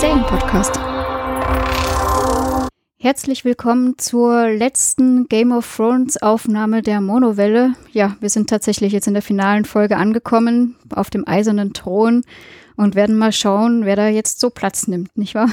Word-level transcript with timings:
Serienpodcast. 0.00 0.80
Herzlich 2.98 3.44
willkommen 3.44 3.96
zur 3.96 4.48
letzten 4.48 5.28
Game 5.28 5.52
of 5.52 5.76
Thrones 5.76 6.20
Aufnahme 6.20 6.82
der 6.82 7.00
Monowelle. 7.00 7.74
Ja, 7.92 8.16
wir 8.18 8.28
sind 8.28 8.50
tatsächlich 8.50 8.92
jetzt 8.92 9.06
in 9.06 9.14
der 9.14 9.22
finalen 9.22 9.64
Folge 9.64 9.96
angekommen, 9.96 10.74
auf 10.90 11.10
dem 11.10 11.26
eisernen 11.28 11.74
Thron 11.74 12.22
und 12.76 12.96
werden 12.96 13.16
mal 13.16 13.30
schauen, 13.30 13.84
wer 13.84 13.94
da 13.94 14.08
jetzt 14.08 14.40
so 14.40 14.50
Platz 14.50 14.88
nimmt, 14.88 15.16
nicht 15.16 15.36
wahr? 15.36 15.50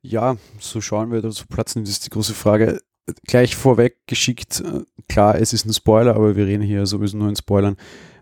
Ja, 0.00 0.36
so 0.58 0.80
schauen 0.80 1.12
wir, 1.12 1.20
da 1.20 1.30
so 1.30 1.44
Platz 1.48 1.74
nimmt, 1.74 1.86
ist 1.86 2.06
die 2.06 2.10
große 2.10 2.34
Frage. 2.34 2.80
Gleich 3.26 3.56
vorweg 3.56 3.98
geschickt, 4.06 4.60
äh, 4.60 4.84
klar, 5.08 5.34
es 5.34 5.52
ist 5.52 5.66
ein 5.66 5.74
Spoiler, 5.74 6.14
aber 6.14 6.34
wir 6.34 6.46
reden 6.46 6.62
hier 6.62 6.86
sowieso 6.86 7.18
nur 7.18 7.28
in 7.28 7.36
Spoilern. 7.36 7.76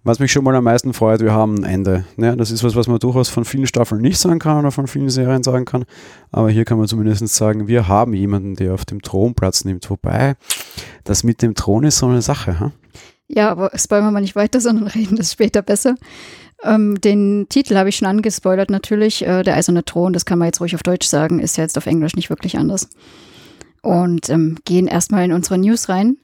Was 0.07 0.21
mich 0.21 0.31
schon 0.31 0.45
mal 0.45 0.55
am 0.55 0.63
meisten 0.63 0.95
freut, 0.95 1.21
wir 1.21 1.33
haben 1.33 1.57
ein 1.57 1.65
Ende. 1.65 2.05
Ja, 2.17 2.37
das 2.37 2.53
ist 2.53 2.63
was, 2.63 2.77
was 2.77 2.87
man 2.87 3.01
durchaus 3.01 3.29
von 3.29 3.45
vielen 3.45 3.67
Staffeln 3.67 4.01
nicht 4.01 4.19
sagen 4.19 4.39
kann 4.39 4.57
oder 4.57 4.71
von 4.71 4.87
vielen 4.87 5.11
Serien 5.11 5.43
sagen 5.43 5.65
kann. 5.65 5.85
Aber 6.31 6.49
hier 6.49 6.65
kann 6.65 6.79
man 6.79 6.87
zumindest 6.87 7.27
sagen, 7.27 7.67
wir 7.67 7.89
haben 7.89 8.15
jemanden, 8.15 8.55
der 8.55 8.75
auf 8.75 8.85
dem 8.85 9.03
Thron 9.03 9.35
Platz 9.35 9.65
nimmt. 9.65 9.91
Wobei, 9.91 10.37
das 11.03 11.25
mit 11.25 11.43
dem 11.43 11.57
Thron 11.57 11.83
ist 11.83 11.99
so 11.99 12.07
eine 12.07 12.23
Sache. 12.23 12.61
Hm? 12.61 12.71
Ja, 13.27 13.51
aber 13.51 13.73
spoilern 13.75 14.05
wir 14.05 14.11
mal 14.13 14.21
nicht 14.21 14.37
weiter, 14.37 14.61
sondern 14.61 14.87
reden 14.87 15.17
das 15.17 15.33
später 15.33 15.61
besser. 15.61 15.97
Ähm, 16.63 17.01
den 17.01 17.47
Titel 17.49 17.75
habe 17.75 17.89
ich 17.89 17.97
schon 17.97 18.07
angespoilert, 18.07 18.71
natürlich. 18.71 19.27
Äh, 19.27 19.43
der 19.43 19.57
Eiserne 19.57 19.85
Thron, 19.85 20.13
das 20.13 20.25
kann 20.25 20.39
man 20.39 20.47
jetzt 20.47 20.61
ruhig 20.61 20.77
auf 20.77 20.85
Deutsch 20.85 21.09
sagen, 21.09 21.41
ist 21.41 21.57
ja 21.57 21.65
jetzt 21.65 21.77
auf 21.77 21.87
Englisch 21.87 22.15
nicht 22.15 22.31
wirklich 22.31 22.57
anders. 22.57 22.89
Und 23.83 24.31
ähm, 24.31 24.59
gehen 24.65 24.87
erstmal 24.87 25.25
in 25.25 25.33
unsere 25.33 25.59
News 25.59 25.89
rein. 25.89 26.17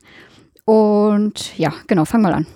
Und 0.67 1.59
ja, 1.59 1.75
genau, 1.89 2.05
fang 2.05 2.23
mal 2.23 2.33
an. 2.33 2.47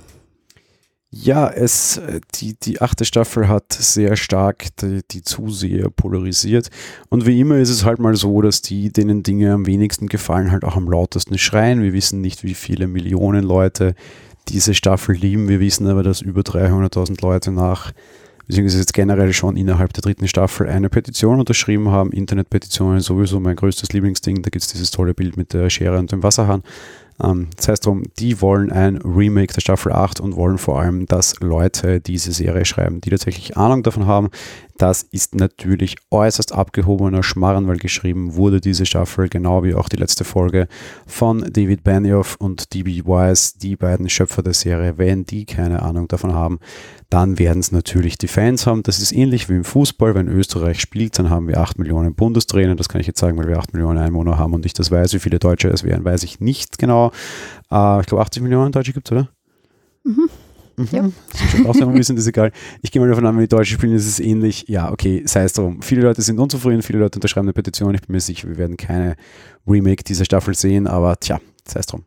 Ja, 1.11 1.49
es, 1.49 1.99
äh, 1.99 2.21
die, 2.35 2.55
die 2.55 2.81
achte 2.81 3.05
Staffel 3.05 3.49
hat 3.49 3.73
sehr 3.73 4.17
stark 4.17 4.67
die, 4.81 5.03
die 5.09 5.23
Zuseher 5.23 5.89
polarisiert. 5.89 6.69
Und 7.09 7.27
wie 7.27 7.41
immer 7.41 7.59
ist 7.59 7.71
es 7.71 7.85
halt 7.85 8.01
mal 8.01 8.17
so, 8.17 8.43
dass 8.43 8.61
die, 8.61 8.93
denen 8.93 9.23
Dinge 9.23 9.53
am 9.53 9.67
wenigsten 9.67 10.09
gefallen, 10.09 10.51
halt 10.51 10.65
auch 10.65 10.77
am 10.77 10.91
lautesten 10.91 11.39
schreien. 11.39 11.83
Wir 11.83 11.93
wissen 11.93 12.21
nicht, 12.21 12.43
wie 12.43 12.55
viele 12.55 12.89
Millionen 12.89 13.45
Leute 13.45 13.95
diese 14.49 14.75
Staffel 14.75 15.15
lieben. 15.15 15.49
Wir 15.49 15.61
wissen 15.61 15.87
aber, 15.87 16.03
dass 16.03 16.21
über 16.21 16.43
300.000 16.43 17.23
Leute 17.23 17.53
nach, 17.53 17.93
beziehungsweise 18.47 18.81
jetzt 18.81 18.95
generell 18.95 19.33
schon 19.33 19.57
innerhalb 19.57 19.93
der 19.93 20.03
dritten 20.03 20.27
Staffel 20.29 20.69
eine 20.69 20.89
Petition 20.89 21.39
unterschrieben 21.39 21.89
haben. 21.91 22.13
Internetpetitionen 22.13 23.01
sowieso 23.01 23.39
mein 23.39 23.57
größtes 23.57 23.93
Lieblingsding. 23.93 24.43
Da 24.43 24.51
gibt 24.51 24.65
es 24.65 24.73
dieses 24.73 24.91
tolle 24.91 25.15
Bild 25.15 25.37
mit 25.37 25.53
der 25.53 25.71
Schere 25.71 25.99
und 25.99 26.11
dem 26.11 26.23
Wasserhahn. 26.23 26.63
Ähm, 27.23 27.49
das 27.57 27.69
heißt 27.69 27.87
drum, 27.87 28.05
die 28.19 28.41
wollen 28.41 28.71
ein 28.73 28.97
Remake 28.99 29.55
der 29.55 29.61
Staffel 29.61 29.93
8 29.93 30.21
und 30.21 30.37
wollen 30.37 30.59
vor 30.59 30.81
allem, 30.81 31.07
dass 31.07 31.41
Leute 31.41 32.01
diese 32.01 32.33
Serie 32.33 32.65
schreiben, 32.65 33.01
die 33.01 33.11
tatsächlich 33.11 33.57
Ahnung 33.57 33.83
davon 33.83 34.07
haben. 34.07 34.31
Das 34.79 35.03
ist 35.03 35.35
natürlich 35.35 35.97
äußerst 36.11 36.53
abgehobener 36.53 37.23
Schmarren, 37.23 37.67
weil 37.67 37.79
geschrieben 37.79 38.35
wurde 38.35 38.61
diese 38.61 38.85
Staffel, 38.85 39.29
genau 39.29 39.65
wie 39.65 39.75
auch 39.75 39.89
die 39.89 39.97
letzte 39.97 40.25
Folge, 40.25 40.69
von 41.07 41.41
David 41.51 41.83
Benioff 41.83 42.37
und 42.39 42.75
D.B. 42.75 43.05
Wise, 43.05 43.59
die 43.59 43.77
beiden 43.77 44.09
Schöpfer 44.11 44.43
der 44.43 44.53
Serie. 44.53 44.99
Wenn 44.99 45.25
die 45.25 45.47
keine 45.47 45.83
Ahnung 45.83 46.09
davon 46.09 46.35
haben, 46.35 46.59
dann 47.09 47.39
werden 47.39 47.61
es 47.61 47.73
natürlich 47.73 48.19
die 48.19 48.29
Fans 48.29 48.67
haben. 48.67 48.83
Das 48.83 48.99
ist 48.99 49.13
ähnlich 49.13 49.49
wie 49.49 49.55
im 49.55 49.65
Fußball. 49.65 50.15
Wenn 50.15 50.29
Österreich 50.29 50.81
spielt, 50.81 51.19
dann 51.19 51.31
haben 51.31 51.49
wir 51.49 51.59
8 51.59 51.79
Millionen 51.79 52.15
Bundestrainer. 52.15 52.77
Das 52.77 52.89
kann 52.89 53.01
ich 53.01 53.07
jetzt 53.07 53.21
sagen, 53.21 53.39
weil 53.39 53.49
wir 53.49 53.59
8 53.59 53.73
Millionen 53.73 53.99
Einwohner 53.99 54.39
haben 54.39 54.53
und 54.53 54.67
ich 54.67 54.75
das 54.75 54.91
weiß. 54.91 55.15
Wie 55.15 55.21
viele 55.21 55.39
Deutsche 55.39 55.69
es 55.69 55.85
wären, 55.85 56.05
weiß 56.05 56.23
ich 56.25 56.41
nicht 56.41 56.79
genau. 56.79 57.13
Äh, 57.71 58.01
ich 58.01 58.07
glaube, 58.07 58.23
80 58.23 58.43
Millionen 58.43 58.73
Deutsche 58.73 58.93
gibt 58.93 59.09
es, 59.09 59.13
oder? 59.13 59.29
Mhm. 60.05 60.29
Mhm. 60.77 60.89
Ja. 60.93 61.03
Sind 61.51 61.77
schon 61.77 61.89
ein 61.89 61.95
bisschen, 61.95 62.17
ist 62.17 62.27
egal. 62.27 62.53
Ich 62.83 62.91
gehe 62.91 63.01
mal 63.01 63.09
davon 63.09 63.27
an, 63.27 63.35
wenn 63.35 63.43
die 63.43 63.49
Deutschen 63.49 63.79
spielen, 63.79 63.95
ist 63.95 64.07
es 64.07 64.21
ähnlich. 64.21 64.67
Ja, 64.69 64.93
okay, 64.93 65.23
sei 65.27 65.45
es 65.45 65.55
drum. 65.55 65.83
Viele 65.83 66.03
Leute 66.03 66.23
sind 66.23 66.39
unzufrieden, 66.39 66.83
viele 66.83 66.99
Leute 66.99 67.17
unterschreiben 67.17 67.47
eine 67.47 67.53
Petition. 67.53 67.95
Ich 67.95 68.03
bin 68.03 68.13
mir 68.13 68.21
sicher, 68.21 68.49
wir 68.49 68.59
werden 68.59 68.77
keine 68.77 69.17
Remake 69.67 70.05
dieser 70.05 70.25
Staffel 70.25 70.55
sehen, 70.55 70.87
aber 70.87 71.19
tja, 71.19 71.41
sei 71.67 71.81
es 71.81 71.87
drum. 71.87 72.05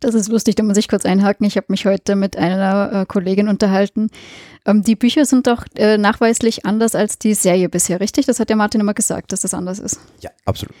Das 0.00 0.14
ist 0.14 0.28
lustig, 0.28 0.54
da 0.54 0.62
muss 0.62 0.76
ich 0.76 0.86
kurz 0.86 1.04
einhaken. 1.04 1.44
Ich 1.44 1.56
habe 1.56 1.66
mich 1.70 1.84
heute 1.84 2.14
mit 2.14 2.36
einer 2.36 2.92
äh, 2.92 3.06
Kollegin 3.06 3.48
unterhalten. 3.48 4.10
Ähm, 4.64 4.82
die 4.84 4.94
Bücher 4.94 5.24
sind 5.24 5.48
doch 5.48 5.64
äh, 5.74 5.98
nachweislich 5.98 6.64
anders 6.64 6.94
als 6.94 7.18
die 7.18 7.34
Serie 7.34 7.68
bisher, 7.68 7.98
richtig? 8.00 8.26
Das 8.26 8.38
hat 8.38 8.48
ja 8.48 8.54
Martin 8.54 8.80
immer 8.80 8.94
gesagt, 8.94 9.32
dass 9.32 9.40
das 9.40 9.54
anders 9.54 9.80
ist. 9.80 9.98
Ja, 10.20 10.30
absolut. 10.44 10.74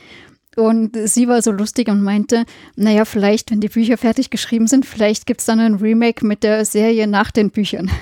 Und 0.58 0.96
sie 1.04 1.28
war 1.28 1.40
so 1.40 1.52
lustig 1.52 1.88
und 1.88 2.02
meinte, 2.02 2.44
naja, 2.74 3.04
vielleicht, 3.04 3.52
wenn 3.52 3.60
die 3.60 3.68
Bücher 3.68 3.96
fertig 3.96 4.28
geschrieben 4.28 4.66
sind, 4.66 4.86
vielleicht 4.86 5.24
gibt 5.24 5.38
es 5.38 5.46
dann 5.46 5.60
ein 5.60 5.76
Remake 5.76 6.26
mit 6.26 6.42
der 6.42 6.64
Serie 6.64 7.06
nach 7.06 7.30
den 7.30 7.50
Büchern. 7.50 7.90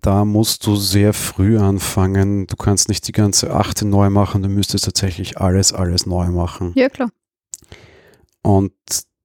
Da 0.00 0.24
musst 0.24 0.64
du 0.64 0.76
sehr 0.76 1.12
früh 1.12 1.58
anfangen. 1.58 2.46
Du 2.46 2.54
kannst 2.54 2.88
nicht 2.88 3.08
die 3.08 3.12
ganze 3.12 3.52
achte 3.52 3.84
neu 3.84 4.10
machen, 4.10 4.44
du 4.44 4.48
müsstest 4.48 4.84
tatsächlich 4.84 5.38
alles, 5.38 5.72
alles 5.72 6.06
neu 6.06 6.28
machen. 6.28 6.72
Ja, 6.76 6.88
klar. 6.88 7.10
Und 8.42 8.72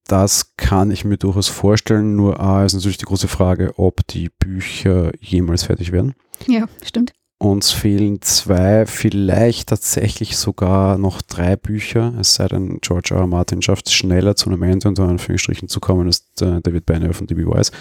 das 0.07 0.57
kann 0.57 0.89
ich 0.89 1.05
mir 1.05 1.17
durchaus 1.17 1.47
vorstellen. 1.47 2.15
Nur 2.15 2.39
A 2.39 2.65
ist 2.65 2.73
natürlich 2.73 2.97
die 2.97 3.05
große 3.05 3.27
Frage, 3.27 3.77
ob 3.77 4.05
die 4.07 4.29
Bücher 4.29 5.11
jemals 5.21 5.63
fertig 5.63 5.91
werden. 5.91 6.15
Ja, 6.47 6.65
stimmt. 6.83 7.13
Uns 7.43 7.71
fehlen 7.71 8.21
zwei, 8.21 8.85
vielleicht 8.85 9.67
tatsächlich 9.67 10.37
sogar 10.37 10.97
noch 10.97 11.21
drei 11.21 11.57
Bücher. 11.57 12.13
Es 12.17 12.35
sei 12.35 12.47
denn, 12.47 12.79
George 12.79 13.13
R. 13.13 13.19
R. 13.19 13.27
Martin 13.27 13.61
schafft 13.61 13.87
es 13.87 13.93
schneller 13.93 14.37
zu 14.37 14.49
einem 14.49 14.63
Ende 14.63 14.87
unter 14.87 15.03
Anführungsstrichen 15.03 15.67
zu 15.67 15.81
kommen 15.81 16.07
als 16.07 16.23
äh, 16.39 16.61
David 16.61 16.85
Benioff 16.85 17.19
und 17.19 17.29
D.B. 17.29 17.45
Wise. 17.45 17.73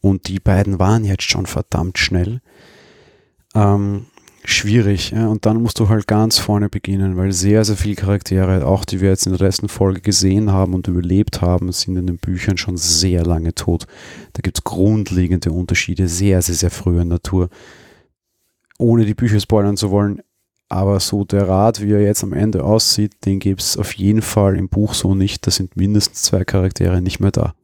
Und 0.00 0.26
die 0.26 0.40
beiden 0.40 0.80
waren 0.80 1.04
jetzt 1.04 1.22
schon 1.22 1.46
verdammt 1.46 1.98
schnell. 1.98 2.40
Ähm, 3.54 4.06
schwierig. 4.44 5.12
Ja? 5.12 5.28
Und 5.28 5.46
dann 5.46 5.62
musst 5.62 5.78
du 5.78 5.88
halt 5.88 6.08
ganz 6.08 6.38
vorne 6.38 6.68
beginnen, 6.68 7.16
weil 7.16 7.30
sehr, 7.30 7.64
sehr 7.64 7.76
viele 7.76 7.94
Charaktere, 7.94 8.66
auch 8.66 8.84
die 8.84 9.00
wir 9.00 9.10
jetzt 9.10 9.26
in 9.26 9.36
der 9.36 9.46
letzten 9.46 9.68
Folge 9.68 10.00
gesehen 10.00 10.50
haben 10.50 10.74
und 10.74 10.88
überlebt 10.88 11.42
haben, 11.42 11.70
sind 11.70 11.96
in 11.96 12.08
den 12.08 12.18
Büchern 12.18 12.58
schon 12.58 12.76
sehr 12.76 13.24
lange 13.24 13.54
tot. 13.54 13.86
Da 14.32 14.40
gibt 14.42 14.58
es 14.58 14.64
grundlegende 14.64 15.52
Unterschiede, 15.52 16.08
sehr, 16.08 16.42
sehr, 16.42 16.56
sehr 16.56 16.72
früher 16.72 17.04
Natur. 17.04 17.50
Ohne 18.78 19.04
die 19.04 19.14
Bücher 19.14 19.40
spoilern 19.40 19.76
zu 19.76 19.90
wollen, 19.90 20.22
aber 20.68 20.98
so 21.00 21.24
der 21.24 21.48
Rat, 21.48 21.80
wie 21.80 21.92
er 21.92 22.02
jetzt 22.02 22.24
am 22.24 22.32
Ende 22.32 22.64
aussieht, 22.64 23.24
den 23.24 23.38
gibt 23.38 23.60
es 23.60 23.76
auf 23.76 23.92
jeden 23.92 24.22
Fall 24.22 24.56
im 24.56 24.68
Buch 24.68 24.94
so 24.94 25.14
nicht. 25.14 25.46
Da 25.46 25.50
sind 25.50 25.76
mindestens 25.76 26.22
zwei 26.22 26.44
Charaktere 26.44 27.00
nicht 27.00 27.20
mehr 27.20 27.30
da. 27.30 27.54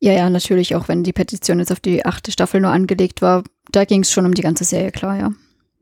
Ja, 0.00 0.12
ja, 0.12 0.30
natürlich, 0.30 0.74
auch 0.74 0.88
wenn 0.88 1.04
die 1.04 1.12
Petition 1.12 1.60
jetzt 1.60 1.70
auf 1.70 1.78
die 1.78 2.04
achte 2.04 2.32
Staffel 2.32 2.60
nur 2.60 2.70
angelegt 2.70 3.22
war, 3.22 3.44
da 3.70 3.84
ging 3.84 4.02
es 4.02 4.10
schon 4.10 4.26
um 4.26 4.34
die 4.34 4.42
ganze 4.42 4.64
Serie, 4.64 4.90
klar, 4.90 5.16
ja. 5.16 5.32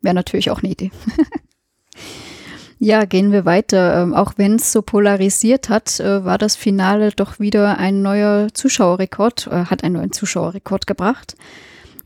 Wäre 0.02 0.14
natürlich 0.14 0.50
auch 0.50 0.62
eine 0.62 0.72
Idee. 0.72 0.90
ja, 2.78 3.04
gehen 3.04 3.32
wir 3.32 3.44
weiter. 3.44 4.02
Ähm, 4.02 4.12
auch 4.12 4.34
wenn 4.36 4.56
es 4.56 4.72
so 4.72 4.82
polarisiert 4.82 5.68
hat, 5.68 6.00
äh, 6.00 6.24
war 6.24 6.36
das 6.36 6.56
Finale 6.56 7.12
doch 7.12 7.38
wieder 7.38 7.78
ein 7.78 8.02
neuer 8.02 8.48
Zuschauerrekord, 8.52 9.46
äh, 9.46 9.64
hat 9.66 9.84
einen 9.84 9.94
neuen 9.94 10.12
Zuschauerrekord 10.12 10.86
gebracht. 10.86 11.36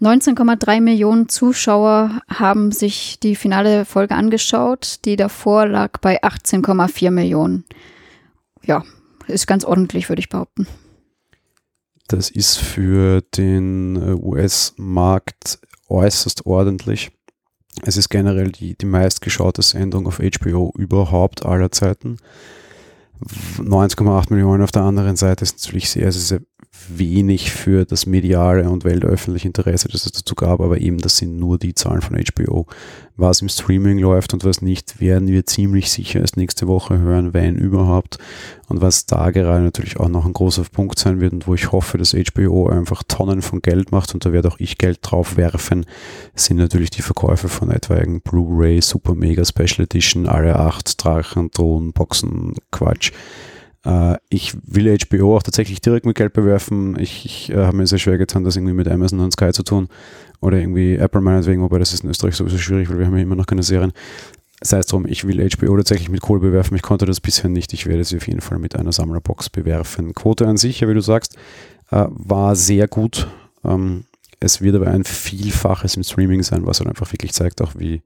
19,3 0.04 0.82
Millionen 0.82 1.30
Zuschauer 1.30 2.20
haben 2.28 2.72
sich 2.72 3.18
die 3.20 3.36
finale 3.36 3.86
Folge 3.86 4.14
angeschaut. 4.14 4.98
Die 5.06 5.16
davor 5.16 5.66
lag 5.66 5.98
bei 6.00 6.22
18,4 6.22 7.10
Millionen. 7.10 7.64
Ja, 8.62 8.84
ist 9.26 9.46
ganz 9.46 9.64
ordentlich, 9.64 10.10
würde 10.10 10.20
ich 10.20 10.28
behaupten. 10.28 10.66
Das 12.06 12.30
ist 12.30 12.58
für 12.58 13.22
den 13.22 13.96
äh, 13.96 14.12
US-Markt 14.12 15.58
äußerst 15.88 16.44
ordentlich. 16.44 17.10
Es 17.82 17.96
ist 17.96 18.10
generell 18.10 18.52
die, 18.52 18.76
die 18.76 18.86
meistgeschaute 18.86 19.62
Sendung 19.62 20.06
auf 20.06 20.18
HBO 20.18 20.72
überhaupt 20.76 21.46
aller 21.46 21.72
Zeiten. 21.72 22.18
90,8 23.58 24.32
Millionen 24.32 24.62
auf 24.62 24.72
der 24.72 24.82
anderen 24.82 25.16
Seite 25.16 25.44
ist 25.44 25.58
natürlich 25.60 25.88
sehr, 25.88 26.12
sehr 26.12 26.40
wenig 26.88 27.50
für 27.52 27.84
das 27.84 28.06
mediale 28.06 28.68
und 28.68 28.84
weltöffentliche 28.84 29.48
Interesse, 29.48 29.88
das 29.88 30.06
es 30.06 30.12
dazu 30.12 30.34
gab, 30.34 30.60
aber 30.60 30.80
eben 30.80 30.98
das 30.98 31.16
sind 31.16 31.38
nur 31.38 31.58
die 31.58 31.74
Zahlen 31.74 32.02
von 32.02 32.16
HBO. 32.16 32.66
Was 33.16 33.42
im 33.42 33.48
Streaming 33.48 33.98
läuft 33.98 34.34
und 34.34 34.44
was 34.44 34.60
nicht, 34.60 35.00
werden 35.00 35.28
wir 35.28 35.46
ziemlich 35.46 35.90
sicher 35.90 36.20
erst 36.20 36.36
nächste 36.36 36.66
Woche 36.66 36.98
hören, 36.98 37.32
wenn 37.32 37.54
überhaupt. 37.54 38.18
Und 38.68 38.80
was 38.80 39.06
da 39.06 39.30
gerade 39.30 39.62
natürlich 39.62 40.00
auch 40.00 40.08
noch 40.08 40.26
ein 40.26 40.32
großer 40.32 40.64
Punkt 40.64 40.98
sein 40.98 41.20
wird 41.20 41.32
und 41.32 41.46
wo 41.46 41.54
ich 41.54 41.70
hoffe, 41.70 41.96
dass 41.96 42.14
HBO 42.14 42.68
einfach 42.68 43.04
Tonnen 43.04 43.42
von 43.42 43.62
Geld 43.62 43.92
macht 43.92 44.14
und 44.14 44.24
da 44.24 44.32
werde 44.32 44.48
auch 44.48 44.58
ich 44.58 44.78
Geld 44.78 44.98
drauf 45.02 45.36
werfen, 45.36 45.86
sind 46.34 46.56
natürlich 46.56 46.90
die 46.90 47.02
Verkäufe 47.02 47.48
von 47.48 47.70
etwaigen 47.70 48.20
Blu-ray, 48.20 48.80
Super 48.80 49.14
Mega 49.14 49.44
Special 49.44 49.84
Edition, 49.84 50.26
alle 50.26 50.56
acht 50.56 51.02
Drachen, 51.04 51.50
Drohnen, 51.52 51.92
Boxen, 51.92 52.54
Quatsch 52.72 53.12
ich 54.30 54.56
will 54.66 54.96
HBO 54.98 55.36
auch 55.36 55.42
tatsächlich 55.42 55.80
direkt 55.80 56.06
mit 56.06 56.16
Geld 56.16 56.32
bewerfen. 56.32 56.98
Ich, 56.98 57.24
ich 57.26 57.50
äh, 57.50 57.66
habe 57.66 57.76
mir 57.76 57.86
sehr 57.86 57.98
schwer 57.98 58.16
getan, 58.18 58.42
das 58.44 58.56
irgendwie 58.56 58.72
mit 58.72 58.88
Amazon 58.88 59.20
und 59.20 59.32
Sky 59.32 59.52
zu 59.52 59.62
tun. 59.62 59.88
Oder 60.40 60.58
irgendwie 60.58 60.96
Apple 60.96 61.20
meinetwegen, 61.20 61.62
wobei 61.62 61.78
das 61.78 61.92
ist 61.92 62.04
in 62.04 62.10
Österreich 62.10 62.34
sowieso 62.36 62.58
schwierig, 62.58 62.88
weil 62.90 62.98
wir 62.98 63.06
haben 63.06 63.16
ja 63.16 63.22
immer 63.22 63.36
noch 63.36 63.46
keine 63.46 63.62
Serien. 63.62 63.92
Sei 64.62 64.78
es 64.78 64.86
drum, 64.86 65.06
ich 65.06 65.26
will 65.26 65.46
HBO 65.50 65.76
tatsächlich 65.76 66.08
mit 66.08 66.22
Kohle 66.22 66.40
bewerfen. 66.40 66.74
Ich 66.74 66.82
konnte 66.82 67.04
das 67.04 67.20
bisher 67.20 67.50
nicht. 67.50 67.72
Ich 67.74 67.86
werde 67.86 68.04
sie 68.04 68.16
auf 68.16 68.26
jeden 68.26 68.40
Fall 68.40 68.58
mit 68.58 68.76
einer 68.76 68.92
Sammlerbox 68.92 69.50
bewerfen. 69.50 70.14
Quote 70.14 70.46
an 70.46 70.56
sich, 70.56 70.80
ja, 70.80 70.88
wie 70.88 70.94
du 70.94 71.02
sagst, 71.02 71.36
äh, 71.90 72.06
war 72.08 72.56
sehr 72.56 72.88
gut. 72.88 73.28
Ähm, 73.64 74.04
Es 74.40 74.62
wird 74.62 74.76
aber 74.76 74.88
ein 74.88 75.04
Vielfaches 75.04 75.96
im 75.96 76.02
Streaming 76.04 76.42
sein, 76.42 76.66
was 76.66 76.80
halt 76.80 76.88
einfach 76.88 77.12
wirklich 77.12 77.32
zeigt, 77.34 77.60
auch 77.60 77.72
wie 77.76 78.02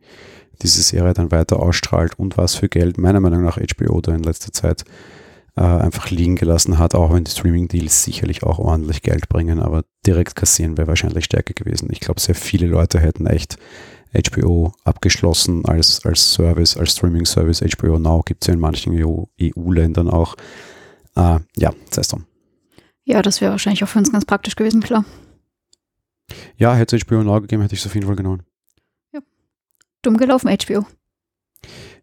diese 0.62 0.82
Serie 0.82 1.14
dann 1.14 1.30
weiter 1.30 1.60
ausstrahlt 1.60 2.18
und 2.18 2.36
was 2.36 2.56
für 2.56 2.68
Geld 2.68 2.98
meiner 2.98 3.20
Meinung 3.20 3.42
nach 3.44 3.58
HBO 3.58 4.00
da 4.00 4.12
in 4.14 4.24
letzter 4.24 4.52
Zeit 4.52 4.82
äh, 4.82 5.17
einfach 5.54 6.10
liegen 6.10 6.36
gelassen 6.36 6.78
hat, 6.78 6.94
auch 6.94 7.12
wenn 7.12 7.24
die 7.24 7.30
Streaming-Deals 7.30 8.04
sicherlich 8.04 8.42
auch 8.42 8.58
ordentlich 8.58 9.02
Geld 9.02 9.28
bringen, 9.28 9.60
aber 9.60 9.84
direkt 10.06 10.36
kassieren 10.36 10.76
wäre 10.76 10.88
wahrscheinlich 10.88 11.24
stärker 11.24 11.54
gewesen. 11.54 11.88
Ich 11.90 12.00
glaube, 12.00 12.20
sehr 12.20 12.34
viele 12.34 12.66
Leute 12.66 13.00
hätten 13.00 13.26
echt 13.26 13.58
HBO 14.14 14.72
abgeschlossen 14.84 15.64
als, 15.64 16.04
als 16.04 16.32
Service, 16.32 16.76
als 16.76 16.92
Streaming-Service. 16.92 17.62
HBO 17.76 17.98
Now 17.98 18.22
gibt 18.24 18.42
es 18.42 18.48
ja 18.48 18.54
in 18.54 18.60
manchen 18.60 18.94
EU-Ländern 18.94 20.08
auch. 20.08 20.36
Äh, 21.16 21.40
ja, 21.56 21.72
sei 21.90 22.00
es 22.00 22.08
drum. 22.08 22.24
Ja, 23.04 23.22
das 23.22 23.40
wäre 23.40 23.52
wahrscheinlich 23.52 23.82
auch 23.84 23.88
für 23.88 23.98
uns 23.98 24.12
ganz 24.12 24.24
praktisch 24.24 24.56
gewesen, 24.56 24.82
klar. 24.82 25.04
Ja, 26.56 26.74
hätte 26.74 26.96
es 26.96 27.04
HBO 27.04 27.22
Now 27.22 27.40
gegeben, 27.40 27.62
hätte 27.62 27.74
ich 27.74 27.80
es 27.80 27.86
auf 27.86 27.94
jeden 27.94 28.06
Fall 28.06 28.16
genommen. 28.16 28.42
Ja. 29.12 29.20
Dumm 30.02 30.16
gelaufen, 30.16 30.48
HBO. 30.48 30.86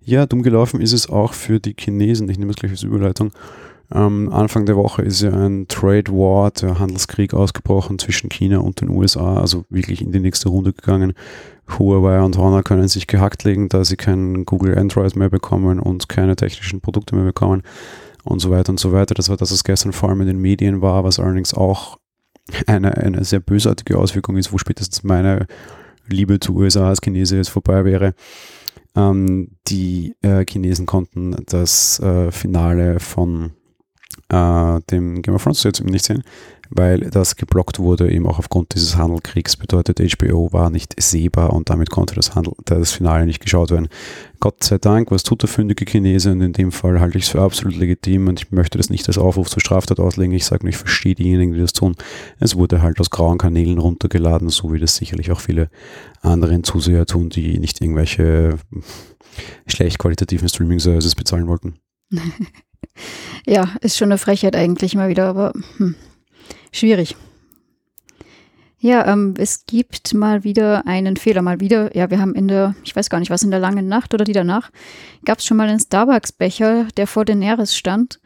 Ja, 0.08 0.28
dumm 0.28 0.44
gelaufen 0.44 0.82
ist 0.82 0.94
es 0.94 1.10
auch 1.10 1.34
für 1.34 1.60
die 1.60 1.76
Chinesen. 1.78 2.30
Ich 2.30 2.38
nehme 2.38 2.52
es 2.52 2.58
gleich 2.58 2.72
als 2.72 2.84
Überleitung. 2.84 3.32
Ähm, 3.92 4.32
Anfang 4.32 4.68
der 4.68 4.76
Woche 4.76 5.02
ist 5.02 5.22
ja 5.22 5.32
ein 5.32 5.68
Trade 5.68 6.12
War, 6.12 6.52
der 6.52 6.78
Handelskrieg 6.78 7.34
ausgebrochen 7.34 7.98
zwischen 7.98 8.30
China 8.30 8.60
und 8.60 8.82
den 8.82 8.90
USA, 8.90 9.40
also 9.40 9.66
wirklich 9.70 10.02
in 10.02 10.12
die 10.12 10.20
nächste 10.20 10.50
Runde 10.50 10.74
gegangen. 10.74 11.14
Huawei 11.68 12.22
und 12.22 12.38
Honor 12.38 12.62
können 12.62 12.88
sich 12.88 13.08
gehackt 13.08 13.44
legen, 13.46 13.68
da 13.68 13.84
sie 13.84 13.96
kein 13.96 14.46
Google 14.46 14.78
Android 14.78 15.16
mehr 15.16 15.30
bekommen 15.30 15.80
und 15.80 16.08
keine 16.08 16.36
technischen 16.36 16.82
Produkte 16.82 17.16
mehr 17.16 17.26
bekommen 17.26 17.64
und 18.24 18.40
so 18.40 18.52
weiter 18.52 18.70
und 18.70 18.80
so 18.80 18.92
weiter. 18.92 19.16
Das 19.16 19.30
war 19.30 19.38
das, 19.38 19.52
was 19.52 19.64
gestern 19.64 19.92
vor 19.92 20.10
allem 20.10 20.22
in 20.22 20.28
den 20.28 20.40
Medien 20.40 20.82
war, 20.82 21.04
was 21.04 21.20
allerdings 21.20 21.56
auch 21.56 21.98
eine, 22.68 22.96
eine 22.98 23.24
sehr 23.24 23.40
bösartige 23.40 23.98
Auswirkung 23.98 24.38
ist, 24.38 24.54
wo 24.54 24.60
spätestens 24.60 25.04
meine 25.04 25.48
Liebe 26.08 26.40
zu 26.40 26.56
USA 26.56 26.90
als 26.90 27.02
Chinese 27.02 27.38
jetzt 27.38 27.50
vorbei 27.50 27.86
wäre. 27.86 28.14
Ähm, 28.96 29.58
die 29.68 30.16
äh, 30.22 30.46
Chinesen 30.48 30.86
konnten 30.86 31.36
das 31.48 32.00
äh, 32.00 32.32
Finale 32.32 33.00
von 33.00 33.54
äh, 34.30 34.80
dem 34.92 35.22
Game 35.22 35.36
of 35.36 35.44
Thrones 35.44 35.64
jetzt 35.64 35.84
nicht 35.84 36.06
sehen, 36.06 36.24
weil 36.70 37.00
das 37.12 37.36
geblockt 37.36 37.80
wurde, 37.80 38.12
eben 38.12 38.26
auch 38.26 38.40
aufgrund 38.40 38.74
dieses 38.74 38.98
Handelkriegs. 38.98 39.56
Bedeutet, 39.56 40.00
HBO 40.00 40.52
war 40.52 40.70
nicht 40.70 41.00
sehbar 41.00 41.54
und 41.54 41.70
damit 41.70 41.92
konnte 41.92 42.16
das, 42.16 42.34
Handel, 42.34 42.54
das 42.66 42.94
Finale 42.94 43.26
nicht 43.26 43.40
geschaut 43.40 43.72
werden. 43.72 43.88
Gott 44.40 44.64
sei 44.64 44.78
Dank, 44.78 45.12
was 45.12 45.24
tut 45.24 45.44
der 45.44 45.50
fündige 45.50 45.86
Chinese 45.86 46.32
und 46.32 46.42
in 46.42 46.54
dem 46.54 46.72
Fall 46.72 47.00
halte 47.00 47.18
ich 47.18 47.26
es 47.26 47.30
für 47.30 47.42
absolut 47.42 47.76
legitim 47.78 48.28
und 48.28 48.42
ich 48.42 48.52
möchte 48.52 48.78
das 48.78 48.90
nicht 48.90 49.08
als 49.08 49.18
Aufruf 49.18 49.50
zur 49.50 49.62
Straftat 49.62 50.00
auslegen. 50.00 50.34
Ich 50.34 50.46
sage 50.46 50.66
nur, 50.66 50.70
ich 50.70 50.78
verstehe 50.78 51.16
diejenigen, 51.16 51.54
die 51.54 51.60
das 51.60 51.74
tun. 51.74 51.96
Es 52.40 52.56
wurde 52.56 52.82
halt 52.82 53.00
aus 53.00 53.10
grauen 53.12 53.38
Kanälen 53.38 53.78
runtergeladen, 53.78 54.50
so 54.50 54.74
wie 54.74 54.80
das 54.80 54.96
sicherlich 54.96 55.32
auch 55.32 55.40
viele 55.40 55.70
anderen 56.22 56.64
Zuseher 56.64 57.06
tun, 57.06 57.30
die 57.30 57.60
nicht 57.60 57.82
irgendwelche 57.82 58.58
schlecht 59.68 60.00
qualitativen 60.00 60.50
Streaming-Services 60.50 61.16
bezahlen 61.16 61.48
wollten. 61.48 61.76
ja, 63.46 63.70
ist 63.82 63.98
schon 63.98 64.12
eine 64.12 64.18
Frechheit 64.18 64.56
eigentlich 64.56 64.96
mal 64.96 65.10
wieder, 65.10 65.28
aber 65.28 65.54
hm, 65.78 65.96
schwierig. 66.72 67.16
Ja, 68.86 69.08
ähm, 69.08 69.34
es 69.38 69.66
gibt 69.66 70.14
mal 70.14 70.44
wieder 70.44 70.86
einen 70.86 71.18
Fehler, 71.18 71.42
mal 71.42 71.60
wieder. 71.60 71.96
Ja, 71.96 72.12
wir 72.12 72.20
haben 72.20 72.36
in 72.36 72.48
der, 72.48 72.76
ich 72.84 72.96
weiß 72.96 73.10
gar 73.10 73.20
nicht, 73.20 73.32
was 73.32 73.42
in 73.42 73.50
der 73.50 73.60
langen 73.60 73.88
Nacht 73.88 74.14
oder 74.14 74.26
die 74.26 74.32
danach, 74.32 74.70
gab 75.26 75.40
es 75.40 75.46
schon 75.46 75.58
mal 75.58 75.68
einen 75.68 75.80
Starbucks-Becher, 75.80 76.88
der 76.96 77.08
vor 77.08 77.26
den 77.26 77.40
Nähres 77.40 77.76
stand. 77.76 78.20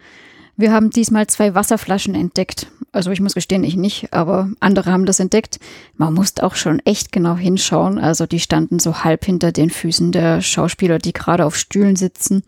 Wir 0.58 0.74
haben 0.74 0.90
diesmal 0.90 1.28
zwei 1.28 1.56
Wasserflaschen 1.56 2.14
entdeckt. 2.14 2.68
Also 2.92 3.12
ich 3.12 3.22
muss 3.22 3.36
gestehen, 3.36 3.64
ich 3.64 3.78
nicht, 3.78 4.14
aber 4.14 4.50
andere 4.60 4.92
haben 4.92 5.06
das 5.06 5.22
entdeckt. 5.22 5.62
Man 5.96 6.14
musste 6.14 6.44
auch 6.44 6.56
schon 6.56 6.80
echt 6.80 7.14
genau 7.14 7.38
hinschauen. 7.38 7.98
Also 7.98 8.26
die 8.26 8.42
standen 8.42 8.80
so 8.80 9.06
halb 9.06 9.24
hinter 9.24 9.54
den 9.54 9.70
Füßen 9.70 10.12
der 10.12 10.42
Schauspieler, 10.42 10.98
die 10.98 11.14
gerade 11.14 11.46
auf 11.46 11.56
Stühlen 11.56 11.96
sitzen 11.96 12.44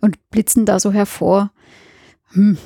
und 0.00 0.30
blitzen 0.30 0.66
da 0.66 0.78
so 0.78 0.92
hervor. 0.92 1.50
Hm. 2.32 2.58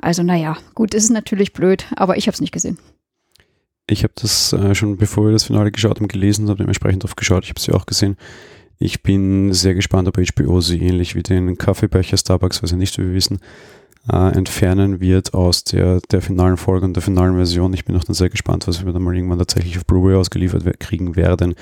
Also 0.00 0.22
naja, 0.22 0.56
gut, 0.74 0.94
ist 0.94 1.10
natürlich 1.10 1.52
blöd, 1.52 1.86
aber 1.96 2.16
ich 2.16 2.26
habe 2.26 2.34
es 2.34 2.40
nicht 2.40 2.52
gesehen. 2.52 2.78
Ich 3.90 4.04
habe 4.04 4.12
das 4.16 4.52
äh, 4.52 4.74
schon 4.74 4.96
bevor 4.96 5.26
wir 5.26 5.32
das 5.32 5.44
Finale 5.44 5.72
geschaut 5.72 5.98
haben, 5.98 6.08
gelesen 6.08 6.44
und 6.44 6.50
habe 6.50 6.58
dementsprechend 6.58 7.02
drauf 7.02 7.16
geschaut. 7.16 7.44
Ich 7.44 7.50
habe 7.50 7.60
sie 7.60 7.72
auch 7.72 7.86
gesehen. 7.86 8.16
Ich 8.78 9.02
bin 9.02 9.52
sehr 9.52 9.74
gespannt, 9.74 10.06
ob 10.06 10.18
HBO 10.18 10.60
sie 10.60 10.80
ähnlich 10.80 11.16
wie 11.16 11.22
den 11.22 11.58
Kaffeebecher 11.58 12.16
Starbucks, 12.16 12.62
was 12.62 12.70
ja 12.70 12.76
nicht, 12.76 12.96
wie 12.98 13.06
wir 13.06 13.14
wissen, 13.14 13.40
äh, 14.12 14.36
entfernen 14.36 15.00
wird 15.00 15.34
aus 15.34 15.64
der, 15.64 16.00
der 16.12 16.22
finalen 16.22 16.56
Folge 16.56 16.86
und 16.86 16.94
der 16.94 17.02
finalen 17.02 17.34
Version. 17.34 17.74
Ich 17.74 17.84
bin 17.84 17.96
auch 17.96 18.04
dann 18.04 18.14
sehr 18.14 18.30
gespannt, 18.30 18.68
was 18.68 18.84
wir 18.84 18.92
dann 18.92 19.02
mal 19.02 19.16
irgendwann 19.16 19.38
tatsächlich 19.38 19.78
auf 19.78 19.86
Blu-ray 19.86 20.14
ausgeliefert 20.14 20.78
kriegen 20.78 21.16
werden 21.16 21.56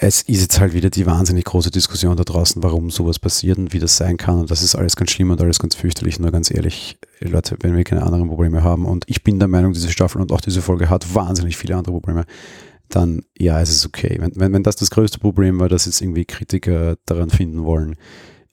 es 0.00 0.22
ist 0.22 0.40
jetzt 0.40 0.60
halt 0.60 0.74
wieder 0.74 0.90
die 0.90 1.06
wahnsinnig 1.06 1.44
große 1.44 1.72
Diskussion 1.72 2.16
da 2.16 2.22
draußen, 2.22 2.62
warum 2.62 2.88
sowas 2.90 3.18
passiert 3.18 3.58
und 3.58 3.72
wie 3.72 3.80
das 3.80 3.96
sein 3.96 4.16
kann. 4.16 4.38
Und 4.38 4.50
das 4.50 4.62
ist 4.62 4.76
alles 4.76 4.94
ganz 4.94 5.10
schlimm 5.10 5.30
und 5.32 5.40
alles 5.40 5.58
ganz 5.58 5.74
fürchterlich. 5.74 6.20
Nur 6.20 6.30
ganz 6.30 6.52
ehrlich, 6.52 6.98
Leute, 7.18 7.56
wenn 7.60 7.76
wir 7.76 7.82
keine 7.82 8.04
anderen 8.04 8.28
Probleme 8.28 8.62
haben 8.62 8.86
und 8.86 9.04
ich 9.08 9.24
bin 9.24 9.40
der 9.40 9.48
Meinung, 9.48 9.72
diese 9.72 9.90
Staffel 9.90 10.20
und 10.20 10.30
auch 10.30 10.40
diese 10.40 10.62
Folge 10.62 10.88
hat 10.88 11.14
wahnsinnig 11.16 11.56
viele 11.56 11.76
andere 11.76 11.94
Probleme, 11.94 12.26
dann 12.88 13.22
ja, 13.36 13.60
es 13.60 13.70
ist 13.70 13.86
okay. 13.86 14.16
Wenn, 14.20 14.32
wenn, 14.36 14.52
wenn 14.52 14.62
das 14.62 14.76
das 14.76 14.90
größte 14.90 15.18
Problem 15.18 15.58
war, 15.58 15.68
dass 15.68 15.86
jetzt 15.86 16.00
irgendwie 16.00 16.24
Kritiker 16.24 16.96
daran 17.04 17.30
finden 17.30 17.64
wollen, 17.64 17.96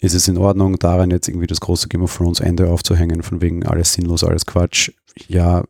ist 0.01 0.15
es 0.15 0.27
in 0.27 0.37
Ordnung, 0.37 0.79
daran 0.79 1.11
jetzt 1.11 1.27
irgendwie 1.27 1.47
das 1.47 1.61
große 1.61 1.89
Game 1.89 2.01
of 2.01 2.17
Thrones 2.17 2.39
Ende 2.39 2.69
aufzuhängen, 2.71 3.21
von 3.21 3.41
wegen 3.41 3.65
alles 3.67 3.93
sinnlos, 3.93 4.23
alles 4.23 4.47
Quatsch. 4.47 4.91
Ja, 5.27 5.63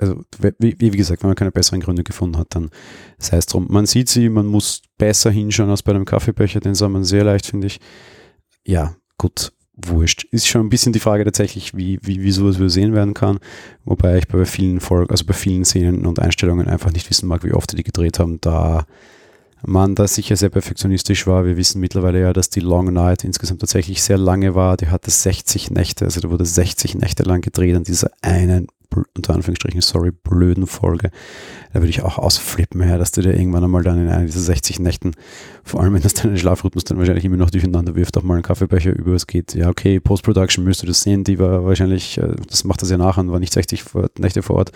also 0.00 0.24
wie, 0.58 0.74
wie, 0.78 0.90
gesagt, 0.90 1.22
wenn 1.22 1.28
man 1.28 1.36
keine 1.36 1.52
besseren 1.52 1.80
Gründe 1.80 2.04
gefunden 2.04 2.38
hat, 2.38 2.48
dann 2.50 2.70
sei 3.18 3.36
es 3.36 3.46
drum. 3.46 3.66
Man 3.68 3.86
sieht 3.86 4.08
sie, 4.08 4.28
man 4.28 4.46
muss 4.46 4.82
besser 4.96 5.30
hinschauen 5.30 5.70
als 5.70 5.82
bei 5.82 5.92
einem 5.92 6.06
Kaffeebecher, 6.06 6.60
den 6.60 6.74
sah 6.74 6.88
man 6.88 7.04
sehr 7.04 7.24
leicht, 7.24 7.46
finde 7.46 7.66
ich. 7.66 7.80
Ja, 8.64 8.96
gut, 9.18 9.52
wurscht. 9.76 10.24
Ist 10.30 10.48
schon 10.48 10.62
ein 10.62 10.70
bisschen 10.70 10.92
die 10.92 11.00
Frage 11.00 11.24
tatsächlich, 11.24 11.76
wie, 11.76 11.98
wie, 12.02 12.22
wie 12.22 12.32
sowas 12.32 12.56
übersehen 12.56 12.94
werden 12.94 13.14
kann. 13.14 13.40
Wobei 13.84 14.18
ich 14.18 14.28
bei 14.28 14.44
vielen 14.46 14.80
Folgen, 14.80 15.10
also 15.10 15.24
bei 15.26 15.34
vielen 15.34 15.64
Szenen 15.64 16.06
und 16.06 16.18
Einstellungen 16.18 16.66
einfach 16.66 16.92
nicht 16.92 17.08
wissen 17.10 17.28
mag, 17.28 17.44
wie 17.44 17.52
oft 17.52 17.76
die 17.76 17.82
gedreht 17.82 18.18
haben, 18.18 18.40
da 18.40 18.86
man 19.62 19.94
da 19.94 20.08
sicher 20.08 20.36
sehr 20.36 20.48
perfektionistisch 20.48 21.26
war. 21.26 21.44
Wir 21.44 21.58
wissen 21.58 21.80
mittlerweile 21.80 22.20
ja, 22.20 22.32
dass 22.32 22.48
die 22.48 22.60
Long 22.60 22.90
Night 22.92 23.24
insgesamt 23.24 23.60
tatsächlich 23.60 24.02
sehr 24.02 24.16
lange 24.16 24.54
war. 24.54 24.78
Die 24.78 24.88
hatte 24.88 25.10
60 25.10 25.70
Nächte, 25.70 26.06
also 26.06 26.20
da 26.20 26.30
wurde 26.30 26.46
60 26.46 26.94
Nächte 26.94 27.24
lang 27.24 27.42
gedreht 27.42 27.76
an 27.76 27.84
dieser 27.84 28.10
einen 28.22 28.68
unter 29.14 29.34
Anführungsstrichen, 29.34 29.80
sorry, 29.80 30.10
blöden 30.10 30.66
Folge. 30.66 31.10
Da 31.72 31.80
würde 31.80 31.90
ich 31.90 32.02
auch 32.02 32.18
ausflippen, 32.18 32.80
ja, 32.80 32.98
dass 32.98 33.12
du 33.12 33.22
dir 33.22 33.34
irgendwann 33.34 33.64
einmal 33.64 33.82
dann 33.82 34.00
in 34.00 34.08
einer 34.08 34.24
dieser 34.24 34.40
60 34.40 34.80
Nächten, 34.80 35.12
vor 35.62 35.80
allem 35.80 35.94
wenn 35.94 36.02
das 36.02 36.14
deinen 36.14 36.36
Schlafrhythmus 36.36 36.84
dann 36.84 36.98
wahrscheinlich 36.98 37.24
immer 37.24 37.36
noch 37.36 37.50
durcheinander 37.50 37.94
wirft, 37.94 38.16
auch 38.18 38.22
mal 38.22 38.34
einen 38.34 38.42
Kaffeebecher 38.42 38.92
über. 38.96 39.12
Es 39.12 39.26
geht, 39.26 39.54
ja, 39.54 39.68
okay, 39.68 40.00
Post-Production 40.00 40.64
müsst 40.64 40.82
du 40.82 40.86
das 40.86 41.02
sehen, 41.02 41.24
die 41.24 41.38
war 41.38 41.64
wahrscheinlich, 41.64 42.18
äh, 42.18 42.34
das 42.48 42.64
macht 42.64 42.82
das 42.82 42.90
ja 42.90 42.98
nach 42.98 43.18
und 43.18 43.30
war 43.30 43.40
nicht 43.40 43.52
60 43.52 43.84
Nächte 44.18 44.42
vor 44.42 44.56
Ort. 44.56 44.72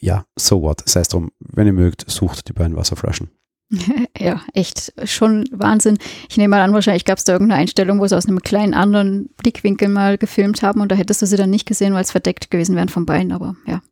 Ja, 0.00 0.26
so 0.36 0.60
what. 0.60 0.82
Sei 0.86 1.00
es 1.00 1.08
drum, 1.08 1.30
wenn 1.40 1.66
ihr 1.66 1.72
mögt, 1.72 2.10
sucht 2.10 2.48
die 2.48 2.52
beiden 2.52 2.76
Wasserflaschen. 2.76 3.30
Ja, 4.18 4.40
echt 4.54 4.92
schon 5.04 5.44
Wahnsinn. 5.50 5.98
Ich 6.28 6.36
nehme 6.36 6.56
mal 6.56 6.62
an, 6.62 6.72
wahrscheinlich 6.72 7.04
gab 7.04 7.18
es 7.18 7.24
da 7.24 7.32
irgendeine 7.32 7.60
Einstellung, 7.60 8.00
wo 8.00 8.06
sie 8.06 8.16
aus 8.16 8.26
einem 8.26 8.40
kleinen 8.40 8.74
anderen 8.74 9.28
Blickwinkel 9.36 9.88
mal 9.88 10.18
gefilmt 10.18 10.62
haben 10.62 10.80
und 10.80 10.92
da 10.92 10.96
hättest 10.96 11.22
du 11.22 11.26
sie 11.26 11.36
dann 11.36 11.50
nicht 11.50 11.66
gesehen, 11.66 11.94
weil 11.94 12.02
es 12.02 12.12
verdeckt 12.12 12.50
gewesen 12.50 12.76
wären 12.76 12.88
vom 12.88 13.06
Bein. 13.06 13.32
Aber 13.32 13.56
ja, 13.66 13.82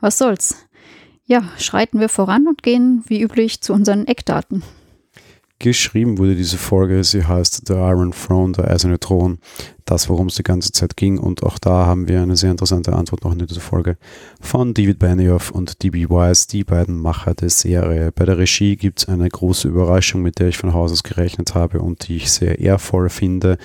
was 0.00 0.18
soll's. 0.18 0.66
Ja, 1.26 1.44
schreiten 1.58 2.00
wir 2.00 2.10
voran 2.10 2.46
und 2.46 2.62
gehen 2.62 3.02
wie 3.06 3.22
üblich 3.22 3.62
zu 3.62 3.72
unseren 3.72 4.06
Eckdaten 4.06 4.62
geschrieben 5.58 6.18
wurde, 6.18 6.34
diese 6.34 6.58
Folge. 6.58 7.02
Sie 7.04 7.24
heißt 7.24 7.62
The 7.66 7.74
Iron 7.74 8.12
Throne, 8.12 8.52
der 8.52 8.70
eiserne 8.70 8.98
Thron. 8.98 9.38
Das, 9.84 10.08
worum 10.08 10.28
es 10.28 10.36
die 10.36 10.42
ganze 10.42 10.72
Zeit 10.72 10.96
ging. 10.96 11.18
Und 11.18 11.42
auch 11.42 11.58
da 11.58 11.86
haben 11.86 12.08
wir 12.08 12.22
eine 12.22 12.36
sehr 12.36 12.50
interessante 12.50 12.94
Antwort 12.94 13.24
noch 13.24 13.32
in 13.32 13.46
dieser 13.46 13.60
Folge 13.60 13.96
von 14.40 14.72
David 14.72 14.98
Benioff 14.98 15.50
und 15.50 15.82
D.B. 15.82 16.08
Wise, 16.08 16.48
die 16.48 16.64
beiden 16.64 16.98
Macher 16.98 17.34
der 17.34 17.50
Serie. 17.50 18.10
Bei 18.12 18.24
der 18.24 18.38
Regie 18.38 18.76
gibt 18.76 19.00
es 19.00 19.08
eine 19.08 19.28
große 19.28 19.68
Überraschung, 19.68 20.22
mit 20.22 20.38
der 20.38 20.48
ich 20.48 20.56
von 20.56 20.72
Haus 20.72 20.92
aus 20.92 21.02
gerechnet 21.02 21.54
habe 21.54 21.80
und 21.80 22.08
die 22.08 22.16
ich 22.16 22.30
sehr 22.30 22.58
ehrvoll 22.58 23.10
finde 23.10 23.58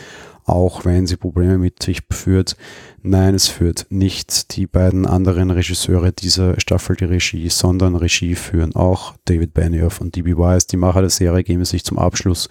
auch 0.50 0.86
wenn 0.86 1.08
sie 1.08 1.18
Probleme 1.18 1.58
mit 1.58 1.82
sich 1.82 2.01
führt. 2.12 2.58
Nein, 3.01 3.36
es 3.36 3.48
führt 3.48 3.88
nicht 3.89 4.56
die 4.56 4.68
beiden 4.68 5.06
anderen 5.06 5.51
Regisseure 5.51 6.12
dieser 6.12 6.60
Staffel 6.60 6.96
die 6.96 7.06
Regie, 7.06 7.50
sondern 7.50 7.96
Regie 7.96 8.36
führen 8.36 8.75
auch 8.75 9.13
David 9.25 9.53
Benioff 9.53 10.01
und 10.01 10.15
D.B. 10.15 10.36
Wise. 10.36 10.68
Die 10.68 10.77
Macher 10.77 11.01
der 11.01 11.10
Serie 11.10 11.44
geben 11.44 11.65
sich 11.65 11.84
zum 11.86 11.98
Abschluss 11.98 12.50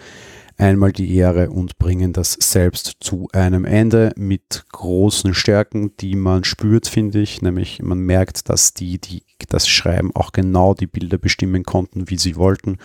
einmal 0.58 0.92
die 0.92 1.14
Ehre 1.14 1.50
und 1.50 1.78
bringen 1.78 2.12
das 2.12 2.32
selbst 2.32 2.96
zu 3.00 3.28
einem 3.32 3.64
Ende 3.64 4.12
mit 4.16 4.64
großen 4.72 5.32
Stärken, 5.32 5.96
die 5.98 6.16
man 6.16 6.44
spürt, 6.44 6.88
finde 6.88 7.20
ich. 7.20 7.40
Nämlich 7.42 7.80
man 7.80 8.00
merkt, 8.00 8.48
dass 8.48 8.74
die, 8.74 8.98
die 8.98 9.22
das 9.48 9.68
Schreiben 9.68 10.10
auch 10.14 10.32
genau 10.32 10.74
die 10.74 10.88
Bilder 10.88 11.16
bestimmen 11.16 11.62
konnten, 11.62 12.10
wie 12.10 12.18
sie 12.18 12.36
wollten 12.36 12.78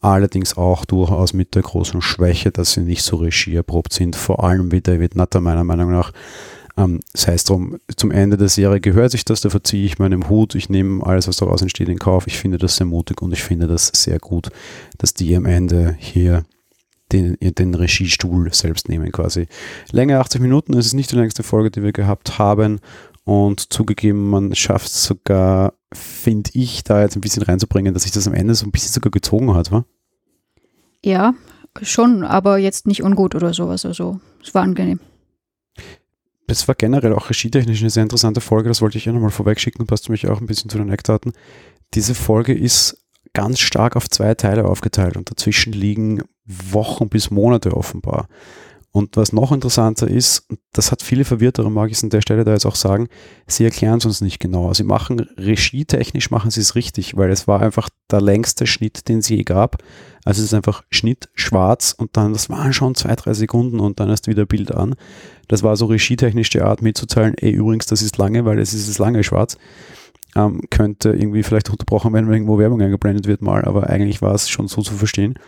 allerdings 0.00 0.56
auch 0.56 0.84
durchaus 0.84 1.32
mit 1.32 1.54
der 1.54 1.62
großen 1.62 2.00
Schwäche, 2.00 2.50
dass 2.50 2.72
sie 2.72 2.82
nicht 2.82 3.02
so 3.02 3.16
regieerprobt 3.16 3.92
sind, 3.92 4.16
vor 4.16 4.44
allem 4.44 4.70
wie 4.72 4.80
David 4.80 5.16
Nutter 5.16 5.40
meiner 5.40 5.64
Meinung 5.64 5.90
nach. 5.90 6.12
Ähm, 6.76 7.00
sei 7.12 7.34
es 7.34 7.42
drum, 7.42 7.78
zum 7.96 8.12
Ende 8.12 8.36
der 8.36 8.48
Serie 8.48 8.80
gehört 8.80 9.10
sich 9.10 9.24
das, 9.24 9.40
da 9.40 9.50
verziehe 9.50 9.84
ich 9.84 9.98
meinem 9.98 10.28
Hut, 10.28 10.54
ich 10.54 10.68
nehme 10.68 11.04
alles, 11.04 11.26
was 11.26 11.38
daraus 11.38 11.60
entsteht, 11.60 11.88
in 11.88 11.98
Kauf. 11.98 12.28
Ich 12.28 12.38
finde 12.38 12.58
das 12.58 12.76
sehr 12.76 12.86
mutig 12.86 13.20
und 13.20 13.32
ich 13.32 13.42
finde 13.42 13.66
das 13.66 13.90
sehr 13.92 14.20
gut, 14.20 14.50
dass 14.96 15.12
die 15.12 15.34
am 15.34 15.44
Ende 15.44 15.96
hier 15.98 16.44
den, 17.10 17.36
den 17.40 17.74
Regiestuhl 17.74 18.52
selbst 18.52 18.88
nehmen 18.88 19.10
quasi. 19.10 19.48
Länge 19.90 20.20
80 20.20 20.40
Minuten, 20.40 20.74
es 20.74 20.86
ist 20.86 20.92
nicht 20.92 21.10
die 21.10 21.16
längste 21.16 21.42
Folge, 21.42 21.70
die 21.70 21.82
wir 21.82 21.92
gehabt 21.92 22.38
haben 22.38 22.80
und 23.24 23.72
zugegeben, 23.72 24.30
man 24.30 24.54
schafft 24.54 24.90
sogar, 24.90 25.74
finde 25.92 26.50
ich, 26.54 26.84
da 26.84 27.00
jetzt 27.00 27.16
ein 27.16 27.20
bisschen 27.20 27.42
reinzubringen, 27.42 27.94
dass 27.94 28.02
sich 28.02 28.12
das 28.12 28.26
am 28.26 28.34
Ende 28.34 28.54
so 28.54 28.66
ein 28.66 28.70
bisschen 28.70 28.92
sogar 28.92 29.10
gezogen 29.10 29.54
hat, 29.54 29.72
wa? 29.72 29.84
Ja, 31.04 31.34
schon, 31.82 32.24
aber 32.24 32.58
jetzt 32.58 32.86
nicht 32.86 33.02
ungut 33.02 33.34
oder 33.34 33.54
sowas. 33.54 33.86
Also 33.86 34.20
es 34.42 34.54
war 34.54 34.62
angenehm. 34.62 35.00
Es 36.46 36.66
war 36.66 36.74
generell 36.74 37.12
auch 37.12 37.28
regietechnisch 37.28 37.80
eine 37.80 37.90
sehr 37.90 38.02
interessante 38.02 38.40
Folge, 38.40 38.68
das 38.68 38.80
wollte 38.80 38.96
ich 38.96 39.04
ja 39.04 39.12
nochmal 39.12 39.30
vorweg 39.30 39.60
schicken, 39.60 39.86
passt 39.86 40.06
für 40.06 40.12
mich 40.12 40.26
auch 40.28 40.40
ein 40.40 40.46
bisschen 40.46 40.70
zu 40.70 40.78
den 40.78 40.90
Eckdaten. 40.90 41.32
Diese 41.94 42.14
Folge 42.14 42.54
ist 42.54 43.04
ganz 43.34 43.60
stark 43.60 43.96
auf 43.96 44.08
zwei 44.08 44.34
Teile 44.34 44.64
aufgeteilt 44.64 45.16
und 45.16 45.30
dazwischen 45.30 45.72
liegen 45.72 46.22
Wochen 46.44 47.10
bis 47.10 47.30
Monate 47.30 47.76
offenbar. 47.76 48.28
Und 48.90 49.16
was 49.18 49.34
noch 49.34 49.52
interessanter 49.52 50.08
ist, 50.08 50.46
das 50.72 50.90
hat 50.90 51.02
viele 51.02 51.24
verwirrt, 51.24 51.58
darum 51.58 51.74
mag 51.74 51.90
ich 51.90 51.98
es 51.98 52.04
an 52.04 52.10
der 52.10 52.22
Stelle 52.22 52.44
da 52.44 52.52
jetzt 52.52 52.64
auch 52.64 52.74
sagen, 52.74 53.08
sie 53.46 53.64
erklären 53.64 53.98
es 53.98 54.06
uns 54.06 54.22
nicht 54.22 54.40
genau. 54.40 54.72
Sie 54.72 54.82
machen, 54.82 55.20
regietechnisch 55.36 56.30
machen 56.30 56.50
sie 56.50 56.62
es 56.62 56.74
richtig, 56.74 57.16
weil 57.16 57.30
es 57.30 57.46
war 57.46 57.60
einfach 57.60 57.90
der 58.10 58.22
längste 58.22 58.66
Schnitt, 58.66 59.08
den 59.08 59.20
sie 59.20 59.36
je 59.36 59.42
gab. 59.44 59.82
Also 60.24 60.40
es 60.40 60.46
ist 60.46 60.54
einfach 60.54 60.84
Schnitt 60.90 61.28
schwarz 61.34 61.94
und 61.96 62.16
dann, 62.16 62.32
das 62.32 62.48
waren 62.48 62.72
schon 62.72 62.94
zwei, 62.94 63.14
drei 63.14 63.34
Sekunden 63.34 63.78
und 63.78 64.00
dann 64.00 64.08
erst 64.08 64.26
wieder 64.26 64.46
Bild 64.46 64.72
an. 64.72 64.94
Das 65.48 65.62
war 65.62 65.76
so 65.76 65.86
regietechnisch 65.86 66.50
die 66.50 66.62
Art 66.62 66.80
mitzuteilen, 66.80 67.34
ey 67.36 67.50
übrigens, 67.50 67.86
das 67.86 68.00
ist 68.00 68.16
lange, 68.16 68.46
weil 68.46 68.58
es 68.58 68.72
ist 68.72 68.88
das 68.88 68.98
lange 68.98 69.22
schwarz. 69.22 69.58
Ähm, 70.34 70.62
könnte 70.70 71.10
irgendwie 71.10 71.42
vielleicht 71.42 71.70
unterbrochen 71.70 72.12
werden, 72.12 72.26
wenn 72.26 72.34
irgendwo 72.34 72.58
Werbung 72.58 72.80
eingeblendet 72.80 73.26
wird 73.26 73.42
mal, 73.42 73.64
aber 73.64 73.88
eigentlich 73.88 74.22
war 74.22 74.34
es 74.34 74.48
schon 74.48 74.68
so 74.68 74.82
zu 74.82 74.94
verstehen. 74.94 75.38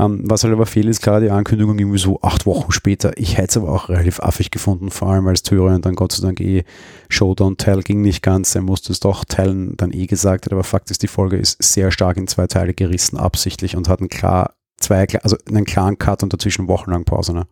Ähm, 0.00 0.22
was 0.24 0.44
halt 0.44 0.52
aber 0.54 0.64
fehlt, 0.64 0.86
ist 0.86 1.02
klar 1.02 1.20
die 1.20 1.30
Ankündigung 1.30 1.78
irgendwie 1.78 1.98
so 1.98 2.20
acht 2.22 2.46
Wochen 2.46 2.72
später. 2.72 3.12
Ich 3.16 3.36
hätte 3.36 3.48
es 3.48 3.56
aber 3.58 3.68
auch 3.68 3.90
relativ 3.90 4.20
affig 4.20 4.50
gefunden, 4.50 4.90
vor 4.90 5.08
allem 5.08 5.26
als 5.26 5.42
Tyrion 5.42 5.82
dann 5.82 5.94
Gott 5.94 6.12
sei 6.12 6.26
Dank 6.26 6.40
eh 6.40 6.64
Showdown 7.10 7.58
Tell 7.58 7.82
ging 7.82 8.00
nicht 8.00 8.22
ganz, 8.22 8.54
er 8.54 8.62
musste 8.62 8.92
es 8.92 9.00
doch 9.00 9.26
teilen, 9.26 9.76
dann 9.76 9.92
eh 9.92 10.06
gesagt 10.06 10.46
hat, 10.46 10.52
aber 10.52 10.64
Fakt 10.64 10.90
ist, 10.90 11.02
die 11.02 11.08
Folge 11.08 11.36
ist 11.36 11.62
sehr 11.62 11.90
stark 11.90 12.16
in 12.16 12.28
zwei 12.28 12.46
Teile 12.46 12.72
gerissen, 12.72 13.18
absichtlich 13.18 13.76
und 13.76 13.88
hat 13.88 14.00
einen 14.00 14.08
klar, 14.08 14.54
zwei, 14.78 15.06
also 15.22 15.36
einen 15.46 15.66
klaren 15.66 15.98
Cut 15.98 16.22
und 16.22 16.32
dazwischen 16.32 16.66
wochenlang 16.66 17.04
Pause, 17.04 17.34
ne? 17.34 17.46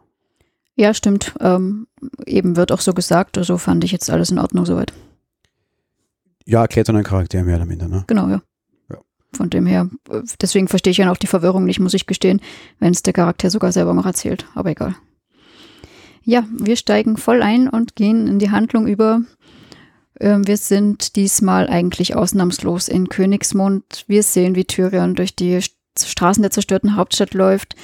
Ja, 0.75 0.95
stimmt. 0.95 1.35
Ähm, 1.40 1.88
eben 2.25 2.57
wird 2.57 2.73
auch 2.73 2.81
so 2.81 2.95
gesagt, 2.95 3.37
also 3.37 3.59
fand 3.59 3.85
ich 3.85 3.93
jetzt 3.93 4.09
alles 4.11 4.31
in 4.31 4.38
Ordnung 4.38 4.64
soweit. 4.64 4.93
Ja, 6.47 6.62
erklärt 6.62 6.88
dann 6.88 6.97
ein 6.97 7.05
Charakter 7.05 7.43
mehr 7.43 7.57
oder 7.57 7.67
minder, 7.67 7.88
ne? 7.88 8.05
Genau, 8.07 8.28
ja. 8.28 8.40
Von 9.32 9.50
dem 9.50 9.66
her, 9.66 9.90
deswegen 10.40 10.68
verstehe 10.68 10.90
ich 10.90 10.97
ja 10.97 11.11
auch 11.12 11.16
die 11.16 11.26
Verwirrung 11.26 11.64
nicht, 11.64 11.80
muss 11.80 11.94
ich 11.94 12.06
gestehen, 12.06 12.40
wenn 12.78 12.92
es 12.92 13.02
der 13.02 13.12
Charakter 13.12 13.50
sogar 13.50 13.73
selber 13.73 13.92
noch 13.92 14.06
erzählt. 14.06 14.47
Aber 14.54 14.70
egal. 14.70 14.97
Ja, 16.23 16.44
wir 16.58 16.76
steigen 16.76 17.16
voll 17.16 17.42
ein 17.42 17.68
und 17.68 17.97
gehen 17.97 18.26
in 18.26 18.38
die 18.38 18.50
Handlung 18.50 18.87
über. 18.87 19.23
Ähm, 20.20 20.47
wir 20.47 20.56
sind 20.56 21.16
diesmal 21.16 21.68
eigentlich 21.68 22.16
ausnahmslos 22.16 22.88
in 22.88 23.08
Königsmund. 23.08 24.04
Wir 24.08 24.23
sehen, 24.23 24.54
wie 24.54 24.64
Tyrion 24.64 25.14
durch 25.14 25.35
die 25.37 25.61
Straßen 25.99 26.42
der 26.42 26.50
zerstörten 26.50 26.97
Hauptstadt 26.97 27.35
läuft. 27.35 27.75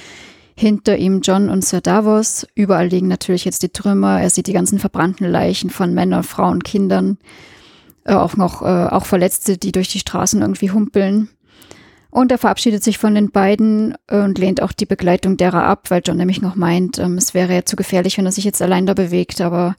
Hinter 0.57 0.97
ihm 0.97 1.21
John 1.21 1.49
und 1.49 1.65
Sir 1.65 1.81
Davos. 1.81 2.47
Überall 2.55 2.87
liegen 2.87 3.07
natürlich 3.07 3.45
jetzt 3.45 3.63
die 3.63 3.69
Trümmer. 3.69 4.21
Er 4.21 4.29
sieht 4.29 4.47
die 4.47 4.53
ganzen 4.53 4.79
verbrannten 4.79 5.29
Leichen 5.29 5.69
von 5.69 5.93
Männern, 5.93 6.23
Frauen, 6.23 6.63
Kindern. 6.63 7.17
Äh, 8.05 8.13
auch 8.13 8.37
noch 8.37 8.61
äh, 8.61 8.65
auch 8.65 9.05
Verletzte, 9.05 9.57
die 9.57 9.71
durch 9.71 9.89
die 9.89 9.99
Straßen 9.99 10.41
irgendwie 10.41 10.71
humpeln. 10.71 11.29
Und 12.15 12.31
er 12.31 12.37
verabschiedet 12.37 12.81
sich 12.81 12.97
von 12.97 13.13
den 13.13 13.29
beiden 13.29 13.93
und 14.09 14.37
lehnt 14.37 14.61
auch 14.61 14.71
die 14.71 14.85
Begleitung 14.85 15.35
derer 15.35 15.65
ab, 15.65 15.91
weil 15.91 16.01
John 16.05 16.15
nämlich 16.15 16.41
noch 16.41 16.55
meint, 16.55 16.97
ähm, 16.97 17.17
es 17.17 17.33
wäre 17.33 17.53
ja 17.53 17.65
zu 17.65 17.75
gefährlich, 17.75 18.17
wenn 18.17 18.25
er 18.25 18.31
sich 18.31 18.45
jetzt 18.45 18.61
allein 18.61 18.85
da 18.85 18.93
bewegt. 18.93 19.41
Aber 19.41 19.75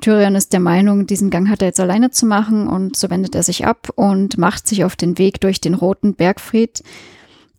Tyrion 0.00 0.36
ist 0.36 0.52
der 0.52 0.60
Meinung, 0.60 1.08
diesen 1.08 1.30
Gang 1.30 1.48
hat 1.48 1.62
er 1.62 1.66
jetzt 1.66 1.80
alleine 1.80 2.12
zu 2.12 2.26
machen 2.26 2.68
und 2.68 2.94
so 2.94 3.10
wendet 3.10 3.34
er 3.34 3.42
sich 3.42 3.66
ab 3.66 3.88
und 3.96 4.38
macht 4.38 4.68
sich 4.68 4.84
auf 4.84 4.94
den 4.94 5.18
Weg 5.18 5.40
durch 5.40 5.60
den 5.60 5.74
roten 5.74 6.14
Bergfried 6.14 6.84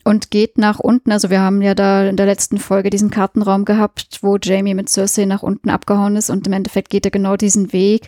und 0.06 0.32
geht 0.32 0.58
nach 0.58 0.80
unten. 0.80 1.12
Also 1.12 1.30
wir 1.30 1.42
haben 1.42 1.62
ja 1.62 1.76
da 1.76 2.06
in 2.08 2.16
der 2.16 2.26
letzten 2.26 2.58
Folge 2.58 2.90
diesen 2.90 3.12
Kartenraum 3.12 3.66
gehabt, 3.66 4.20
wo 4.22 4.38
Jamie 4.42 4.76
mit 4.76 4.88
Cersei 4.88 5.26
nach 5.26 5.44
unten 5.44 5.70
abgehauen 5.70 6.16
ist 6.16 6.30
und 6.30 6.48
im 6.48 6.54
Endeffekt 6.54 6.90
geht 6.90 7.04
er 7.04 7.12
genau 7.12 7.36
diesen 7.36 7.74
Weg 7.74 8.08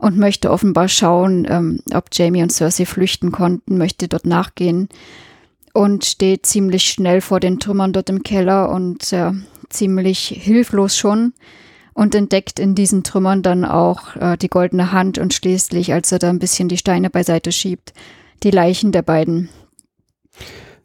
und 0.00 0.18
möchte 0.18 0.50
offenbar 0.50 0.88
schauen, 0.88 1.46
ähm, 1.48 1.78
ob 1.94 2.06
Jamie 2.10 2.42
und 2.42 2.50
Cersei 2.50 2.86
flüchten 2.86 3.30
konnten, 3.30 3.78
möchte 3.78 4.08
dort 4.08 4.26
nachgehen 4.26 4.88
und 5.72 6.04
steht 6.04 6.46
ziemlich 6.46 6.84
schnell 6.84 7.20
vor 7.20 7.40
den 7.40 7.60
Trümmern 7.60 7.92
dort 7.92 8.10
im 8.10 8.22
Keller 8.22 8.70
und 8.70 9.12
äh, 9.12 9.32
ziemlich 9.68 10.28
hilflos 10.28 10.96
schon 10.96 11.32
und 11.94 12.14
entdeckt 12.14 12.58
in 12.58 12.74
diesen 12.74 13.02
Trümmern 13.04 13.42
dann 13.42 13.64
auch 13.64 14.16
äh, 14.16 14.36
die 14.36 14.48
goldene 14.48 14.92
Hand 14.92 15.18
und 15.18 15.34
schließlich, 15.34 15.92
als 15.92 16.12
er 16.12 16.18
da 16.18 16.28
ein 16.28 16.38
bisschen 16.38 16.68
die 16.68 16.78
Steine 16.78 17.10
beiseite 17.10 17.52
schiebt, 17.52 17.92
die 18.42 18.50
Leichen 18.50 18.92
der 18.92 19.02
beiden. 19.02 19.48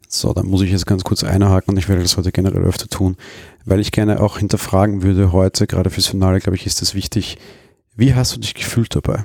So, 0.08 0.32
dann 0.32 0.46
muss 0.46 0.62
ich 0.62 0.70
jetzt 0.70 0.86
ganz 0.86 1.04
kurz 1.04 1.24
einhaken 1.24 1.72
und 1.72 1.78
ich 1.78 1.88
werde 1.88 2.02
das 2.02 2.16
heute 2.16 2.32
generell 2.32 2.62
öfter 2.62 2.88
tun, 2.88 3.16
weil 3.64 3.80
ich 3.80 3.92
gerne 3.92 4.20
auch 4.20 4.38
hinterfragen 4.38 5.02
würde 5.02 5.32
heute, 5.32 5.66
gerade 5.66 5.90
fürs 5.90 6.06
Finale, 6.06 6.40
glaube 6.40 6.56
ich, 6.56 6.66
ist 6.66 6.80
das 6.80 6.94
wichtig. 6.94 7.38
Wie 7.96 8.14
hast 8.14 8.34
du 8.36 8.40
dich 8.40 8.54
gefühlt 8.54 8.94
dabei? 8.94 9.24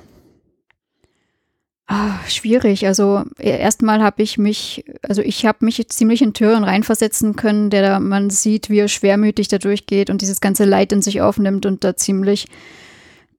Ah, 1.94 2.18
schwierig. 2.26 2.88
Also 2.88 3.26
e, 3.38 3.50
erstmal 3.50 4.02
habe 4.02 4.24
ich 4.24 4.38
mich, 4.38 4.86
also 5.02 5.22
ich 5.22 5.46
habe 5.46 5.66
mich 5.66 5.86
ziemlich 5.90 6.22
in 6.22 6.34
Türen 6.34 6.64
reinversetzen 6.64 7.36
können, 7.36 7.70
der 7.70 7.82
da 7.82 8.00
man 8.00 8.30
sieht, 8.30 8.70
wie 8.70 8.80
er 8.80 8.88
schwermütig 8.88 9.50
da 9.50 9.58
durchgeht 9.58 10.10
und 10.10 10.22
dieses 10.22 10.40
ganze 10.40 10.64
Leid 10.64 10.94
in 10.94 11.02
sich 11.02 11.20
aufnimmt 11.20 11.66
und 11.66 11.84
da 11.84 11.98
ziemlich 11.98 12.48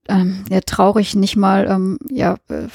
ähm, 0.06 0.44
ja, 0.50 0.60
traurig 0.60 1.14
nicht 1.14 1.34
mal 1.34 1.66
ähm, 1.66 1.98
ja 2.10 2.34
äh, 2.50 2.66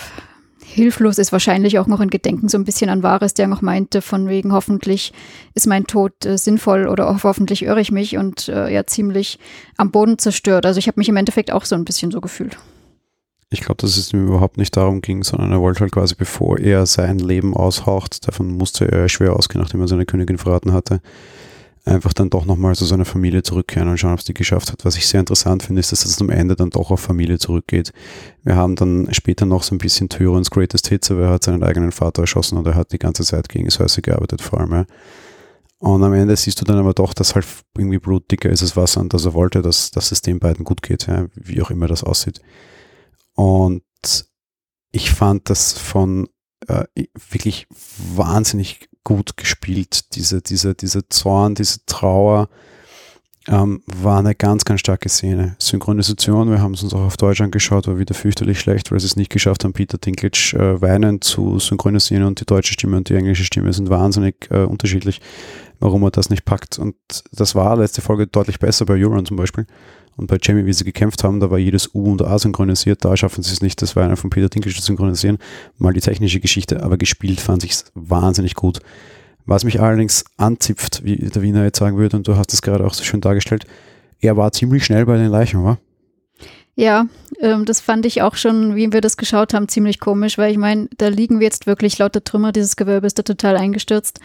hilflos 0.65 1.19
ist 1.19 1.31
wahrscheinlich 1.31 1.77
auch 1.77 1.85
noch 1.85 2.01
in 2.01 2.09
Gedenken 2.09 2.49
so 2.49 2.57
ein 2.57 2.65
bisschen 2.65 2.89
an 2.89 3.03
Wahres, 3.03 3.35
der 3.35 3.45
noch 3.45 3.61
meinte, 3.61 4.01
von 4.01 4.27
wegen 4.27 4.53
hoffentlich 4.53 5.13
ist 5.53 5.67
mein 5.67 5.85
Tod 5.85 6.25
äh, 6.25 6.39
sinnvoll 6.39 6.87
oder 6.87 7.07
auch 7.07 7.23
hoffentlich 7.23 7.61
irre 7.61 7.81
ich 7.81 7.91
mich 7.91 8.17
und 8.17 8.49
äh, 8.49 8.73
ja 8.73 8.87
ziemlich 8.87 9.37
am 9.77 9.91
Boden 9.91 10.17
zerstört. 10.17 10.65
Also 10.65 10.79
ich 10.79 10.87
habe 10.87 10.99
mich 10.99 11.09
im 11.09 11.17
Endeffekt 11.17 11.51
auch 11.51 11.65
so 11.65 11.75
ein 11.75 11.85
bisschen 11.85 12.09
so 12.09 12.19
gefühlt. 12.19 12.57
Ich 13.49 13.61
glaube, 13.61 13.77
dass 13.81 13.95
es 13.95 14.11
ihm 14.11 14.27
überhaupt 14.27 14.57
nicht 14.57 14.75
darum 14.75 15.01
ging, 15.01 15.23
sondern 15.23 15.51
er 15.53 15.61
wollte 15.61 15.79
halt 15.79 15.93
quasi, 15.93 16.15
bevor 16.15 16.59
er 16.59 16.85
sein 16.85 17.17
Leben 17.17 17.55
aushaucht, 17.55 18.27
davon 18.27 18.51
musste 18.51 18.91
er 18.91 19.07
schwer 19.07 19.33
ausgehen, 19.33 19.61
nachdem 19.61 19.79
er 19.79 19.87
seine 19.87 20.05
Königin 20.05 20.37
verraten 20.37 20.73
hatte, 20.73 20.99
einfach 21.85 22.11
dann 22.11 22.29
doch 22.29 22.45
nochmal 22.45 22.75
zu 22.75 22.83
seiner 22.83 23.05
Familie 23.05 23.43
zurückkehren 23.43 23.87
und 23.87 23.97
schauen, 23.97 24.11
ob 24.11 24.19
es 24.19 24.25
die 24.25 24.33
geschafft 24.33 24.71
hat. 24.71 24.83
Was 24.83 24.97
ich 24.97 25.07
sehr 25.07 25.21
interessant 25.21 25.63
finde, 25.63 25.79
ist, 25.79 25.93
dass 25.93 26.03
es 26.03 26.19
am 26.19 26.29
Ende 26.29 26.57
dann 26.57 26.71
doch 26.71 26.91
auf 26.91 26.99
Familie 26.99 27.39
zurückgeht. 27.39 27.93
Wir 28.43 28.57
haben 28.57 28.75
dann 28.75 29.07
später 29.13 29.45
noch 29.45 29.63
so 29.63 29.73
ein 29.73 29.77
bisschen 29.77 30.09
Tyrons 30.09 30.51
Greatest 30.51 30.87
Hits, 30.89 31.09
aber 31.09 31.23
er 31.23 31.29
hat 31.29 31.45
seinen 31.45 31.63
eigenen 31.63 31.93
Vater 31.93 32.23
erschossen 32.23 32.57
und 32.57 32.67
er 32.67 32.75
hat 32.75 32.91
die 32.91 32.99
ganze 32.99 33.23
Zeit 33.23 33.47
gegen 33.47 33.69
Cersei 33.69 34.01
gearbeitet, 34.01 34.41
vor 34.41 34.59
allem. 34.59 34.73
Ja. 34.73 34.85
Und 35.79 36.03
am 36.03 36.13
Ende 36.13 36.35
siehst 36.35 36.59
du 36.59 36.65
dann 36.65 36.79
aber 36.79 36.93
doch, 36.93 37.13
dass 37.13 37.35
halt 37.35 37.45
irgendwie 37.77 37.99
Blut 37.99 38.29
dicker 38.29 38.49
ist 38.49 38.61
als 38.61 38.75
Wasser 38.75 38.99
und 38.99 39.13
dass 39.13 39.25
er 39.25 39.33
wollte, 39.33 39.61
dass, 39.61 39.91
dass 39.91 40.11
es 40.11 40.21
den 40.21 40.39
beiden 40.39 40.65
gut 40.65 40.81
geht, 40.81 41.07
ja, 41.07 41.27
wie 41.35 41.61
auch 41.61 41.71
immer 41.71 41.87
das 41.87 42.03
aussieht. 42.03 42.41
Und 43.37 43.83
ich 44.91 45.11
fand 45.11 45.49
das 45.49 45.73
von 45.77 46.27
äh, 46.67 46.85
wirklich 47.29 47.67
wahnsinnig 48.15 48.89
gut 49.03 49.37
gespielt. 49.37 50.15
Diese, 50.15 50.41
diese, 50.41 50.73
diese 50.73 51.07
Zorn, 51.07 51.53
diese 51.53 51.85
Trauer 51.85 52.49
ähm, 53.47 53.83
war 53.85 54.17
eine 54.17 54.33
ganz, 54.33 54.65
ganz 54.65 54.79
starke 54.79 55.07
Szene. 55.07 55.55
Synchronisation, 55.59 56.49
wir 56.49 56.61
haben 56.61 56.73
es 56.73 56.81
uns 56.81 56.95
auch 56.95 57.05
auf 57.05 57.15
Deutsch 57.15 57.39
angeschaut, 57.39 57.87
war 57.87 57.99
wieder 57.99 58.15
fürchterlich 58.15 58.59
schlecht, 58.59 58.91
weil 58.91 58.99
sie 58.99 59.05
es 59.05 59.15
nicht 59.15 59.29
geschafft 59.29 59.63
haben, 59.63 59.73
Peter 59.73 59.99
Dinklage 59.99 60.57
äh, 60.57 60.81
weinend 60.81 61.23
zu 61.23 61.59
synchronisieren 61.59 62.23
und 62.23 62.41
die 62.41 62.45
deutsche 62.45 62.73
Stimme 62.73 62.97
und 62.97 63.07
die 63.07 63.15
englische 63.15 63.45
Stimme 63.45 63.71
sind 63.71 63.91
wahnsinnig 63.91 64.47
äh, 64.49 64.63
unterschiedlich, 64.63 65.21
warum 65.79 66.01
er 66.03 66.11
das 66.11 66.31
nicht 66.31 66.43
packt. 66.43 66.79
Und 66.79 66.95
das 67.31 67.53
war 67.53 67.77
letzte 67.77 68.01
Folge 68.01 68.25
deutlich 68.25 68.57
besser 68.57 68.85
bei 68.87 68.95
Euron 68.95 69.27
zum 69.27 69.37
Beispiel. 69.37 69.67
Und 70.17 70.27
bei 70.27 70.37
Jamie, 70.41 70.65
wie 70.65 70.73
sie 70.73 70.83
gekämpft 70.83 71.23
haben, 71.23 71.39
da 71.39 71.51
war 71.51 71.59
jedes 71.59 71.93
U 71.93 72.11
und 72.11 72.23
A 72.23 72.39
synchronisiert. 72.39 73.05
Da 73.05 73.15
schaffen 73.15 73.43
sie 73.43 73.53
es 73.53 73.61
nicht, 73.61 73.81
das 73.81 73.95
war 73.95 74.03
einer 74.03 74.17
von 74.17 74.31
Peter 74.31 74.49
Dinklage 74.49 74.75
zu 74.75 74.81
synchronisieren. 74.81 75.37
Mal 75.77 75.93
die 75.93 76.01
technische 76.01 76.39
Geschichte, 76.39 76.83
aber 76.83 76.97
gespielt 76.97 77.39
fand 77.39 77.63
ich 77.63 77.71
es 77.71 77.85
wahnsinnig 77.93 78.55
gut. 78.55 78.79
Was 79.45 79.63
mich 79.63 79.79
allerdings 79.79 80.25
anzipft, 80.35 81.05
wie 81.05 81.15
der 81.15 81.41
Wiener 81.41 81.63
jetzt 81.63 81.77
sagen 81.77 81.97
würde, 81.97 82.17
und 82.17 82.27
du 82.27 82.35
hast 82.35 82.51
es 82.53 82.61
gerade 82.61 82.85
auch 82.85 82.93
so 82.93 83.03
schön 83.03 83.21
dargestellt, 83.21 83.65
er 84.19 84.35
war 84.35 84.51
ziemlich 84.51 84.83
schnell 84.83 85.05
bei 85.05 85.17
den 85.17 85.29
Leichen, 85.29 85.63
wa? 85.63 85.77
Ja, 86.75 87.07
ähm, 87.39 87.65
das 87.65 87.79
fand 87.79 88.05
ich 88.05 88.21
auch 88.21 88.35
schon, 88.35 88.75
wie 88.75 88.91
wir 88.91 89.01
das 89.01 89.17
geschaut 89.17 89.53
haben, 89.53 89.67
ziemlich 89.67 89.99
komisch, 89.99 90.37
weil 90.37 90.51
ich 90.51 90.57
meine, 90.57 90.89
da 90.97 91.07
liegen 91.07 91.39
wir 91.39 91.45
jetzt 91.45 91.65
wirklich 91.65 91.97
lauter 91.97 92.23
Trümmer, 92.23 92.51
dieses 92.51 92.75
Gewölbe 92.75 93.07
ist 93.07 93.17
da 93.17 93.23
total 93.23 93.57
eingestürzt. 93.57 94.19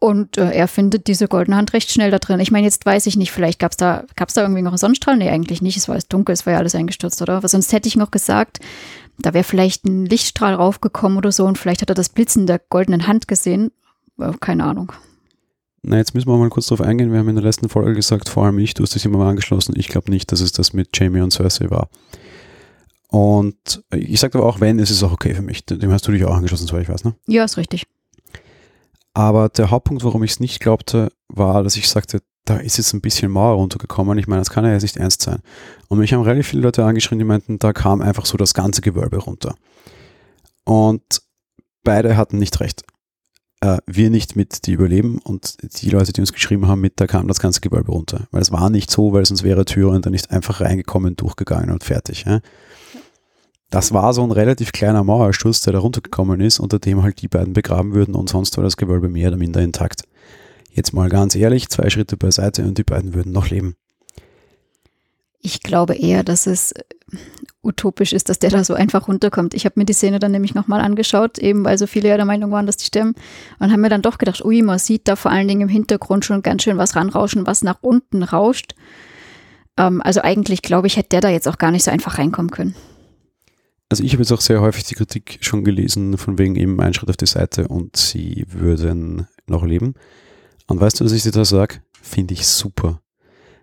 Und 0.00 0.38
äh, 0.38 0.52
er 0.52 0.68
findet 0.68 1.08
diese 1.08 1.26
goldene 1.26 1.56
Hand 1.56 1.72
recht 1.72 1.90
schnell 1.90 2.12
da 2.12 2.20
drin. 2.20 2.38
Ich 2.38 2.52
meine, 2.52 2.66
jetzt 2.66 2.86
weiß 2.86 3.06
ich 3.06 3.16
nicht, 3.16 3.32
vielleicht 3.32 3.58
gab 3.58 3.72
es 3.72 3.76
da, 3.76 4.04
gab's 4.14 4.34
da 4.34 4.42
irgendwie 4.42 4.62
noch 4.62 4.70
einen 4.70 4.78
Sonnenstrahl? 4.78 5.16
Nee, 5.16 5.28
eigentlich 5.28 5.60
nicht. 5.60 5.76
Es 5.76 5.88
war 5.88 5.94
alles 5.94 6.06
dunkel, 6.06 6.34
es 6.34 6.46
war 6.46 6.52
ja 6.52 6.60
alles 6.60 6.76
eingestürzt, 6.76 7.20
oder? 7.20 7.36
Aber 7.36 7.48
sonst 7.48 7.72
hätte 7.72 7.88
ich 7.88 7.96
noch 7.96 8.12
gesagt, 8.12 8.60
da 9.18 9.34
wäre 9.34 9.42
vielleicht 9.42 9.84
ein 9.84 10.06
Lichtstrahl 10.06 10.54
raufgekommen 10.54 11.18
oder 11.18 11.32
so 11.32 11.46
und 11.46 11.58
vielleicht 11.58 11.82
hat 11.82 11.90
er 11.90 11.96
das 11.96 12.10
Blitzen 12.10 12.46
der 12.46 12.60
goldenen 12.60 13.08
Hand 13.08 13.26
gesehen. 13.26 13.72
Äh, 14.20 14.32
keine 14.38 14.64
Ahnung. 14.64 14.92
Na, 15.82 15.96
jetzt 15.96 16.14
müssen 16.14 16.28
wir 16.28 16.36
mal 16.36 16.48
kurz 16.48 16.66
darauf 16.66 16.86
eingehen. 16.86 17.10
Wir 17.10 17.18
haben 17.18 17.28
in 17.28 17.34
der 17.34 17.44
letzten 17.44 17.68
Folge 17.68 17.94
gesagt, 17.94 18.28
vor 18.28 18.44
allem 18.44 18.58
ich, 18.60 18.74
du 18.74 18.84
hast 18.84 18.94
dich 18.94 19.04
immer 19.04 19.18
mal 19.18 19.30
angeschlossen. 19.30 19.74
Ich 19.76 19.88
glaube 19.88 20.12
nicht, 20.12 20.30
dass 20.30 20.40
es 20.40 20.52
das 20.52 20.72
mit 20.72 20.90
Jamie 20.96 21.22
und 21.22 21.32
Cersei 21.32 21.70
war. 21.70 21.88
Und 23.08 23.82
ich 23.90 24.20
sage 24.20 24.38
aber 24.38 24.46
auch, 24.46 24.60
wenn, 24.60 24.78
ist 24.78 24.90
es 24.90 25.02
auch 25.02 25.12
okay 25.12 25.34
für 25.34 25.42
mich. 25.42 25.64
Dem 25.64 25.90
hast 25.90 26.06
du 26.06 26.12
dich 26.12 26.24
auch 26.24 26.36
angeschlossen, 26.36 26.68
soweit 26.68 26.82
ich 26.82 26.88
weiß, 26.88 27.04
ne? 27.04 27.14
Ja, 27.26 27.42
ist 27.42 27.56
richtig. 27.56 27.86
Aber 29.18 29.48
der 29.48 29.72
Hauptpunkt, 29.72 30.04
warum 30.04 30.22
ich 30.22 30.30
es 30.30 30.38
nicht 30.38 30.60
glaubte, 30.60 31.10
war, 31.26 31.64
dass 31.64 31.74
ich 31.74 31.88
sagte, 31.88 32.22
da 32.44 32.58
ist 32.58 32.76
jetzt 32.76 32.92
ein 32.92 33.00
bisschen 33.00 33.32
Mauer 33.32 33.56
runtergekommen. 33.56 34.16
Ich 34.16 34.28
meine, 34.28 34.40
das 34.40 34.50
kann 34.50 34.64
ja 34.64 34.70
jetzt 34.70 34.82
nicht 34.82 34.96
ernst 34.96 35.22
sein. 35.22 35.40
Und 35.88 35.98
mich 35.98 36.12
haben 36.12 36.22
relativ 36.22 36.46
viele 36.46 36.62
Leute 36.62 36.84
angeschrien, 36.84 37.18
die 37.18 37.24
meinten, 37.24 37.58
da 37.58 37.72
kam 37.72 38.00
einfach 38.00 38.26
so 38.26 38.36
das 38.36 38.54
ganze 38.54 38.80
Gewölbe 38.80 39.16
runter. 39.16 39.56
Und 40.62 41.02
beide 41.82 42.16
hatten 42.16 42.38
nicht 42.38 42.60
recht. 42.60 42.84
Äh, 43.60 43.78
wir 43.86 44.08
nicht 44.08 44.36
mit, 44.36 44.66
die 44.66 44.74
überleben 44.74 45.18
und 45.18 45.56
die 45.82 45.90
Leute, 45.90 46.12
die 46.12 46.20
uns 46.20 46.32
geschrieben 46.32 46.68
haben, 46.68 46.80
mit, 46.80 47.00
da 47.00 47.08
kam 47.08 47.26
das 47.26 47.40
ganze 47.40 47.60
Gewölbe 47.60 47.90
runter. 47.90 48.28
Weil 48.30 48.42
es 48.42 48.52
war 48.52 48.70
nicht 48.70 48.88
so, 48.88 49.12
weil 49.12 49.26
sonst 49.26 49.42
wäre 49.42 49.64
Türen 49.64 50.00
da 50.00 50.10
nicht 50.10 50.30
einfach 50.30 50.60
reingekommen, 50.60 51.16
durchgegangen 51.16 51.72
und 51.72 51.82
fertig. 51.82 52.24
Ja? 52.24 52.38
Das 53.70 53.92
war 53.92 54.14
so 54.14 54.22
ein 54.22 54.30
relativ 54.30 54.72
kleiner 54.72 55.04
Mauersturz, 55.04 55.60
der 55.60 55.74
da 55.74 55.78
runtergekommen 55.80 56.40
ist, 56.40 56.58
unter 56.58 56.78
dem 56.78 57.02
halt 57.02 57.20
die 57.20 57.28
beiden 57.28 57.52
begraben 57.52 57.92
würden 57.92 58.14
und 58.14 58.30
sonst 58.30 58.56
war 58.56 58.64
das 58.64 58.78
Gewölbe 58.78 59.08
mehr 59.08 59.28
oder 59.28 59.36
minder 59.36 59.60
intakt. 59.60 60.04
Jetzt 60.70 60.94
mal 60.94 61.10
ganz 61.10 61.34
ehrlich, 61.34 61.68
zwei 61.68 61.90
Schritte 61.90 62.16
beiseite 62.16 62.62
und 62.62 62.78
die 62.78 62.84
beiden 62.84 63.14
würden 63.14 63.32
noch 63.32 63.50
leben. 63.50 63.76
Ich 65.40 65.62
glaube 65.62 65.94
eher, 65.94 66.24
dass 66.24 66.46
es 66.46 66.72
äh, 66.72 66.82
utopisch 67.62 68.12
ist, 68.12 68.28
dass 68.28 68.38
der 68.38 68.50
da 68.50 68.64
so 68.64 68.74
einfach 68.74 69.06
runterkommt. 69.06 69.54
Ich 69.54 69.66
habe 69.66 69.74
mir 69.78 69.84
die 69.84 69.92
Szene 69.92 70.18
dann 70.18 70.32
nämlich 70.32 70.54
nochmal 70.54 70.80
angeschaut, 70.80 71.38
eben 71.38 71.64
weil 71.64 71.78
so 71.78 71.86
viele 71.86 72.08
ja 72.08 72.16
der 72.16 72.24
Meinung 72.24 72.50
waren, 72.50 72.66
dass 72.66 72.76
die 72.76 72.86
sterben. 72.86 73.14
Und 73.58 73.70
haben 73.70 73.80
mir 73.80 73.88
dann 73.88 74.02
doch 74.02 74.18
gedacht, 74.18 74.44
ui, 74.44 74.62
man 74.62 74.78
sieht 74.78 75.06
da 75.06 75.14
vor 75.14 75.30
allen 75.30 75.46
Dingen 75.46 75.62
im 75.62 75.68
Hintergrund 75.68 76.24
schon 76.24 76.42
ganz 76.42 76.62
schön 76.62 76.78
was 76.78 76.96
ranrauschen, 76.96 77.46
was 77.46 77.62
nach 77.62 77.78
unten 77.82 78.22
rauscht. 78.22 78.74
Ähm, 79.76 80.02
also 80.02 80.22
eigentlich 80.22 80.62
glaube 80.62 80.86
ich, 80.86 80.96
hätte 80.96 81.10
der 81.10 81.20
da 81.20 81.28
jetzt 81.28 81.46
auch 81.46 81.58
gar 81.58 81.70
nicht 81.70 81.84
so 81.84 81.90
einfach 81.90 82.18
reinkommen 82.18 82.50
können 82.50 82.74
also 83.88 84.04
ich 84.04 84.12
habe 84.12 84.22
jetzt 84.22 84.32
auch 84.32 84.40
sehr 84.40 84.60
häufig 84.60 84.84
die 84.84 84.94
Kritik 84.94 85.38
schon 85.40 85.64
gelesen, 85.64 86.18
von 86.18 86.38
wegen 86.38 86.56
eben 86.56 86.80
ein 86.80 86.94
Schritt 86.94 87.08
auf 87.08 87.16
die 87.16 87.26
Seite 87.26 87.68
und 87.68 87.96
sie 87.96 88.44
würden 88.48 89.26
noch 89.46 89.64
leben. 89.64 89.94
Und 90.66 90.80
weißt 90.80 91.00
du, 91.00 91.04
was 91.04 91.12
ich 91.12 91.22
dir 91.22 91.30
da 91.30 91.44
sage? 91.44 91.76
Finde 92.02 92.34
ich 92.34 92.46
super. 92.46 93.00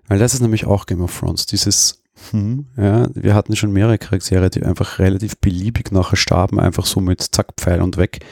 Weil 0.08 0.20
das 0.20 0.34
ist 0.34 0.42
nämlich 0.42 0.66
auch 0.66 0.88
Game 0.88 1.02
of 1.02 1.18
Thrones. 1.18 1.46
Dieses, 1.46 2.02
hm, 2.32 2.66
ja, 2.76 3.08
wir 3.14 3.36
hatten 3.36 3.56
schon 3.56 3.72
mehrere 3.72 4.00
Charaktere, 4.00 4.50
die 4.50 4.64
einfach 4.64 5.00
relativ 5.00 5.38
beliebig 5.38 5.92
nachher 5.92 6.16
starben, 6.16 6.60
einfach 6.60 6.86
so 6.86 7.00
mit 7.00 7.22
Zack, 7.22 7.54
Pfeil 7.58 7.82
und 7.82 7.98
weg. 7.98 8.26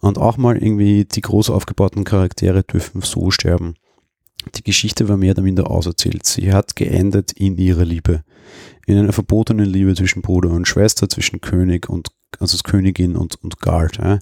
Und 0.00 0.18
auch 0.18 0.36
mal 0.36 0.56
irgendwie 0.56 1.04
die 1.04 1.20
groß 1.20 1.50
aufgebauten 1.50 2.04
Charaktere 2.04 2.64
dürfen 2.64 3.02
so 3.02 3.30
sterben. 3.30 3.74
Die 4.54 4.62
Geschichte 4.62 5.08
war 5.08 5.16
mehr 5.16 5.32
oder 5.32 5.42
minder 5.42 5.70
auserzählt. 5.70 6.24
Sie 6.24 6.52
hat 6.52 6.76
geendet 6.76 7.32
in 7.32 7.56
ihrer 7.56 7.84
Liebe 7.84 8.22
in 8.86 8.96
einer 8.96 9.12
verbotenen 9.12 9.66
Liebe 9.66 9.94
zwischen 9.94 10.22
Bruder 10.22 10.50
und 10.50 10.66
Schwester, 10.66 11.08
zwischen 11.08 11.40
König 11.40 11.88
und, 11.88 12.08
also 12.38 12.56
Königin 12.62 13.16
und, 13.16 13.42
und 13.42 13.60
Guard. 13.60 13.98
Ja. 13.98 14.18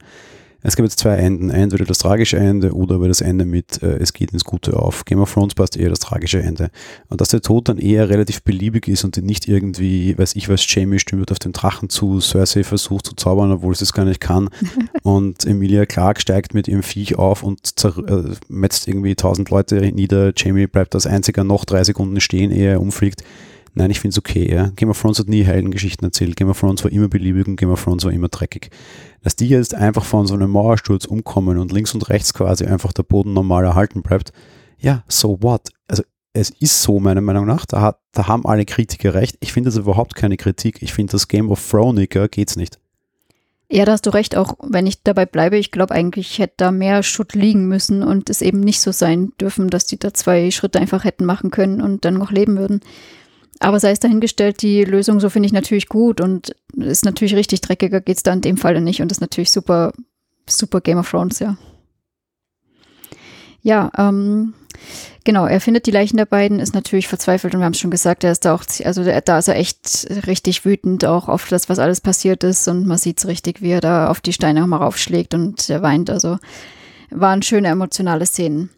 Es 0.66 0.76
gibt 0.76 0.88
jetzt 0.88 0.98
zwei 0.98 1.16
Enden, 1.16 1.50
entweder 1.50 1.84
das 1.84 1.98
tragische 1.98 2.38
Ende 2.38 2.72
oder 2.72 2.94
aber 2.94 3.06
das 3.06 3.20
Ende 3.20 3.44
mit 3.44 3.82
äh, 3.82 3.98
es 3.98 4.14
geht 4.14 4.32
ins 4.32 4.44
Gute 4.44 4.76
auf. 4.76 5.04
Game 5.04 5.20
of 5.20 5.32
Thrones 5.32 5.54
passt 5.54 5.76
eher 5.76 5.90
das 5.90 5.98
tragische 5.98 6.42
Ende. 6.42 6.70
Und 7.10 7.20
dass 7.20 7.28
der 7.28 7.42
Tod 7.42 7.68
dann 7.68 7.76
eher 7.76 8.08
relativ 8.08 8.42
beliebig 8.42 8.88
ist 8.88 9.04
und 9.04 9.18
nicht 9.18 9.46
irgendwie, 9.46 10.16
weiß 10.16 10.34
ich 10.36 10.48
was, 10.48 10.64
Jamie 10.66 10.98
stürmt 10.98 11.30
auf 11.30 11.38
den 11.38 11.52
Drachen 11.52 11.90
zu, 11.90 12.18
Cersei 12.18 12.64
versucht 12.64 13.04
zu 13.04 13.14
zaubern, 13.14 13.52
obwohl 13.52 13.74
sie 13.74 13.84
es 13.84 13.92
gar 13.92 14.06
nicht 14.06 14.22
kann. 14.22 14.48
und 15.02 15.44
Emilia 15.44 15.84
Clark 15.84 16.18
steigt 16.18 16.54
mit 16.54 16.66
ihrem 16.66 16.82
Viech 16.82 17.18
auf 17.18 17.42
und 17.42 17.60
äh, 17.84 17.90
metzt 18.48 18.88
irgendwie 18.88 19.14
tausend 19.16 19.50
Leute 19.50 19.76
nieder. 19.92 20.32
Jamie 20.34 20.66
bleibt 20.66 20.94
als 20.94 21.06
einziger 21.06 21.44
noch 21.44 21.66
drei 21.66 21.84
Sekunden 21.84 22.22
stehen, 22.22 22.50
ehe 22.50 22.70
er 22.70 22.80
umfliegt 22.80 23.22
Nein, 23.74 23.90
ich 23.90 24.00
finde 24.00 24.14
es 24.14 24.18
okay. 24.18 24.50
Ja. 24.52 24.68
Game 24.76 24.88
of 24.88 25.00
Thrones 25.00 25.18
hat 25.18 25.28
nie 25.28 25.42
Heldengeschichten 25.42 26.06
erzählt. 26.06 26.36
Game 26.36 26.48
of 26.48 26.58
Thrones 26.58 26.84
war 26.84 26.92
immer 26.92 27.08
beliebig 27.08 27.46
und 27.46 27.56
Game 27.56 27.70
of 27.70 27.82
Thrones 27.82 28.04
war 28.04 28.12
immer 28.12 28.28
dreckig. 28.28 28.70
Dass 29.22 29.34
die 29.34 29.48
jetzt 29.48 29.74
einfach 29.74 30.04
von 30.04 30.26
so 30.26 30.34
einem 30.34 30.50
Mauersturz 30.50 31.04
umkommen 31.04 31.58
und 31.58 31.72
links 31.72 31.92
und 31.92 32.08
rechts 32.08 32.34
quasi 32.34 32.64
einfach 32.64 32.92
der 32.92 33.02
Boden 33.02 33.32
normal 33.32 33.64
erhalten 33.64 34.02
bleibt, 34.02 34.32
ja, 34.78 35.02
so 35.08 35.42
what? 35.42 35.70
Also 35.88 36.04
es 36.34 36.50
ist 36.50 36.82
so, 36.82 37.00
meiner 37.00 37.20
Meinung 37.20 37.46
nach. 37.46 37.66
Da, 37.66 37.80
hat, 37.80 37.98
da 38.12 38.28
haben 38.28 38.44
alle 38.44 38.64
Kritiker 38.64 39.14
recht. 39.14 39.36
Ich 39.40 39.52
finde 39.52 39.68
das 39.68 39.76
überhaupt 39.76 40.14
keine 40.14 40.36
Kritik. 40.36 40.82
Ich 40.82 40.92
finde, 40.92 41.12
das 41.12 41.28
Game 41.28 41.50
of 41.50 41.68
Throniker 41.68 42.28
geht's 42.28 42.56
nicht. 42.56 42.78
Ja, 43.70 43.84
da 43.84 43.92
hast 43.92 44.06
du 44.06 44.10
recht, 44.10 44.36
auch 44.36 44.54
wenn 44.62 44.86
ich 44.86 45.02
dabei 45.02 45.26
bleibe. 45.26 45.56
Ich 45.56 45.70
glaube 45.70 45.94
eigentlich 45.94 46.38
hätte 46.38 46.54
da 46.58 46.70
mehr 46.70 47.02
Schutt 47.02 47.34
liegen 47.34 47.66
müssen 47.66 48.02
und 48.02 48.30
es 48.30 48.42
eben 48.42 48.60
nicht 48.60 48.80
so 48.80 48.92
sein 48.92 49.32
dürfen, 49.40 49.68
dass 49.70 49.86
die 49.86 49.98
da 49.98 50.12
zwei 50.12 50.50
Schritte 50.50 50.78
einfach 50.78 51.04
hätten 51.04 51.24
machen 51.24 51.50
können 51.50 51.80
und 51.80 52.04
dann 52.04 52.14
noch 52.14 52.30
leben 52.30 52.58
würden. 52.58 52.80
Aber 53.60 53.80
sei 53.80 53.92
es 53.92 54.00
dahingestellt, 54.00 54.62
die 54.62 54.84
Lösung, 54.84 55.20
so 55.20 55.30
finde 55.30 55.46
ich 55.46 55.52
natürlich 55.52 55.88
gut 55.88 56.20
und 56.20 56.54
ist 56.76 57.04
natürlich 57.04 57.34
richtig 57.34 57.60
dreckiger, 57.60 58.00
geht 58.00 58.16
es 58.16 58.22
da 58.22 58.32
in 58.32 58.40
dem 58.40 58.56
Fall 58.56 58.80
nicht 58.80 59.00
und 59.00 59.12
ist 59.12 59.20
natürlich 59.20 59.50
super, 59.50 59.92
super 60.48 60.80
Game 60.80 60.98
of 60.98 61.10
Thrones, 61.10 61.38
ja. 61.38 61.56
Ja, 63.62 63.90
ähm, 63.96 64.52
genau, 65.24 65.46
er 65.46 65.60
findet 65.60 65.86
die 65.86 65.90
Leichen 65.90 66.18
der 66.18 66.26
beiden, 66.26 66.60
ist 66.60 66.74
natürlich 66.74 67.08
verzweifelt 67.08 67.54
und 67.54 67.60
wir 67.60 67.64
haben 67.64 67.72
es 67.72 67.80
schon 67.80 67.90
gesagt, 67.90 68.22
er 68.22 68.32
ist 68.32 68.44
da 68.44 68.54
auch, 68.54 68.64
also 68.84 69.04
da 69.04 69.38
ist 69.38 69.48
er 69.48 69.56
echt 69.56 70.06
richtig 70.26 70.66
wütend 70.66 71.06
auch 71.06 71.28
auf 71.28 71.48
das, 71.48 71.70
was 71.70 71.78
alles 71.78 72.02
passiert 72.02 72.44
ist 72.44 72.68
und 72.68 72.86
man 72.86 72.98
sieht 72.98 73.18
es 73.18 73.26
richtig, 73.26 73.62
wie 73.62 73.70
er 73.70 73.80
da 73.80 74.08
auf 74.08 74.20
die 74.20 74.34
Steine 74.34 74.60
nochmal 74.60 74.82
raufschlägt 74.82 75.32
und 75.32 75.70
er 75.70 75.80
weint, 75.80 76.10
also 76.10 76.38
waren 77.10 77.40
schöne 77.40 77.68
emotionale 77.68 78.26
Szenen. 78.26 78.68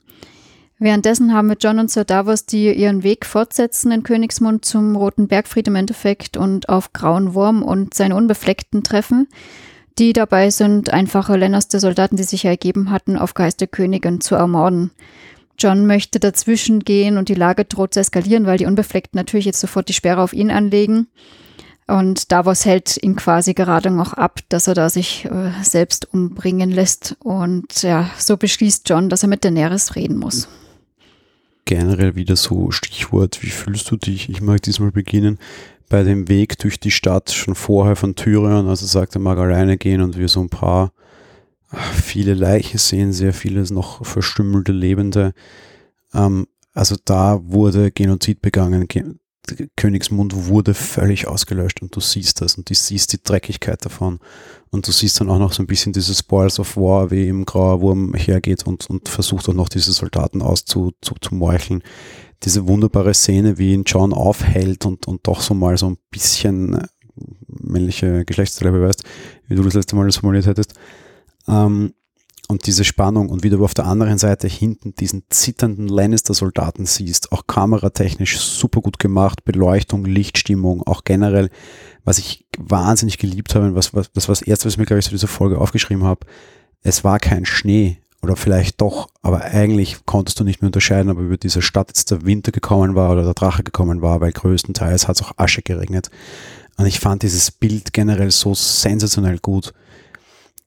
Währenddessen 0.79 1.33
haben 1.33 1.49
wir 1.49 1.57
John 1.59 1.79
und 1.79 1.91
Sir 1.91 2.05
Davos, 2.05 2.45
die 2.45 2.71
ihren 2.71 3.03
Weg 3.03 3.25
fortsetzen 3.25 3.91
in 3.93 4.03
Königsmund 4.03 4.67
zum 4.67 4.95
Roten 4.95 5.27
Bergfried 5.27 5.69
im 5.69 5.75
Endeffekt 5.75 6.37
und 6.37 6.69
auf 6.69 6.93
Grauen 6.93 7.33
Wurm 7.33 7.63
und 7.63 7.95
seine 7.95 8.15
Unbefleckten 8.15 8.83
treffen, 8.83 9.27
die 9.99 10.13
dabei 10.13 10.51
sind, 10.51 10.91
einfache 10.91 11.35
Lannister-Soldaten, 11.35 12.17
die 12.17 12.25
sich 12.25 12.45
ergeben 12.45 12.91
hatten, 12.91 13.17
auf 13.17 13.33
Geist 13.33 13.63
der 13.63 13.69
Königin 13.69 14.21
zu 14.21 14.35
ermorden. 14.35 14.91
John 15.59 15.87
möchte 15.87 16.21
dazwischen 16.21 16.81
gehen 16.81 17.17
und 17.17 17.31
die 17.31 17.35
Lage 17.35 17.65
droht 17.65 17.95
zu 17.95 18.01
eskalieren, 18.01 18.45
weil 18.45 18.59
die 18.59 18.67
Unbefleckten 18.67 19.17
natürlich 19.17 19.47
jetzt 19.47 19.61
sofort 19.61 19.89
die 19.89 19.95
Sperre 19.95 20.21
auf 20.21 20.35
ihn 20.35 20.51
anlegen. 20.51 21.07
Und 21.87 22.31
Davos 22.33 22.67
hält 22.67 23.03
ihn 23.03 23.17
quasi 23.17 23.55
gerade 23.55 23.91
noch 23.91 24.13
ab, 24.13 24.41
dass 24.51 24.67
er 24.67 24.75
da 24.75 24.91
sich 24.91 25.25
äh, 25.25 25.53
selbst 25.63 26.13
umbringen 26.13 26.71
lässt. 26.71 27.17
Und 27.21 27.81
ja, 27.83 28.11
so 28.19 28.37
beschließt 28.37 28.87
John, 28.87 29.09
dass 29.09 29.23
er 29.23 29.31
mit 29.31 29.43
Daenerys 29.43 29.97
reden 29.97 30.19
muss 30.19 30.49
generell 31.67 32.15
wieder 32.15 32.37
so 32.37 32.71
Stichwort, 32.71 33.43
wie 33.43 33.51
fühlst 33.51 33.91
du 33.91 33.97
dich? 33.97 34.31
Ich 34.31 34.41
mag 34.41 34.63
diesmal 34.63 34.91
beginnen 34.91 35.39
bei 35.89 36.03
dem 36.03 36.29
Weg 36.29 36.59
durch 36.59 36.81
die 36.81 36.91
Stadt 36.91 37.31
schon 37.31 37.55
vorher 37.55 37.97
von 37.97 38.15
Tyrion, 38.17 38.67
also 38.67 38.87
sagt 38.87 39.15
er 39.15 39.21
mag 39.21 39.39
alleine 39.39 39.77
gehen 39.77 40.01
und 40.01 40.17
wir 40.17 40.29
so 40.29 40.41
ein 40.41 40.49
paar 40.49 40.93
viele 41.93 42.35
Leichen 42.35 42.79
sehen, 42.79 43.13
sehr 43.13 43.33
viele 43.33 43.63
noch 43.73 44.05
verstümmelte 44.05 44.73
Lebende. 44.73 45.35
Ähm, 46.15 46.47
also 46.73 46.97
da 47.05 47.41
wurde 47.43 47.91
Genozid 47.91 48.43
begangen. 48.43 48.87
Königsmund 49.77 50.47
wurde 50.47 50.75
völlig 50.75 51.27
ausgelöscht 51.27 51.83
und 51.83 51.95
du 51.95 52.01
siehst 52.01 52.41
das 52.41 52.57
und 52.57 52.69
du 52.69 52.75
siehst 52.75 53.13
die 53.13 53.23
Dreckigkeit 53.23 53.85
davon 53.85 54.19
und 54.71 54.87
du 54.87 54.93
siehst 54.93 55.21
dann 55.21 55.31
auch 55.31 55.39
noch 55.39 55.53
so 55.53 55.63
ein 55.63 55.67
bisschen 55.67 55.93
diese 55.93 56.15
Spoils 56.15 56.59
of 56.59 56.77
War, 56.77 57.11
wie 57.11 57.29
im 57.29 57.45
Grauer 57.45 57.81
Wurm 57.81 58.15
hergeht 58.15 58.67
und, 58.67 58.89
und 58.91 59.09
versucht 59.09 59.49
auch 59.49 59.55
noch 59.55 59.69
diese 59.69 59.93
Soldaten 59.93 60.43
auszumeucheln. 60.43 61.83
Diese 62.43 62.67
wunderbare 62.69 63.15
Szene, 63.15 63.57
wie 63.59 63.73
ihn 63.73 63.85
John 63.85 64.13
aufhält 64.13 64.85
und, 64.85 65.09
und 65.09 65.27
doch 65.27 65.41
so 65.41 65.55
mal 65.55 65.79
so 65.79 65.89
ein 65.89 65.97
bisschen 66.11 66.75
äh, 66.75 66.87
männliche 67.47 68.25
Geschlechtsteile 68.25 68.73
beweist, 68.73 69.05
wie 69.49 69.55
du 69.55 69.63
das 69.63 69.75
letzte 69.75 69.97
Mal 69.97 70.07
das 70.07 70.19
formuliert 70.19 70.47
hättest. 70.47 70.75
Ähm, 71.49 71.95
und 72.49 72.67
diese 72.67 72.85
Spannung 72.85 73.29
und 73.29 73.43
wie 73.43 73.51
du 73.51 73.65
auf 73.65 73.75
der 73.75 73.87
anderen 73.87 74.19
Seite 74.19 74.47
hinten 74.47 74.95
diesen 74.95 75.25
zitternden 75.31 75.89
Lannister-Soldaten 75.89 76.87
siehst, 76.87 77.33
auch 77.33 77.47
kameratechnisch 77.47 78.39
super 78.39 78.81
gut 78.81 78.99
gemacht, 78.99 79.45
Beleuchtung, 79.45 80.05
Lichtstimmung, 80.05 80.83
auch 80.83 81.05
generell, 81.05 81.51
was 82.05 82.19
ich 82.19 82.47
wahnsinnig 82.57 83.19
geliebt 83.19 83.55
habe, 83.55 83.75
was, 83.75 83.95
was, 83.95 84.13
das 84.13 84.29
war 84.29 84.35
das 84.35 84.43
erste, 84.43 84.67
was 84.67 84.75
ich 84.75 84.79
mir, 84.79 84.87
glaube 84.87 85.01
ich, 85.01 85.07
zu 85.07 85.11
dieser 85.11 85.29
Folge 85.29 85.59
aufgeschrieben 85.59 86.05
habe, 86.05 86.27
es 86.83 87.03
war 87.03 87.19
kein 87.19 87.45
Schnee 87.45 87.99
oder 88.23 88.37
vielleicht 88.37 88.81
doch, 88.81 89.09
aber 89.23 89.43
eigentlich 89.43 89.99
konntest 90.05 90.41
du 90.41 90.45
nicht 90.45 90.63
mehr 90.63 90.69
unterscheiden, 90.69 91.11
ob 91.11 91.19
über 91.19 91.37
diese 91.37 91.63
Stadt 91.63 91.89
jetzt 91.89 92.11
der 92.11 92.25
Winter 92.25 92.53
gekommen 92.53 92.95
war 92.95 93.13
oder 93.13 93.25
der 93.25 93.35
Drache 93.35 93.63
gekommen 93.63 94.03
war, 94.03 94.21
weil 94.21 94.33
größtenteils 94.33 95.09
hat 95.09 95.17
es 95.17 95.23
auch 95.23 95.33
Asche 95.37 95.63
geregnet. 95.63 96.11
Und 96.77 96.87
ich 96.87 97.01
fand 97.01 97.23
dieses 97.23 97.51
Bild 97.51 97.93
generell 97.93 98.31
so 98.31 98.55
sensationell 98.55 99.39
gut, 99.39 99.73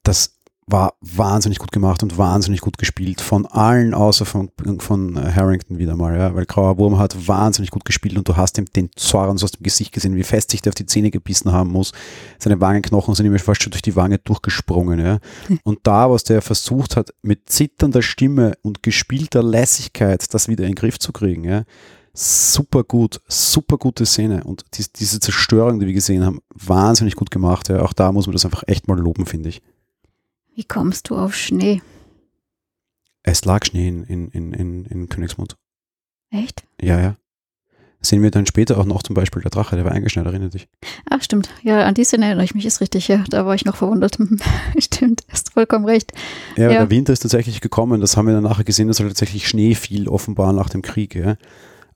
dass 0.03 0.38
war 0.71 0.93
wahnsinnig 1.01 1.58
gut 1.58 1.71
gemacht 1.71 2.03
und 2.03 2.17
wahnsinnig 2.17 2.62
gut 2.62 2.77
gespielt. 2.77 3.21
Von 3.21 3.45
allen, 3.47 3.93
außer 3.93 4.25
von, 4.25 4.51
von 4.79 5.36
Harrington 5.36 5.79
wieder 5.79 5.95
mal, 5.95 6.15
ja. 6.15 6.36
Weil 6.36 6.45
Grauer 6.45 6.77
Wurm 6.77 6.99
hat 6.99 7.27
wahnsinnig 7.27 7.71
gut 7.71 7.86
gespielt 7.86 8.17
und 8.17 8.27
du 8.27 8.36
hast 8.36 8.58
ihm 8.58 8.65
den 8.65 8.91
Zorn 8.95 9.38
so 9.38 9.45
aus 9.45 9.51
dem 9.51 9.63
Gesicht 9.63 9.91
gesehen, 9.91 10.15
wie 10.15 10.23
fest 10.23 10.51
sich 10.51 10.62
der 10.62 10.71
auf 10.71 10.75
die 10.75 10.86
Zähne 10.86 11.10
gebissen 11.10 11.51
haben 11.51 11.71
muss. 11.71 11.91
Seine 12.38 12.62
Wangenknochen 12.62 13.15
sind 13.15 13.25
ihm 13.25 13.38
fast 13.39 13.63
schon 13.63 13.71
durch 13.71 13.82
die 13.82 13.95
Wange 13.95 14.19
durchgesprungen, 14.19 14.99
ja. 14.99 15.19
Und 15.63 15.79
da, 15.84 16.10
was 16.12 16.23
der 16.23 16.41
versucht 16.41 16.95
hat, 16.95 17.13
mit 17.21 17.49
zitternder 17.49 18.01
Stimme 18.01 18.53
und 18.62 18.84
gespielter 18.84 19.41
Lässigkeit 19.41 20.34
das 20.34 20.47
wieder 20.47 20.65
in 20.65 20.71
den 20.71 20.75
Griff 20.75 20.99
zu 20.99 21.12
kriegen, 21.12 21.43
ja. 21.43 21.63
Super 22.13 22.84
gut, 22.84 23.21
super 23.27 23.77
gute 23.77 24.05
Szene 24.05 24.43
und 24.43 24.65
die, 24.73 24.86
diese 24.95 25.19
Zerstörung, 25.19 25.79
die 25.79 25.86
wir 25.86 25.93
gesehen 25.93 26.25
haben, 26.25 26.39
wahnsinnig 26.53 27.15
gut 27.15 27.32
gemacht. 27.32 27.69
Ja. 27.69 27.82
Auch 27.82 27.93
da 27.93 28.12
muss 28.12 28.27
man 28.27 28.34
das 28.34 28.45
einfach 28.45 28.63
echt 28.67 28.88
mal 28.88 28.99
loben, 28.99 29.25
finde 29.25 29.49
ich. 29.49 29.62
Wie 30.60 30.65
kommst 30.65 31.10
du 31.10 31.15
auf 31.15 31.36
Schnee? 31.36 31.82
Es 33.24 33.45
lag 33.45 33.63
Schnee 33.63 33.88
in, 33.88 34.04
in, 34.04 34.52
in, 34.52 34.84
in 34.84 35.08
Königsmund. 35.08 35.56
Echt? 36.32 36.65
Ja, 36.82 37.00
ja. 37.00 37.15
Sehen 38.02 38.22
wir 38.24 38.30
dann 38.30 38.45
später 38.45 38.78
auch 38.78 38.84
noch 38.84 39.02
zum 39.02 39.13
Beispiel 39.13 39.41
der 39.41 39.52
Drache, 39.52 39.78
der 39.78 39.86
war 39.86 39.93
eingeschneit, 39.93 40.26
erinnert 40.26 40.56
dich. 40.56 40.67
Ach, 41.10 41.24
stimmt. 41.24 41.50
Ja, 41.63 41.86
an 41.86 41.93
die 41.93 42.04
Szene 42.04 42.26
erinnere 42.26 42.43
ich 42.43 42.56
mich, 42.56 42.65
ist 42.65 42.82
richtig. 42.82 43.08
Ja, 43.08 43.24
da 43.30 43.45
war 43.45 43.56
ich 43.56 43.63
noch 43.63 43.78
verwundert. 43.78 44.17
stimmt, 44.80 45.24
hast 45.30 45.54
vollkommen 45.54 45.86
recht. 45.86 46.12
Ja, 46.58 46.63
ja, 46.63 46.80
der 46.80 46.89
Winter 46.89 47.13
ist 47.13 47.22
tatsächlich 47.22 47.62
gekommen. 47.62 48.02
Das 48.02 48.17
haben 48.17 48.28
wir 48.28 48.34
dann 48.34 48.43
nachher 48.43 48.65
gesehen, 48.65 48.89
dass 48.89 49.00
halt 49.00 49.12
tatsächlich 49.12 49.48
Schnee 49.48 49.76
fiel, 49.76 50.10
offenbar 50.10 50.52
nach 50.52 50.67
dem 50.67 50.82
Krieg. 50.82 51.15
Ja. 51.15 51.38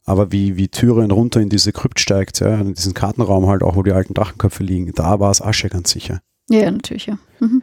Aber 0.05 0.31
wie, 0.31 0.55
wie 0.55 0.69
Tyrion 0.69 1.11
runter 1.11 1.41
in 1.41 1.49
diese 1.49 1.73
Krypt 1.73 1.99
steigt, 1.99 2.39
ja, 2.39 2.61
in 2.61 2.75
diesen 2.75 2.93
Kartenraum 2.93 3.45
halt 3.47 3.61
auch, 3.61 3.75
wo 3.75 3.83
die 3.83 3.91
alten 3.91 4.13
Drachenköpfe 4.13 4.63
liegen, 4.63 4.93
da 4.93 5.19
war 5.19 5.31
es 5.31 5.41
Asche 5.41 5.67
ganz 5.67 5.91
sicher. 5.91 6.21
Ja, 6.49 6.71
natürlich, 6.71 7.07
ja. 7.07 7.17
Mhm 7.41 7.61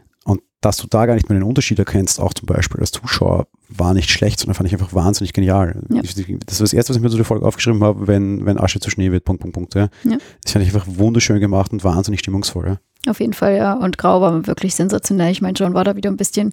dass 0.61 0.77
du 0.77 0.87
da 0.87 1.07
gar 1.07 1.15
nicht 1.15 1.29
mehr 1.29 1.39
den 1.39 1.49
Unterschied 1.49 1.79
erkennst, 1.79 2.21
auch 2.21 2.35
zum 2.35 2.47
Beispiel 2.47 2.81
als 2.81 2.93
Zuschauer, 2.93 3.47
war 3.69 3.95
nicht 3.95 4.11
schlecht, 4.11 4.41
sondern 4.41 4.55
fand 4.55 4.67
ich 4.67 4.75
einfach 4.75 4.93
wahnsinnig 4.93 5.33
genial. 5.33 5.83
Ja. 5.89 6.03
Das 6.03 6.17
ist 6.17 6.61
das 6.61 6.73
Erste, 6.73 6.91
was 6.91 6.97
ich 6.97 7.03
mir 7.03 7.09
zu 7.09 7.17
der 7.17 7.25
Folge 7.25 7.47
aufgeschrieben 7.47 7.83
habe, 7.83 8.07
wenn, 8.07 8.45
wenn 8.45 8.59
Asche 8.59 8.81
zu 8.81 8.91
Schnee 8.91 9.11
wird, 9.11 9.25
Punkt, 9.25 9.41
Punkt, 9.41 9.55
Punkt. 9.55 9.75
Ja. 9.75 9.89
ja. 10.05 10.19
Das 10.43 10.53
fand 10.53 10.67
ich 10.67 10.75
einfach 10.75 10.87
wunderschön 10.87 11.41
gemacht 11.41 11.73
und 11.73 11.83
wahnsinnig 11.83 12.21
stimmungsvoll. 12.21 12.67
Ja. 12.67 13.11
Auf 13.11 13.21
jeden 13.21 13.33
Fall, 13.33 13.57
ja. 13.57 13.73
Und 13.73 13.97
Grau 13.97 14.21
war 14.21 14.47
wirklich 14.47 14.75
sensationell. 14.75 15.33
Ich 15.33 15.41
meine, 15.41 15.55
John 15.55 15.73
war 15.73 15.85
da 15.85 15.97
wieder 15.97 16.11
ein 16.11 16.19
bisschen, 16.19 16.53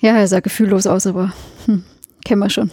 ja, 0.00 0.16
er 0.16 0.28
sah 0.28 0.40
gefühllos 0.40 0.86
aus, 0.86 1.06
aber 1.06 1.32
hm, 1.66 1.82
kennen 2.24 2.40
wir 2.40 2.50
schon. 2.50 2.70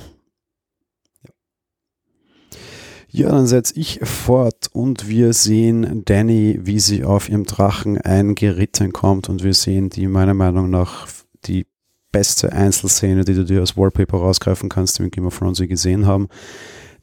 Ja, 3.10 3.30
dann 3.30 3.48
setze 3.48 3.80
ich 3.80 4.00
fort 4.04 4.68
und 4.74 5.08
wir 5.08 5.32
sehen 5.32 6.04
Danny, 6.06 6.60
wie 6.64 6.80
sie 6.80 7.06
auf 7.06 7.30
ihrem 7.30 7.46
Drachen 7.46 7.98
eingeritten 7.98 8.92
kommt 8.92 9.30
und 9.30 9.44
wir 9.44 9.54
sehen 9.54 9.90
die 9.90 10.08
meiner 10.08 10.34
Meinung 10.34 10.70
nach 10.70 11.08
die 11.46 11.68
beste 12.12 12.52
Einzelszene, 12.52 13.24
die 13.24 13.34
du 13.34 13.46
dir 13.46 13.62
als 13.62 13.78
Wallpaper 13.78 14.18
rausgreifen 14.18 14.70
kannst, 14.70 14.98
die 14.98 15.00
wir 15.00 15.06
in 15.06 15.12
Game 15.12 15.26
of 15.26 15.38
Thrones 15.38 15.60
gesehen 15.60 16.06
haben. 16.06 16.28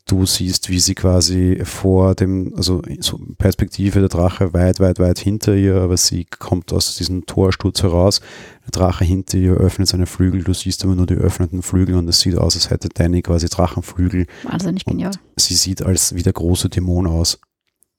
Du 0.06 0.26
siehst, 0.26 0.68
wie 0.68 0.80
sie 0.80 0.94
quasi 0.94 1.62
vor 1.64 2.14
dem, 2.14 2.52
also 2.56 2.82
so 3.00 3.18
Perspektive 3.38 4.00
der 4.00 4.10
Drache 4.10 4.52
weit, 4.52 4.78
weit, 4.78 4.98
weit 4.98 5.18
hinter 5.18 5.54
ihr, 5.54 5.76
aber 5.76 5.96
sie 5.96 6.26
kommt 6.26 6.74
aus 6.74 6.96
diesem 6.96 7.24
Torsturz 7.24 7.82
heraus. 7.82 8.20
Der 8.66 8.70
Drache 8.72 9.04
hinter 9.04 9.38
ihr 9.38 9.54
öffnet 9.54 9.88
seine 9.88 10.04
Flügel, 10.04 10.44
du 10.44 10.52
siehst 10.52 10.84
aber 10.84 10.94
nur 10.94 11.06
die 11.06 11.14
öffneten 11.14 11.62
Flügel 11.62 11.94
und 11.94 12.06
es 12.06 12.20
sieht 12.20 12.36
aus, 12.36 12.54
als 12.54 12.68
hätte 12.68 12.90
Danny 12.90 13.22
quasi 13.22 13.48
Drachenflügel. 13.48 14.26
Wahnsinnig 14.42 14.84
genial. 14.84 15.12
Und 15.12 15.40
sie 15.40 15.54
sieht 15.54 15.80
als 15.80 16.14
wie 16.14 16.22
der 16.22 16.34
große 16.34 16.68
Dämon 16.68 17.06
aus. 17.06 17.40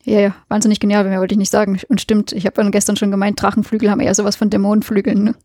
Ja, 0.04 0.20
ja, 0.20 0.36
wahnsinnig 0.48 0.80
genial, 0.80 1.06
mehr 1.06 1.20
wollte 1.20 1.34
ich 1.34 1.39
nicht 1.39 1.52
sagen. 1.52 1.80
Und 1.89 2.00
stimmt, 2.00 2.32
ich 2.34 2.46
habe 2.46 2.70
gestern 2.70 2.96
schon 2.98 3.10
gemeint, 3.10 3.41
Drachenflügel 3.41 3.89
haben 3.89 4.00
eher 4.00 4.13
sowas 4.13 4.36
von 4.36 4.52
Dämonenflügeln. 4.52 5.24
Ne? 5.24 5.36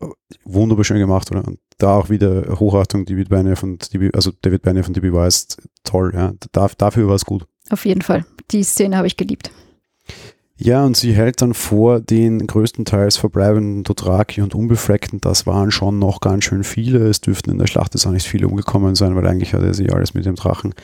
Ja, 0.00 0.08
wunderbar 0.44 0.84
schön 0.84 0.98
gemacht, 0.98 1.30
oder? 1.30 1.46
Und 1.46 1.58
da 1.78 1.96
auch 1.96 2.10
wieder 2.10 2.58
Hochachtung, 2.58 3.04
David 3.04 3.28
Beine 3.28 3.56
von 3.56 3.78
DB, 3.78 4.10
also 4.14 4.32
David 4.42 4.62
Beine 4.62 4.82
von 4.82 4.94
DB 4.94 5.12
Weiss, 5.12 5.56
toll, 5.84 6.12
ja. 6.14 6.32
Da, 6.52 6.68
dafür 6.76 7.08
war 7.08 7.14
es 7.14 7.24
gut. 7.24 7.46
Auf 7.70 7.84
jeden 7.84 8.02
Fall. 8.02 8.24
Die 8.50 8.62
Szene 8.62 8.96
habe 8.96 9.06
ich 9.06 9.16
geliebt. 9.16 9.50
Ja, 10.58 10.84
und 10.86 10.96
sie 10.96 11.12
hält 11.12 11.42
dann 11.42 11.52
vor 11.52 12.00
den 12.00 12.46
größtenteils 12.46 13.18
verbleibenden 13.18 13.84
Dothraki 13.84 14.40
und 14.40 14.54
Unbefleckten. 14.54 15.20
Das 15.20 15.46
waren 15.46 15.70
schon 15.70 15.98
noch 15.98 16.20
ganz 16.20 16.44
schön 16.44 16.64
viele. 16.64 17.06
Es 17.08 17.20
dürften 17.20 17.50
in 17.50 17.58
der 17.58 17.66
Schlacht 17.66 17.92
jetzt 17.92 18.06
auch 18.06 18.10
nicht 18.10 18.26
viele 18.26 18.48
umgekommen 18.48 18.94
sein, 18.94 19.14
weil 19.16 19.26
eigentlich 19.26 19.52
hat 19.52 19.62
er 19.62 19.74
sie 19.74 19.90
alles 19.90 20.14
mit 20.14 20.24
dem 20.24 20.34
Drachen 20.34 20.74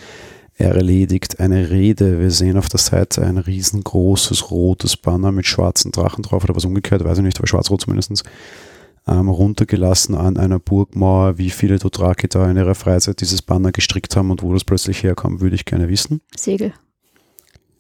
erledigt. 0.57 1.41
Eine 1.41 1.71
Rede. 1.71 2.21
Wir 2.21 2.31
sehen 2.31 2.59
auf 2.59 2.69
der 2.69 2.81
Seite 2.81 3.25
ein 3.25 3.39
riesengroßes 3.39 4.51
rotes 4.51 4.99
Banner 4.99 5.33
mit 5.33 5.47
schwarzen 5.47 5.91
Drachen 5.91 6.23
drauf 6.23 6.45
oder 6.45 6.55
was 6.55 6.67
umgekehrt, 6.67 7.03
weiß 7.03 7.19
ich 7.19 7.25
nicht, 7.25 7.39
aber 7.39 7.49
schwarz-rot 7.49 7.81
zumindest 7.81 8.25
ähm, 9.07 9.29
runtergelassen 9.29 10.15
an 10.15 10.37
einer 10.37 10.59
Burgmauer. 10.59 11.39
Wie 11.39 11.51
viele 11.51 11.79
Dothraki 11.79 12.29
da 12.29 12.51
in 12.51 12.57
ihrer 12.57 12.75
Freizeit 12.75 13.21
dieses 13.21 13.43
Banner 13.43 13.73
gestrickt 13.73 14.17
haben 14.17 14.31
und 14.31 14.43
wo 14.43 14.53
das 14.53 14.65
plötzlich 14.65 15.03
herkam, 15.03 15.41
würde 15.41 15.57
ich 15.57 15.65
gerne 15.65 15.89
wissen. 15.89 16.21
Segel. 16.37 16.73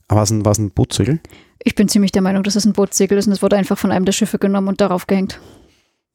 Aber 0.09 0.19
war 0.19 0.23
es 0.23 0.31
ein, 0.31 0.67
ein 0.67 0.71
Bootsegel? 0.71 1.21
Ich 1.65 1.75
bin 1.75 1.89
ziemlich 1.89 2.13
der 2.13 2.23
Meinung, 2.23 2.43
dass 2.43 2.57
es 2.57 2.65
ein 2.65 2.73
Bootsegel 2.73 3.19
ist 3.19 3.27
und 3.27 3.33
es 3.33 3.43
wurde 3.43 3.57
einfach 3.57 3.79
von 3.79 3.93
einem 3.93 4.05
der 4.05 4.13
Schiffe 4.13 4.39
genommen 4.39 4.69
und 4.69 4.81
darauf 4.81 5.07
gehängt. 5.07 5.41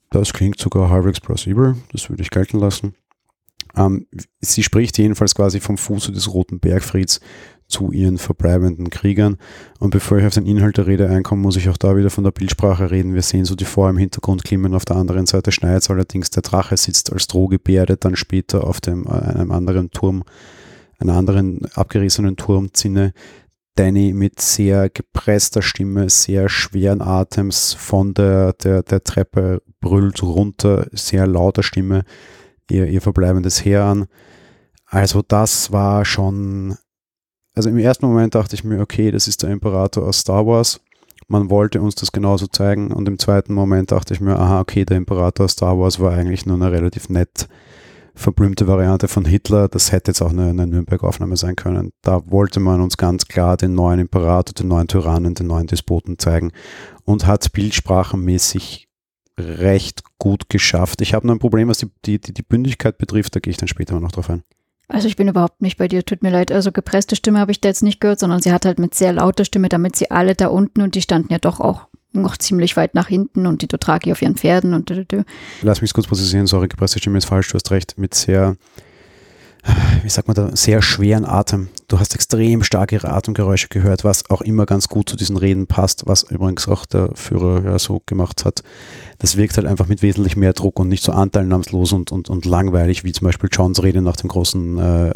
Das 0.10 0.34
klingt 0.34 0.60
sogar 0.60 0.90
halbwegs 0.90 1.20
plausibel. 1.20 1.76
Das 1.92 2.10
würde 2.10 2.22
ich 2.22 2.30
gelten 2.30 2.60
lassen. 2.60 2.96
Ähm, 3.76 4.08
sie 4.40 4.64
spricht 4.64 4.98
jedenfalls 4.98 5.36
quasi 5.36 5.60
vom 5.60 5.78
Fuße 5.78 6.12
des 6.12 6.34
Roten 6.34 6.60
Bergfrieds 6.60 7.20
zu 7.68 7.92
ihren 7.92 8.18
verbleibenden 8.18 8.90
Kriegern. 8.90 9.38
Und 9.80 9.92
bevor 9.92 10.18
ich 10.18 10.26
auf 10.26 10.34
den 10.34 10.46
Inhalt 10.46 10.78
der 10.78 10.88
Rede 10.88 11.10
einkomme, 11.10 11.42
muss 11.42 11.58
ich 11.58 11.70
auch 11.70 11.78
da 11.78 11.96
wieder 11.98 12.10
von 12.10 12.24
der 12.24 12.32
Bildsprache 12.32 12.92
reden. 12.92 13.14
Wir 13.14 13.22
sehen 13.22 13.46
so 13.46 13.56
die 13.56 13.66
vor 13.66 13.90
im 13.90 13.98
Hintergrund 13.98 14.44
klimmen, 14.44 14.74
auf 14.74 14.86
der 14.86 14.96
anderen 14.96 15.26
Seite 15.26 15.52
schneit 15.52 15.90
allerdings 15.90 16.30
der 16.30 16.44
Drache 16.44 16.78
sitzt 16.78 17.12
als 17.12 17.28
Drohgebärde 17.28 17.98
dann 17.98 18.16
später 18.16 18.66
auf 18.66 18.80
dem, 18.82 19.06
äh, 19.06 19.10
einem 19.10 19.52
anderen 19.52 19.92
Turm, 19.92 20.24
einer 21.00 21.14
anderen 21.14 21.66
abgerissenen 21.74 22.38
Turmzinne. 22.38 23.14
Danny 23.76 24.12
mit 24.12 24.42
sehr 24.42 24.90
gepresster 24.90 25.62
Stimme, 25.62 26.10
sehr 26.10 26.50
schweren 26.50 27.02
Atems 27.02 27.74
von 27.74 28.16
der, 28.16 28.54
der, 28.54 28.82
der 28.82 29.04
Treppe 29.04 29.62
brüllt 29.82 30.24
runter, 30.24 30.88
sehr 30.94 31.28
lauter 31.28 31.62
Stimme 31.62 32.04
ihr, 32.72 32.88
ihr 32.88 33.02
verbleibendes 33.02 33.64
Heer 33.64 33.84
an. 33.84 34.08
Also 34.86 35.22
das 35.22 35.72
war 35.72 36.06
schon 36.06 36.78
also 37.58 37.70
im 37.70 37.80
ersten 37.80 38.06
Moment 38.06 38.36
dachte 38.36 38.56
ich 38.56 38.64
mir, 38.64 38.80
okay, 38.80 39.10
das 39.10 39.28
ist 39.28 39.42
der 39.42 39.50
Imperator 39.50 40.06
aus 40.06 40.20
Star 40.20 40.46
Wars. 40.46 40.80
Man 41.28 41.50
wollte 41.50 41.82
uns 41.82 41.96
das 41.96 42.12
genauso 42.12 42.46
zeigen. 42.46 42.92
Und 42.92 43.08
im 43.10 43.18
zweiten 43.18 43.54
Moment 43.54 43.92
dachte 43.92 44.14
ich 44.14 44.22
mir, 44.22 44.38
aha, 44.38 44.62
okay, 44.62 44.86
der 44.86 44.98
Imperator 44.98 45.46
aus 45.46 45.54
Star 45.54 45.78
Wars 45.78 46.00
war 46.00 46.14
eigentlich 46.14 46.46
nur 46.46 46.56
eine 46.56 46.72
relativ 46.72 47.10
nett 47.10 47.50
verblümte 48.14 48.68
Variante 48.68 49.08
von 49.08 49.26
Hitler. 49.26 49.68
Das 49.68 49.92
hätte 49.92 50.12
jetzt 50.12 50.22
auch 50.22 50.30
eine, 50.30 50.50
eine 50.50 50.68
Nürnberg-Aufnahme 50.68 51.36
sein 51.36 51.56
können. 51.56 51.94
Da 52.04 52.22
wollte 52.30 52.60
man 52.60 52.80
uns 52.80 52.96
ganz 52.96 53.26
klar 53.26 53.58
den 53.58 53.74
neuen 53.74 54.00
Imperator, 54.00 54.54
den 54.54 54.68
neuen 54.68 54.88
Tyrannen, 54.88 55.34
den 55.34 55.48
neuen 55.48 55.68
Despoten 55.68 56.20
zeigen 56.20 56.52
und 57.06 57.26
hat 57.26 57.52
bildsprachenmäßig 57.54 58.88
recht 59.40 60.04
gut 60.20 60.50
geschafft. 60.50 61.02
Ich 61.02 61.16
habe 61.16 61.26
nur 61.26 61.36
ein 61.36 61.40
Problem, 61.40 61.70
was 61.70 61.80
die, 61.80 61.90
die, 62.06 62.20
die 62.20 62.44
Bündigkeit 62.44 63.00
betrifft, 63.00 63.36
da 63.36 63.40
gehe 63.40 63.52
ich 63.52 63.58
dann 63.58 63.68
später 63.68 64.00
noch 64.00 64.12
drauf 64.12 64.30
ein. 64.30 64.44
Also 64.90 65.08
ich 65.08 65.18
bin 65.18 65.28
überhaupt 65.28 65.62
nicht 65.62 65.78
bei 65.78 65.88
dir, 65.88 66.06
tut 66.06 66.24
mir 66.24 66.30
leid. 66.30 66.52
Also 66.52 66.72
gepresste 66.72 67.16
Stimme 67.16 67.40
habe 67.40 67.52
ich 67.52 67.60
da 67.60 67.70
jetzt 67.70 67.84
nicht 67.84 68.00
gehört, 68.00 68.20
sondern 68.20 68.42
sie 68.42 68.54
hat 68.54 68.66
halt 68.66 68.80
mit 68.80 68.96
sehr 68.96 69.12
lauter 69.12 69.44
Stimme, 69.44 69.68
damit 69.68 69.96
sie 69.96 70.12
alle 70.12 70.34
da 70.34 70.48
unten 70.48 70.82
und 70.82 70.96
die 70.96 71.02
standen 71.02 71.32
ja 71.32 71.40
doch 71.40 71.60
auch 71.60 71.88
noch 72.14 72.38
ziemlich 72.38 72.78
weit 72.78 72.96
nach 72.96 73.08
hinten 73.08 73.46
und 73.48 73.62
die 73.62 73.68
Dothraki 73.68 74.12
auf 74.12 74.22
ihren 74.22 74.36
Pferden 74.36 74.74
und 74.74 74.90
Lass 75.62 75.82
mich 75.82 75.94
kurz 75.94 76.08
positionieren, 76.08 76.48
sorry, 76.48 76.68
gepresste 76.68 77.00
Stimme 77.00 77.18
ist 77.18 77.26
falsch, 77.26 77.50
du 77.50 77.56
hast 77.56 77.70
recht, 77.72 77.98
mit 77.98 78.16
sehr 78.16 78.56
wie 80.04 80.10
sagt 80.10 80.28
man 80.28 80.36
da, 80.36 80.56
sehr 80.56 80.82
schweren 80.82 81.26
Atem. 81.26 81.70
Du 81.88 82.00
hast 82.00 82.16
extrem 82.16 82.64
starke 82.64 83.04
Atemgeräusche 83.04 83.68
gehört, 83.68 84.04
was 84.04 84.30
auch 84.30 84.42
immer 84.42 84.66
ganz 84.66 84.88
gut 84.88 85.10
zu 85.10 85.16
diesen 85.16 85.38
Reden 85.38 85.68
passt, 85.68 86.04
was 86.06 86.24
übrigens 86.24 86.68
auch 86.68 86.86
der 86.86 87.10
Führer 87.16 87.64
ja 87.64 87.80
so 87.80 88.02
gemacht 88.06 88.46
hat. 88.46 88.64
Das 89.20 89.38
wirkt 89.38 89.58
halt 89.58 89.68
einfach 89.68 89.88
mit 89.88 90.02
wesentlich 90.02 90.36
mehr 90.36 90.54
Druck 90.54 90.80
und 90.80 90.88
nicht 90.88 91.04
so 91.04 91.12
anteilnahmslos 91.12 91.94
und, 91.94 92.12
und, 92.12 92.30
und 92.30 92.46
langweilig, 92.46 93.04
wie 93.04 93.12
zum 93.12 93.26
Beispiel 93.26 93.50
Johns 93.52 93.82
Rede 93.84 94.02
nach 94.02 94.16
dem 94.16 94.30
großen 94.30 94.78
äh, 94.78 95.12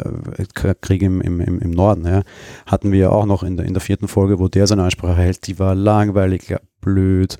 Krieg 0.80 1.02
im, 1.02 1.20
im, 1.20 1.40
im 1.40 1.70
Norden. 1.70 2.06
Ja. 2.06 2.22
Hatten 2.66 2.92
wir 2.92 2.98
ja 2.98 3.10
auch 3.10 3.26
noch 3.26 3.42
in 3.42 3.56
der, 3.56 3.66
in 3.66 3.74
der 3.74 3.80
vierten 3.80 4.08
Folge, 4.08 4.38
wo 4.38 4.48
der 4.48 4.66
seine 4.66 4.84
Ansprache 4.84 5.20
hält, 5.20 5.46
die 5.46 5.58
war 5.58 5.74
langweilig, 5.74 6.54
blöd 6.80 7.36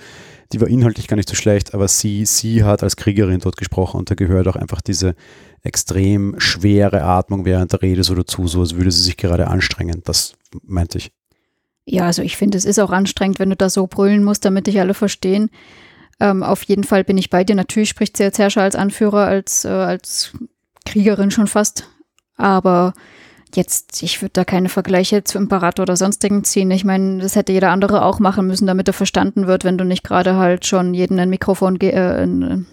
die 0.52 0.60
war 0.60 0.68
inhaltlich 0.68 1.08
gar 1.08 1.16
nicht 1.16 1.28
so 1.28 1.34
schlecht, 1.34 1.74
aber 1.74 1.88
sie, 1.88 2.26
sie 2.26 2.62
hat 2.62 2.82
als 2.82 2.96
Kriegerin 2.96 3.40
dort 3.40 3.56
gesprochen 3.56 3.98
und 3.98 4.10
da 4.10 4.14
gehört 4.14 4.48
auch 4.48 4.56
einfach 4.56 4.80
diese 4.80 5.14
extrem 5.62 6.38
schwere 6.38 7.02
Atmung 7.02 7.44
während 7.44 7.72
der 7.72 7.82
Rede 7.82 8.02
so 8.02 8.14
dazu, 8.14 8.48
so 8.48 8.60
als 8.60 8.74
würde 8.74 8.90
sie 8.90 9.02
sich 9.02 9.16
gerade 9.16 9.48
anstrengen. 9.48 10.02
Das 10.04 10.34
meinte 10.62 10.98
ich. 10.98 11.12
Ja, 11.84 12.06
also 12.06 12.22
ich 12.22 12.36
finde, 12.36 12.58
es 12.58 12.64
ist 12.64 12.78
auch 12.78 12.90
anstrengend, 12.90 13.38
wenn 13.38 13.50
du 13.50 13.56
da 13.56 13.68
so 13.68 13.86
brüllen 13.86 14.24
musst, 14.24 14.44
damit 14.44 14.66
dich 14.66 14.80
alle 14.80 14.94
verstehen. 14.94 15.50
Ähm, 16.20 16.42
auf 16.42 16.62
jeden 16.64 16.84
Fall 16.84 17.04
bin 17.04 17.18
ich 17.18 17.30
bei 17.30 17.42
dir. 17.44 17.56
Natürlich 17.56 17.88
spricht 17.88 18.16
sie 18.16 18.24
als 18.24 18.38
Herrscher, 18.38 18.62
als 18.62 18.76
Anführer, 18.76 19.26
als, 19.26 19.64
äh, 19.64 19.68
als 19.68 20.32
Kriegerin 20.84 21.30
schon 21.30 21.48
fast. 21.48 21.88
Aber 22.36 22.94
jetzt, 23.54 24.02
ich 24.02 24.22
würde 24.22 24.32
da 24.32 24.44
keine 24.44 24.68
Vergleiche 24.68 25.24
zu 25.24 25.38
Imperator 25.38 25.82
oder 25.82 25.96
sonstigen 25.96 26.44
ziehen. 26.44 26.70
Ich 26.70 26.84
meine, 26.84 27.18
das 27.18 27.36
hätte 27.36 27.52
jeder 27.52 27.70
andere 27.70 28.04
auch 28.04 28.18
machen 28.18 28.46
müssen, 28.46 28.66
damit 28.66 28.88
er 28.88 28.94
verstanden 28.94 29.46
wird, 29.46 29.64
wenn 29.64 29.78
du 29.78 29.84
nicht 29.84 30.04
gerade 30.04 30.36
halt 30.36 30.66
schon 30.66 30.94
jedem 30.94 31.18
ein 31.18 31.30
Mikrofon, 31.30 31.80
äh, 31.80 32.22
ein, 32.22 32.66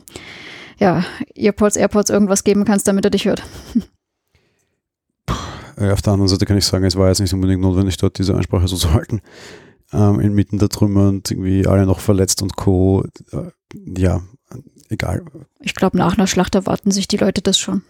ja, 0.79 1.03
Earpods, 1.35 1.75
Airpods 1.75 2.09
irgendwas 2.09 2.43
geben 2.43 2.65
kannst, 2.65 2.87
damit 2.87 3.05
er 3.05 3.11
dich 3.11 3.25
hört. 3.25 3.43
Auf 5.77 6.01
der 6.01 6.13
anderen 6.13 6.27
Seite 6.27 6.45
kann 6.45 6.57
ich 6.57 6.65
sagen, 6.65 6.83
es 6.83 6.97
war 6.97 7.07
jetzt 7.07 7.21
nicht 7.21 7.33
unbedingt 7.33 7.61
notwendig, 7.61 7.97
dort 7.97 8.17
diese 8.17 8.35
Ansprache 8.35 8.67
so 8.67 8.75
zu 8.75 8.93
halten. 8.93 9.21
Ähm, 9.93 10.19
inmitten 10.19 10.59
der 10.59 10.69
Trümmer 10.69 11.07
und 11.07 11.31
irgendwie 11.31 11.65
alle 11.65 11.85
noch 11.85 11.99
verletzt 11.99 12.41
und 12.41 12.57
Co. 12.57 13.05
Äh, 13.31 13.51
ja, 13.97 14.21
egal. 14.89 15.23
Ich 15.61 15.73
glaube, 15.73 15.97
nach 15.97 16.17
einer 16.17 16.27
Schlacht 16.27 16.55
erwarten 16.55 16.91
sich 16.91 17.07
die 17.07 17.17
Leute 17.17 17.41
das 17.41 17.57
schon 17.57 17.81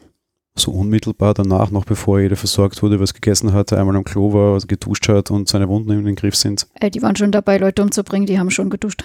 so 0.59 0.71
unmittelbar 0.71 1.33
danach, 1.33 1.71
noch 1.71 1.85
bevor 1.85 2.19
jeder 2.19 2.35
versorgt 2.35 2.81
wurde, 2.83 2.99
was 2.99 3.13
gegessen 3.13 3.53
hatte, 3.53 3.77
einmal 3.77 3.95
am 3.95 4.03
Klo 4.03 4.33
war, 4.33 4.53
was 4.53 4.67
geduscht 4.67 5.07
hat 5.09 5.31
und 5.31 5.47
seine 5.47 5.67
Wunden 5.69 5.91
in 5.91 6.05
den 6.05 6.15
Griff 6.15 6.35
sind. 6.35 6.67
Äh, 6.75 6.91
die 6.91 7.01
waren 7.01 7.15
schon 7.15 7.31
dabei, 7.31 7.57
Leute 7.57 7.81
umzubringen, 7.81 8.27
die 8.27 8.39
haben 8.39 8.51
schon 8.51 8.69
geduscht. 8.69 9.03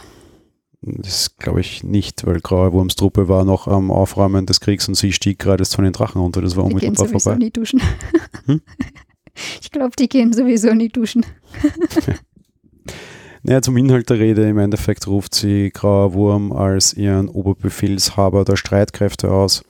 Das 0.86 1.36
glaube 1.38 1.60
ich 1.60 1.82
nicht, 1.82 2.26
weil 2.26 2.40
Graue 2.40 2.72
Wurmstruppe 2.72 3.28
war 3.28 3.44
noch 3.44 3.66
am 3.66 3.90
Aufräumen 3.90 4.46
des 4.46 4.60
Kriegs 4.60 4.88
und 4.88 4.94
sie 4.94 5.12
stieg 5.12 5.38
gerade 5.38 5.64
von 5.64 5.84
den 5.84 5.92
Drachen 5.92 6.20
runter. 6.20 6.42
Das 6.42 6.56
war 6.56 6.64
die 6.64 6.74
unmittelbar 6.74 7.06
gehen 7.06 7.20
vorbei. 7.20 7.38
nie 7.38 7.50
duschen. 7.50 7.80
Hm? 8.46 8.60
Ich 9.62 9.70
glaube, 9.70 9.96
die 9.98 10.08
gehen 10.08 10.32
sowieso 10.32 10.72
nie 10.74 10.88
duschen. 10.88 11.24
Naja, 13.46 13.60
zum 13.60 13.76
Inhalt 13.76 14.08
der 14.08 14.18
Rede, 14.18 14.48
im 14.48 14.56
Endeffekt 14.56 15.06
ruft 15.06 15.34
sie 15.34 15.70
Grauer 15.70 16.14
Wurm 16.14 16.50
als 16.50 16.94
ihren 16.94 17.28
Oberbefehlshaber 17.28 18.42
der 18.42 18.56
Streitkräfte 18.56 19.30
aus 19.30 19.64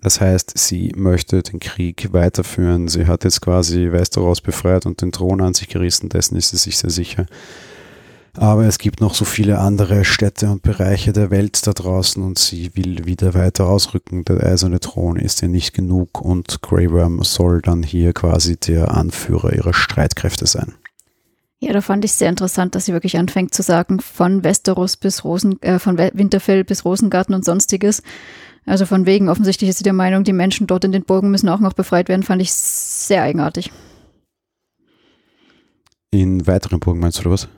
das 0.00 0.20
heißt, 0.20 0.56
sie 0.56 0.92
möchte 0.96 1.42
den 1.42 1.60
Krieg 1.60 2.12
weiterführen. 2.12 2.88
Sie 2.88 3.06
hat 3.06 3.24
jetzt 3.24 3.40
quasi 3.40 3.92
Westeros 3.92 4.40
befreit 4.40 4.86
und 4.86 5.00
den 5.02 5.12
Thron 5.12 5.40
an 5.40 5.54
sich 5.54 5.68
gerissen, 5.68 6.08
dessen 6.08 6.36
ist 6.36 6.50
sie 6.50 6.56
sich 6.56 6.76
sehr 6.78 6.90
sicher. 6.90 7.26
Aber 8.36 8.66
es 8.66 8.78
gibt 8.78 9.00
noch 9.00 9.14
so 9.14 9.24
viele 9.24 9.58
andere 9.58 10.04
Städte 10.04 10.50
und 10.50 10.62
Bereiche 10.62 11.12
der 11.12 11.30
Welt 11.30 11.66
da 11.66 11.72
draußen 11.72 12.22
und 12.22 12.38
sie 12.38 12.70
will 12.74 13.06
wieder 13.06 13.32
weiter 13.32 13.66
ausrücken. 13.66 14.24
Der 14.24 14.42
eiserne 14.42 14.78
Thron 14.78 15.16
ist 15.16 15.42
ihr 15.42 15.48
nicht 15.48 15.72
genug 15.72 16.20
und 16.20 16.60
Grey 16.60 16.90
Worm 16.90 17.22
soll 17.24 17.62
dann 17.62 17.82
hier 17.82 18.12
quasi 18.12 18.56
der 18.58 18.94
Anführer 18.94 19.54
ihrer 19.54 19.72
Streitkräfte 19.72 20.46
sein. 20.46 20.74
Ja, 21.58 21.72
da 21.72 21.80
fand 21.80 22.04
ich 22.04 22.12
sehr 22.12 22.28
interessant, 22.28 22.74
dass 22.74 22.84
sie 22.84 22.92
wirklich 22.92 23.16
anfängt 23.16 23.54
zu 23.54 23.62
sagen, 23.62 24.00
von 24.00 24.44
Westeros 24.44 24.98
bis 24.98 25.24
Rosen, 25.24 25.60
äh, 25.62 25.78
von 25.78 25.96
Winterfell 25.96 26.64
bis 26.64 26.84
Rosengarten 26.84 27.34
und 27.34 27.46
sonstiges. 27.46 28.02
Also 28.66 28.84
von 28.84 29.06
wegen, 29.06 29.30
offensichtlich 29.30 29.70
ist 29.70 29.78
sie 29.78 29.84
der 29.84 29.94
Meinung, 29.94 30.24
die 30.24 30.34
Menschen 30.34 30.66
dort 30.66 30.84
in 30.84 30.92
den 30.92 31.04
Burgen 31.04 31.30
müssen 31.30 31.48
auch 31.48 31.60
noch 31.60 31.72
befreit 31.72 32.10
werden, 32.10 32.24
fand 32.24 32.42
ich 32.42 32.52
sehr 32.52 33.22
eigenartig. 33.22 33.72
In 36.10 36.46
weiteren 36.46 36.80
Burgen 36.80 37.00
meinst 37.00 37.18
du 37.18 37.22
oder 37.22 37.30
was? 37.30 37.48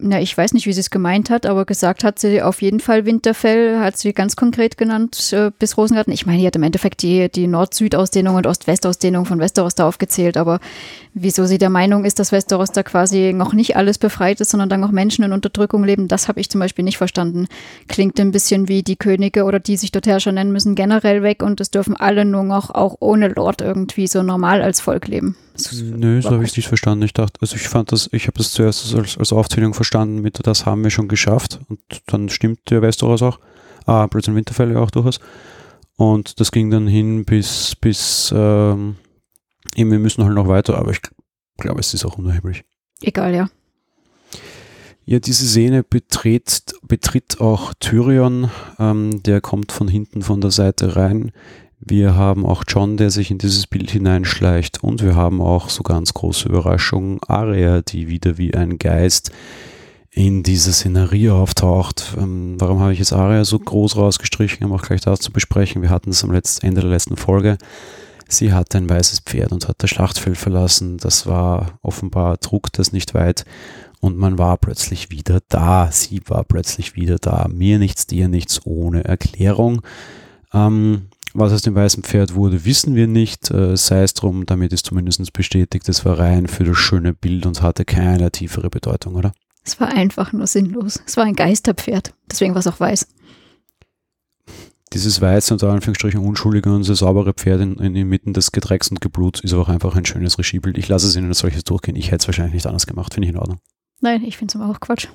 Na, 0.00 0.20
ich 0.20 0.36
weiß 0.36 0.52
nicht, 0.52 0.66
wie 0.66 0.72
sie 0.72 0.80
es 0.80 0.90
gemeint 0.90 1.28
hat, 1.28 1.44
aber 1.44 1.64
gesagt 1.64 2.04
hat 2.04 2.18
sie 2.18 2.40
auf 2.40 2.62
jeden 2.62 2.80
Fall 2.80 3.04
Winterfell, 3.04 3.80
hat 3.80 3.96
sie 3.96 4.12
ganz 4.12 4.36
konkret 4.36 4.76
genannt, 4.76 5.32
äh, 5.32 5.50
bis 5.58 5.76
Rosengarten. 5.76 6.12
Ich 6.12 6.24
meine, 6.24 6.38
die 6.38 6.46
hat 6.46 6.56
im 6.56 6.62
Endeffekt 6.62 7.02
die, 7.02 7.28
die 7.28 7.46
Nord-Süd-Ausdehnung 7.46 8.36
und 8.36 8.46
Ost-West-Ausdehnung 8.46 9.24
von 9.24 9.40
Westeros 9.40 9.74
da 9.74 9.88
aufgezählt, 9.88 10.36
aber 10.36 10.60
wieso 11.14 11.46
sie 11.46 11.58
der 11.58 11.70
Meinung 11.70 12.04
ist, 12.04 12.18
dass 12.18 12.32
Westeros 12.32 12.70
da 12.70 12.82
quasi 12.82 13.32
noch 13.32 13.52
nicht 13.52 13.76
alles 13.76 13.98
befreit 13.98 14.40
ist, 14.40 14.50
sondern 14.50 14.68
dann 14.68 14.80
noch 14.80 14.92
Menschen 14.92 15.24
in 15.24 15.32
Unterdrückung 15.32 15.84
leben, 15.84 16.08
das 16.08 16.28
habe 16.28 16.40
ich 16.40 16.48
zum 16.48 16.60
Beispiel 16.60 16.84
nicht 16.84 16.98
verstanden. 16.98 17.48
Klingt 17.88 18.20
ein 18.20 18.30
bisschen 18.30 18.68
wie 18.68 18.82
die 18.82 18.96
Könige 18.96 19.44
oder 19.44 19.58
die 19.58 19.76
sich 19.76 19.90
dort 19.90 20.06
Herrscher 20.06 20.32
nennen 20.32 20.52
müssen 20.52 20.74
generell 20.74 21.22
weg 21.22 21.42
und 21.42 21.60
es 21.60 21.70
dürfen 21.70 21.96
alle 21.96 22.24
nur 22.24 22.44
noch 22.44 22.70
auch 22.70 22.96
ohne 23.00 23.28
Lord 23.28 23.60
irgendwie 23.62 24.06
so 24.06 24.22
normal 24.22 24.62
als 24.62 24.80
Volk 24.80 25.08
leben. 25.08 25.36
Nö, 25.82 26.20
so 26.20 26.30
habe 26.30 26.44
ich 26.44 26.50
es 26.50 26.56
nicht 26.56 26.68
verstanden. 26.68 27.04
Ich 27.04 27.12
dachte, 27.12 27.40
also 27.40 27.56
ich 27.56 27.68
fand 27.68 27.92
das, 27.92 28.08
ich 28.12 28.26
habe 28.26 28.38
das 28.38 28.52
zuerst 28.52 28.94
als, 28.94 29.18
als 29.18 29.32
Aufzählung 29.32 29.74
verstanden 29.74 30.20
mit, 30.20 30.46
das 30.46 30.66
haben 30.66 30.82
wir 30.84 30.90
schon 30.90 31.08
geschafft 31.08 31.60
und 31.68 31.80
dann 32.06 32.28
stimmt 32.28 32.70
der 32.70 32.82
Westeros 32.82 33.22
auch, 33.22 33.38
ah, 33.86 34.06
Blödsinn 34.06 34.34
Winterfell 34.34 34.76
auch 34.76 34.90
durchaus. 34.90 35.20
Und 35.96 36.38
das 36.40 36.52
ging 36.52 36.70
dann 36.70 36.86
hin 36.86 37.24
bis, 37.24 37.74
bis, 37.74 38.32
ähm, 38.34 38.96
eben, 39.74 39.90
wir 39.90 39.98
müssen 39.98 40.24
halt 40.24 40.34
noch 40.34 40.48
weiter, 40.48 40.78
aber 40.78 40.92
ich 40.92 41.00
glaube, 41.56 41.80
es 41.80 41.92
ist 41.92 42.04
auch 42.04 42.18
unerheblich. 42.18 42.64
Egal, 43.02 43.34
ja. 43.34 43.50
Ja, 45.06 45.18
diese 45.20 45.46
Szene 45.46 45.82
betritt, 45.82 46.74
betritt 46.82 47.40
auch 47.40 47.72
Tyrion, 47.80 48.50
ähm, 48.78 49.22
der 49.22 49.40
kommt 49.40 49.72
von 49.72 49.88
hinten 49.88 50.20
von 50.20 50.42
der 50.42 50.50
Seite 50.50 50.96
rein. 50.96 51.32
Wir 51.80 52.16
haben 52.16 52.44
auch 52.44 52.64
John, 52.66 52.96
der 52.96 53.10
sich 53.10 53.30
in 53.30 53.38
dieses 53.38 53.66
Bild 53.66 53.90
hineinschleicht 53.90 54.82
und 54.82 55.02
wir 55.02 55.14
haben 55.14 55.40
auch 55.40 55.68
so 55.68 55.82
ganz 55.82 56.12
große 56.12 56.48
Überraschung 56.48 57.22
Aria, 57.26 57.82
die 57.82 58.08
wieder 58.08 58.36
wie 58.36 58.52
ein 58.54 58.78
Geist 58.78 59.30
in 60.10 60.42
dieser 60.42 60.72
Szenerie 60.72 61.30
auftaucht. 61.30 62.16
Ähm, 62.18 62.56
warum 62.58 62.80
habe 62.80 62.92
ich 62.92 62.98
jetzt 62.98 63.12
Aria 63.12 63.44
so 63.44 63.58
groß 63.58 63.96
rausgestrichen, 63.96 64.66
um 64.66 64.72
auch 64.72 64.82
gleich 64.82 65.02
das 65.02 65.20
zu 65.20 65.32
besprechen? 65.32 65.80
Wir 65.82 65.90
hatten 65.90 66.10
es 66.10 66.24
am 66.24 66.32
letzten, 66.32 66.66
Ende 66.66 66.80
der 66.80 66.90
letzten 66.90 67.16
Folge. 67.16 67.58
Sie 68.28 68.52
hatte 68.52 68.78
ein 68.78 68.90
weißes 68.90 69.20
Pferd 69.20 69.52
und 69.52 69.68
hat 69.68 69.76
das 69.78 69.90
Schlachtfeld 69.90 70.36
verlassen. 70.36 70.98
Das 70.98 71.26
war 71.26 71.78
offenbar, 71.82 72.40
trug 72.40 72.72
das 72.72 72.92
nicht 72.92 73.14
weit 73.14 73.44
und 74.00 74.18
man 74.18 74.36
war 74.36 74.56
plötzlich 74.56 75.10
wieder 75.10 75.40
da. 75.48 75.90
Sie 75.92 76.20
war 76.26 76.44
plötzlich 76.44 76.96
wieder 76.96 77.18
da. 77.18 77.46
Mir 77.48 77.78
nichts, 77.78 78.06
dir 78.06 78.28
nichts, 78.28 78.60
ohne 78.66 79.04
Erklärung. 79.04 79.82
Ähm, 80.52 81.08
was 81.38 81.52
aus 81.52 81.62
dem 81.62 81.74
weißen 81.74 82.02
Pferd 82.02 82.34
wurde, 82.34 82.64
wissen 82.64 82.94
wir 82.94 83.06
nicht. 83.06 83.50
Äh, 83.50 83.76
sei 83.76 84.02
es 84.02 84.14
drum, 84.14 84.46
damit 84.46 84.72
ist 84.72 84.86
zumindest 84.86 85.32
bestätigt, 85.32 85.88
es 85.88 86.04
war 86.04 86.18
rein 86.18 86.46
für 86.46 86.64
das 86.64 86.76
schöne 86.76 87.14
Bild 87.14 87.46
und 87.46 87.62
hatte 87.62 87.84
keine 87.84 88.30
tiefere 88.30 88.70
Bedeutung, 88.70 89.14
oder? 89.14 89.32
Es 89.64 89.78
war 89.80 89.88
einfach 89.88 90.32
nur 90.32 90.46
sinnlos. 90.46 91.00
Es 91.06 91.16
war 91.16 91.24
ein 91.24 91.34
Geisterpferd. 91.34 92.14
Deswegen 92.30 92.54
war 92.54 92.60
es 92.60 92.66
auch 92.66 92.80
weiß. 92.80 93.06
Dieses 94.94 95.20
weiße 95.20 95.52
und 95.52 95.62
Anführungsstrichen 95.62 96.20
unschuldige 96.20 96.74
und 96.74 96.84
sehr 96.84 96.96
saubere 96.96 97.34
Pferd 97.34 97.60
in, 97.60 97.76
in, 97.76 97.94
inmitten 97.94 98.32
des 98.32 98.52
Gedrecks 98.52 98.88
und 98.88 99.02
Gebluts 99.02 99.40
ist 99.40 99.52
auch 99.52 99.68
einfach 99.68 99.94
ein 99.94 100.06
schönes 100.06 100.38
Regiebild. 100.38 100.78
Ich 100.78 100.88
lasse 100.88 101.06
es 101.06 101.16
Ihnen 101.16 101.28
als 101.28 101.40
solches 101.40 101.64
durchgehen. 101.64 101.96
Ich 101.96 102.06
hätte 102.06 102.22
es 102.22 102.28
wahrscheinlich 102.28 102.54
nicht 102.54 102.66
anders 102.66 102.86
gemacht. 102.86 103.12
Finde 103.12 103.28
ich 103.28 103.34
in 103.34 103.38
Ordnung. 103.38 103.58
Nein, 104.00 104.24
ich 104.24 104.38
finde 104.38 104.52
es 104.52 104.60
aber 104.60 104.70
auch 104.70 104.80
Quatsch. 104.80 105.08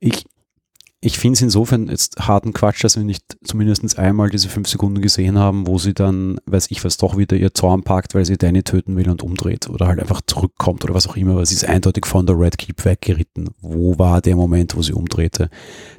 Ich, 0.00 0.24
ich 1.00 1.16
finde 1.16 1.34
es 1.34 1.42
insofern 1.42 1.86
jetzt 1.86 2.18
harten 2.18 2.52
Quatsch, 2.52 2.82
dass 2.82 2.96
wir 2.96 3.04
nicht 3.04 3.22
zumindest 3.44 3.98
einmal 3.98 4.30
diese 4.30 4.48
fünf 4.48 4.68
Sekunden 4.68 5.00
gesehen 5.00 5.38
haben, 5.38 5.68
wo 5.68 5.78
sie 5.78 5.94
dann, 5.94 6.40
weiß 6.46 6.72
ich 6.72 6.84
was, 6.84 6.96
doch 6.96 7.16
wieder 7.16 7.36
ihr 7.36 7.54
Zorn 7.54 7.84
packt, 7.84 8.16
weil 8.16 8.24
sie 8.24 8.36
Danny 8.36 8.64
töten 8.64 8.96
will 8.96 9.08
und 9.08 9.22
umdreht 9.22 9.70
oder 9.70 9.86
halt 9.86 10.00
einfach 10.00 10.20
zurückkommt 10.26 10.84
oder 10.84 10.94
was 10.94 11.06
auch 11.06 11.16
immer, 11.16 11.36
weil 11.36 11.46
sie 11.46 11.54
ist 11.54 11.64
eindeutig 11.64 12.04
von 12.04 12.26
der 12.26 12.36
Red 12.36 12.58
Keep 12.58 12.84
weggeritten. 12.84 13.50
Wo 13.60 13.96
war 13.96 14.20
der 14.20 14.34
Moment, 14.34 14.76
wo 14.76 14.82
sie 14.82 14.92
umdrehte? 14.92 15.50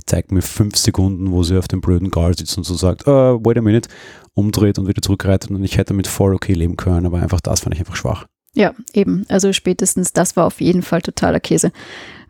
Zeigt 0.06 0.34
mir 0.34 0.42
fünf 0.42 0.76
Sekunden, 0.76 1.32
wo 1.32 1.44
sie 1.44 1.58
auf 1.58 1.70
dem 1.70 1.80
blöden 1.80 2.12
Gal 2.12 2.38
sitzt 2.38 2.58
und 2.58 2.66
so 2.66 2.76
sagt, 2.76 3.08
uh, 3.08 3.40
wait 3.42 3.58
a 3.58 3.62
minute, 3.62 3.88
umdreht 4.34 4.80
und 4.80 4.88
wieder 4.90 5.02
zurückreitet 5.02 5.50
und 5.50 5.64
ich 5.64 5.78
hätte 5.78 5.94
damit 5.94 6.08
voll 6.08 6.36
okay 6.36 6.54
leben 6.54 6.76
können, 6.76 7.06
aber 7.06 7.22
einfach 7.22 7.40
das 7.40 7.62
fand 7.62 7.74
ich 7.74 7.80
einfach 7.80 7.96
schwach. 7.96 8.26
Ja, 8.54 8.74
eben. 8.94 9.26
Also 9.30 9.54
spätestens 9.54 10.12
das 10.12 10.36
war 10.36 10.46
auf 10.46 10.60
jeden 10.60 10.82
Fall 10.82 11.02
totaler 11.02 11.40
Käse 11.40 11.72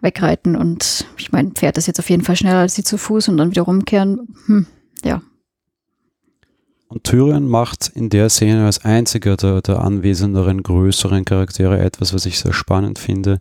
wegreiten. 0.01 0.55
Und 0.55 1.05
ich 1.17 1.31
meine, 1.31 1.51
Pferd 1.51 1.77
ist 1.77 1.87
jetzt 1.87 1.99
auf 1.99 2.09
jeden 2.09 2.23
Fall 2.23 2.35
schneller 2.35 2.59
als 2.59 2.75
sie 2.75 2.83
zu 2.83 2.97
Fuß 2.97 3.29
und 3.29 3.37
dann 3.37 3.51
wieder 3.51 3.63
rumkehren. 3.63 4.27
Hm, 4.45 4.65
ja. 5.03 5.21
Und 6.87 7.03
Tyrion 7.03 7.47
macht 7.47 7.91
in 7.93 8.09
der 8.09 8.29
Szene 8.29 8.65
als 8.65 8.83
einziger 8.83 9.37
der, 9.37 9.61
der 9.61 9.81
anwesenderen, 9.81 10.63
größeren 10.63 11.23
Charaktere 11.23 11.79
etwas, 11.79 12.13
was 12.13 12.25
ich 12.25 12.39
sehr 12.39 12.53
spannend 12.53 12.97
finde. 12.97 13.39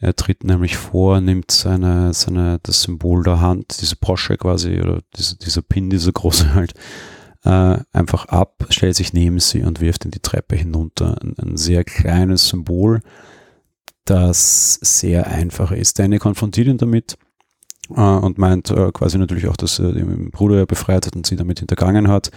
Er 0.00 0.16
tritt 0.16 0.44
nämlich 0.44 0.76
vor, 0.76 1.20
nimmt 1.20 1.50
seine, 1.52 2.12
seine, 2.14 2.58
das 2.62 2.82
Symbol 2.82 3.22
der 3.22 3.40
Hand, 3.40 3.80
diese 3.80 3.96
Porsche 3.96 4.36
quasi, 4.38 4.80
oder 4.80 5.02
diese, 5.16 5.36
dieser 5.36 5.62
Pin, 5.62 5.90
dieser 5.90 6.10
große 6.10 6.54
halt, 6.54 6.72
äh, 7.44 7.78
einfach 7.92 8.26
ab, 8.26 8.66
stellt 8.70 8.96
sich 8.96 9.12
neben 9.12 9.38
sie 9.38 9.62
und 9.62 9.80
wirft 9.80 10.04
in 10.04 10.10
die 10.10 10.20
Treppe 10.20 10.56
hinunter. 10.56 11.16
Ein, 11.22 11.34
ein 11.38 11.56
sehr 11.56 11.84
kleines 11.84 12.48
Symbol, 12.48 13.02
das 14.10 14.74
sehr 14.82 15.28
einfach 15.28 15.70
ist. 15.70 15.98
Danny 15.98 16.18
konfrontiert 16.18 16.66
ihn 16.66 16.78
damit 16.78 17.16
äh, 17.94 18.00
und 18.00 18.38
meint 18.38 18.70
äh, 18.70 18.90
quasi 18.92 19.18
natürlich 19.18 19.46
auch, 19.48 19.56
dass 19.56 19.78
er 19.78 19.92
den 19.92 20.30
Bruder 20.30 20.66
befreit 20.66 21.06
hat 21.06 21.16
und 21.16 21.26
sie 21.26 21.36
damit 21.36 21.60
hintergangen 21.60 22.08
hat. 22.08 22.30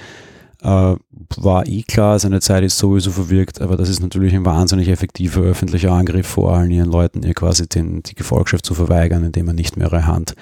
Äh, 0.62 0.96
war 1.36 1.68
eh 1.68 1.84
klar, 1.84 2.20
seine 2.20 2.40
Zeit 2.40 2.64
ist 2.64 2.78
sowieso 2.78 3.12
verwirkt, 3.12 3.60
aber 3.60 3.76
das 3.76 3.90
ist 3.90 4.02
natürlich 4.02 4.34
ein 4.34 4.46
wahnsinnig 4.46 4.88
effektiver 4.88 5.42
öffentlicher 5.42 5.92
Angriff 5.92 6.28
vor 6.28 6.54
allen 6.54 6.72
ihren 6.72 6.92
Leuten, 6.92 7.24
ihr 7.24 7.34
quasi 7.34 7.68
den, 7.68 8.04
die 8.04 8.16
Gefolgschaft 8.16 8.66
zu 8.66 8.76
verweigern, 8.76 9.24
indem 9.24 9.48
er 9.48 9.54
nicht 9.54 9.76
mehr 9.76 9.88
ihre 9.88 10.06
Hand 10.06 10.36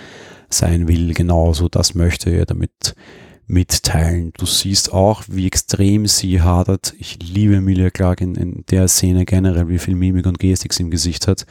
sein 0.50 0.88
will. 0.88 1.14
Genauso 1.14 1.70
das 1.70 1.96
möchte 1.96 2.30
er 2.30 2.46
damit 2.46 2.94
mitteilen. 3.52 4.32
Du 4.38 4.46
siehst 4.46 4.94
auch, 4.94 5.24
wie 5.28 5.46
extrem 5.46 6.08
sie 6.08 6.42
hadert. 6.42 6.94
Ich 6.98 7.20
liebe 7.22 7.58
Emilia 7.58 7.90
Clark 7.90 8.22
in, 8.22 8.36
in 8.36 8.64
der 8.70 8.88
Szene 8.88 9.26
generell, 9.26 9.68
wie 9.68 9.78
viel 9.78 9.96
Mimik 9.96 10.26
und 10.26 10.40
Gestik 10.40 10.74
sie 10.74 10.84
im 10.84 10.90
Gesicht 10.90 11.28
hat. 11.28 11.46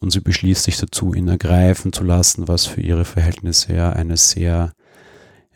Und 0.00 0.10
sie 0.10 0.20
beschließt 0.20 0.64
sich 0.64 0.78
dazu, 0.78 1.14
ihn 1.14 1.28
ergreifen 1.28 1.92
zu 1.92 2.02
lassen, 2.02 2.48
was 2.48 2.66
für 2.66 2.80
ihre 2.80 3.04
Verhältnisse 3.04 3.72
ja 3.72 3.90
eine 3.90 4.16
sehr 4.16 4.72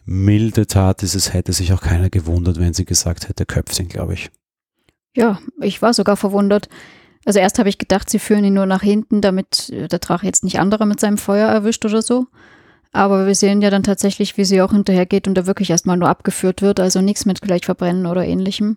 milde 0.05 0.67
Tat 0.67 1.03
ist. 1.03 1.15
Es 1.15 1.33
hätte 1.33 1.53
sich 1.53 1.73
auch 1.73 1.81
keiner 1.81 2.11
gewundert, 2.11 2.61
wenn 2.61 2.75
sie 2.75 2.85
gesagt 2.85 3.29
hätte, 3.29 3.45
Köpfchen, 3.45 3.89
glaube 3.89 4.15
ich. 4.15 4.31
Ja, 5.17 5.41
ich 5.61 5.83
war 5.83 5.95
sogar 5.95 6.17
verwundert. 6.17 6.69
Also 7.25 7.39
erst 7.41 7.59
habe 7.59 7.69
ich 7.69 7.79
gedacht, 7.79 8.09
sie 8.09 8.19
führen 8.19 8.45
ihn 8.45 8.55
nur 8.55 8.67
nach 8.67 8.83
hinten, 8.83 9.21
damit 9.21 9.69
äh, 9.71 9.89
der 9.89 9.99
Drache 9.99 10.27
jetzt 10.27 10.45
nicht 10.45 10.59
andere 10.59 10.87
mit 10.87 11.01
seinem 11.01 11.19
Feuer 11.19 11.49
erwischt 11.49 11.85
oder 11.85 12.03
so. 12.03 12.27
Aber 12.93 13.27
wir 13.27 13.35
sehen 13.35 13.63
ja 13.63 13.71
dann 13.71 13.83
tatsächlich, 13.83 14.37
wie 14.37 14.45
sie 14.45 14.61
auch 14.61 14.73
hinterher 14.73 15.07
geht 15.07 15.27
und 15.27 15.37
er 15.39 15.47
wirklich 15.47 15.71
erstmal 15.71 15.97
nur 15.97 16.09
abgeführt 16.09 16.61
wird, 16.61 16.79
also 16.79 17.01
nichts 17.01 17.25
mit 17.25 17.41
gleich 17.41 17.65
verbrennen 17.65 18.07
oder 18.07 18.25
ähnlichem. 18.27 18.77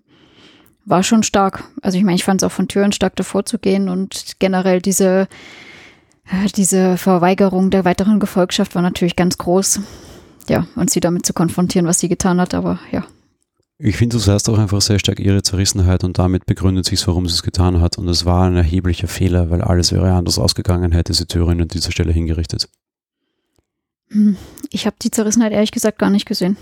War 0.86 1.04
schon 1.04 1.23
stark. 1.23 1.65
Also 1.82 1.97
ich 1.97 2.04
meine, 2.04 2.15
ich 2.15 2.23
fand 2.23 2.41
es 2.41 2.45
auch 2.47 2.51
von 2.51 2.69
Türen 2.69 2.93
stark 2.93 3.15
davor 3.17 3.45
zu 3.45 3.60
gehen 3.60 3.89
und 3.89 4.39
generell 4.39 4.82
diese, 4.82 5.28
äh, 6.28 6.47
diese 6.56 6.97
Verweigerung 6.97 7.71
der 7.71 7.84
weiteren 7.84 8.19
Gefolgschaft 8.21 8.73
war 8.75 8.82
natürlich 8.82 9.17
ganz 9.17 9.38
groß. 9.38 9.82
Ja, 10.47 10.67
und 10.75 10.91
sie 10.91 10.99
damit 10.99 11.25
zu 11.25 11.34
konfrontieren, 11.34 11.88
was 11.88 11.99
sie 11.99 12.08
getan 12.08 12.39
hat, 12.39 12.54
aber 12.54 12.80
ja. 12.91 13.04
Ich 13.78 13.97
finde, 13.97 14.15
du 14.15 14.19
sagst 14.19 14.47
auch 14.47 14.58
einfach 14.58 14.80
sehr 14.80 14.99
stark 14.99 15.19
ihre 15.19 15.41
Zerrissenheit 15.41 16.06
und 16.06 16.17
damit 16.17 16.45
begründet 16.45 16.86
sich, 16.86 17.06
warum 17.08 17.28
sie 17.28 17.34
es 17.34 17.43
getan 17.43 17.82
hat. 17.82 17.97
Und 17.97 18.08
es 18.08 18.23
war 18.23 18.47
ein 18.47 18.56
erheblicher 18.56 19.10
Fehler, 19.10 19.49
weil 19.49 19.62
alles 19.62 19.91
wäre 19.91 20.13
anders 20.13 20.39
ausgegangen, 20.39 20.93
hätte 20.93 21.13
sie 21.13 21.25
Tyrion 21.25 21.62
an 21.62 21.67
dieser 21.67 21.91
Stelle 21.91 22.13
hingerichtet. 22.13 22.69
Ich 24.71 24.86
habe 24.86 24.95
die 25.01 25.12
Zerrissenheit 25.12 25.51
ehrlich 25.51 25.71
gesagt 25.71 25.99
gar 25.99 26.10
nicht 26.10 26.25
gesehen. 26.25 26.58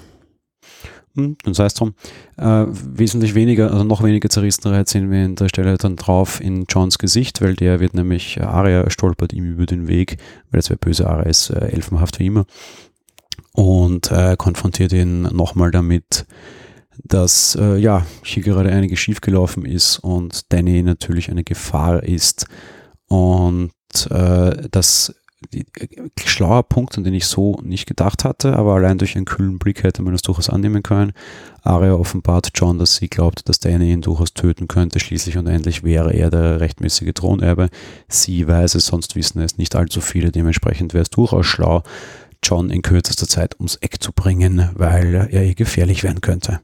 Hm, 1.16 1.38
dann 1.44 1.54
sei 1.54 1.66
es 1.66 1.76
drum. 1.76 1.94
Äh, 2.38 2.66
wesentlich 2.68 3.36
weniger, 3.36 3.72
also 3.72 3.84
noch 3.84 4.02
weniger 4.02 4.30
Zerrissenheit 4.30 4.89
sehen 4.89 5.12
wir 5.12 5.24
an 5.26 5.36
der 5.36 5.50
Stelle 5.50 5.78
dann 5.78 5.96
drauf 5.96 6.42
in 6.42 6.66
Johns 6.68 6.98
Gesicht, 6.98 7.42
weil 7.42 7.56
der 7.56 7.80
wird 7.80 7.94
nämlich, 7.94 8.38
äh, 8.38 8.44
Arya 8.44 8.89
stolpert 8.89 9.32
ihm 9.34 9.46
über 9.46 9.68
den 9.68 9.88
Weg, 9.88 10.18
weil 10.50 10.60
es 10.60 10.70
wäre 10.70 10.80
böse, 10.80 11.08
Arya 11.08 11.30
ist 11.30 11.52
äh, 11.52 11.68
elfenhaft 11.68 12.20
wie 12.20 12.28
immer 12.28 12.46
und 13.54 14.12
äh, 14.12 14.36
konfrontiert 14.38 14.94
ihn 14.94 15.22
nochmal 15.22 15.72
damit, 15.72 16.26
dass 17.04 17.56
äh, 17.60 17.78
ja 17.78 18.06
hier 18.24 18.44
gerade 18.44 18.72
einiges 18.72 19.00
schiefgelaufen 19.00 19.66
ist 19.66 20.00
und 20.00 20.52
Danny 20.52 20.82
natürlich 20.84 21.30
eine 21.30 21.44
Gefahr 21.44 22.04
ist 22.04 22.48
und 23.08 23.72
äh, 24.10 24.68
das 24.72 25.10
äh, 25.10 25.23
schlauer 26.19 26.63
Punkt, 26.63 26.97
an 26.97 27.03
den 27.03 27.13
ich 27.13 27.25
so 27.25 27.60
nicht 27.63 27.88
gedacht 27.88 28.23
hatte, 28.23 28.56
aber 28.56 28.73
allein 28.73 28.97
durch 28.97 29.15
einen 29.15 29.25
kühlen 29.25 29.60
Blick 29.60 29.84
hätte 29.84 30.01
man 30.01 30.13
das 30.13 30.21
durchaus 30.21 30.49
annehmen 30.49 30.84
können. 30.84 31.13
Arya 31.62 31.93
offenbart 31.93 32.51
John, 32.56 32.79
dass 32.79 32.95
sie 32.95 33.08
glaubt, 33.08 33.47
dass 33.47 33.60
Danny 33.60 33.91
ihn 33.91 34.01
durchaus 34.01 34.34
töten 34.34 34.67
könnte. 34.67 34.99
Schließlich 34.99 35.38
und 35.38 35.47
endlich 35.47 35.84
wäre 35.84 36.13
er 36.13 36.29
der 36.29 36.60
rechtmäßige 36.60 37.13
Thronerbe. 37.13 37.69
Sie 38.08 38.47
weiß 38.47 38.75
es, 38.75 38.86
sonst 38.86 39.15
wissen 39.15 39.41
es 39.41 39.58
nicht 39.58 39.75
allzu 39.75 40.01
viele. 40.01 40.32
Dementsprechend 40.32 40.93
wäre 40.93 41.03
es 41.03 41.10
durchaus 41.10 41.45
schlau, 41.45 41.84
John 42.43 42.69
in 42.69 42.82
kürzester 42.82 43.27
Zeit 43.27 43.56
ums 43.60 43.77
Eck 43.77 44.01
zu 44.03 44.12
bringen, 44.12 44.69
weil 44.73 45.15
er 45.32 45.43
ihr 45.43 45.56
gefährlich 45.56 46.03
werden 46.03 46.21
könnte. 46.21 46.60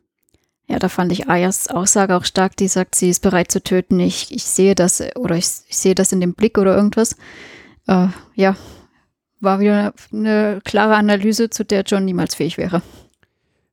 Ja, 0.69 0.77
da 0.77 0.87
fand 0.87 1.11
ich 1.11 1.27
Ayas 1.27 1.67
Aussage 1.67 2.15
auch 2.15 2.25
stark, 2.25 2.55
die 2.55 2.67
sagt, 2.67 2.93
sie 2.93 3.09
ist 3.09 3.21
bereit 3.23 3.51
zu 3.51 3.63
töten. 3.63 3.99
Ich, 3.99 4.31
ich 4.31 4.43
sehe 4.43 4.75
das 4.75 5.01
oder 5.15 5.35
ich, 5.35 5.47
ich 5.67 5.77
sehe 5.77 5.95
das 5.95 6.11
in 6.11 6.21
dem 6.21 6.35
Blick 6.35 6.59
oder 6.59 6.75
irgendwas. 6.75 7.15
Äh, 7.89 8.09
ja, 8.35 8.55
war 9.39 9.59
wieder 9.59 9.93
eine 10.13 10.61
klare 10.63 10.95
Analyse, 10.95 11.49
zu 11.49 11.65
der 11.65 11.81
John 11.81 12.05
niemals 12.05 12.35
fähig 12.35 12.57
wäre. 12.57 12.83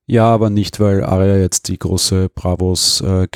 Ja, 0.07 0.24
aber 0.24 0.48
nicht, 0.48 0.81
weil 0.81 1.05
Arya 1.05 1.37
jetzt 1.37 1.68
die 1.68 1.79
große 1.79 2.31
Bravos 2.31 3.02
äh, 3.02 3.26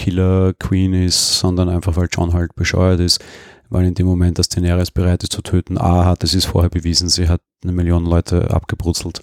ist, 1.05 1.39
sondern 1.39 1.69
einfach, 1.69 1.97
weil 1.97 2.09
John 2.11 2.33
halt 2.33 2.55
bescheuert 2.55 3.01
ist, 3.01 3.23
weil 3.69 3.85
in 3.85 3.95
dem 3.95 4.07
Moment, 4.07 4.39
dass 4.39 4.49
Daenerys 4.49 4.91
bereit 4.91 5.23
ist 5.23 5.33
zu 5.33 5.43
töten, 5.43 5.77
A 5.77 6.07
hat, 6.07 6.25
es 6.25 6.33
ist 6.33 6.47
vorher 6.47 6.71
bewiesen, 6.71 7.09
sie 7.09 7.29
hat 7.29 7.43
eine 7.63 7.73
Million 7.73 8.07
Leute 8.07 8.51
abgebrutzelt, 8.51 9.21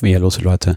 wehrlose 0.00 0.40
Leute 0.40 0.76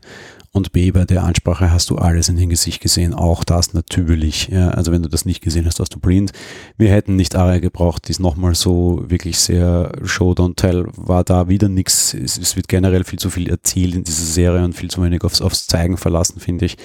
und 0.57 0.71
B, 0.71 0.91
bei 0.91 1.05
der 1.05 1.23
Ansprache 1.23 1.71
hast 1.71 1.89
du 1.89 1.95
alles 1.95 2.27
in 2.27 2.35
den 2.35 2.49
Gesicht 2.49 2.81
gesehen, 2.81 3.13
auch 3.13 3.43
das 3.43 3.73
natürlich. 3.73 4.49
Ja, 4.49 4.69
also 4.69 4.91
wenn 4.91 5.03
du 5.03 5.09
das 5.09 5.25
nicht 5.25 5.41
gesehen 5.41 5.65
hast, 5.65 5.79
warst 5.79 5.95
du 5.95 5.99
blind. 5.99 6.33
Wir 6.77 6.91
hätten 6.91 7.15
nicht 7.15 7.35
Aria 7.35 7.59
gebraucht, 7.59 8.07
die 8.07 8.11
ist 8.11 8.19
nochmal 8.19 8.55
so 8.55 9.03
wirklich 9.07 9.37
sehr 9.39 9.91
Show 10.03 10.31
don't 10.31 10.55
tell, 10.55 10.87
war 10.95 11.23
da 11.23 11.47
wieder 11.47 11.69
nichts. 11.69 12.13
Es, 12.13 12.37
es, 12.37 12.55
wird 12.55 12.67
generell 12.67 13.03
viel 13.03 13.19
zu 13.19 13.29
viel 13.29 13.49
erzählt 13.49 13.95
in 13.95 14.03
dieser 14.03 14.25
Serie 14.25 14.65
und 14.65 14.73
viel 14.73 14.89
zu 14.89 15.01
wenig 15.01 15.23
aufs, 15.23 15.41
aufs 15.41 15.67
Zeigen 15.67 15.97
verlassen, 15.97 16.39
finde 16.39 16.65
ich. 16.65 16.77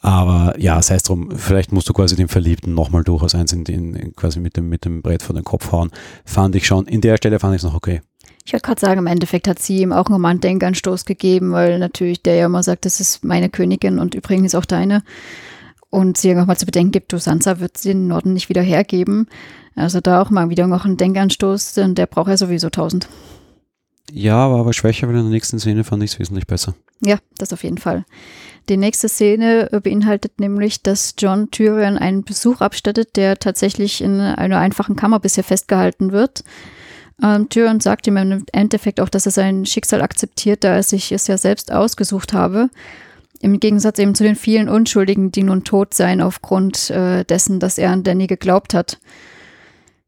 Aber 0.00 0.54
ja, 0.58 0.80
sei 0.82 0.96
es 0.96 1.02
drum, 1.02 1.30
vielleicht 1.34 1.72
musst 1.72 1.88
du 1.88 1.94
quasi 1.94 2.14
den 2.14 2.28
Verliebten 2.28 2.74
nochmal 2.74 3.04
durchaus 3.04 3.34
eins 3.34 3.52
in 3.52 3.64
den, 3.64 4.14
quasi 4.14 4.38
mit 4.38 4.56
dem, 4.56 4.68
mit 4.68 4.84
dem 4.84 5.00
Brett 5.00 5.22
vor 5.22 5.34
den 5.34 5.44
Kopf 5.44 5.72
hauen. 5.72 5.90
Fand 6.24 6.54
ich 6.56 6.66
schon, 6.66 6.86
in 6.86 7.00
der 7.00 7.16
Stelle 7.16 7.38
fand 7.38 7.54
ich 7.54 7.60
es 7.60 7.64
noch 7.64 7.74
okay. 7.74 8.02
Ich 8.46 8.52
wollte 8.52 8.66
gerade 8.66 8.80
sagen, 8.80 8.98
im 8.98 9.06
Endeffekt 9.06 9.48
hat 9.48 9.58
sie 9.58 9.78
ihm 9.78 9.92
auch 9.92 10.10
nochmal 10.10 10.32
einen 10.32 10.40
Denkanstoß 10.40 11.06
gegeben, 11.06 11.52
weil 11.52 11.78
natürlich 11.78 12.22
der 12.22 12.34
ja 12.34 12.46
immer 12.46 12.62
sagt, 12.62 12.84
das 12.84 13.00
ist 13.00 13.24
meine 13.24 13.48
Königin 13.48 13.98
und 13.98 14.14
übrigens 14.14 14.54
auch 14.54 14.66
deine. 14.66 15.02
Und 15.88 16.18
sie 16.18 16.34
nochmal 16.34 16.58
zu 16.58 16.66
bedenken 16.66 16.92
gibt, 16.92 17.12
du 17.12 17.18
Sansa 17.18 17.58
wird 17.60 17.78
sie 17.78 17.90
den 17.90 18.06
Norden 18.06 18.34
nicht 18.34 18.50
wieder 18.50 18.60
hergeben. 18.60 19.28
Also 19.76 20.00
da 20.00 20.20
auch 20.20 20.28
mal 20.28 20.50
wieder 20.50 20.66
noch 20.66 20.84
einen 20.84 20.98
Denkanstoß, 20.98 21.72
denn 21.74 21.94
der 21.94 22.06
braucht 22.06 22.28
ja 22.28 22.36
sowieso 22.36 22.68
tausend. 22.68 23.08
Ja, 24.12 24.50
war 24.50 24.60
aber 24.60 24.74
schwächer, 24.74 25.08
weil 25.08 25.16
in 25.16 25.22
der 25.22 25.30
nächsten 25.30 25.58
Szene 25.58 25.82
fand 25.82 26.02
ich 26.02 26.12
es 26.12 26.18
wesentlich 26.18 26.46
besser. 26.46 26.74
Ja, 27.00 27.18
das 27.38 27.52
auf 27.52 27.64
jeden 27.64 27.78
Fall. 27.78 28.04
Die 28.68 28.76
nächste 28.76 29.08
Szene 29.08 29.68
beinhaltet 29.82 30.38
nämlich, 30.38 30.82
dass 30.82 31.14
John 31.16 31.50
Tyrion 31.50 31.96
einen 31.96 32.24
Besuch 32.24 32.60
abstattet, 32.60 33.16
der 33.16 33.38
tatsächlich 33.38 34.02
in 34.02 34.20
einer 34.20 34.58
einfachen 34.58 34.96
Kammer 34.96 35.20
bisher 35.20 35.44
festgehalten 35.44 36.12
wird. 36.12 36.44
Ähm, 37.22 37.48
Tyrion 37.48 37.80
sagt 37.80 38.06
ihm 38.06 38.16
im 38.16 38.44
Endeffekt 38.52 39.00
auch, 39.00 39.08
dass 39.08 39.26
er 39.26 39.32
sein 39.32 39.66
Schicksal 39.66 40.02
akzeptiert, 40.02 40.64
da 40.64 40.74
er 40.74 40.82
sich 40.82 41.12
es 41.12 41.26
ja 41.26 41.38
selbst 41.38 41.72
ausgesucht 41.72 42.32
habe. 42.32 42.70
Im 43.40 43.60
Gegensatz 43.60 43.98
eben 43.98 44.14
zu 44.14 44.24
den 44.24 44.36
vielen 44.36 44.68
Unschuldigen, 44.68 45.30
die 45.30 45.42
nun 45.42 45.64
tot 45.64 45.94
seien 45.94 46.20
aufgrund 46.20 46.90
äh, 46.90 47.24
dessen, 47.24 47.60
dass 47.60 47.78
er 47.78 47.90
an 47.90 48.02
Danny 48.02 48.26
geglaubt 48.26 48.74
hat. 48.74 48.98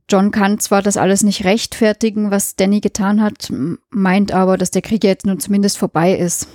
John 0.09 0.31
kann 0.31 0.61
zwar 0.61 0.83
das 0.83 0.97
alles 0.97 1.23
nicht 1.23 1.45
rechtfertigen, 1.45 2.31
was 2.31 2.55
Danny 2.55 2.81
getan 2.81 3.21
hat, 3.21 3.53
meint 3.90 4.33
aber, 4.33 4.57
dass 4.57 4.71
der 4.71 4.83
Krieg 4.83 5.03
jetzt 5.03 5.27
nun 5.27 5.40
zumindest 5.40 5.79
vorbei 5.79 6.16
ist. 6.16 6.49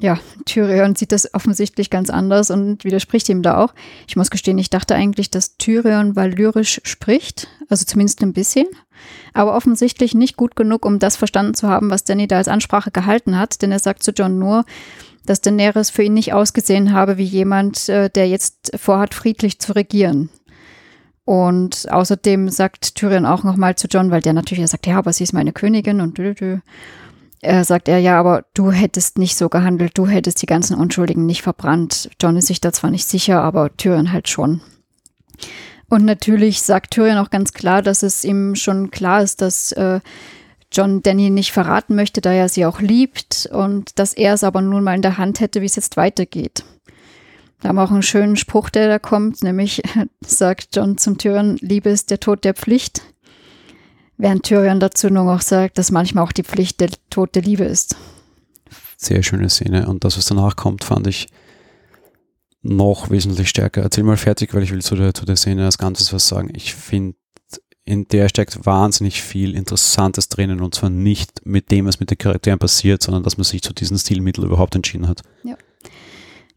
Ja, 0.00 0.18
Tyrion 0.46 0.96
sieht 0.96 1.12
das 1.12 1.32
offensichtlich 1.34 1.90
ganz 1.90 2.10
anders 2.10 2.50
und 2.50 2.84
widerspricht 2.84 3.28
ihm 3.28 3.42
da 3.42 3.58
auch. 3.58 3.74
Ich 4.08 4.16
muss 4.16 4.30
gestehen, 4.30 4.58
ich 4.58 4.70
dachte 4.70 4.94
eigentlich, 4.94 5.30
dass 5.30 5.56
Tyrion 5.58 6.16
valyrisch 6.16 6.80
spricht, 6.84 7.48
also 7.68 7.84
zumindest 7.84 8.22
ein 8.22 8.32
bisschen 8.32 8.66
aber 9.32 9.54
offensichtlich 9.54 10.14
nicht 10.14 10.36
gut 10.36 10.56
genug, 10.56 10.84
um 10.84 10.98
das 10.98 11.16
verstanden 11.16 11.54
zu 11.54 11.68
haben, 11.68 11.90
was 11.90 12.04
Danny 12.04 12.26
da 12.26 12.36
als 12.36 12.48
Ansprache 12.48 12.90
gehalten 12.90 13.38
hat, 13.38 13.62
denn 13.62 13.72
er 13.72 13.78
sagt 13.78 14.02
zu 14.02 14.12
John 14.12 14.38
nur, 14.38 14.64
dass 15.26 15.40
Daenerys 15.40 15.90
für 15.90 16.02
ihn 16.02 16.14
nicht 16.14 16.32
ausgesehen 16.32 16.92
habe 16.92 17.18
wie 17.18 17.24
jemand, 17.24 17.88
äh, 17.88 18.10
der 18.10 18.28
jetzt 18.28 18.72
vorhat, 18.76 19.14
friedlich 19.14 19.58
zu 19.58 19.72
regieren. 19.72 20.30
Und 21.24 21.90
außerdem 21.90 22.48
sagt 22.48 22.96
Tyrion 22.96 23.26
auch 23.26 23.44
nochmal 23.44 23.76
zu 23.76 23.86
John, 23.86 24.10
weil 24.10 24.22
der 24.22 24.32
natürlich 24.32 24.68
sagt, 24.68 24.86
ja, 24.86 24.98
aber 24.98 25.12
sie 25.12 25.24
ist 25.24 25.32
meine 25.32 25.52
Königin 25.52 26.00
und 26.00 26.18
dü, 26.18 26.34
dü. 26.34 26.58
Er 27.42 27.64
sagt 27.64 27.88
er, 27.88 27.98
ja, 27.98 28.18
aber 28.20 28.44
du 28.52 28.70
hättest 28.70 29.16
nicht 29.16 29.36
so 29.36 29.48
gehandelt, 29.48 29.96
du 29.96 30.06
hättest 30.06 30.42
die 30.42 30.46
ganzen 30.46 30.76
Unschuldigen 30.76 31.24
nicht 31.24 31.42
verbrannt. 31.42 32.10
John 32.20 32.36
ist 32.36 32.48
sich 32.48 32.60
da 32.60 32.72
zwar 32.72 32.90
nicht 32.90 33.06
sicher, 33.06 33.42
aber 33.42 33.74
Tyrion 33.76 34.12
halt 34.12 34.28
schon. 34.28 34.60
Und 35.88 36.04
natürlich 36.04 36.60
sagt 36.60 36.92
Tyrion 36.92 37.16
auch 37.16 37.30
ganz 37.30 37.52
klar, 37.52 37.82
dass 37.82 38.02
es 38.02 38.24
ihm 38.24 38.54
schon 38.54 38.90
klar 38.90 39.22
ist, 39.22 39.40
dass 39.40 39.72
äh, 39.72 40.00
John 40.70 41.02
Danny 41.02 41.30
nicht 41.30 41.52
verraten 41.52 41.96
möchte, 41.96 42.20
da 42.20 42.32
er 42.32 42.48
sie 42.48 42.66
auch 42.66 42.80
liebt 42.80 43.48
und 43.50 43.98
dass 43.98 44.12
er 44.12 44.34
es 44.34 44.44
aber 44.44 44.60
nun 44.60 44.84
mal 44.84 44.94
in 44.94 45.02
der 45.02 45.18
Hand 45.18 45.40
hätte, 45.40 45.62
wie 45.62 45.66
es 45.66 45.76
jetzt 45.76 45.96
weitergeht. 45.96 46.64
Da 47.60 47.68
haben 47.68 47.76
wir 47.76 47.82
auch 47.82 47.90
einen 47.90 48.02
schönen 48.02 48.36
Spruch, 48.36 48.70
der 48.70 48.88
da 48.88 48.98
kommt, 48.98 49.42
nämlich 49.42 49.82
sagt 50.20 50.76
John 50.76 50.98
zum 50.98 51.18
Tyrion, 51.18 51.56
Liebe 51.60 51.88
ist 51.90 52.10
der 52.10 52.20
Tod 52.20 52.44
der 52.44 52.54
Pflicht. 52.54 53.02
Während 54.20 54.42
Tyrion 54.42 54.80
dazu 54.80 55.08
nur 55.08 55.24
noch 55.24 55.40
sagt, 55.40 55.78
dass 55.78 55.90
manchmal 55.90 56.24
auch 56.24 56.32
die 56.32 56.42
Pflicht 56.42 56.80
der 56.80 56.90
Tod 57.08 57.34
der 57.34 57.42
Liebe 57.42 57.64
ist. 57.64 57.96
Sehr 58.98 59.22
schöne 59.22 59.48
Szene. 59.48 59.88
Und 59.88 60.04
das, 60.04 60.18
was 60.18 60.26
danach 60.26 60.56
kommt, 60.56 60.84
fand 60.84 61.06
ich 61.06 61.28
noch 62.60 63.08
wesentlich 63.08 63.48
stärker. 63.48 63.80
Erzähl 63.80 64.04
mal 64.04 64.18
fertig, 64.18 64.52
weil 64.52 64.62
ich 64.62 64.72
will 64.72 64.82
zu 64.82 64.94
der, 64.94 65.14
zu 65.14 65.24
der 65.24 65.36
Szene 65.36 65.64
als 65.64 65.78
Ganzes 65.78 66.12
was 66.12 66.28
sagen. 66.28 66.50
Ich 66.54 66.74
finde, 66.74 67.16
in 67.86 68.08
der 68.08 68.28
steckt 68.28 68.66
wahnsinnig 68.66 69.22
viel 69.22 69.54
Interessantes 69.54 70.28
drinnen 70.28 70.60
und 70.60 70.74
zwar 70.74 70.90
nicht 70.90 71.46
mit 71.46 71.70
dem, 71.70 71.86
was 71.86 71.98
mit 71.98 72.10
den 72.10 72.18
Charakteren 72.18 72.58
passiert, 72.58 73.02
sondern 73.02 73.22
dass 73.22 73.38
man 73.38 73.44
sich 73.44 73.62
zu 73.62 73.72
diesem 73.72 73.96
Stilmittel 73.96 74.44
überhaupt 74.44 74.74
entschieden 74.74 75.08
hat. 75.08 75.22
Ja. 75.44 75.56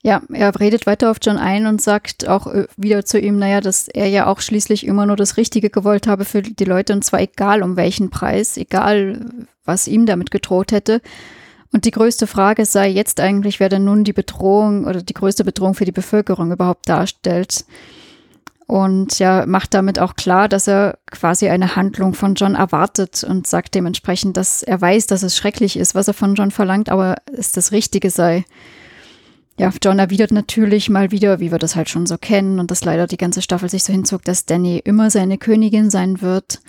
Ja, 0.06 0.22
er 0.34 0.60
redet 0.60 0.86
weiter 0.86 1.10
auf 1.10 1.18
John 1.22 1.38
ein 1.38 1.66
und 1.66 1.82
sagt 1.82 2.28
auch 2.28 2.48
äh, 2.48 2.68
wieder 2.76 3.06
zu 3.06 3.18
ihm, 3.18 3.40
naja, 3.40 3.62
dass 3.62 3.88
er 3.88 4.08
ja 4.08 4.28
auch 4.28 4.42
schließlich 4.42 4.86
immer 4.86 5.06
nur 5.06 5.16
das 5.16 5.38
Richtige 5.38 5.70
gewollt 5.70 6.08
habe 6.08 6.26
für 6.26 6.42
die 6.42 6.66
Leute 6.66 6.92
und 6.92 7.06
zwar 7.06 7.22
egal 7.22 7.64
um 7.64 7.78
welchen 7.78 8.10
Preis, 8.10 8.58
egal 8.58 9.26
was 9.64 9.88
ihm 9.88 10.06
damit 10.06 10.30
gedroht 10.30 10.74
hätte. 10.74 11.02
Und 11.72 11.86
die 11.86 11.92
größte 11.92 12.28
Frage 12.28 12.66
sei 12.66 12.90
jetzt 12.90 13.22
eigentlich, 13.22 13.62
wer 13.62 13.70
denn 13.70 13.86
nun 13.86 14.04
die 14.04 14.14
Bedrohung 14.14 14.86
oder 14.86 15.02
die 15.02 15.14
größte 15.14 15.46
Bedrohung 15.46 15.74
für 15.74 15.86
die 15.86 15.94
Bevölkerung 15.94 16.52
überhaupt 16.52 16.88
darstellt. 16.90 17.66
Und 18.68 19.20
ja, 19.20 19.46
macht 19.46 19.74
damit 19.74 20.00
auch 20.00 20.16
klar, 20.16 20.50
dass 20.50 20.68
er 20.68 20.98
quasi 21.12 21.48
eine 21.48 21.78
Handlung 21.78 22.14
von 22.14 22.36
John 22.36 22.56
erwartet 22.56 23.24
und 23.24 23.48
sagt 23.48 23.74
dementsprechend, 23.74 24.36
dass 24.36 24.64
er 24.64 24.82
weiß, 24.82 25.08
dass 25.08 25.24
es 25.24 25.38
schrecklich 25.38 25.78
ist, 25.78 25.96
was 25.96 26.10
er 26.10 26.14
von 26.14 26.36
John 26.36 26.52
verlangt, 26.52 26.90
aber 26.90 27.16
es 27.32 27.54
das 27.54 27.72
Richtige 27.72 28.10
sei. 28.10 28.44
Ja, 29.58 29.72
John 29.84 30.00
erwidert 30.00 30.32
natürlich 30.32 30.90
mal 30.90 31.12
wieder, 31.12 31.40
wie 31.40 31.52
wir 31.52 31.60
das 31.60 31.76
halt 31.76 31.90
schon 31.90 32.08
so 32.08 32.18
kennen 32.18 32.60
und 32.60 32.72
dass 32.72 32.84
leider 32.84 33.06
die 33.06 33.18
ganze 33.18 33.42
Staffel 33.42 33.70
sich 33.70 33.84
so 33.84 33.94
hinzog, 33.94 34.24
dass 34.24 34.46
Danny 34.46 34.80
immer 34.84 35.12
seine 35.12 35.38
Königin 35.38 35.92
sein 35.92 36.22
wird. 36.22 36.62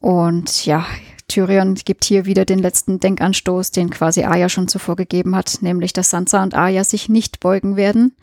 Und 0.00 0.66
ja, 0.66 0.84
Tyrion 1.28 1.74
gibt 1.74 2.04
hier 2.04 2.26
wieder 2.26 2.44
den 2.44 2.58
letzten 2.58 2.98
Denkanstoß, 2.98 3.70
den 3.70 3.90
quasi 3.90 4.24
Arya 4.24 4.48
schon 4.48 4.68
zuvor 4.68 4.96
gegeben 4.96 5.36
hat, 5.36 5.58
nämlich 5.62 5.92
dass 5.92 6.10
Sansa 6.10 6.42
und 6.42 6.54
Arya 6.54 6.84
sich 6.84 7.08
nicht 7.08 7.40
beugen 7.40 7.76
werden 7.76 8.16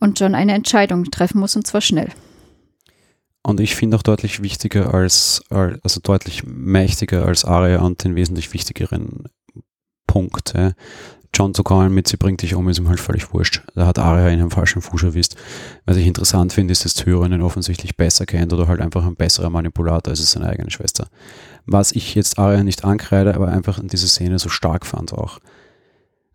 und 0.00 0.18
John 0.18 0.34
eine 0.34 0.52
Entscheidung 0.52 1.04
treffen 1.04 1.38
muss 1.38 1.56
und 1.56 1.66
zwar 1.66 1.80
schnell. 1.80 2.10
Und 3.42 3.60
ich 3.60 3.76
finde 3.76 3.96
auch 3.96 4.02
deutlich 4.02 4.42
wichtiger 4.42 4.92
als, 4.92 5.44
also 5.50 6.00
deutlich 6.02 6.44
mächtiger 6.44 7.26
als 7.26 7.44
Arya 7.44 7.80
und 7.80 8.02
den 8.02 8.16
wesentlich 8.16 8.52
wichtigeren 8.52 9.28
Punkt. 10.06 10.54
Ja. 10.54 10.72
John 11.34 11.52
zu 11.52 11.64
callen 11.64 11.92
mit, 11.92 12.08
sie 12.08 12.16
bringt 12.16 12.42
dich 12.42 12.54
um, 12.54 12.68
ist 12.68 12.78
ihm 12.78 12.88
halt 12.88 13.00
völlig 13.00 13.32
wurscht. 13.32 13.62
Da 13.74 13.86
hat 13.86 13.98
Arya 13.98 14.28
in 14.28 14.40
einem 14.40 14.50
falschen 14.50 14.82
Fuß 14.82 15.02
erwischt. 15.02 15.34
Was 15.84 15.96
ich 15.96 16.06
interessant 16.06 16.52
finde, 16.52 16.72
ist, 16.72 16.84
dass 16.84 16.94
Tyrion 16.94 17.32
ihn 17.32 17.42
offensichtlich 17.42 17.96
besser 17.96 18.24
kennt 18.24 18.52
oder 18.52 18.68
halt 18.68 18.80
einfach 18.80 19.04
ein 19.04 19.16
besserer 19.16 19.50
Manipulator 19.50 20.10
als 20.10 20.30
seine 20.30 20.48
eigene 20.48 20.70
Schwester. 20.70 21.08
Was 21.66 21.92
ich 21.92 22.14
jetzt 22.14 22.38
Arya 22.38 22.62
nicht 22.62 22.84
ankreide, 22.84 23.34
aber 23.34 23.48
einfach 23.48 23.78
in 23.78 23.88
dieser 23.88 24.06
Szene 24.06 24.38
so 24.38 24.48
stark 24.48 24.86
fand 24.86 25.12
auch. 25.12 25.40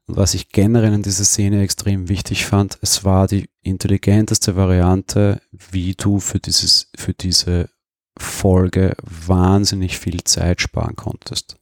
Und 0.07 0.17
was 0.17 0.33
ich 0.33 0.49
generell 0.49 0.93
in 0.93 1.03
dieser 1.03 1.23
Szene 1.23 1.61
extrem 1.61 2.09
wichtig 2.09 2.45
fand, 2.45 2.79
es 2.81 3.05
war 3.05 3.27
die 3.27 3.47
intelligenteste 3.61 4.55
Variante, 4.55 5.39
wie 5.51 5.93
du 5.93 6.19
für, 6.19 6.39
dieses, 6.39 6.91
für 6.97 7.13
diese 7.13 7.69
Folge 8.17 8.95
wahnsinnig 9.01 9.97
viel 9.97 10.23
Zeit 10.23 10.61
sparen 10.61 10.95
konntest. 10.95 11.57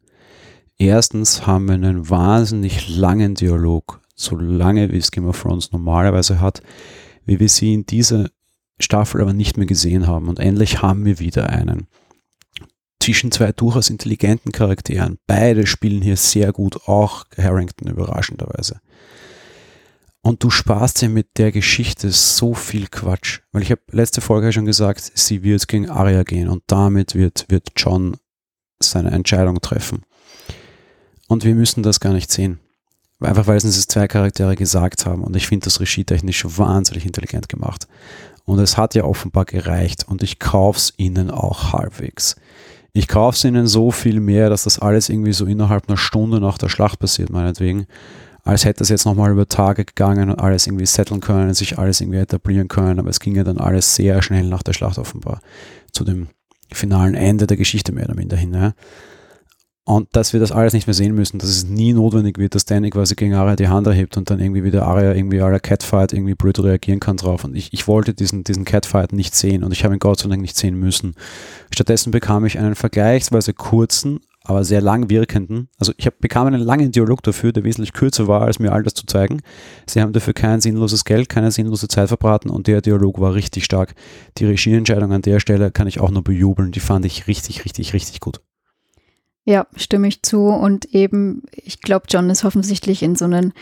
Erstens 0.79 1.47
haben 1.47 1.67
wir 1.67 1.73
einen 1.73 2.09
wahnsinnig 2.09 2.95
langen 2.95 3.33
Dialog, 3.33 3.99
so 4.15 4.35
lange 4.35 4.91
wie 4.91 4.97
es 4.97 5.11
Game 5.11 5.27
of 5.27 5.41
Thrones 5.41 5.71
normalerweise 5.71 6.39
hat, 6.39 6.61
wie 7.25 7.39
wir 7.39 7.49
sie 7.49 7.73
in 7.73 7.85
dieser 7.85 8.29
Staffel 8.79 9.21
aber 9.21 9.33
nicht 9.33 9.57
mehr 9.57 9.65
gesehen 9.65 10.05
haben. 10.05 10.27
Und 10.27 10.39
endlich 10.39 10.81
haben 10.81 11.05
wir 11.05 11.19
wieder 11.19 11.49
einen. 11.49 11.87
Zwischen 12.99 13.31
zwei 13.31 13.51
durchaus 13.51 13.89
intelligenten 13.89 14.51
Charakteren. 14.51 15.17
Beide 15.25 15.65
spielen 15.65 16.01
hier 16.01 16.17
sehr 16.17 16.51
gut, 16.51 16.87
auch 16.87 17.25
Harrington 17.37 17.89
überraschenderweise. 17.89 18.79
Und 20.21 20.43
du 20.43 20.49
sparst 20.49 21.01
dir 21.01 21.09
mit 21.09 21.37
der 21.37 21.51
Geschichte 21.51 22.11
so 22.11 22.53
viel 22.53 22.87
Quatsch. 22.87 23.39
Weil 23.51 23.61
ich 23.63 23.71
habe 23.71 23.81
letzte 23.91 24.21
Folge 24.21 24.51
schon 24.51 24.65
gesagt, 24.65 25.11
sie 25.15 25.41
wird 25.41 25.67
gegen 25.67 25.89
Arya 25.89 26.23
gehen 26.23 26.49
und 26.49 26.63
damit 26.67 27.15
wird, 27.15 27.45
wird 27.49 27.69
John 27.77 28.17
seine 28.79 29.11
Entscheidung 29.11 29.61
treffen. 29.61 30.03
Und 31.27 31.43
wir 31.43 31.55
müssen 31.55 31.83
das 31.83 31.99
gar 31.99 32.13
nicht 32.13 32.31
sehen. 32.31 32.59
Einfach 33.19 33.47
weil 33.47 33.57
es 33.57 33.65
uns 33.65 33.87
zwei 33.87 34.07
Charaktere 34.07 34.55
gesagt 34.55 35.05
haben. 35.05 35.23
Und 35.23 35.35
ich 35.35 35.47
finde 35.47 35.65
das 35.65 35.79
regietechnisch 35.79 36.45
wahnsinnig 36.45 37.05
intelligent 37.05 37.49
gemacht. 37.49 37.87
Und 38.45 38.59
es 38.59 38.77
hat 38.77 38.95
ja 38.95 39.03
offenbar 39.03 39.45
gereicht. 39.45 40.05
Und 40.07 40.23
ich 40.23 40.39
kaufe 40.39 40.77
es 40.77 40.93
ihnen 40.97 41.31
auch 41.31 41.73
halbwegs. 41.73 42.35
Ich 42.93 43.07
kaufe 43.07 43.35
es 43.35 43.43
ihnen 43.43 43.67
so 43.67 43.91
viel 43.91 44.19
mehr, 44.19 44.49
dass 44.49 44.63
das 44.63 44.79
alles 44.79 45.09
irgendwie 45.09 45.33
so 45.33 45.45
innerhalb 45.45 45.87
einer 45.87 45.97
Stunde 45.97 46.39
nach 46.39 46.57
der 46.57 46.69
Schlacht 46.69 46.99
passiert, 46.99 47.29
meinetwegen. 47.29 47.87
Als 48.43 48.63
hätte 48.63 48.83
es 48.83 48.89
jetzt 48.89 49.05
nochmal 49.05 49.31
über 49.31 49.49
Tage 49.49 49.83
gegangen 49.83 50.29
und 50.29 50.39
alles 50.39 50.67
irgendwie 50.67 50.85
setteln 50.85 51.19
können, 51.19 51.53
sich 51.53 51.77
alles 51.77 51.99
irgendwie 51.99 52.19
etablieren 52.19 52.69
können. 52.69 52.99
Aber 52.99 53.09
es 53.09 53.19
ging 53.19 53.35
ja 53.35 53.43
dann 53.43 53.57
alles 53.57 53.95
sehr 53.95 54.21
schnell 54.21 54.45
nach 54.45 54.63
der 54.63 54.73
Schlacht 54.73 54.97
offenbar. 54.97 55.41
Zu 55.91 56.05
dem 56.05 56.27
finalen 56.71 57.15
Ende 57.15 57.47
der 57.47 57.57
Geschichte 57.57 57.91
mehr 57.91 58.05
oder 58.05 58.15
minder 58.15 58.37
hin. 58.37 58.53
Ja. 58.53 58.73
Und 59.87 60.09
dass 60.17 60.33
wir 60.33 60.41
das 60.41 60.51
alles 60.51 60.73
nicht 60.73 60.85
mehr 60.85 60.93
sehen 60.93 61.15
müssen, 61.15 61.39
dass 61.39 61.47
es 61.47 61.63
nie 61.63 61.93
notwendig 61.93 62.37
wird, 62.37 62.55
dass 62.55 62.65
Danny 62.65 62.89
quasi 62.89 63.15
gegen 63.15 63.35
Arya 63.35 63.55
die 63.55 63.69
Hand 63.69 63.87
erhebt 63.87 64.17
und 64.17 64.29
dann 64.29 64.41
irgendwie 64.41 64.65
wieder 64.65 64.85
Arya 64.85 65.13
irgendwie 65.13 65.39
aller 65.39 65.61
Catfight 65.61 66.11
irgendwie 66.11 66.35
blöd 66.35 66.61
reagieren 66.61 66.99
kann 66.99 67.15
drauf. 67.15 67.45
Und 67.45 67.55
ich, 67.55 67.71
ich 67.71 67.87
wollte 67.87 68.13
diesen, 68.13 68.43
diesen 68.43 68.65
Catfight 68.65 69.13
nicht 69.13 69.33
sehen 69.33 69.63
und 69.63 69.71
ich 69.71 69.85
habe 69.85 69.95
ihn 69.95 69.99
Gott 69.99 70.19
sei 70.19 70.27
Dank 70.27 70.41
nicht 70.41 70.57
sehen 70.57 70.77
müssen. 70.77 71.15
Stattdessen 71.73 72.11
bekam 72.11 72.45
ich 72.45 72.59
einen 72.59 72.75
vergleichsweise 72.75 73.53
kurzen, 73.53 74.19
aber 74.43 74.65
sehr 74.65 74.81
lang 74.81 75.09
wirkenden, 75.09 75.69
also 75.79 75.93
ich 75.95 76.05
hab, 76.05 76.19
bekam 76.19 76.47
einen 76.47 76.59
langen 76.59 76.91
Dialog 76.91 77.23
dafür, 77.23 77.53
der 77.53 77.63
wesentlich 77.63 77.93
kürzer 77.93 78.27
war, 78.27 78.41
als 78.41 78.59
mir 78.59 78.73
all 78.73 78.83
das 78.83 78.93
zu 78.93 79.05
zeigen. 79.05 79.39
Sie 79.85 80.01
haben 80.01 80.11
dafür 80.11 80.33
kein 80.33 80.59
sinnloses 80.59 81.05
Geld, 81.05 81.29
keine 81.29 81.51
sinnlose 81.51 81.87
Zeit 81.87 82.09
verbraten 82.09 82.49
und 82.49 82.67
der 82.67 82.81
Dialog 82.81 83.21
war 83.21 83.35
richtig 83.35 83.63
stark. 83.63 83.95
Die 84.37 84.45
Regieentscheidung 84.47 85.13
an 85.13 85.21
der 85.21 85.39
Stelle 85.39 85.71
kann 85.71 85.87
ich 85.87 86.01
auch 86.01 86.11
nur 86.11 86.25
bejubeln, 86.25 86.73
die 86.73 86.81
fand 86.81 87.05
ich 87.05 87.27
richtig, 87.27 87.63
richtig, 87.63 87.93
richtig 87.93 88.19
gut. 88.19 88.41
Ja, 89.47 89.65
stimme 89.77 90.09
ich 90.09 90.23
zu. 90.23 90.47
Und 90.47 90.93
eben, 90.93 91.43
ich 91.53 91.79
glaube, 91.79 92.07
John 92.09 92.29
ist 92.29 92.43
offensichtlich 92.43 93.01
in 93.01 93.15
so 93.15 93.23
einen, 93.23 93.53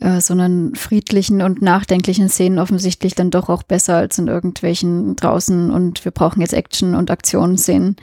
äh, 0.00 0.20
so 0.20 0.34
einen 0.34 0.76
friedlichen 0.76 1.42
und 1.42 1.60
nachdenklichen 1.60 2.28
Szenen 2.28 2.60
offensichtlich 2.60 3.16
dann 3.16 3.32
doch 3.32 3.48
auch 3.48 3.64
besser 3.64 3.96
als 3.96 4.18
in 4.18 4.28
irgendwelchen 4.28 5.16
draußen 5.16 5.72
und 5.72 6.04
wir 6.04 6.12
brauchen 6.12 6.42
jetzt 6.42 6.54
Action 6.54 6.94
und 6.94 7.10
Aktionsszenen. 7.10 7.96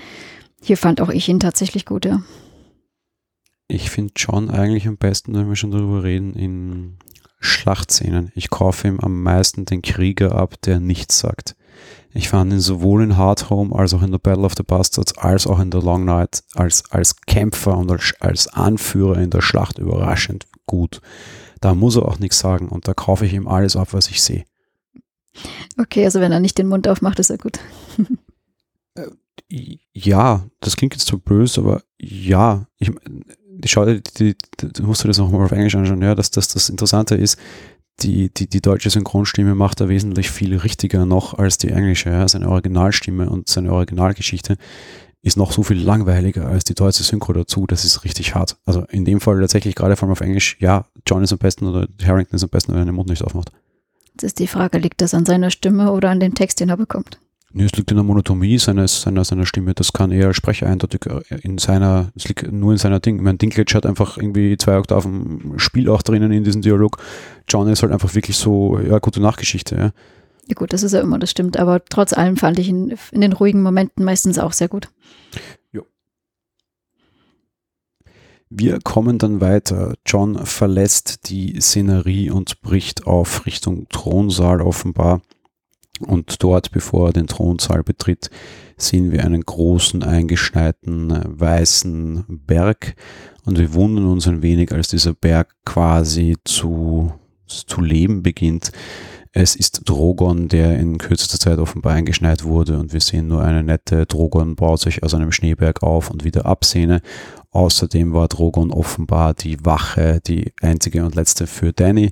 Hier 0.61 0.75
fand 0.75 0.99
auch 0.99 1.07
ich 1.07 1.29
ihn 1.29 1.39
tatsächlich 1.39 1.85
gut, 1.85 2.03
ja. 2.03 2.21
Ich 3.69 3.89
finde 3.89 4.11
John 4.17 4.49
eigentlich 4.49 4.85
am 4.85 4.97
besten, 4.97 5.33
wenn 5.33 5.47
wir 5.47 5.55
schon 5.55 5.71
darüber 5.71 6.03
reden, 6.03 6.33
in 6.33 6.97
Schlachtszenen. 7.39 8.33
Ich 8.35 8.49
kaufe 8.49 8.89
ihm 8.89 8.99
am 8.99 9.23
meisten 9.23 9.63
den 9.63 9.81
Krieger 9.81 10.35
ab, 10.35 10.61
der 10.61 10.81
nichts 10.81 11.19
sagt. 11.19 11.55
Ich 12.13 12.29
fand 12.29 12.53
ihn 12.53 12.59
sowohl 12.59 13.03
in 13.03 13.17
Hard 13.17 13.49
Home 13.49 13.75
als 13.75 13.93
auch 13.93 14.03
in 14.03 14.11
der 14.11 14.19
Battle 14.19 14.45
of 14.45 14.53
the 14.55 14.63
Bastards 14.63 15.17
als 15.17 15.47
auch 15.47 15.59
in 15.59 15.71
der 15.71 15.81
Long 15.81 16.05
Night 16.05 16.43
als, 16.53 16.83
als 16.91 17.19
Kämpfer 17.21 17.75
und 17.77 17.91
als, 17.91 18.13
als 18.19 18.47
Anführer 18.47 19.17
in 19.17 19.31
der 19.31 19.41
Schlacht 19.41 19.79
überraschend 19.79 20.45
gut. 20.67 21.01
Da 21.59 21.73
muss 21.73 21.95
er 21.95 22.05
auch 22.05 22.19
nichts 22.19 22.39
sagen 22.39 22.69
und 22.69 22.87
da 22.87 22.93
kaufe 22.93 23.25
ich 23.25 23.33
ihm 23.33 23.47
alles 23.47 23.75
ab, 23.75 23.89
was 23.93 24.09
ich 24.09 24.21
sehe. 24.21 24.45
Okay, 25.79 26.05
also 26.05 26.19
wenn 26.19 26.31
er 26.31 26.39
nicht 26.39 26.57
den 26.57 26.67
Mund 26.67 26.87
aufmacht, 26.87 27.19
ist 27.19 27.31
er 27.31 27.37
gut. 27.37 27.59
Äh, 28.95 29.77
ja, 29.93 30.45
das 30.59 30.75
klingt 30.75 30.93
jetzt 30.93 31.07
so 31.07 31.17
böse, 31.17 31.61
aber 31.61 31.81
ja, 31.99 32.67
ich, 32.77 32.91
die 33.63 33.67
Schau, 33.67 33.85
du 33.85 34.83
musst 34.83 35.03
dir 35.03 35.07
das 35.07 35.17
nochmal 35.17 35.45
auf 35.45 35.51
Englisch 35.51 35.73
anschauen, 35.73 36.01
ja, 36.03 36.13
dass 36.13 36.29
das 36.29 36.49
das 36.49 36.69
Interessante 36.69 37.15
ist, 37.15 37.39
die, 38.01 38.33
die, 38.33 38.47
die 38.47 38.61
deutsche 38.61 38.89
Synchronstimme 38.89 39.55
macht 39.55 39.81
er 39.81 39.89
wesentlich 39.89 40.31
viel 40.31 40.57
richtiger 40.57 41.05
noch 41.05 41.35
als 41.35 41.57
die 41.57 41.69
englische. 41.69 42.09
Ja. 42.09 42.27
Seine 42.27 42.49
Originalstimme 42.49 43.29
und 43.29 43.49
seine 43.49 43.71
Originalgeschichte 43.71 44.57
ist 45.21 45.37
noch 45.37 45.51
so 45.53 45.63
viel 45.63 45.81
langweiliger 45.81 46.47
als 46.47 46.65
die 46.65 46.73
deutsche 46.73 47.03
Synchro 47.03 47.33
dazu. 47.33 47.65
Das 47.65 47.85
ist 47.85 48.03
richtig 48.03 48.35
hart. 48.35 48.57
Also 48.65 48.81
in 48.89 49.05
dem 49.05 49.21
Fall 49.21 49.39
tatsächlich 49.39 49.75
gerade 49.75 49.95
vor 49.95 50.07
allem 50.07 50.13
auf 50.13 50.21
Englisch, 50.21 50.57
ja, 50.59 50.85
John 51.07 51.23
ist 51.23 51.31
am 51.31 51.39
besten 51.39 51.67
oder 51.67 51.87
Harrington 52.03 52.35
ist 52.35 52.43
am 52.43 52.49
besten, 52.49 52.73
wenn 52.73 52.79
er 52.79 52.85
den 52.85 52.95
Mund 52.95 53.09
nicht 53.09 53.23
aufmacht. 53.23 53.51
Jetzt 54.13 54.23
ist 54.23 54.39
die 54.39 54.47
Frage, 54.47 54.77
liegt 54.77 55.01
das 55.01 55.13
an 55.13 55.25
seiner 55.25 55.49
Stimme 55.49 55.91
oder 55.91 56.09
an 56.09 56.19
dem 56.19 56.35
Text, 56.35 56.59
den 56.59 56.69
er 56.69 56.77
bekommt? 56.77 57.19
Nee, 57.55 57.65
es 57.65 57.73
liegt 57.73 57.91
in 57.91 57.97
der 57.97 58.03
Monotomie 58.03 58.57
seines, 58.57 59.03
seiner, 59.03 59.23
seiner 59.23 59.45
Stimme. 59.45 59.75
Das 59.75 59.93
kann 59.93 60.11
eher 60.11 60.25
als 60.25 60.37
Sprecher 60.37 60.65
eindeutig 60.65 61.05
äh, 61.05 61.37
in 61.43 61.59
seiner, 61.59 62.11
es 62.15 62.27
liegt 62.27 62.51
nur 62.51 62.71
in 62.71 62.79
seiner 62.79 62.99
Ding. 62.99 63.17
Ich 63.17 63.21
meine, 63.21 63.37
Dinklage 63.37 63.75
hat 63.75 63.85
einfach 63.85 64.17
irgendwie 64.17 64.57
zwei 64.57 64.79
Oktaven 64.79 65.53
Spiel 65.57 65.87
auch 65.87 66.01
drinnen 66.01 66.31
in 66.31 66.43
diesem 66.43 66.63
Dialog. 66.63 66.97
John 67.47 67.67
ist 67.67 67.83
halt 67.83 67.93
einfach 67.93 68.15
wirklich 68.15 68.37
so, 68.37 68.79
ja, 68.79 68.97
gute 68.97 69.21
Nachgeschichte, 69.21 69.75
ja. 69.75 69.91
Ja 70.47 70.55
gut, 70.55 70.73
das 70.73 70.81
ist 70.81 70.93
ja 70.93 71.01
immer, 71.01 71.19
das 71.19 71.29
stimmt. 71.29 71.57
Aber 71.57 71.85
trotz 71.85 72.11
allem 72.11 72.37
fand 72.37 72.57
ich 72.57 72.69
ihn 72.69 72.97
in 73.11 73.21
den 73.21 73.33
ruhigen 73.33 73.61
Momenten 73.61 74.03
meistens 74.03 74.39
auch 74.39 74.51
sehr 74.51 74.67
gut. 74.67 74.89
Jo. 75.71 75.85
Wir 78.49 78.79
kommen 78.83 79.19
dann 79.19 79.41
weiter. 79.41 79.93
John 80.07 80.43
verlässt 80.43 81.29
die 81.29 81.61
Szenerie 81.61 82.31
und 82.31 82.61
bricht 82.61 83.05
auf 83.05 83.45
Richtung 83.45 83.87
Thronsaal 83.89 84.59
offenbar. 84.61 85.21
Und 85.99 86.41
dort, 86.43 86.71
bevor 86.71 87.09
er 87.09 87.13
den 87.13 87.27
Thronsaal 87.27 87.83
betritt, 87.83 88.29
sehen 88.77 89.11
wir 89.11 89.23
einen 89.23 89.41
großen, 89.41 90.03
eingeschneiten, 90.03 91.11
äh, 91.11 91.21
weißen 91.25 92.25
Berg. 92.27 92.95
Und 93.45 93.57
wir 93.57 93.73
wundern 93.73 94.05
uns 94.05 94.27
ein 94.27 94.41
wenig, 94.41 94.71
als 94.71 94.89
dieser 94.89 95.13
Berg 95.13 95.53
quasi 95.65 96.35
zu, 96.43 97.13
zu 97.45 97.81
leben 97.81 98.23
beginnt. 98.23 98.71
Es 99.35 99.55
ist 99.55 99.89
Drogon, 99.89 100.47
der 100.47 100.77
in 100.77 100.99
kürzester 100.99 101.39
Zeit 101.39 101.57
offenbar 101.57 101.93
eingeschneit 101.93 102.43
wurde 102.43 102.77
und 102.77 102.93
wir 102.93 103.01
sehen 103.01 103.27
nur 103.27 103.43
eine 103.43 103.63
nette 103.63 104.05
Drogon 104.05 104.55
baut 104.55 104.79
sich 104.79 105.01
aus 105.01 105.15
einem 105.15 105.31
Schneeberg 105.31 105.81
auf 105.81 106.11
und 106.11 106.23
wieder 106.23 106.45
Absehne. 106.45 107.01
Außerdem 107.49 108.13
war 108.13 108.27
Drogon 108.27 108.69
offenbar 108.71 109.33
die 109.33 109.65
Wache, 109.65 110.19
die 110.25 110.53
einzige 110.61 111.03
und 111.03 111.15
letzte 111.15 111.47
für 111.47 111.73
Danny, 111.73 112.11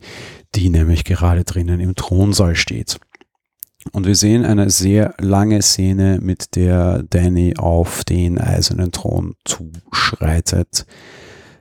die 0.56 0.70
nämlich 0.70 1.04
gerade 1.04 1.44
drinnen 1.44 1.80
im 1.80 1.94
Thronsaal 1.94 2.56
steht. 2.56 3.00
Und 3.92 4.06
wir 4.06 4.16
sehen 4.16 4.46
eine 4.46 4.70
sehr 4.70 5.16
lange 5.20 5.62
Szene, 5.62 6.20
mit 6.22 6.56
der 6.56 7.04
Danny 7.04 7.56
auf 7.58 8.04
den 8.04 8.40
eisernen 8.40 8.92
Thron 8.92 9.36
zuschreitet. 9.44 10.86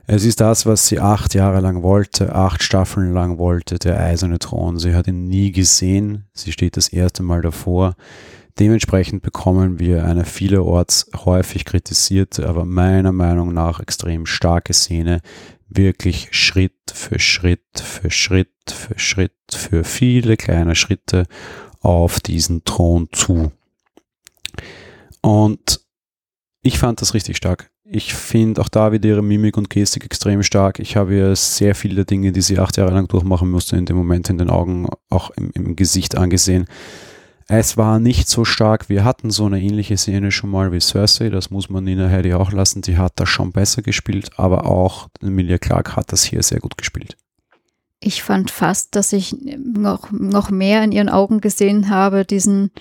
Es 0.07 0.25
ist 0.25 0.41
das, 0.41 0.65
was 0.65 0.87
sie 0.87 0.99
acht 0.99 1.33
Jahre 1.33 1.61
lang 1.61 1.83
wollte, 1.83 2.35
acht 2.35 2.63
Staffeln 2.63 3.13
lang 3.13 3.37
wollte, 3.37 3.79
der 3.79 3.99
eiserne 3.99 4.39
Thron. 4.39 4.77
Sie 4.77 4.93
hat 4.93 5.07
ihn 5.07 5.27
nie 5.27 5.51
gesehen. 5.51 6.25
Sie 6.33 6.51
steht 6.51 6.77
das 6.77 6.89
erste 6.89 7.23
Mal 7.23 7.41
davor. 7.41 7.95
Dementsprechend 8.59 9.21
bekommen 9.21 9.79
wir 9.79 10.05
eine 10.05 10.25
vielerorts 10.25 11.09
häufig 11.25 11.65
kritisierte, 11.65 12.47
aber 12.47 12.65
meiner 12.65 13.11
Meinung 13.11 13.53
nach 13.53 13.79
extrem 13.79 14.25
starke 14.25 14.73
Szene, 14.73 15.21
wirklich 15.69 16.27
Schritt 16.31 16.73
für 16.93 17.17
Schritt 17.17 17.61
für 17.75 18.11
Schritt 18.11 18.49
für 18.69 18.99
Schritt 18.99 19.31
für 19.53 19.83
viele 19.83 20.35
kleine 20.35 20.75
Schritte 20.75 21.25
auf 21.81 22.19
diesen 22.19 22.63
Thron 22.63 23.09
zu. 23.11 23.51
Und 25.21 25.81
ich 26.61 26.79
fand 26.79 27.01
das 27.01 27.13
richtig 27.13 27.37
stark. 27.37 27.71
Ich 27.83 28.13
finde 28.13 28.61
auch 28.61 28.69
da 28.69 28.91
wieder 28.91 29.09
ihre 29.09 29.23
Mimik 29.23 29.57
und 29.57 29.69
Gestik 29.69 30.05
extrem 30.05 30.43
stark. 30.43 30.79
Ich 30.79 30.95
habe 30.95 31.13
ihr 31.13 31.35
sehr 31.35 31.75
viele 31.75 32.05
Dinge, 32.05 32.31
die 32.31 32.41
sie 32.41 32.57
acht 32.57 32.77
Jahre 32.77 32.93
lang 32.93 33.07
durchmachen 33.07 33.51
musste, 33.51 33.75
in 33.75 33.85
dem 33.85 33.97
Moment 33.97 34.29
in 34.29 34.37
den 34.37 34.49
Augen, 34.49 34.87
auch 35.09 35.31
im, 35.31 35.51
im 35.53 35.75
Gesicht 35.75 36.15
angesehen. 36.15 36.67
Es 37.47 37.75
war 37.75 37.99
nicht 37.99 38.29
so 38.29 38.45
stark. 38.45 38.87
Wir 38.87 39.03
hatten 39.03 39.29
so 39.29 39.45
eine 39.45 39.59
ähnliche 39.59 39.97
Szene 39.97 40.31
schon 40.31 40.51
mal 40.51 40.71
wie 40.71 40.79
Cersei. 40.79 41.29
Das 41.29 41.49
muss 41.49 41.69
man 41.69 41.83
Nina 41.83 42.09
Heidi 42.09 42.33
auch 42.33 42.53
lassen. 42.53 42.81
Die 42.81 42.97
hat 42.97 43.13
das 43.17 43.27
schon 43.27 43.51
besser 43.51 43.81
gespielt, 43.81 44.29
aber 44.37 44.67
auch 44.67 45.09
Emilia 45.21 45.57
Clark 45.57 45.97
hat 45.97 46.13
das 46.13 46.23
hier 46.23 46.43
sehr 46.43 46.61
gut 46.61 46.77
gespielt. 46.77 47.17
Ich 48.03 48.23
fand 48.23 48.49
fast, 48.49 48.95
dass 48.95 49.13
ich 49.13 49.35
noch, 49.57 50.11
noch 50.11 50.49
mehr 50.49 50.83
in 50.83 50.91
ihren 50.91 51.07
Augen 51.07 51.39
gesehen 51.39 51.89
habe, 51.89 52.25
diesen, 52.25 52.71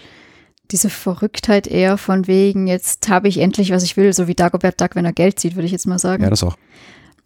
diese 0.71 0.89
Verrücktheit 0.89 1.67
eher 1.67 1.99
von 1.99 2.27
wegen, 2.27 2.67
jetzt 2.67 3.09
habe 3.11 3.29
ich 3.29 3.39
endlich, 3.39 3.71
was 3.71 3.83
ich 3.83 3.99
will, 3.99 4.13
so 4.15 4.29
wie 4.29 4.35
Dagobert 4.35 4.81
Duck, 4.81 4.97
wenn 4.97 5.05
er 5.05 5.13
Geld 5.13 5.39
zieht, 5.39 5.57
würde 5.57 5.67
ich 5.67 5.73
jetzt 5.73 5.87
mal 5.87 5.99
sagen. 5.99 6.23
Ja, 6.23 6.31
das 6.31 6.43
auch. 6.43 6.57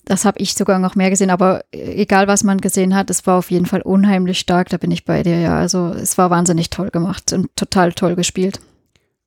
Das 0.05 0.25
habe 0.25 0.39
ich 0.41 0.55
sogar 0.55 0.81
noch 0.81 0.97
mehr 0.97 1.09
gesehen, 1.09 1.31
aber 1.31 1.65
egal 1.71 2.27
was 2.27 2.45
man 2.45 2.61
gesehen 2.61 2.95
hat, 2.95 3.09
es 3.11 3.27
war 3.27 3.39
auf 3.39 3.51
jeden 3.51 3.65
Fall 3.65 3.81
unheimlich 3.81 4.39
stark, 4.39 4.69
da 4.69 4.77
bin 4.77 4.91
ich 4.91 5.05
bei 5.05 5.23
dir, 5.23 5.39
ja. 5.39 5.57
Also 5.57 5.89
es 5.89 6.19
war 6.19 6.31
wahnsinnig 6.31 6.71
toll 6.71 6.91
gemacht 6.91 7.33
und 7.33 7.55
total 7.57 7.93
toll 7.93 8.17
gespielt. 8.17 8.61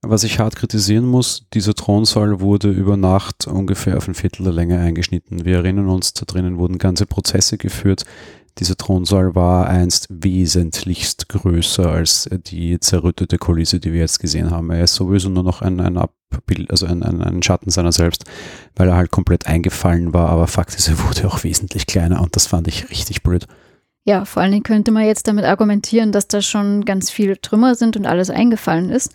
Was 0.03 0.23
ich 0.23 0.37
hart 0.37 0.55
kritisieren 0.55 1.05
muss, 1.05 1.47
dieser 1.53 1.73
Thronsaal 1.73 2.39
wurde 2.39 2.69
über 2.69 2.97
Nacht 2.97 3.47
ungefähr 3.47 3.97
auf 3.97 4.07
ein 4.07 4.13
Viertel 4.13 4.43
der 4.43 4.53
Länge 4.53 4.79
eingeschnitten. 4.79 5.43
Wir 5.43 5.57
erinnern 5.57 5.89
uns, 5.89 6.13
da 6.13 6.25
drinnen 6.25 6.59
wurden 6.59 6.77
ganze 6.77 7.07
Prozesse 7.07 7.57
geführt, 7.57 8.05
dieser 8.59 8.75
Thronsaal 8.75 9.35
war 9.35 9.67
einst 9.67 10.07
wesentlichst 10.09 11.29
größer 11.29 11.89
als 11.89 12.29
die 12.31 12.79
zerrüttete 12.79 13.37
Kulisse, 13.37 13.79
die 13.79 13.93
wir 13.93 14.01
jetzt 14.01 14.19
gesehen 14.19 14.51
haben. 14.51 14.69
Er 14.71 14.83
ist 14.83 14.95
sowieso 14.95 15.29
nur 15.29 15.43
noch 15.43 15.61
ein, 15.61 15.79
ein 15.79 15.97
Abbild, 15.97 16.71
also 16.71 16.85
ein, 16.85 17.03
ein, 17.03 17.21
ein 17.21 17.43
Schatten 17.43 17.69
seiner 17.69 17.91
selbst, 17.91 18.25
weil 18.75 18.89
er 18.89 18.95
halt 18.95 19.11
komplett 19.11 19.47
eingefallen 19.47 20.13
war, 20.13 20.29
aber 20.29 20.47
Fakt 20.47 20.75
ist, 20.75 20.87
er 20.87 20.99
wurde 21.07 21.27
auch 21.27 21.43
wesentlich 21.43 21.87
kleiner 21.87 22.21
und 22.21 22.35
das 22.35 22.47
fand 22.47 22.67
ich 22.67 22.89
richtig 22.89 23.23
blöd. 23.23 23.47
Ja, 24.07 24.23
vor 24.23 24.41
allen 24.41 24.53
Dingen 24.53 24.63
könnte 24.63 24.91
man 24.91 25.05
jetzt 25.05 25.27
damit 25.27 25.43
argumentieren, 25.43 26.13
dass 26.13 26.29
da 26.29 26.41
schon 26.41 26.85
ganz 26.85 27.11
viele 27.11 27.41
Trümmer 27.41 27.75
sind 27.75 27.97
und 27.97 28.05
alles 28.05 28.29
eingefallen 28.29 28.89
ist. 28.89 29.11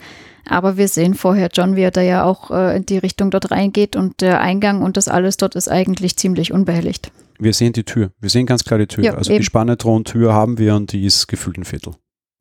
Aber 0.46 0.76
wir 0.76 0.86
sehen 0.86 1.14
vorher 1.14 1.48
John, 1.50 1.76
wie 1.76 1.82
er 1.82 1.90
da 1.90 2.02
ja 2.02 2.24
auch 2.24 2.50
äh, 2.50 2.76
in 2.76 2.84
die 2.84 2.98
Richtung 2.98 3.30
dort 3.30 3.50
reingeht 3.50 3.96
und 3.96 4.20
der 4.20 4.42
Eingang 4.42 4.82
und 4.82 4.98
das 4.98 5.08
alles 5.08 5.38
dort 5.38 5.54
ist 5.54 5.68
eigentlich 5.68 6.18
ziemlich 6.18 6.52
unbehelligt. 6.52 7.10
Wir 7.42 7.52
sehen 7.52 7.72
die 7.72 7.82
Tür. 7.82 8.12
Wir 8.20 8.30
sehen 8.30 8.46
ganz 8.46 8.62
klar 8.62 8.78
die 8.78 8.86
Tür. 8.86 9.02
Ja, 9.02 9.14
also 9.14 9.32
eben. 9.32 9.40
die 9.40 9.44
Spanne-Thron-Tür 9.44 10.32
haben 10.32 10.58
wir 10.58 10.76
und 10.76 10.92
die 10.92 11.04
ist 11.04 11.26
gefühlt 11.26 11.58
ein 11.58 11.64
Viertel. 11.64 11.94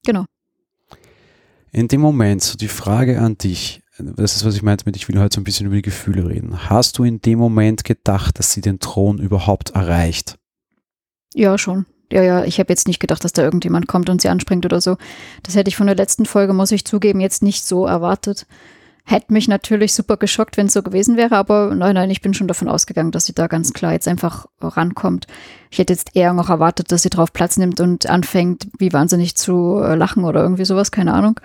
Genau. 0.06 0.26
In 1.72 1.88
dem 1.88 2.02
Moment, 2.02 2.44
so 2.44 2.56
die 2.56 2.68
Frage 2.68 3.20
an 3.20 3.36
dich, 3.38 3.82
das 3.98 4.36
ist, 4.36 4.46
was 4.46 4.56
ich 4.56 4.62
meinte 4.62 4.86
mit, 4.86 4.96
ich 4.96 5.08
will 5.08 5.20
heute 5.20 5.34
so 5.34 5.42
ein 5.42 5.44
bisschen 5.44 5.66
über 5.66 5.76
die 5.76 5.82
Gefühle 5.82 6.30
reden. 6.30 6.70
Hast 6.70 7.00
du 7.00 7.04
in 7.04 7.20
dem 7.20 7.40
Moment 7.40 7.84
gedacht, 7.84 8.38
dass 8.38 8.52
sie 8.52 8.62
den 8.62 8.80
Thron 8.80 9.18
überhaupt 9.18 9.72
erreicht? 9.72 10.38
Ja, 11.34 11.58
schon. 11.58 11.88
Ja, 12.12 12.22
ja, 12.22 12.44
ich 12.44 12.60
habe 12.60 12.72
jetzt 12.72 12.88
nicht 12.88 13.00
gedacht, 13.00 13.24
dass 13.24 13.34
da 13.34 13.42
irgendjemand 13.42 13.88
kommt 13.88 14.10
und 14.10 14.22
sie 14.22 14.30
anspringt 14.30 14.66
oder 14.66 14.82
so. 14.82 14.98
Das 15.42 15.56
hätte 15.56 15.70
ich 15.70 15.78
von 15.78 15.88
der 15.88 15.96
letzten 15.96 16.26
Folge, 16.28 16.54
muss 16.54 16.72
ich 16.72 16.86
zugeben, 16.86 17.22
jetzt 17.22 17.42
nicht 17.42 17.66
so 17.66 17.88
erwartet. 17.88 18.46
Hätte 19.12 19.34
mich 19.34 19.50
natürlich 19.50 19.92
super 19.92 20.16
geschockt, 20.16 20.56
wenn 20.56 20.68
es 20.68 20.74
so 20.74 20.82
gewesen 20.82 21.18
wäre, 21.18 21.36
aber 21.36 21.76
nein, 21.76 21.96
nein, 21.96 22.10
ich 22.10 22.22
bin 22.22 22.34
schon 22.34 22.48
davon 22.48 22.70
ausgegangen, 22.70 23.12
dass 23.12 23.26
sie 23.26 23.34
da 23.34 23.48
ganz 23.48 23.74
klar 23.74 23.92
jetzt 23.92 24.08
einfach 24.08 24.46
rankommt. 24.62 25.28
Ich 25.70 25.80
hätte 25.80 25.92
jetzt 25.92 26.16
eher 26.16 26.32
noch 26.32 26.50
erwartet, 26.50 26.94
dass 26.94 27.02
sie 27.02 27.10
drauf 27.10 27.34
Platz 27.34 27.58
nimmt 27.58 27.82
und 27.82 28.10
anfängt, 28.10 28.70
wie 28.80 28.94
wahnsinnig 28.94 29.36
zu 29.36 29.82
äh, 29.84 29.96
lachen 29.96 30.24
oder 30.24 30.42
irgendwie 30.42 30.64
sowas, 30.64 30.94
keine 30.94 31.14
Ahnung. 31.14 31.42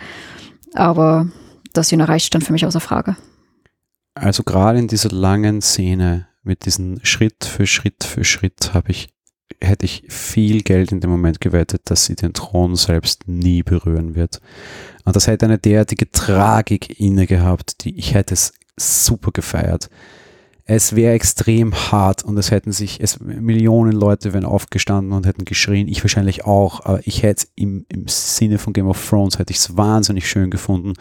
Aber 0.74 1.26
dass 1.72 1.88
sie 1.88 1.96
ihn 1.96 2.00
erreicht, 2.00 2.26
stand 2.26 2.44
für 2.44 2.52
mich 2.52 2.64
außer 2.64 2.78
Frage. 2.78 3.16
Also 4.14 4.44
gerade 4.44 4.78
in 4.78 4.86
dieser 4.86 5.10
langen 5.10 5.60
Szene 5.60 6.28
mit 6.44 6.66
diesen 6.66 7.04
Schritt 7.04 7.44
für 7.44 7.66
Schritt 7.66 8.04
für 8.04 8.22
Schritt 8.22 8.74
habe 8.74 8.92
ich 8.92 9.08
hätte 9.60 9.84
ich 9.84 10.04
viel 10.08 10.62
Geld 10.62 10.92
in 10.92 11.00
dem 11.00 11.10
Moment 11.10 11.40
gewettet, 11.40 11.82
dass 11.84 12.04
sie 12.04 12.16
den 12.16 12.32
Thron 12.32 12.76
selbst 12.76 13.26
nie 13.26 13.62
berühren 13.62 14.14
wird. 14.14 14.40
Und 15.04 15.16
das 15.16 15.26
hätte 15.26 15.46
eine 15.46 15.58
derartige 15.58 16.10
Tragik 16.10 17.00
inne 17.00 17.26
gehabt, 17.26 17.84
die 17.84 17.96
ich 17.98 18.14
hätte 18.14 18.34
es 18.34 18.52
super 18.76 19.30
gefeiert. 19.32 19.88
Es 20.68 20.96
wäre 20.96 21.14
extrem 21.14 21.72
hart 21.74 22.24
und 22.24 22.36
es 22.38 22.50
hätten 22.50 22.72
sich, 22.72 23.00
es, 23.00 23.20
Millionen 23.20 23.92
Leute 23.92 24.32
wären 24.32 24.44
aufgestanden 24.44 25.12
und 25.12 25.24
hätten 25.24 25.44
geschrien, 25.44 25.86
ich 25.86 26.02
wahrscheinlich 26.02 26.44
auch, 26.44 26.84
aber 26.84 27.06
ich 27.06 27.22
hätte 27.22 27.46
im, 27.54 27.86
im 27.88 28.08
Sinne 28.08 28.58
von 28.58 28.72
Game 28.72 28.88
of 28.88 29.08
Thrones 29.08 29.38
hätte 29.38 29.52
ich 29.52 29.58
es 29.58 29.76
wahnsinnig 29.76 30.28
schön 30.28 30.50
gefunden. 30.50 30.94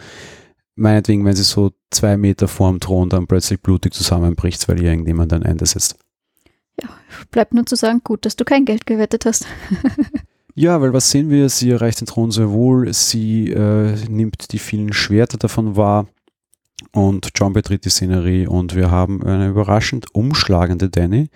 Meinetwegen, 0.76 1.24
wenn 1.24 1.34
sie 1.34 1.42
so 1.42 1.72
zwei 1.90 2.16
Meter 2.16 2.46
vorm 2.46 2.78
Thron 2.78 3.08
dann 3.08 3.26
plötzlich 3.26 3.60
blutig 3.60 3.92
zusammenbricht, 3.92 4.68
weil 4.68 4.80
irgendjemand 4.80 5.32
ein 5.32 5.42
Ende 5.42 5.66
setzt. 5.66 5.96
Ja, 6.82 6.88
bleibt 7.30 7.54
nur 7.54 7.66
zu 7.66 7.76
sagen, 7.76 8.00
gut, 8.04 8.26
dass 8.26 8.36
du 8.36 8.44
kein 8.44 8.64
Geld 8.64 8.86
gewettet 8.86 9.26
hast. 9.26 9.46
Ja, 10.58 10.80
weil 10.80 10.94
was 10.94 11.10
sehen 11.10 11.28
wir? 11.28 11.50
Sie 11.50 11.70
erreicht 11.70 12.00
den 12.00 12.06
Thron 12.06 12.30
sehr 12.30 12.50
wohl. 12.50 12.90
Sie 12.94 13.50
äh, 13.50 13.94
nimmt 14.08 14.52
die 14.52 14.58
vielen 14.58 14.94
Schwerter 14.94 15.36
davon 15.36 15.76
wahr 15.76 16.06
und 16.92 17.28
John 17.34 17.52
betritt 17.52 17.84
die 17.84 17.90
Szenerie 17.90 18.46
und 18.46 18.74
wir 18.74 18.90
haben 18.90 19.22
eine 19.22 19.48
überraschend 19.48 20.14
umschlagende 20.14 20.88
Danny. 20.88 21.28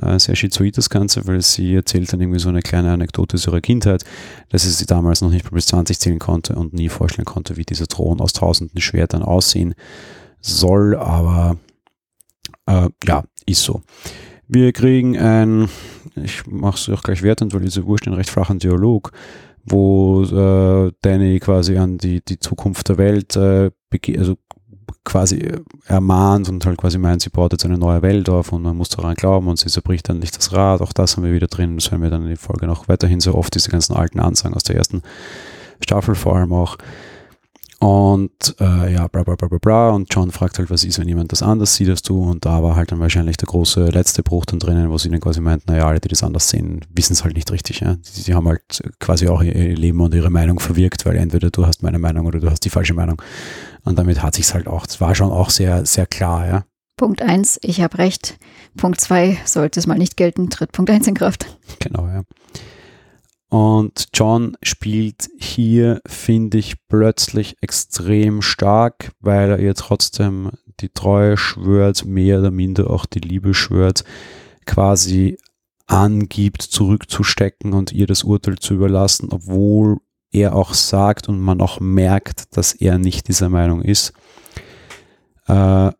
Äh, 0.00 0.18
sehr 0.18 0.36
schizoid 0.36 0.78
das 0.78 0.88
Ganze, 0.88 1.26
weil 1.26 1.42
sie 1.42 1.74
erzählt 1.74 2.10
dann 2.14 2.22
irgendwie 2.22 2.38
so 2.38 2.48
eine 2.48 2.62
kleine 2.62 2.92
Anekdote 2.92 3.34
aus 3.34 3.46
ihrer 3.46 3.60
Kindheit, 3.60 4.04
dass 4.48 4.62
sie 4.62 4.70
sie 4.70 4.86
damals 4.86 5.20
noch 5.20 5.30
nicht 5.30 5.50
bis 5.50 5.66
20 5.66 5.98
zählen 5.98 6.18
konnte 6.18 6.54
und 6.54 6.72
nie 6.72 6.88
vorstellen 6.88 7.26
konnte, 7.26 7.58
wie 7.58 7.64
dieser 7.64 7.86
Thron 7.86 8.22
aus 8.22 8.32
tausenden 8.32 8.80
Schwertern 8.80 9.22
aussehen 9.22 9.74
soll, 10.40 10.96
aber 10.96 11.58
äh, 12.64 12.88
ja, 13.06 13.24
ist 13.44 13.62
so. 13.62 13.82
Wir 14.54 14.74
kriegen 14.74 15.16
ein, 15.16 15.70
ich 16.14 16.46
mache 16.46 16.76
es 16.76 16.88
auch 16.90 17.02
gleich 17.02 17.22
wertend, 17.22 17.54
weil 17.54 17.62
diese 17.62 17.86
Wurscht 17.86 18.06
einen 18.06 18.16
recht 18.16 18.28
flachen 18.28 18.58
Dialog, 18.58 19.10
wo 19.64 20.24
äh, 20.24 20.92
Danny 21.00 21.40
quasi 21.40 21.78
an 21.78 21.96
die, 21.96 22.22
die 22.22 22.38
Zukunft 22.38 22.90
der 22.90 22.98
Welt 22.98 23.34
äh, 23.34 23.70
also 24.18 24.36
quasi 25.04 25.50
ermahnt 25.86 26.50
und 26.50 26.66
halt 26.66 26.76
quasi 26.76 26.98
meint, 26.98 27.22
sie 27.22 27.30
baut 27.30 27.52
jetzt 27.52 27.64
eine 27.64 27.78
neue 27.78 28.02
Welt 28.02 28.28
auf 28.28 28.52
und 28.52 28.60
man 28.60 28.76
muss 28.76 28.90
daran 28.90 29.14
glauben 29.14 29.48
und 29.48 29.58
sie 29.58 29.70
zerbricht 29.70 30.10
dann 30.10 30.18
nicht 30.18 30.36
das 30.36 30.52
Rad. 30.52 30.82
Auch 30.82 30.92
das 30.92 31.16
haben 31.16 31.24
wir 31.24 31.32
wieder 31.32 31.46
drin. 31.46 31.76
Das 31.76 31.90
hören 31.90 32.02
wir 32.02 32.10
dann 32.10 32.22
in 32.22 32.28
der 32.28 32.36
Folge 32.36 32.66
noch 32.66 32.88
weiterhin 32.88 33.20
so 33.20 33.34
oft, 33.34 33.54
diese 33.54 33.70
ganzen 33.70 33.96
alten 33.96 34.20
Ansagen 34.20 34.54
aus 34.54 34.64
der 34.64 34.76
ersten 34.76 35.00
Staffel 35.80 36.14
vor 36.14 36.36
allem 36.36 36.52
auch. 36.52 36.76
Und 37.82 38.54
äh, 38.60 38.92
ja, 38.92 39.08
bla 39.08 39.24
bla 39.24 39.34
bla 39.34 39.48
bla 39.48 39.58
bla. 39.58 39.90
Und 39.90 40.06
John 40.14 40.30
fragt 40.30 40.60
halt, 40.60 40.70
was 40.70 40.84
ist, 40.84 41.00
wenn 41.00 41.08
jemand 41.08 41.32
das 41.32 41.42
anders 41.42 41.74
sieht 41.74 41.88
als 41.88 42.02
du. 42.02 42.22
Und 42.22 42.44
da 42.44 42.62
war 42.62 42.76
halt 42.76 42.92
dann 42.92 43.00
wahrscheinlich 43.00 43.38
der 43.38 43.48
große 43.48 43.86
letzte 43.86 44.22
Bruch 44.22 44.44
dann 44.44 44.60
drinnen, 44.60 44.88
wo 44.88 44.98
sie 44.98 45.08
dann 45.08 45.18
quasi 45.18 45.40
meinten, 45.40 45.72
naja, 45.72 45.88
alle, 45.88 45.98
die 45.98 46.06
das 46.06 46.22
anders 46.22 46.48
sehen, 46.48 46.84
wissen 46.94 47.14
es 47.14 47.24
halt 47.24 47.34
nicht 47.34 47.50
richtig. 47.50 47.80
Ja? 47.80 47.96
Die, 47.96 48.22
die, 48.22 48.34
haben 48.34 48.46
halt 48.46 48.82
quasi 49.00 49.26
auch 49.26 49.42
ihr 49.42 49.74
Leben 49.74 50.00
und 50.00 50.14
ihre 50.14 50.30
Meinung 50.30 50.60
verwirkt, 50.60 51.04
weil 51.06 51.16
entweder 51.16 51.50
du 51.50 51.66
hast 51.66 51.82
meine 51.82 51.98
Meinung 51.98 52.26
oder 52.26 52.38
du 52.38 52.48
hast 52.48 52.60
die 52.60 52.70
falsche 52.70 52.94
Meinung. 52.94 53.20
Und 53.82 53.98
damit 53.98 54.22
hat 54.22 54.36
sich's 54.36 54.54
halt 54.54 54.68
auch, 54.68 54.86
es 54.86 55.00
war 55.00 55.16
schon 55.16 55.32
auch 55.32 55.50
sehr, 55.50 55.84
sehr 55.84 56.06
klar, 56.06 56.46
ja. 56.46 56.64
Punkt 56.96 57.20
eins, 57.20 57.58
ich 57.62 57.80
habe 57.80 57.98
recht. 57.98 58.38
Punkt 58.76 59.00
zwei, 59.00 59.38
sollte 59.44 59.80
es 59.80 59.88
mal 59.88 59.98
nicht 59.98 60.16
gelten, 60.16 60.50
tritt 60.50 60.70
Punkt 60.70 60.88
eins 60.88 61.08
in 61.08 61.14
Kraft. 61.14 61.58
Genau, 61.80 62.06
ja. 62.06 62.22
Und 63.52 64.08
John 64.14 64.56
spielt 64.62 65.28
hier, 65.38 66.00
finde 66.06 66.56
ich, 66.56 66.86
plötzlich 66.88 67.58
extrem 67.60 68.40
stark, 68.40 69.12
weil 69.20 69.50
er 69.50 69.58
ihr 69.58 69.74
trotzdem 69.74 70.52
die 70.80 70.88
Treue 70.88 71.36
schwört, 71.36 72.06
mehr 72.06 72.38
oder 72.38 72.50
minder 72.50 72.88
auch 72.88 73.04
die 73.04 73.18
Liebe 73.18 73.52
schwört, 73.52 74.04
quasi 74.64 75.36
angibt, 75.86 76.62
zurückzustecken 76.62 77.74
und 77.74 77.92
ihr 77.92 78.06
das 78.06 78.24
Urteil 78.24 78.58
zu 78.58 78.72
überlassen, 78.72 79.28
obwohl 79.30 79.98
er 80.30 80.56
auch 80.56 80.72
sagt 80.72 81.28
und 81.28 81.38
man 81.38 81.60
auch 81.60 81.78
merkt, 81.78 82.56
dass 82.56 82.72
er 82.72 82.96
nicht 82.96 83.28
dieser 83.28 83.50
Meinung 83.50 83.82
ist. 83.82 84.14
Äh, 85.46 85.92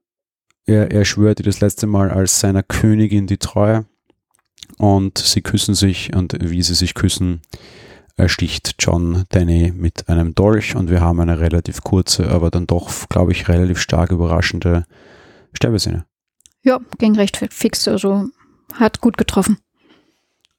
er, 0.65 0.91
er 0.91 1.05
schwört 1.05 1.41
ihr 1.41 1.45
das 1.45 1.61
letzte 1.61 1.87
Mal 1.87 2.13
als 2.13 2.41
seiner 2.41 2.63
Königin 2.63 3.27
die 3.27 3.37
Treue 3.37 3.85
und 4.79 5.19
sie 5.19 5.43
küssen 5.43 5.75
sich 5.75 6.15
und 6.15 6.37
wie 6.41 6.63
sie 6.63 6.75
sich 6.75 6.95
küssen, 6.95 7.41
ersticht 8.17 8.77
John 8.79 9.25
Danny 9.31 9.73
mit 9.75 10.09
einem 10.09 10.35
Dolch 10.35 10.77
und 10.77 10.91
wir 10.91 11.01
haben 11.01 11.21
eine 11.21 11.41
relativ 11.41 11.83
kurze, 11.83 12.31
aber 12.31 12.51
dann 12.51 12.67
doch, 12.67 12.91
glaube 13.09 13.33
ich, 13.33 13.49
relativ 13.49 13.79
stark 13.79 14.11
überraschende 14.11 14.85
Sterbeszene. 15.53 16.05
Ja, 16.63 16.79
ging 16.99 17.17
recht 17.17 17.37
fix, 17.51 17.89
also 17.89 18.29
hat 18.75 19.01
gut 19.01 19.17
getroffen. 19.17 19.59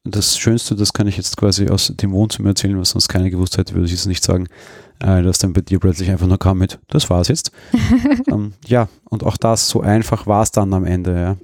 Das 0.06 0.36
Schönste, 0.36 0.76
das 0.76 0.92
kann 0.92 1.06
ich 1.06 1.16
jetzt 1.16 1.38
quasi 1.38 1.68
aus 1.68 1.90
dem 1.96 2.12
Wohnzimmer 2.12 2.50
erzählen, 2.50 2.78
was 2.78 2.90
sonst 2.90 3.08
keiner 3.08 3.30
gewusst 3.30 3.56
hätte, 3.56 3.72
würde 3.72 3.86
ich 3.86 3.92
jetzt 3.92 4.06
nicht 4.06 4.22
sagen, 4.22 4.48
äh, 5.00 5.22
dass 5.22 5.38
dann 5.38 5.54
bei 5.54 5.62
dir 5.62 5.78
plötzlich 5.78 6.10
einfach 6.10 6.26
nur 6.26 6.38
kam 6.38 6.58
mit, 6.58 6.78
das 6.88 7.08
war's 7.08 7.28
jetzt. 7.28 7.52
ähm, 8.30 8.52
ja, 8.66 8.88
und 9.04 9.24
auch 9.24 9.38
das, 9.38 9.66
so 9.70 9.80
einfach 9.80 10.26
war 10.26 10.42
es 10.42 10.50
dann 10.50 10.74
am 10.74 10.84
Ende, 10.84 11.18
ja. 11.18 11.36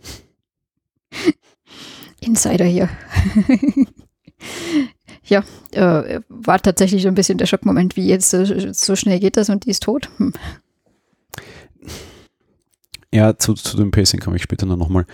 Insider 2.21 2.65
hier. 2.65 2.89
ja, 5.25 5.45
äh, 5.73 6.21
war 6.29 6.61
tatsächlich 6.61 7.03
so 7.03 7.09
ein 7.09 7.15
bisschen 7.15 7.39
der 7.39 7.47
Schockmoment, 7.47 7.97
wie 7.97 8.07
jetzt 8.07 8.33
äh, 8.35 8.73
so 8.73 8.97
schnell 8.97 9.21
geht 9.21 9.37
das 9.37 9.49
und 9.49 9.65
die 9.67 9.71
ist 9.71 9.83
tot. 9.83 10.11
Hm. 10.17 10.33
Ja, 13.13 13.37
zu, 13.37 13.55
zu 13.55 13.77
dem 13.77 13.91
Pacing 13.91 14.21
komme 14.21 14.37
ich 14.37 14.43
später 14.43 14.67
noch 14.67 14.89
mal. 14.89 15.05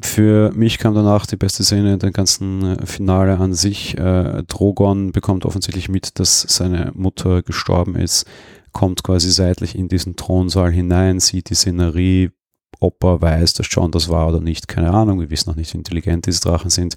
Für 0.00 0.52
mich 0.52 0.78
kam 0.78 0.94
danach 0.94 1.24
die 1.24 1.36
beste 1.36 1.64
Szene 1.64 1.96
der 1.96 2.10
ganzen 2.10 2.62
äh, 2.62 2.86
Finale 2.86 3.38
an 3.38 3.54
sich. 3.54 3.96
Äh, 3.96 4.42
Drogon 4.46 5.12
bekommt 5.12 5.46
offensichtlich 5.46 5.88
mit, 5.88 6.18
dass 6.18 6.42
seine 6.42 6.92
Mutter 6.94 7.42
gestorben 7.42 7.96
ist, 7.96 8.26
kommt 8.72 9.02
quasi 9.02 9.30
seitlich 9.30 9.74
in 9.74 9.88
diesen 9.88 10.16
Thronsaal 10.16 10.70
hinein, 10.70 11.18
sieht 11.18 11.48
die 11.48 11.54
Szenerie, 11.54 12.30
ob 12.80 13.02
er 13.04 13.20
weiß, 13.20 13.54
dass 13.54 13.68
John 13.70 13.90
das 13.90 14.08
war 14.08 14.28
oder 14.28 14.40
nicht, 14.40 14.68
keine 14.68 14.92
Ahnung. 14.92 15.20
Wir 15.20 15.30
wissen 15.30 15.50
noch 15.50 15.56
nicht, 15.56 15.72
wie 15.72 15.78
intelligent 15.78 16.26
diese 16.26 16.40
Drachen 16.40 16.70
sind. 16.70 16.96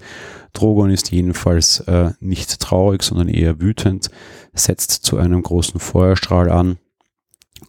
Drogon 0.52 0.90
ist 0.90 1.10
jedenfalls 1.10 1.80
äh, 1.80 2.12
nicht 2.20 2.60
traurig, 2.60 3.02
sondern 3.02 3.28
eher 3.28 3.60
wütend, 3.60 4.10
setzt 4.52 4.90
zu 4.90 5.16
einem 5.16 5.42
großen 5.42 5.80
Feuerstrahl 5.80 6.50
an 6.50 6.78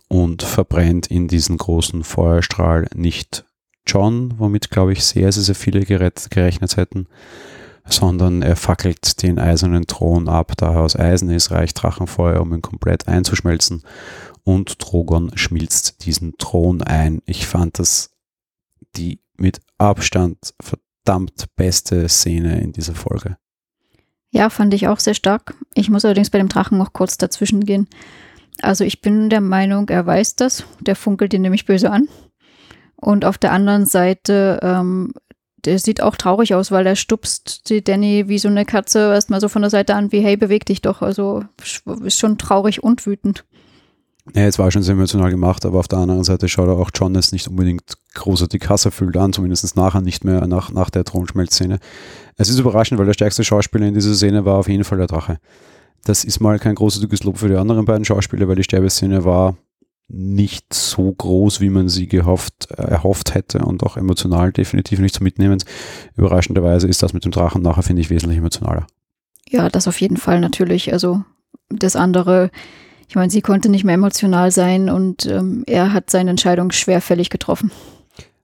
und 0.08 0.44
verbrennt 0.44 1.08
in 1.08 1.28
diesen 1.28 1.58
großen 1.58 2.04
Feuerstrahl 2.04 2.88
nicht 2.94 3.46
John, 3.88 4.34
womit, 4.38 4.70
glaube 4.70 4.94
ich, 4.94 5.04
sehr, 5.04 5.32
sehr, 5.32 5.44
sehr 5.44 5.56
viele 5.56 5.84
gerechnet 5.86 6.78
hätten, 6.78 7.08
sondern 7.86 8.42
er 8.42 8.56
fackelt 8.56 9.22
den 9.24 9.40
eisernen 9.40 9.88
Thron 9.88 10.30
ab, 10.30 10.54
da 10.58 10.74
er 10.74 10.82
aus 10.82 10.96
Eisen 10.96 11.30
ist, 11.30 11.52
reicht 11.52 11.82
Drachenfeuer, 11.82 12.42
um 12.42 12.54
ihn 12.54 12.62
komplett 12.62 13.08
einzuschmelzen 13.08 13.84
und 14.44 14.76
Drogon 14.80 15.32
schmilzt 15.36 16.06
diesen 16.06 16.38
Thron 16.38 16.82
ein. 16.82 17.22
Ich 17.26 17.46
fand 17.46 17.80
das 17.80 18.12
die 18.96 19.20
mit 19.38 19.60
Abstand 19.78 20.54
verdammt 20.62 21.46
beste 21.56 22.08
Szene 22.10 22.62
in 22.62 22.74
dieser 22.74 22.96
Folge. 22.96 23.38
Ja, 24.32 24.50
fand 24.50 24.74
ich 24.74 24.88
auch 24.88 25.00
sehr 25.00 25.14
stark. 25.14 25.56
Ich 25.74 25.90
muss 25.90 26.06
allerdings 26.06 26.30
bei 26.30 26.38
dem 26.38 26.50
Drachen 26.50 26.78
noch 26.78 26.94
kurz 26.94 27.18
dazwischen 27.18 27.66
gehen. 27.66 27.88
Also 28.62 28.84
ich 28.84 29.02
bin 29.02 29.30
der 29.30 29.42
Meinung, 29.42 29.90
er 29.90 30.06
weiß 30.06 30.36
das. 30.36 30.66
Der 30.80 30.96
funkelt 30.96 31.34
ihn 31.34 31.42
nämlich 31.42 31.66
böse 31.66 31.92
an. 31.92 32.08
Und 32.96 33.26
auf 33.26 33.38
der 33.38 33.52
anderen 33.52 33.86
Seite, 33.86 34.60
ähm, 34.62 35.14
der 35.66 35.80
sieht 35.80 36.02
auch 36.02 36.16
traurig 36.16 36.54
aus, 36.56 36.72
weil 36.72 36.86
er 36.86 36.96
stupst 36.96 37.70
die 37.70 37.84
Danny 37.84 38.28
wie 38.28 38.40
so 38.40 38.48
eine 38.48 38.66
Katze 38.66 39.00
erstmal 39.14 39.42
so 39.42 39.50
von 39.50 39.62
der 39.62 39.72
Seite 39.72 39.96
an, 39.96 40.12
wie 40.12 40.22
hey, 40.22 40.38
beweg 40.38 40.66
dich 40.66 40.82
doch. 40.82 41.02
Also 41.02 41.44
ist 42.04 42.20
schon 42.20 42.38
traurig 42.38 42.84
und 42.84 43.06
wütend. 43.06 43.46
Ja, 44.36 44.44
jetzt 44.44 44.60
war 44.60 44.72
schon 44.72 44.84
sehr 44.84 44.94
emotional 44.94 45.32
gemacht, 45.32 45.66
aber 45.66 45.80
auf 45.80 45.88
der 45.88 46.00
anderen 46.00 46.24
Seite 46.24 46.48
schaut 46.48 46.68
er 46.68 46.78
auch 46.78 46.92
John 46.94 47.16
es 47.16 47.32
nicht 47.32 47.48
unbedingt 47.48 47.98
großartig 48.14 48.70
hasserfüllt 48.70 49.18
an, 49.18 49.34
zumindest 49.34 49.76
nachher 49.76 50.02
nicht 50.02 50.24
mehr 50.24 50.46
nach, 50.48 50.72
nach 50.72 50.90
der 50.90 51.04
Thronschmelzszene. 51.04 51.80
Es 52.38 52.50
ist 52.50 52.60
überraschend, 52.60 53.00
weil 53.00 53.08
der 53.08 53.14
stärkste 53.14 53.44
Schauspieler 53.44 53.88
in 53.88 53.96
dieser 53.96 54.14
Szene 54.14 54.46
war 54.46 54.58
auf 54.58 54.70
jeden 54.70 54.84
Fall 54.84 55.00
der 55.00 55.08
Drache. 55.08 55.40
Das 56.04 56.24
ist 56.24 56.40
mal 56.40 56.60
kein 56.60 56.76
großartiges 56.76 57.24
Lob 57.24 57.40
für 57.40 57.50
die 57.50 57.56
anderen 57.56 57.86
beiden 57.86 58.06
Schauspieler, 58.06 58.48
weil 58.48 58.56
die 58.56 58.64
Sterbeszene 58.64 59.26
war 59.26 59.58
nicht 60.14 60.74
so 60.74 61.12
groß, 61.12 61.62
wie 61.62 61.70
man 61.70 61.88
sie 61.88 62.08
gehofft, 62.08 62.70
äh, 62.72 62.84
erhofft 62.84 63.34
hätte 63.34 63.60
und 63.60 63.84
auch 63.84 63.98
emotional 63.98 64.52
definitiv 64.52 65.00
nicht 65.00 65.16
so 65.16 65.24
mitnehmend. 65.24 65.66
Überraschenderweise 66.18 66.88
ist 66.88 67.02
das 67.02 67.14
mit 67.14 67.24
dem 67.26 67.32
Drachen 67.32 67.62
nachher, 67.62 67.84
finde 67.84 68.02
ich, 68.02 68.10
wesentlich 68.10 68.40
emotionaler. 68.40 68.88
Ja, 69.50 69.70
das 69.70 69.88
auf 69.88 70.00
jeden 70.02 70.18
Fall 70.18 70.40
natürlich. 70.40 70.94
Also 70.94 71.24
das 71.70 71.96
andere, 71.96 72.52
ich 73.08 73.16
meine, 73.16 73.30
sie 73.30 73.42
konnte 73.42 73.70
nicht 73.70 73.84
mehr 73.84 73.96
emotional 73.96 74.52
sein 74.52 74.90
und 74.90 75.26
ähm, 75.26 75.64
er 75.68 75.94
hat 75.94 76.10
seine 76.10 76.30
Entscheidung 76.30 76.72
schwerfällig 76.72 77.30
getroffen. 77.30 77.72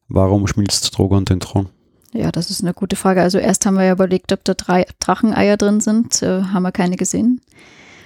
Warum 0.07 0.47
schmilzt 0.47 0.97
Drogon 0.97 1.25
den 1.25 1.41
Thron? 1.41 1.69
Ja, 2.13 2.31
das 2.31 2.49
ist 2.49 2.61
eine 2.61 2.73
gute 2.73 2.95
Frage. 2.95 3.21
Also 3.21 3.37
erst 3.37 3.65
haben 3.65 3.75
wir 3.75 3.83
ja 3.83 3.91
überlegt, 3.91 4.31
ob 4.31 4.43
da 4.45 4.53
drei 4.53 4.85
Dracheneier 4.99 5.57
drin 5.57 5.81
sind, 5.81 6.21
äh, 6.23 6.43
haben 6.43 6.63
wir 6.63 6.71
keine 6.71 6.95
gesehen. 6.95 7.41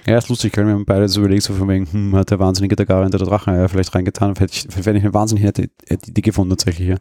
Ja, 0.06 0.18
ist 0.18 0.28
lustig, 0.28 0.56
weil 0.56 0.66
wir 0.66 0.84
beide 0.84 1.08
so 1.08 1.20
überlegt, 1.20 1.44
so 1.44 1.52
von 1.52 1.68
wegen, 1.68 1.86
hm, 1.90 2.16
hat 2.16 2.30
der 2.30 2.40
wahnsinnige 2.40 2.74
Targaryen 2.74 3.10
der 3.10 3.20
Dracheneier 3.20 3.68
vielleicht 3.68 3.94
reingetan, 3.94 4.34
hätte 4.36 4.52
ich, 4.52 4.66
wenn 4.84 4.96
ich 4.96 5.02
eine 5.02 5.14
wahnsinnig 5.14 5.44
hätte, 5.44 5.68
hätte 5.86 6.12
die 6.12 6.22
gefunden 6.22 6.50
tatsächlich 6.50 6.86
hier. 6.86 6.98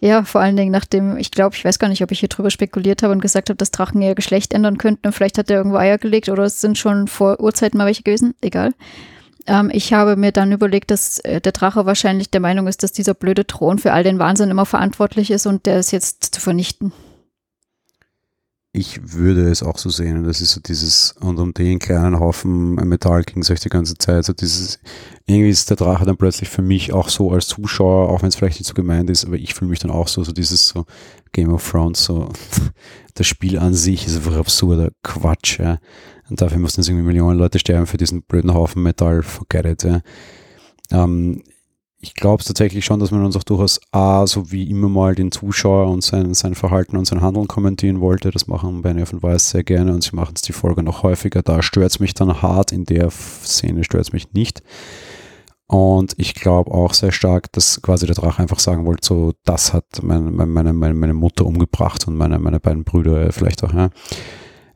Ja, 0.00 0.24
vor 0.24 0.40
allen 0.40 0.56
Dingen 0.56 0.72
nachdem, 0.72 1.16
ich 1.16 1.30
glaube, 1.30 1.54
ich 1.54 1.64
weiß 1.64 1.78
gar 1.78 1.88
nicht, 1.88 2.02
ob 2.02 2.10
ich 2.10 2.20
hier 2.20 2.28
drüber 2.28 2.50
spekuliert 2.50 3.02
habe 3.02 3.12
und 3.12 3.20
gesagt 3.20 3.48
habe, 3.48 3.56
dass 3.56 3.70
Drachen 3.70 4.02
ihr 4.02 4.16
Geschlecht 4.16 4.52
ändern 4.52 4.76
könnten 4.76 5.06
und 5.06 5.12
vielleicht 5.12 5.38
hat 5.38 5.48
er 5.48 5.58
irgendwo 5.58 5.76
Eier 5.76 5.96
gelegt 5.96 6.28
oder 6.28 6.42
es 6.42 6.60
sind 6.60 6.76
schon 6.76 7.06
vor 7.06 7.40
Urzeiten 7.40 7.78
mal 7.78 7.86
welche 7.86 8.02
gewesen, 8.02 8.34
egal. 8.40 8.72
Ähm, 9.46 9.70
ich 9.72 9.92
habe 9.92 10.16
mir 10.16 10.32
dann 10.32 10.52
überlegt, 10.52 10.90
dass 10.90 11.20
äh, 11.20 11.40
der 11.40 11.52
Drache 11.52 11.86
wahrscheinlich 11.86 12.30
der 12.30 12.40
Meinung 12.40 12.66
ist, 12.66 12.82
dass 12.82 12.92
dieser 12.92 13.14
blöde 13.14 13.46
Thron 13.46 13.78
für 13.78 13.92
all 13.92 14.02
den 14.02 14.18
Wahnsinn 14.18 14.50
immer 14.50 14.66
verantwortlich 14.66 15.30
ist 15.30 15.46
und 15.46 15.66
der 15.66 15.78
ist 15.78 15.92
jetzt 15.92 16.34
zu 16.34 16.40
vernichten. 16.40 16.92
Ich 18.74 19.12
würde 19.12 19.50
es 19.50 19.62
auch 19.62 19.76
so 19.76 19.90
sehen. 19.90 20.16
Und 20.16 20.24
das 20.24 20.40
ist 20.40 20.52
so 20.52 20.60
dieses, 20.60 21.12
und 21.20 21.38
um 21.38 21.52
den 21.52 21.78
kleinen 21.78 22.18
Haufen 22.18 22.74
Metall 22.76 23.22
ging 23.22 23.42
es 23.42 23.50
euch 23.50 23.60
die 23.60 23.68
ganze 23.68 23.98
Zeit. 23.98 24.24
So 24.24 24.32
dieses, 24.32 24.78
irgendwie 25.26 25.50
ist 25.50 25.68
der 25.68 25.76
Drache 25.76 26.06
dann 26.06 26.16
plötzlich 26.16 26.48
für 26.48 26.62
mich 26.62 26.90
auch 26.90 27.10
so 27.10 27.32
als 27.32 27.48
Zuschauer, 27.48 28.08
auch 28.08 28.22
wenn 28.22 28.30
es 28.30 28.36
vielleicht 28.36 28.58
nicht 28.58 28.68
so 28.68 28.72
gemeint 28.72 29.10
ist, 29.10 29.26
aber 29.26 29.36
ich 29.36 29.52
fühle 29.52 29.68
mich 29.68 29.80
dann 29.80 29.90
auch 29.90 30.08
so, 30.08 30.24
so 30.24 30.32
dieses 30.32 30.68
so 30.68 30.86
Game 31.32 31.52
of 31.52 31.70
Thrones, 31.70 32.02
so 32.02 32.30
das 33.14 33.26
Spiel 33.26 33.58
an 33.58 33.74
sich 33.74 34.06
ist 34.06 34.16
einfach 34.16 34.36
absurder 34.36 34.90
Quatsch. 35.02 35.58
Ja. 35.58 35.78
Und 36.30 36.40
dafür 36.40 36.58
mussten 36.58 36.80
jetzt 36.80 36.88
irgendwie 36.88 37.06
Millionen 37.06 37.38
Leute 37.38 37.58
sterben 37.58 37.86
für 37.86 37.98
diesen 37.98 38.22
blöden 38.22 38.54
Haufen 38.54 38.82
Metall, 38.82 39.22
forget 39.22 39.66
it. 39.66 39.82
Ja. 39.82 40.00
Ähm, 40.90 41.42
ich 42.02 42.14
glaube 42.14 42.42
tatsächlich 42.42 42.84
schon, 42.84 42.98
dass 42.98 43.12
man 43.12 43.24
uns 43.24 43.36
auch 43.36 43.44
durchaus 43.44 43.80
A, 43.92 44.26
so 44.26 44.50
wie 44.50 44.68
immer 44.68 44.88
mal 44.88 45.14
den 45.14 45.30
Zuschauer 45.30 45.88
und 45.88 46.02
sein, 46.02 46.34
sein 46.34 46.56
Verhalten 46.56 46.96
und 46.96 47.04
sein 47.04 47.20
Handeln 47.20 47.46
kommentieren 47.46 48.00
wollte. 48.00 48.32
Das 48.32 48.48
machen 48.48 48.82
Benny 48.82 49.06
von 49.06 49.22
Weiß 49.22 49.50
sehr 49.50 49.62
gerne 49.62 49.94
und 49.94 50.02
sie 50.02 50.16
machen 50.16 50.32
es 50.34 50.42
die 50.42 50.52
Folge 50.52 50.82
noch 50.82 51.04
häufiger. 51.04 51.42
Da 51.42 51.62
stört 51.62 51.92
es 51.92 52.00
mich 52.00 52.12
dann 52.12 52.42
hart, 52.42 52.72
in 52.72 52.84
der 52.84 53.08
Szene 53.10 53.84
stört 53.84 54.06
es 54.06 54.12
mich 54.12 54.32
nicht. 54.32 54.64
Und 55.68 56.14
ich 56.16 56.34
glaube 56.34 56.72
auch 56.72 56.92
sehr 56.92 57.12
stark, 57.12 57.52
dass 57.52 57.80
quasi 57.80 58.04
der 58.06 58.16
Drache 58.16 58.42
einfach 58.42 58.58
sagen 58.58 58.84
wollte, 58.84 59.06
so, 59.06 59.32
das 59.44 59.72
hat 59.72 59.84
meine, 60.02 60.32
meine, 60.32 60.72
meine, 60.72 60.94
meine 60.94 61.14
Mutter 61.14 61.46
umgebracht 61.46 62.08
und 62.08 62.16
meine, 62.16 62.40
meine 62.40 62.58
beiden 62.58 62.82
Brüder 62.82 63.32
vielleicht 63.32 63.62
auch. 63.62 63.72
Ja 63.72 63.90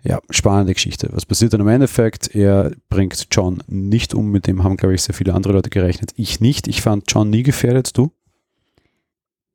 ja, 0.06 0.20
spannende 0.30 0.74
Geschichte. 0.74 1.08
Was 1.12 1.26
passiert 1.26 1.52
dann 1.52 1.60
im 1.60 1.68
Endeffekt? 1.68 2.34
Er 2.34 2.72
bringt 2.88 3.26
John 3.30 3.62
nicht 3.66 4.14
um, 4.14 4.30
mit 4.30 4.46
dem 4.46 4.62
haben, 4.62 4.76
glaube 4.76 4.94
ich, 4.94 5.02
sehr 5.02 5.14
viele 5.14 5.34
andere 5.34 5.52
Leute 5.52 5.70
gerechnet. 5.70 6.12
Ich 6.16 6.40
nicht. 6.40 6.68
Ich 6.68 6.80
fand 6.80 7.04
John 7.08 7.30
nie 7.30 7.42
gefährdet, 7.42 7.96
du? 7.96 8.12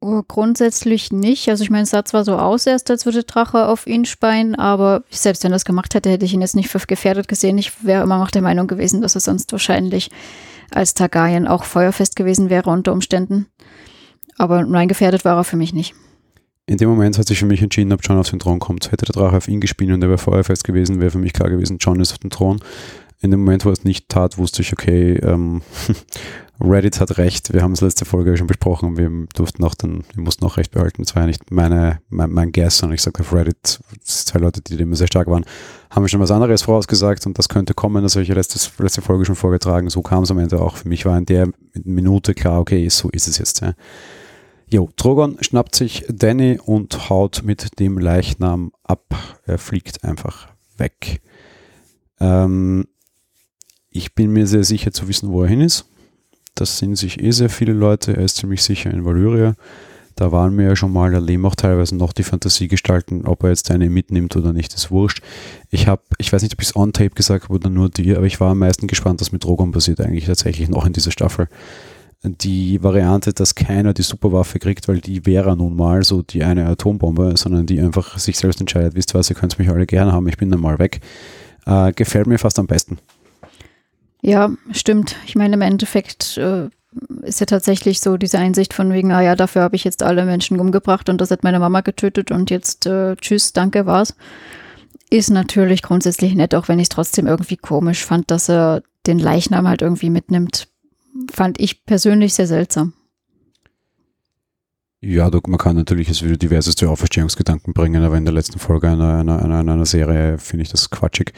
Oh, 0.01 0.23
grundsätzlich 0.27 1.11
nicht. 1.11 1.47
Also 1.47 1.63
ich 1.63 1.69
meine, 1.69 1.83
es 1.83 1.91
sah 1.91 2.03
zwar 2.03 2.25
so 2.25 2.37
aus 2.37 2.65
erst, 2.65 2.89
als 2.89 3.05
würde 3.05 3.23
Drache 3.23 3.67
auf 3.67 3.85
ihn 3.85 4.03
speien, 4.05 4.55
aber 4.55 5.03
selbst 5.11 5.43
wenn 5.43 5.51
er 5.51 5.55
das 5.55 5.65
gemacht 5.65 5.93
hätte, 5.93 6.09
hätte 6.09 6.25
ich 6.25 6.33
ihn 6.33 6.41
jetzt 6.41 6.55
nicht 6.55 6.69
für 6.69 6.79
gefährdet 6.79 7.27
gesehen. 7.27 7.57
Ich 7.59 7.85
wäre 7.85 8.03
immer 8.03 8.17
noch 8.17 8.31
der 8.31 8.41
Meinung 8.41 8.67
gewesen, 8.67 9.01
dass 9.01 9.15
er 9.15 9.21
sonst 9.21 9.51
wahrscheinlich 9.51 10.09
als 10.71 10.95
Targaryen 10.95 11.47
auch 11.47 11.63
feuerfest 11.63 12.15
gewesen 12.15 12.49
wäre 12.49 12.71
unter 12.71 12.93
Umständen. 12.93 13.45
Aber 14.37 14.65
rein 14.67 14.87
gefährdet 14.87 15.23
war 15.23 15.37
er 15.37 15.43
für 15.43 15.57
mich 15.57 15.71
nicht. 15.71 15.93
In 16.67 16.77
dem 16.77 16.89
Moment 16.89 17.17
hat 17.17 17.27
sich 17.27 17.39
für 17.39 17.45
mich 17.45 17.61
entschieden, 17.61 17.91
ob 17.91 18.01
John 18.03 18.17
auf 18.17 18.29
den 18.29 18.39
Thron 18.39 18.59
kommt. 18.59 18.91
Hätte 18.91 19.05
der 19.05 19.13
Drache 19.13 19.37
auf 19.37 19.47
ihn 19.47 19.61
gespielt 19.61 19.91
und 19.91 20.01
er 20.01 20.09
wäre 20.09 20.17
feuerfest 20.17 20.63
gewesen, 20.63 20.99
wäre 20.99 21.11
für 21.11 21.17
mich 21.17 21.33
klar 21.33 21.49
gewesen, 21.49 21.77
John 21.79 21.99
ist 21.99 22.11
auf 22.11 22.19
dem 22.19 22.29
Thron. 22.29 22.59
In 23.19 23.31
dem 23.31 23.41
Moment, 23.41 23.65
wo 23.65 23.69
er 23.69 23.73
es 23.73 23.83
nicht 23.83 24.09
tat, 24.09 24.37
wusste 24.37 24.61
ich, 24.61 24.73
okay, 24.73 25.13
ähm, 25.17 25.61
Reddit 26.59 26.99
hat 26.99 27.17
recht. 27.17 27.53
Wir 27.53 27.63
haben 27.63 27.73
es 27.73 27.81
letzte 27.81 28.05
Folge 28.05 28.37
schon 28.37 28.47
besprochen. 28.47 28.97
Wir 28.97 29.09
durften 29.33 29.63
auch 29.63 29.75
dann, 29.75 30.03
wir 30.13 30.23
mussten 30.23 30.45
auch 30.45 30.57
recht 30.57 30.71
behalten. 30.71 31.03
Das 31.03 31.15
war 31.15 31.23
ja 31.23 31.27
nicht 31.27 31.51
meine, 31.51 31.99
mein, 32.09 32.31
mein 32.31 32.51
Guess, 32.51 32.77
sondern 32.77 32.95
ich 32.95 33.01
sage 33.01 33.19
auf 33.19 33.33
Reddit, 33.33 33.79
zwei 34.03 34.39
Leute, 34.39 34.61
die 34.61 34.75
immer 34.75 34.95
sehr 34.95 35.07
stark 35.07 35.27
waren, 35.27 35.45
haben 35.89 36.07
schon 36.07 36.19
was 36.19 36.31
anderes 36.31 36.63
vorausgesagt 36.63 37.25
und 37.25 37.37
das 37.37 37.49
könnte 37.49 37.73
kommen. 37.73 38.03
Das 38.03 38.15
habe 38.15 38.23
ich 38.23 38.29
ja 38.29 38.35
letzte, 38.35 38.59
letzte 38.81 39.01
Folge 39.01 39.25
schon 39.25 39.35
vorgetragen. 39.35 39.89
So 39.89 40.01
kam 40.01 40.23
es 40.23 40.31
am 40.31 40.39
Ende 40.39 40.61
auch. 40.61 40.77
Für 40.77 40.87
mich 40.87 41.05
war 41.05 41.17
in 41.17 41.25
der 41.25 41.49
Minute 41.83 42.33
klar, 42.33 42.59
okay, 42.59 42.87
so 42.89 43.09
ist 43.09 43.27
es 43.27 43.37
jetzt. 43.37 43.61
Ja. 43.61 43.73
Jo, 44.73 44.89
Drogon 44.95 45.35
schnappt 45.41 45.75
sich 45.75 46.05
Danny 46.07 46.57
und 46.63 47.09
haut 47.09 47.41
mit 47.43 47.77
dem 47.79 47.97
Leichnam 47.97 48.71
ab. 48.83 49.03
Er 49.45 49.57
fliegt 49.57 50.05
einfach 50.05 50.47
weg. 50.77 51.21
Ähm, 52.21 52.85
ich 53.89 54.15
bin 54.15 54.31
mir 54.31 54.47
sehr 54.47 54.63
sicher 54.63 54.93
zu 54.93 55.09
wissen, 55.09 55.29
wo 55.29 55.43
er 55.43 55.49
hin 55.49 55.59
ist. 55.59 55.87
Das 56.55 56.77
sind 56.77 56.95
sich 56.95 57.21
eh 57.21 57.31
sehr 57.31 57.49
viele 57.49 57.73
Leute. 57.73 58.15
Er 58.15 58.23
ist 58.23 58.37
ziemlich 58.37 58.63
sicher 58.63 58.91
in 58.91 59.03
Valyria. 59.03 59.55
Da 60.15 60.31
waren 60.31 60.57
wir 60.57 60.67
ja 60.67 60.75
schon 60.77 60.93
mal, 60.93 61.11
da 61.11 61.19
leben 61.19 61.45
auch 61.45 61.55
teilweise 61.55 61.97
noch 61.97 62.13
die 62.13 62.23
Fantasiegestalten, 62.23 63.25
ob 63.25 63.43
er 63.43 63.49
jetzt 63.49 63.69
eine 63.71 63.89
mitnimmt 63.89 64.37
oder 64.37 64.53
nicht, 64.53 64.73
ist 64.73 64.89
wurscht. 64.89 65.21
Ich 65.69 65.87
habe, 65.87 66.03
ich 66.17 66.31
weiß 66.31 66.43
nicht, 66.43 66.53
ob 66.53 66.61
ich 66.61 66.69
es 66.69 66.75
on 66.77 66.93
tape 66.93 67.09
gesagt 67.09 67.45
habe 67.45 67.55
oder 67.55 67.69
nur 67.69 67.89
dir, 67.89 68.17
aber 68.17 68.25
ich 68.25 68.39
war 68.39 68.51
am 68.51 68.59
meisten 68.59 68.87
gespannt, 68.87 69.19
was 69.19 69.33
mit 69.33 69.43
Drogon 69.43 69.71
passiert 69.71 69.99
eigentlich 69.99 70.27
tatsächlich 70.27 70.69
noch 70.69 70.85
in 70.85 70.93
dieser 70.93 71.11
Staffel 71.11 71.49
die 72.23 72.83
Variante, 72.83 73.33
dass 73.33 73.55
keiner 73.55 73.93
die 73.93 74.03
Superwaffe 74.03 74.59
kriegt, 74.59 74.87
weil 74.87 75.01
die 75.01 75.25
wäre 75.25 75.57
nun 75.57 75.75
mal 75.75 76.03
so 76.03 76.21
die 76.21 76.43
eine 76.43 76.67
Atombombe, 76.67 77.33
sondern 77.35 77.65
die 77.65 77.79
einfach 77.79 78.17
sich 78.19 78.37
selbst 78.37 78.59
entscheidet, 78.59 78.95
wisst 78.95 79.15
ihr 79.15 79.19
was, 79.19 79.29
ihr 79.29 79.35
könnt 79.35 79.57
mich 79.57 79.69
alle 79.69 79.87
gerne 79.87 80.11
haben, 80.11 80.27
ich 80.27 80.37
bin 80.37 80.51
dann 80.51 80.61
mal 80.61 80.77
weg, 80.77 81.01
äh, 81.65 81.91
gefällt 81.93 82.27
mir 82.27 82.37
fast 82.37 82.59
am 82.59 82.67
besten. 82.67 82.99
Ja, 84.21 84.51
stimmt. 84.71 85.15
Ich 85.25 85.35
meine, 85.35 85.55
im 85.55 85.61
Endeffekt 85.61 86.37
äh, 86.37 86.69
ist 87.23 87.39
ja 87.39 87.47
tatsächlich 87.47 88.01
so 88.01 88.17
diese 88.17 88.37
Einsicht 88.37 88.73
von 88.73 88.91
wegen, 88.93 89.11
ah 89.11 89.21
ja, 89.21 89.35
dafür 89.35 89.63
habe 89.63 89.75
ich 89.75 89.83
jetzt 89.83 90.03
alle 90.03 90.25
Menschen 90.25 90.59
umgebracht 90.59 91.09
und 91.09 91.19
das 91.19 91.31
hat 91.31 91.43
meine 91.43 91.59
Mama 91.59 91.81
getötet 91.81 92.29
und 92.29 92.51
jetzt 92.51 92.85
äh, 92.85 93.15
tschüss, 93.15 93.53
danke, 93.53 93.87
war's. 93.87 94.15
Ist 95.09 95.31
natürlich 95.31 95.81
grundsätzlich 95.81 96.35
nett, 96.35 96.53
auch 96.53 96.67
wenn 96.67 96.79
ich 96.79 96.85
es 96.85 96.89
trotzdem 96.89 97.25
irgendwie 97.25 97.57
komisch 97.57 98.05
fand, 98.05 98.29
dass 98.29 98.47
er 98.47 98.83
den 99.07 99.17
Leichnam 99.17 99.67
halt 99.67 99.81
irgendwie 99.81 100.11
mitnimmt. 100.11 100.67
Fand 101.31 101.59
ich 101.59 101.85
persönlich 101.85 102.33
sehr 102.33 102.47
seltsam. 102.47 102.93
Ja, 105.03 105.31
man 105.47 105.57
kann 105.57 105.75
natürlich 105.75 106.09
es 106.09 106.23
wieder 106.23 106.37
diverseste 106.37 106.87
Auferstehungsgedanken 106.87 107.73
bringen, 107.73 108.03
aber 108.03 108.17
in 108.17 108.25
der 108.25 108.35
letzten 108.35 108.59
Folge 108.59 108.87
einer, 108.87 109.17
einer, 109.17 109.43
einer, 109.43 109.59
einer 109.59 109.85
Serie 109.85 110.37
finde 110.37 110.63
ich 110.63 110.69
das 110.69 110.91
quatschig. 110.91 111.33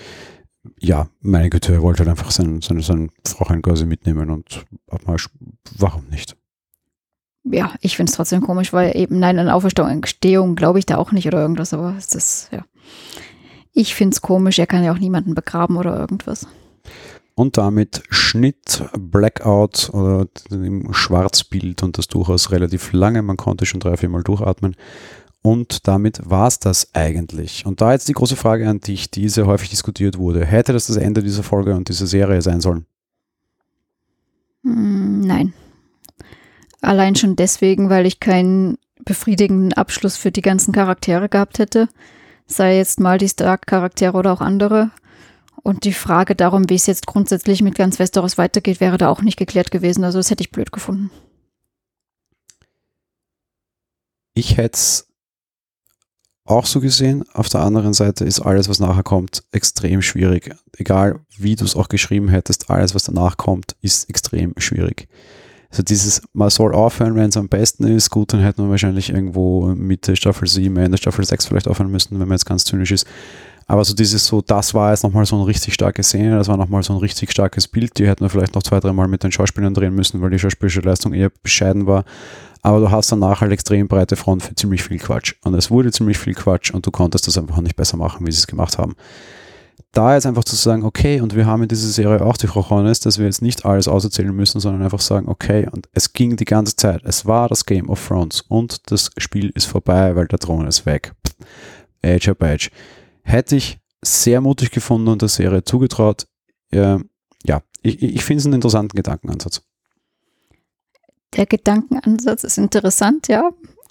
Ja, 0.80 1.08
meine 1.22 1.50
Güte, 1.50 1.74
er 1.74 1.82
wollte 1.82 2.00
halt 2.00 2.10
einfach 2.10 2.32
sein, 2.32 2.62
sein, 2.62 2.82
sein 2.82 3.10
Frauchen 3.26 3.62
quasi 3.62 3.86
mitnehmen 3.86 4.30
und 4.30 4.66
warum 5.78 6.08
nicht? 6.10 6.36
Ja, 7.46 7.74
ich 7.82 7.96
finde 7.96 8.10
es 8.10 8.16
trotzdem 8.16 8.42
komisch, 8.42 8.74
weil 8.74 8.96
eben, 8.98 9.20
nein, 9.20 9.40
an 9.40 9.50
Auferstehung 9.50 10.56
glaube 10.56 10.80
ich 10.80 10.86
da 10.86 10.98
auch 10.98 11.12
nicht 11.12 11.28
oder 11.28 11.40
irgendwas, 11.42 11.74
aber 11.74 11.96
es 11.98 12.14
ist, 12.16 12.50
ja. 12.52 12.66
Ich 13.74 13.96
finde 13.96 14.14
es 14.14 14.22
komisch, 14.22 14.60
er 14.60 14.68
kann 14.68 14.84
ja 14.84 14.94
auch 14.94 15.00
niemanden 15.00 15.36
begraben 15.36 15.78
oder 15.78 15.98
irgendwas. 15.98 16.48
Und 17.36 17.58
damit 17.58 18.04
Schnitt, 18.10 18.84
Blackout 18.98 19.90
oder 19.92 20.28
im 20.52 20.94
Schwarzbild 20.94 21.82
und 21.82 21.98
das 21.98 22.08
durchaus 22.08 22.52
relativ 22.52 22.94
lange. 22.94 23.22
Man 23.24 23.38
konnte 23.38 23.66
schon 23.66 23.80
drei, 23.80 23.98
vier 23.98 24.10
Mal 24.10 24.24
durchatmen. 24.24 24.76
Und 25.42 25.88
damit 25.88 26.22
war 26.24 26.48
es 26.48 26.60
das 26.60 26.94
eigentlich. 26.94 27.66
Und 27.66 27.82
da 27.82 27.92
jetzt 27.92 28.08
die 28.08 28.14
große 28.14 28.38
Frage 28.38 28.70
an 28.70 28.80
dich, 28.80 29.12
die 29.12 29.28
sehr 29.30 29.46
häufig 29.46 29.70
diskutiert 29.70 30.18
wurde. 30.18 30.46
Hätte 30.46 30.72
das 30.74 30.88
das 30.88 30.96
Ende 30.96 31.22
dieser 31.22 31.44
Folge 31.44 31.76
und 31.76 31.90
dieser 31.90 32.08
Serie 32.08 32.42
sein 32.42 32.62
sollen? 32.62 32.86
Hm, 34.64 35.22
nein. 35.22 35.54
Allein 36.82 37.16
schon 37.16 37.36
deswegen, 37.36 37.90
weil 37.90 38.06
ich 38.06 38.20
keinen 38.20 38.78
befriedigenden 39.04 39.74
Abschluss 39.74 40.16
für 40.16 40.32
die 40.32 40.42
ganzen 40.42 40.72
Charaktere 40.72 41.30
gehabt 41.30 41.60
hätte. 41.60 41.90
Sei 42.46 42.78
jetzt 42.78 43.00
mal 43.00 43.18
die 43.18 43.30
Stark-Charaktere 43.30 44.18
oder 44.18 44.32
auch 44.34 44.42
andere. 44.42 44.92
Und 45.64 45.86
die 45.86 45.94
Frage 45.94 46.36
darum, 46.36 46.70
wie 46.70 46.76
es 46.76 46.88
jetzt 46.88 47.08
grundsätzlich 47.08 47.62
mit 47.62 47.76
ganz 47.76 47.98
Westeros 47.98 48.38
weitergeht, 48.38 48.82
wäre 48.82 48.98
da 48.98 49.10
auch 49.10 49.22
nicht 49.22 49.38
geklärt 49.38 49.72
gewesen. 49.72 50.04
Also 50.04 50.20
das 50.20 50.30
hätte 50.30 50.44
ich 50.44 50.52
blöd 50.52 50.74
gefunden. 50.74 51.10
Ich 54.34 54.58
hätte 54.58 54.76
es 54.76 55.08
auch 56.46 56.66
so 56.66 56.82
gesehen. 56.82 57.24
Auf 57.34 57.48
der 57.48 57.62
anderen 57.62 57.94
Seite 57.94 58.26
ist 58.26 58.42
alles, 58.42 58.68
was 58.68 58.80
nachher 58.80 59.04
kommt, 59.04 59.44
extrem 59.52 60.02
schwierig. 60.02 60.54
Egal 60.78 61.22
wie 61.38 61.56
du 61.56 61.64
es 61.64 61.78
auch 61.78 61.88
geschrieben 61.88 62.28
hättest, 62.28 62.70
alles, 62.70 62.94
was 62.94 63.04
danach 63.04 63.38
kommt, 63.38 63.78
ist 63.82 64.10
extrem 64.10 64.54
schwierig. 64.58 65.08
Also 65.70 65.82
dieses, 65.82 66.22
man 66.34 66.50
soll 66.50 66.76
aufhören, 66.76 67.16
wenn 67.16 67.30
es 67.30 67.38
am 67.38 67.48
besten 67.48 67.88
ist. 67.88 68.10
Gut, 68.10 68.34
dann 68.34 68.42
hätten 68.42 68.64
wir 68.64 68.70
wahrscheinlich 68.70 69.10
irgendwo 69.10 69.74
Mitte 69.74 70.16
Staffel 70.16 70.48
7, 70.48 70.76
Ende 70.78 70.98
Staffel 70.98 71.26
6 71.26 71.48
vielleicht 71.48 71.68
aufhören 71.68 71.90
müssen, 71.90 72.20
wenn 72.20 72.28
man 72.28 72.38
jetzt 72.38 72.46
ganz 72.46 72.66
zynisch 72.66 72.92
ist. 72.92 73.08
Aber 73.66 73.86
so 73.86 73.94
dieses 73.94 74.26
so, 74.26 74.42
das 74.42 74.74
war 74.74 74.92
jetzt 74.92 75.04
nochmal 75.04 75.26
so 75.26 75.36
eine 75.36 75.48
richtig 75.48 75.74
starke 75.74 76.04
Szene, 76.04 76.38
das 76.38 76.48
war 76.48 76.58
nochmal 76.58 76.84
so 76.84 76.94
ein 76.94 77.00
richtig 77.00 77.32
starkes 77.32 77.68
Bild. 77.68 77.98
Die 77.98 78.08
hätten 78.08 78.22
wir 78.22 78.30
vielleicht 78.30 78.56
noch 78.56 78.64
zwei, 78.64 78.80
dreimal 78.80 79.08
mit 79.08 79.24
den 79.24 79.32
Schauspielern 79.32 79.74
drehen 79.74 79.96
müssen, 79.96 80.22
weil 80.22 80.30
die 80.30 80.40
schauspielerische 80.40 80.82
Leistung 80.82 81.14
eher 81.14 81.32
bescheiden 81.42 81.88
war. 81.88 82.04
Aber 82.62 82.80
du 82.80 82.92
hast 82.92 83.12
danach 83.12 83.42
halt 83.42 83.52
extrem 83.52 83.88
breite 83.88 84.16
Front 84.16 84.44
für 84.44 84.56
ziemlich 84.56 84.84
viel 84.84 84.98
Quatsch. 84.98 85.36
Und 85.44 85.54
es 85.54 85.70
wurde 85.70 85.92
ziemlich 85.92 86.18
viel 86.18 86.34
Quatsch 86.34 86.72
und 86.72 86.86
du 86.86 86.92
konntest 86.92 87.28
das 87.28 87.38
einfach 87.38 87.60
nicht 87.62 87.76
besser 87.76 87.98
machen, 87.98 88.26
wie 88.26 88.32
sie 88.32 88.40
es 88.40 88.48
gemacht 88.48 88.78
haben. 88.78 88.96
Da 89.92 90.16
jetzt 90.16 90.26
einfach 90.26 90.44
zu 90.44 90.56
sagen, 90.56 90.84
okay, 90.84 91.22
und 91.22 91.36
wir 91.36 91.46
haben 91.46 91.62
in 91.62 91.68
dieser 91.68 91.90
Serie 91.90 92.26
auch 92.26 92.38
die 92.38 92.48
Rochones, 92.48 93.00
dass 93.00 93.20
wir 93.20 93.26
jetzt 93.26 93.42
nicht 93.42 93.66
alles 93.66 93.88
auserzählen 93.88 94.36
müssen, 94.36 94.60
sondern 94.60 94.82
einfach 94.82 95.02
sagen, 95.02 95.28
okay, 95.28 95.68
und 95.72 95.88
es 95.94 96.14
ging 96.14 96.36
die 96.36 96.46
ganze 96.46 96.76
Zeit. 96.76 97.02
Es 97.04 97.26
war 97.26 97.48
das 97.48 97.66
Game 97.66 97.90
of 97.90 98.08
Thrones 98.08 98.42
und 98.48 98.92
das 98.92 99.12
Spiel 99.18 99.50
ist 99.50 99.66
vorbei, 99.66 100.16
weil 100.16 100.28
der 100.28 100.40
Thron 100.40 100.66
ist 100.66 100.86
weg. 100.86 101.14
Age 102.04 102.30
up 102.30 102.42
Age 102.42 102.72
hätte 103.24 103.56
ich 103.56 103.80
sehr 104.02 104.42
mutig 104.42 104.72
gefunden 104.72 105.08
und 105.08 105.22
der 105.22 105.30
Serie 105.30 105.64
zugetraut. 105.64 106.28
Äh, 106.72 106.98
ja, 107.46 107.62
ich, 107.82 108.02
ich 108.02 108.24
finde 108.24 108.40
es 108.40 108.46
einen 108.46 108.56
interessanten 108.56 108.96
Gedankenansatz. 108.96 109.62
Der 111.36 111.46
Gedankenansatz 111.46 112.44
ist 112.44 112.58
interessant, 112.58 113.28
ja, 113.28 113.50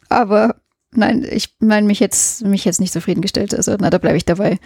aber 0.08 0.56
nein, 0.92 1.26
ich 1.28 1.54
meine 1.58 1.86
mich 1.86 2.00
jetzt, 2.00 2.44
mich 2.44 2.64
jetzt 2.64 2.80
nicht 2.80 2.92
zufriedengestellt. 2.92 3.54
Also, 3.54 3.76
na, 3.78 3.90
da 3.90 3.98
bleibe 3.98 4.16
ich 4.16 4.24
dabei. 4.24 4.58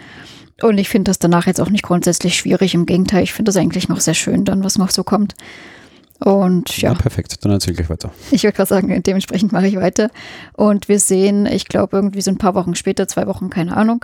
Und 0.61 0.77
ich 0.77 0.89
finde 0.89 1.09
das 1.09 1.19
danach 1.19 1.47
jetzt 1.47 1.61
auch 1.61 1.69
nicht 1.69 1.83
grundsätzlich 1.83 2.35
schwierig. 2.35 2.73
Im 2.73 2.85
Gegenteil, 2.85 3.23
ich 3.23 3.33
finde 3.33 3.49
das 3.49 3.57
eigentlich 3.57 3.89
noch 3.89 3.99
sehr 3.99 4.13
schön, 4.13 4.45
dann, 4.45 4.63
was 4.63 4.77
noch 4.77 4.89
so 4.89 5.03
kommt. 5.03 5.35
Und 6.19 6.75
ja. 6.81 6.93
ja 6.93 6.97
perfekt, 6.97 7.45
dann 7.45 7.51
erzähle 7.51 7.79
ich 7.79 7.89
weiter. 7.89 8.11
Ich 8.31 8.43
würde 8.43 8.55
gerade 8.55 8.69
sagen, 8.69 9.03
dementsprechend 9.03 9.51
mache 9.51 9.67
ich 9.67 9.75
weiter. 9.75 10.09
Und 10.53 10.89
wir 10.89 10.99
sehen, 10.99 11.45
ich 11.45 11.67
glaube, 11.67 11.97
irgendwie 11.97 12.21
so 12.21 12.31
ein 12.31 12.39
paar 12.39 12.55
Wochen 12.55 12.73
später, 12.73 13.07
zwei 13.07 13.27
Wochen, 13.27 13.51
keine 13.51 13.77
Ahnung, 13.77 14.03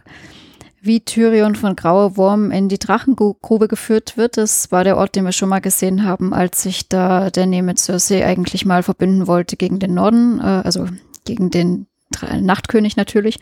wie 0.83 0.99
Tyrion 0.99 1.55
von 1.55 1.75
Grauer 1.75 2.17
Wurm 2.17 2.51
in 2.51 2.67
die 2.67 2.77
Drachengrube 2.77 3.67
geführt 3.67 4.17
wird. 4.17 4.37
Das 4.37 4.71
war 4.71 4.83
der 4.83 4.97
Ort, 4.97 5.15
den 5.15 5.23
wir 5.23 5.31
schon 5.31 5.49
mal 5.49 5.61
gesehen 5.61 6.03
haben, 6.03 6.33
als 6.33 6.61
sich 6.61 6.89
da 6.89 7.29
Danny 7.29 7.61
mit 7.61 7.79
Cersei 7.79 8.25
eigentlich 8.25 8.65
mal 8.65 8.83
verbünden 8.83 9.27
wollte 9.27 9.55
gegen 9.55 9.79
den 9.79 9.93
Norden, 9.93 10.39
äh, 10.39 10.61
also 10.63 10.87
gegen 11.25 11.49
den 11.51 11.87
Nachtkönig 12.41 12.97
natürlich. 12.97 13.39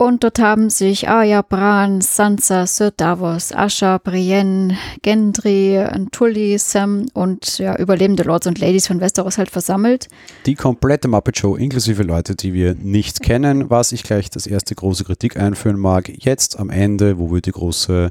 Und 0.00 0.24
dort 0.24 0.38
haben 0.38 0.70
sich 0.70 1.10
Arya, 1.10 1.42
Bran, 1.42 2.00
Sansa, 2.00 2.66
Sir 2.66 2.90
Davos, 2.90 3.52
Asha, 3.52 3.98
Brienne, 3.98 4.78
Gendry, 5.02 5.84
Tully, 6.10 6.56
Sam 6.56 7.08
und 7.12 7.58
ja, 7.58 7.76
überlebende 7.76 8.22
Lords 8.22 8.46
und 8.46 8.58
Ladies 8.58 8.86
von 8.86 9.02
Westeros 9.02 9.36
halt 9.36 9.50
versammelt. 9.50 10.08
Die 10.46 10.54
komplette 10.54 11.06
Muppet 11.06 11.36
Show, 11.36 11.54
inklusive 11.54 12.02
Leute, 12.02 12.34
die 12.34 12.54
wir 12.54 12.74
nicht 12.76 13.20
kennen, 13.20 13.68
was 13.68 13.92
ich 13.92 14.02
gleich 14.02 14.30
das 14.30 14.46
erste 14.46 14.74
große 14.74 15.04
Kritik 15.04 15.36
einführen 15.36 15.78
mag. 15.78 16.08
Jetzt 16.08 16.58
am 16.58 16.70
Ende, 16.70 17.18
wo 17.18 17.30
wir 17.30 17.42
die 17.42 17.52
große 17.52 18.10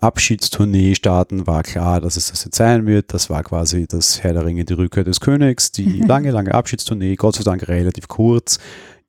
Abschiedstournee 0.00 0.96
starten, 0.96 1.46
war 1.46 1.62
klar, 1.62 2.00
dass 2.00 2.16
es 2.16 2.32
das 2.32 2.44
jetzt 2.44 2.56
sein 2.56 2.86
wird. 2.86 3.14
Das 3.14 3.30
war 3.30 3.44
quasi 3.44 3.86
das 3.86 4.24
Herr 4.24 4.32
der 4.32 4.46
Ringe, 4.46 4.64
die 4.64 4.72
Rückkehr 4.72 5.04
des 5.04 5.20
Königs, 5.20 5.70
die 5.70 6.00
lange, 6.08 6.32
lange 6.32 6.52
Abschiedstournee, 6.52 7.14
Gott 7.14 7.36
sei 7.36 7.44
Dank 7.44 7.68
relativ 7.68 8.08
kurz 8.08 8.58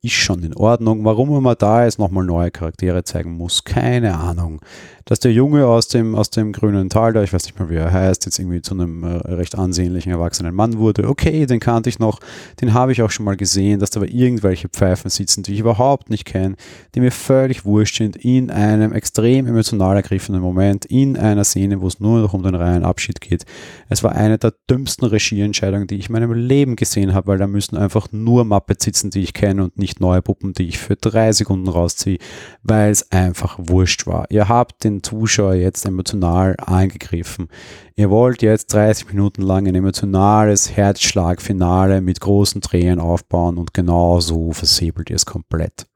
ist 0.04 0.14
schon 0.14 0.42
in 0.42 0.56
Ordnung. 0.56 1.04
Warum 1.04 1.42
man 1.42 1.54
da 1.56 1.84
jetzt 1.84 2.00
nochmal 2.00 2.24
neue 2.24 2.50
Charaktere 2.50 3.04
zeigen 3.04 3.36
muss, 3.36 3.62
keine 3.62 4.18
Ahnung. 4.18 4.60
Dass 5.04 5.20
der 5.20 5.32
Junge 5.32 5.66
aus 5.66 5.88
dem, 5.88 6.14
aus 6.14 6.30
dem 6.30 6.52
grünen 6.52 6.88
Tal, 6.88 7.12
da 7.12 7.22
ich 7.22 7.32
weiß 7.32 7.44
nicht 7.44 7.58
mehr, 7.58 7.70
wie 7.70 7.76
er 7.76 7.92
heißt, 7.92 8.24
jetzt 8.24 8.38
irgendwie 8.38 8.62
zu 8.62 8.74
einem 8.74 9.04
äh, 9.04 9.16
recht 9.32 9.56
ansehnlichen 9.56 10.10
erwachsenen 10.10 10.54
Mann 10.54 10.78
wurde, 10.78 11.08
okay, 11.08 11.46
den 11.46 11.60
kannte 11.60 11.88
ich 11.88 11.98
noch, 11.98 12.18
den 12.60 12.72
habe 12.74 12.92
ich 12.92 13.02
auch 13.02 13.10
schon 13.10 13.24
mal 13.24 13.36
gesehen, 13.36 13.78
dass 13.80 13.90
da 13.90 14.00
aber 14.00 14.08
irgendwelche 14.08 14.68
Pfeifen 14.68 15.10
sitzen, 15.10 15.42
die 15.42 15.54
ich 15.54 15.60
überhaupt 15.60 16.10
nicht 16.10 16.24
kenne, 16.24 16.56
die 16.94 17.00
mir 17.00 17.12
völlig 17.12 17.64
wurscht 17.64 17.98
sind, 17.98 18.16
in 18.16 18.50
einem 18.50 18.92
extrem 18.92 19.46
emotional 19.46 19.96
ergriffenen 19.96 20.40
Moment, 20.40 20.84
in 20.84 21.16
einer 21.16 21.44
Szene, 21.44 21.80
wo 21.80 21.86
es 21.86 22.00
nur 22.00 22.20
noch 22.20 22.34
um 22.34 22.42
den 22.42 22.54
reinen 22.54 22.84
Abschied 22.84 23.20
geht. 23.20 23.44
Es 23.92 24.02
war 24.02 24.12
eine 24.12 24.38
der 24.38 24.52
dümmsten 24.68 25.06
Regieentscheidungen, 25.06 25.86
die 25.86 25.96
ich 25.96 26.08
in 26.08 26.12
meinem 26.12 26.32
Leben 26.32 26.74
gesehen 26.74 27.14
habe, 27.14 27.28
weil 27.28 27.38
da 27.38 27.46
müssen 27.46 27.76
einfach 27.76 28.08
nur 28.10 28.44
Muppets 28.44 28.84
sitzen, 28.84 29.10
die 29.10 29.22
ich 29.22 29.32
kenne 29.32 29.62
und 29.62 29.78
nicht 29.78 29.92
nicht 29.92 30.00
neue 30.00 30.22
Puppen, 30.22 30.54
die 30.54 30.68
ich 30.68 30.78
für 30.78 30.96
drei 30.96 31.32
Sekunden 31.32 31.68
rausziehe, 31.68 32.18
weil 32.62 32.90
es 32.90 33.12
einfach 33.12 33.58
wurscht 33.58 34.06
war. 34.06 34.26
Ihr 34.30 34.48
habt 34.48 34.84
den 34.84 35.02
Zuschauer 35.02 35.54
jetzt 35.54 35.84
emotional 35.84 36.56
angegriffen. 36.58 37.48
Ihr 37.94 38.08
wollt 38.08 38.40
jetzt 38.40 38.72
30 38.72 39.08
Minuten 39.08 39.42
lang 39.42 39.66
ein 39.68 39.74
emotionales 39.74 40.74
Herzschlagfinale 40.74 42.00
mit 42.00 42.20
großen 42.20 42.62
Tränen 42.62 43.00
aufbauen 43.00 43.58
und 43.58 43.74
genau 43.74 44.20
so 44.20 44.52
versäbelt 44.52 45.10
ihr 45.10 45.16
es 45.16 45.26
komplett. 45.26 45.86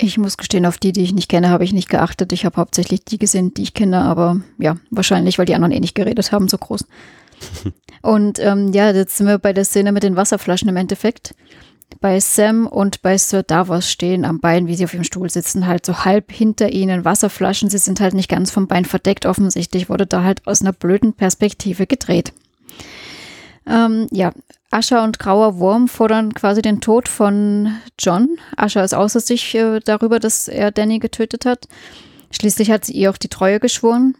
Ich 0.00 0.16
muss 0.16 0.36
gestehen, 0.36 0.64
auf 0.64 0.78
die, 0.78 0.92
die 0.92 1.02
ich 1.02 1.12
nicht 1.12 1.28
kenne, 1.28 1.50
habe 1.50 1.64
ich 1.64 1.72
nicht 1.72 1.88
geachtet. 1.88 2.32
Ich 2.32 2.44
habe 2.44 2.56
hauptsächlich 2.56 3.04
die 3.04 3.18
gesehen, 3.18 3.52
die 3.52 3.62
ich 3.62 3.74
kenne, 3.74 4.02
aber 4.02 4.40
ja, 4.58 4.76
wahrscheinlich, 4.90 5.38
weil 5.38 5.46
die 5.46 5.56
anderen 5.56 5.72
eh 5.72 5.80
nicht 5.80 5.96
geredet 5.96 6.30
haben, 6.30 6.48
so 6.48 6.56
groß. 6.56 6.86
und 8.02 8.38
ähm, 8.38 8.72
ja, 8.72 8.92
jetzt 8.92 9.16
sind 9.16 9.26
wir 9.26 9.38
bei 9.38 9.52
der 9.52 9.64
Szene 9.64 9.90
mit 9.90 10.04
den 10.04 10.16
Wasserflaschen 10.16 10.68
im 10.68 10.76
Endeffekt 10.76 11.34
bei 12.00 12.20
Sam 12.20 12.66
und 12.66 13.02
bei 13.02 13.18
Sir 13.18 13.42
Davos 13.42 13.90
stehen 13.90 14.24
am 14.24 14.40
Bein, 14.40 14.66
wie 14.66 14.74
sie 14.74 14.84
auf 14.84 14.94
ihrem 14.94 15.04
Stuhl 15.04 15.30
sitzen, 15.30 15.66
halt 15.66 15.84
so 15.84 16.04
halb 16.04 16.30
hinter 16.30 16.70
ihnen 16.70 17.04
Wasserflaschen. 17.04 17.70
Sie 17.70 17.78
sind 17.78 18.00
halt 18.00 18.14
nicht 18.14 18.28
ganz 18.28 18.50
vom 18.50 18.68
Bein 18.68 18.84
verdeckt. 18.84 19.26
Offensichtlich 19.26 19.88
wurde 19.88 20.06
da 20.06 20.22
halt 20.22 20.46
aus 20.46 20.60
einer 20.60 20.72
blöden 20.72 21.12
Perspektive 21.14 21.86
gedreht. 21.86 22.32
Ähm, 23.68 24.06
ja, 24.10 24.32
Ascher 24.70 25.02
und 25.02 25.18
Grauer 25.18 25.58
Wurm 25.58 25.88
fordern 25.88 26.34
quasi 26.34 26.62
den 26.62 26.80
Tod 26.80 27.08
von 27.08 27.72
John. 27.98 28.38
Ascher 28.56 28.84
ist 28.84 28.94
außer 28.94 29.20
sich 29.20 29.54
äh, 29.54 29.80
darüber, 29.80 30.18
dass 30.18 30.48
er 30.48 30.70
Danny 30.70 30.98
getötet 30.98 31.46
hat. 31.46 31.68
Schließlich 32.30 32.70
hat 32.70 32.84
sie 32.84 32.92
ihr 32.92 33.10
auch 33.10 33.16
die 33.16 33.28
Treue 33.28 33.60
geschworen. 33.60 34.14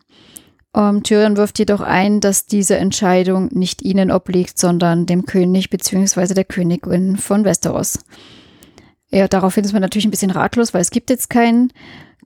Ähm, 0.74 1.02
Tyrion 1.02 1.36
wirft 1.36 1.58
jedoch 1.58 1.80
ein, 1.80 2.20
dass 2.20 2.46
diese 2.46 2.76
Entscheidung 2.76 3.48
nicht 3.52 3.82
ihnen 3.82 4.10
obliegt, 4.10 4.58
sondern 4.58 5.06
dem 5.06 5.26
König 5.26 5.70
bzw. 5.70 6.34
der 6.34 6.44
Königin 6.44 7.16
von 7.16 7.44
Westeros. 7.44 7.98
Ja, 9.10 9.28
daraufhin 9.28 9.64
ist 9.64 9.72
man 9.72 9.82
natürlich 9.82 10.06
ein 10.06 10.10
bisschen 10.10 10.30
ratlos, 10.30 10.74
weil 10.74 10.82
es 10.82 10.90
gibt 10.90 11.10
jetzt 11.10 11.30
keinen. 11.30 11.72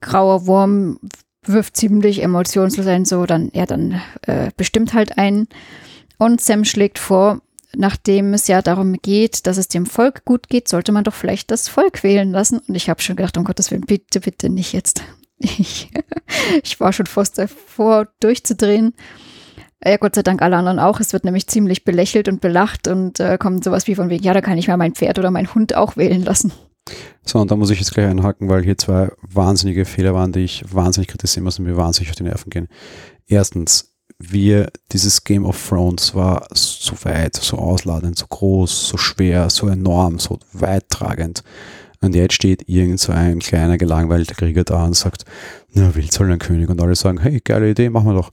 Grauer 0.01 0.47
Wurm 0.47 0.99
wirft 1.45 1.77
ziemlich 1.77 2.21
emotionslos 2.21 2.87
ein, 2.87 3.05
so 3.05 3.25
dann, 3.25 3.49
ja, 3.53 3.65
dann 3.65 4.01
äh, 4.23 4.51
bestimmt 4.57 4.93
halt 4.93 5.17
ein. 5.17 5.47
Und 6.17 6.41
Sam 6.41 6.65
schlägt 6.65 6.99
vor, 6.99 7.41
nachdem 7.75 8.33
es 8.33 8.47
ja 8.47 8.61
darum 8.61 8.93
geht, 9.01 9.47
dass 9.47 9.57
es 9.57 9.67
dem 9.67 9.85
Volk 9.85 10.25
gut 10.25 10.49
geht, 10.49 10.67
sollte 10.67 10.91
man 10.91 11.03
doch 11.03 11.13
vielleicht 11.13 11.51
das 11.51 11.67
Volk 11.67 12.03
wählen 12.03 12.31
lassen. 12.31 12.59
Und 12.67 12.75
ich 12.75 12.89
habe 12.89 13.01
schon 13.01 13.15
gedacht, 13.15 13.37
um 13.37 13.43
Gottes 13.43 13.71
Willen, 13.71 13.81
bitte, 13.81 14.21
bitte 14.21 14.49
nicht 14.49 14.73
jetzt. 14.73 15.03
Ich, 15.45 15.91
ich 16.63 16.79
war 16.79 16.93
schon 16.93 17.05
fast 17.05 17.37
davor, 17.37 18.07
durchzudrehen. 18.21 18.93
Ja, 19.83 19.97
Gott 19.97 20.15
sei 20.15 20.23
Dank 20.23 20.41
alle 20.41 20.55
anderen 20.55 20.79
auch. 20.79 21.01
Es 21.01 21.11
wird 21.11 21.25
nämlich 21.25 21.47
ziemlich 21.47 21.83
belächelt 21.83 22.29
und 22.29 22.39
belacht 22.39 22.87
und 22.87 23.19
äh, 23.19 23.37
kommt 23.37 23.63
sowas 23.63 23.85
wie 23.87 23.95
von 23.95 24.09
wegen, 24.09 24.23
ja, 24.23 24.33
da 24.33 24.39
kann 24.39 24.57
ich 24.57 24.69
mal 24.69 24.77
mein 24.77 24.93
Pferd 24.93 25.19
oder 25.19 25.31
mein 25.31 25.53
Hund 25.53 25.75
auch 25.75 25.97
wählen 25.97 26.23
lassen. 26.23 26.53
So, 27.25 27.39
und 27.39 27.51
da 27.51 27.55
muss 27.55 27.69
ich 27.69 27.79
jetzt 27.79 27.93
gleich 27.93 28.07
einhaken, 28.07 28.49
weil 28.49 28.63
hier 28.63 28.77
zwei 28.77 29.11
wahnsinnige 29.21 29.85
Fehler 29.85 30.13
waren, 30.13 30.31
die 30.31 30.41
ich 30.41 30.63
wahnsinnig 30.73 31.09
kritisieren 31.09 31.43
muss 31.43 31.59
und 31.59 31.65
mir 31.65 31.77
wahnsinnig 31.77 32.09
auf 32.09 32.15
die 32.15 32.23
Nerven 32.23 32.49
gehen. 32.49 32.67
Erstens, 33.27 33.92
wir, 34.19 34.71
dieses 34.91 35.23
Game 35.23 35.45
of 35.45 35.67
Thrones 35.67 36.15
war 36.15 36.47
so 36.53 36.93
weit, 37.03 37.35
so 37.35 37.57
ausladend, 37.57 38.17
so 38.17 38.27
groß, 38.27 38.89
so 38.89 38.97
schwer, 38.97 39.49
so 39.49 39.67
enorm, 39.67 40.19
so 40.19 40.39
weittragend. 40.53 41.43
Und 42.01 42.15
jetzt 42.15 42.33
steht 42.33 42.67
irgend 42.67 42.99
so 42.99 43.13
ein 43.13 43.39
kleiner, 43.39 43.77
gelangweilter 43.77 44.35
Krieger 44.35 44.63
da 44.63 44.83
und 44.85 44.95
sagt, 44.95 45.25
na, 45.71 45.95
will 45.95 46.11
soll 46.11 46.31
ein 46.31 46.39
König? 46.39 46.69
Und 46.69 46.81
alle 46.81 46.95
sagen, 46.95 47.19
hey, 47.19 47.39
geile 47.39 47.69
Idee, 47.69 47.89
machen 47.89 48.07
wir 48.07 48.15
doch. 48.15 48.31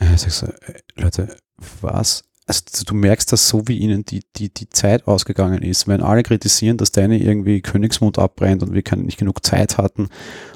Ich 0.00 0.20
so, 0.20 0.48
Leute, 0.96 1.36
was? 1.80 2.24
also 2.46 2.84
du 2.84 2.94
merkst 2.94 3.32
das 3.32 3.48
so, 3.48 3.66
wie 3.68 3.78
ihnen 3.78 4.04
die, 4.04 4.22
die, 4.36 4.52
die 4.52 4.68
Zeit 4.68 5.06
ausgegangen 5.06 5.62
ist. 5.62 5.86
Wenn 5.86 6.02
alle 6.02 6.22
kritisieren, 6.22 6.76
dass 6.76 6.92
deine 6.92 7.18
irgendwie 7.18 7.62
Königsmund 7.62 8.18
abbrennt 8.18 8.62
und 8.62 8.74
wir 8.74 8.82
nicht 8.96 9.18
genug 9.18 9.44
Zeit 9.44 9.78
hatten, 9.78 10.08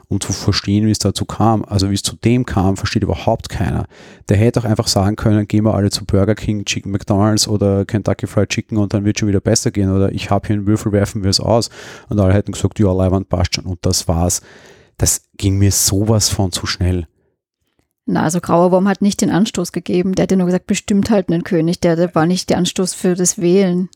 um 0.08 0.20
zu 0.20 0.32
verstehen, 0.32 0.86
wie 0.86 0.90
es 0.90 0.98
dazu 0.98 1.24
kam, 1.24 1.64
also 1.64 1.90
wie 1.90 1.94
es 1.94 2.02
zu 2.02 2.16
dem 2.16 2.46
kam, 2.46 2.76
versteht 2.76 3.02
überhaupt 3.02 3.48
keiner. 3.48 3.86
Der 4.28 4.36
hätte 4.36 4.60
auch 4.60 4.64
einfach 4.64 4.86
sagen 4.86 5.16
können, 5.16 5.48
gehen 5.48 5.64
wir 5.64 5.74
alle 5.74 5.90
zu 5.90 6.04
Burger 6.04 6.34
King, 6.34 6.64
Chicken 6.64 6.92
McDonalds 6.92 7.48
oder 7.48 7.84
Kentucky 7.84 8.26
Fried 8.26 8.48
Chicken 8.48 8.78
und 8.78 8.94
dann 8.94 9.04
wird 9.04 9.18
schon 9.18 9.28
wieder 9.28 9.40
besser 9.40 9.70
gehen 9.70 9.90
oder 9.90 10.12
ich 10.12 10.30
habe 10.30 10.46
hier 10.46 10.56
einen 10.56 10.66
Würfel, 10.66 10.92
werfen 10.92 11.22
wir 11.22 11.30
es 11.30 11.40
aus. 11.40 11.70
Und 12.08 12.20
alle 12.20 12.34
hätten 12.34 12.52
gesagt, 12.52 12.78
ja, 12.78 12.92
Leihwand 12.92 13.28
passt 13.28 13.56
schon 13.56 13.66
und 13.66 13.78
das 13.82 14.06
war's. 14.06 14.42
Das 14.98 15.22
ging 15.36 15.58
mir 15.58 15.72
sowas 15.72 16.28
von 16.28 16.52
zu 16.52 16.66
schnell. 16.66 17.06
Na, 18.06 18.22
also 18.22 18.40
Grauer 18.40 18.70
Wurm 18.70 18.88
hat 18.88 19.02
nicht 19.02 19.20
den 19.20 19.30
Anstoß 19.30 19.72
gegeben. 19.72 20.14
Der 20.14 20.22
hat 20.22 20.30
ja 20.30 20.36
nur 20.36 20.46
gesagt, 20.46 20.68
bestimmt 20.68 21.10
halt 21.10 21.28
einen 21.28 21.42
König. 21.42 21.80
Der, 21.80 21.96
der 21.96 22.14
war 22.14 22.24
nicht 22.24 22.48
der 22.50 22.58
Anstoß 22.58 22.94
für 22.94 23.16
das 23.16 23.38
Wählen. 23.38 23.88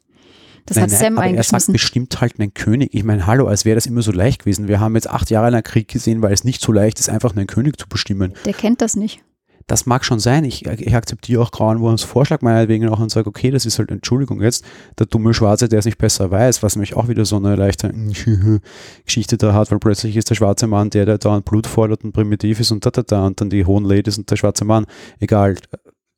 Das 0.67 0.77
nein, 0.77 0.85
hat 0.85 0.91
Sam 0.91 1.15
nein, 1.15 1.25
eingeschmissen. 1.31 1.57
Er 1.57 1.61
sagt 1.61 1.73
bestimmt 1.73 2.21
halt 2.21 2.39
einen 2.39 2.55
König. 2.55 2.91
Ich 2.93 3.05
meine, 3.05 3.27
hallo, 3.27 3.47
als 3.47 3.65
wäre 3.65 3.75
das 3.75 3.87
immer 3.87 4.03
so 4.03 4.13
leicht 4.13 4.41
gewesen. 4.41 4.69
Wir 4.69 4.81
haben 4.81 4.95
jetzt 4.95 5.09
acht 5.09 5.31
Jahre 5.31 5.51
lang 5.51 5.63
Krieg 5.63 5.89
gesehen, 5.89 6.23
weil 6.23 6.33
es 6.33 6.45
nicht 6.45 6.63
so 6.63 6.73
leicht 6.73 7.01
ist, 7.01 7.09
einfach 7.09 7.35
einen 7.35 7.47
König 7.47 7.79
zu 7.79 7.89
bestimmen. 7.89 8.35
Der 8.45 8.55
kennt 8.55 8.81
das 8.81 8.97
nicht. 8.97 9.23
Das 9.71 9.87
mag 9.87 10.05
schon 10.05 10.19
sein. 10.19 10.43
Ich, 10.43 10.67
ich 10.67 10.97
akzeptiere 10.97 11.41
auch 11.41 11.53
Grauenwurms 11.53 12.03
Vorschlag 12.03 12.43
meinetwegen 12.43 12.89
auch 12.89 12.99
und 12.99 13.13
sage, 13.13 13.29
okay, 13.29 13.53
das 13.53 13.67
ist 13.67 13.79
halt 13.79 13.93
Entschuldigung 13.93 14.43
jetzt, 14.43 14.65
der 14.99 15.07
dumme 15.07 15.33
Schwarze, 15.33 15.69
der 15.69 15.79
es 15.79 15.85
nicht 15.85 15.97
besser 15.97 16.29
weiß, 16.29 16.65
was 16.65 16.75
nämlich 16.75 16.97
auch 16.97 17.07
wieder 17.07 17.25
so 17.25 17.37
eine 17.37 17.55
leichte 17.55 17.93
Geschichte 19.05 19.37
da 19.37 19.53
hat, 19.53 19.71
weil 19.71 19.79
plötzlich 19.79 20.17
ist 20.17 20.29
der 20.29 20.35
schwarze 20.35 20.67
Mann 20.67 20.91
der, 20.91 21.07
der 21.07 21.19
da 21.19 21.37
an 21.37 21.45
Blut 21.45 21.69
fordert 21.69 22.03
und 22.03 22.11
primitiv 22.11 22.59
ist 22.59 22.73
und 22.73 22.85
da, 22.85 22.91
da, 22.91 23.03
da, 23.03 23.27
und 23.27 23.41
dann 23.41 23.49
die 23.49 23.65
hohen 23.65 23.85
Ladies 23.85 24.19
und 24.19 24.29
der 24.29 24.35
schwarze 24.35 24.65
Mann. 24.65 24.87
Egal, 25.21 25.55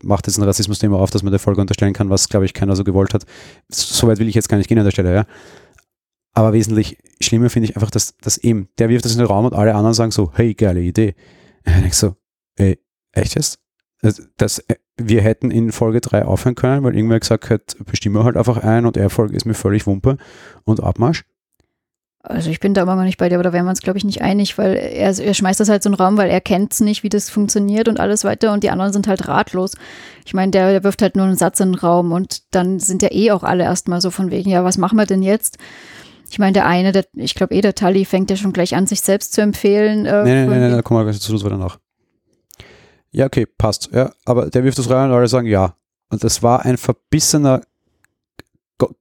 macht 0.02 0.26
jetzt 0.26 0.38
ein 0.38 0.44
Rassismus-Thema 0.44 0.98
auf, 0.98 1.10
dass 1.10 1.22
man 1.22 1.32
der 1.32 1.40
Folge 1.40 1.60
unterstellen 1.60 1.92
kann, 1.92 2.10
was, 2.10 2.28
glaube 2.28 2.44
ich, 2.44 2.54
keiner 2.54 2.76
so 2.76 2.84
gewollt 2.84 3.14
hat. 3.14 3.24
Soweit 3.68 4.18
will 4.18 4.28
ich 4.28 4.34
jetzt 4.34 4.48
gar 4.48 4.56
nicht 4.56 4.68
gehen 4.68 4.78
an 4.78 4.84
der 4.84 4.90
Stelle, 4.90 5.14
ja. 5.14 5.26
Aber 6.34 6.52
wesentlich 6.52 6.98
schlimmer 7.20 7.50
finde 7.50 7.68
ich 7.68 7.76
einfach, 7.76 7.90
dass, 7.90 8.16
dass 8.18 8.38
eben, 8.38 8.68
der 8.78 8.88
wirft 8.88 9.04
das 9.04 9.12
in 9.12 9.18
den 9.18 9.26
Raum 9.26 9.44
und 9.44 9.54
alle 9.54 9.74
anderen 9.74 9.94
sagen 9.94 10.12
so, 10.12 10.32
hey, 10.34 10.54
geile 10.54 10.80
Idee. 10.80 11.14
Und 11.66 11.84
ich 11.84 11.94
so, 11.94 12.16
ey, 12.56 12.78
Echt 13.12 13.34
jetzt? 13.34 13.58
Das, 14.36 14.58
äh, 14.60 14.76
wir 14.96 15.22
hätten 15.22 15.50
in 15.50 15.70
Folge 15.70 16.00
3 16.00 16.24
aufhören 16.24 16.54
können, 16.54 16.82
weil 16.82 16.96
irgendwer 16.96 17.20
gesagt 17.20 17.50
hat, 17.50 17.76
bestimme 17.84 18.24
halt 18.24 18.36
einfach 18.36 18.56
ein 18.58 18.84
und 18.84 18.96
Erfolg 18.96 19.32
ist 19.32 19.46
mir 19.46 19.54
völlig 19.54 19.86
Wumpe 19.86 20.16
und 20.64 20.82
Abmarsch. 20.82 21.24
Also 22.24 22.50
ich 22.50 22.60
bin 22.60 22.72
da 22.72 22.82
immer 22.82 22.94
noch 22.94 23.02
nicht 23.02 23.18
bei 23.18 23.28
dir, 23.28 23.34
aber 23.34 23.42
da 23.42 23.52
wären 23.52 23.64
wir 23.64 23.70
uns, 23.70 23.82
glaube 23.82 23.98
ich, 23.98 24.04
nicht 24.04 24.22
einig, 24.22 24.56
weil 24.56 24.76
er, 24.76 25.18
er 25.18 25.34
schmeißt 25.34 25.58
das 25.58 25.68
halt 25.68 25.82
so 25.82 25.88
in 25.88 25.96
den 25.96 26.00
Raum, 26.00 26.16
weil 26.16 26.30
er 26.30 26.40
kennt 26.40 26.72
es 26.72 26.80
nicht, 26.80 27.02
wie 27.02 27.08
das 27.08 27.30
funktioniert 27.30 27.88
und 27.88 27.98
alles 27.98 28.22
weiter 28.22 28.52
und 28.52 28.62
die 28.62 28.70
anderen 28.70 28.92
sind 28.92 29.08
halt 29.08 29.26
ratlos. 29.26 29.74
Ich 30.24 30.32
meine, 30.32 30.52
der, 30.52 30.70
der 30.70 30.84
wirft 30.84 31.02
halt 31.02 31.16
nur 31.16 31.26
einen 31.26 31.36
Satz 31.36 31.58
in 31.58 31.72
den 31.72 31.80
Raum 31.80 32.12
und 32.12 32.54
dann 32.54 32.78
sind 32.78 33.02
ja 33.02 33.10
eh 33.10 33.32
auch 33.32 33.42
alle 33.42 33.64
erstmal 33.64 34.00
so 34.00 34.10
von 34.10 34.30
wegen, 34.30 34.50
ja, 34.50 34.62
was 34.62 34.78
machen 34.78 34.98
wir 34.98 35.06
denn 35.06 35.22
jetzt? 35.22 35.58
Ich 36.30 36.38
meine, 36.38 36.52
der 36.52 36.66
eine, 36.66 36.92
der, 36.92 37.06
ich 37.14 37.34
glaube 37.34 37.54
eh, 37.54 37.60
der 37.60 37.74
Tully 37.74 38.04
fängt 38.04 38.30
ja 38.30 38.36
schon 38.36 38.52
gleich 38.52 38.76
an, 38.76 38.86
sich 38.86 39.00
selbst 39.00 39.32
zu 39.32 39.42
empfehlen. 39.42 40.06
Äh, 40.06 40.22
nee, 40.22 40.46
nee, 40.46 40.58
nee, 40.58 40.76
nee, 40.76 40.82
komm 40.82 40.98
mal 40.98 41.02
gleich 41.02 41.20
zu, 41.20 41.32
das 41.32 41.42
war 41.42 41.50
danach. 41.50 41.78
Ja, 43.10 43.26
okay, 43.26 43.46
passt. 43.46 43.90
Ja, 43.92 44.12
aber 44.24 44.48
der 44.48 44.62
wirft 44.62 44.78
das 44.78 44.88
rein 44.88 45.10
und 45.10 45.16
alle 45.16 45.26
sagen 45.26 45.48
ja. 45.48 45.74
Und 46.08 46.22
das 46.22 46.42
war 46.42 46.64
ein 46.64 46.78
verbissener 46.78 47.62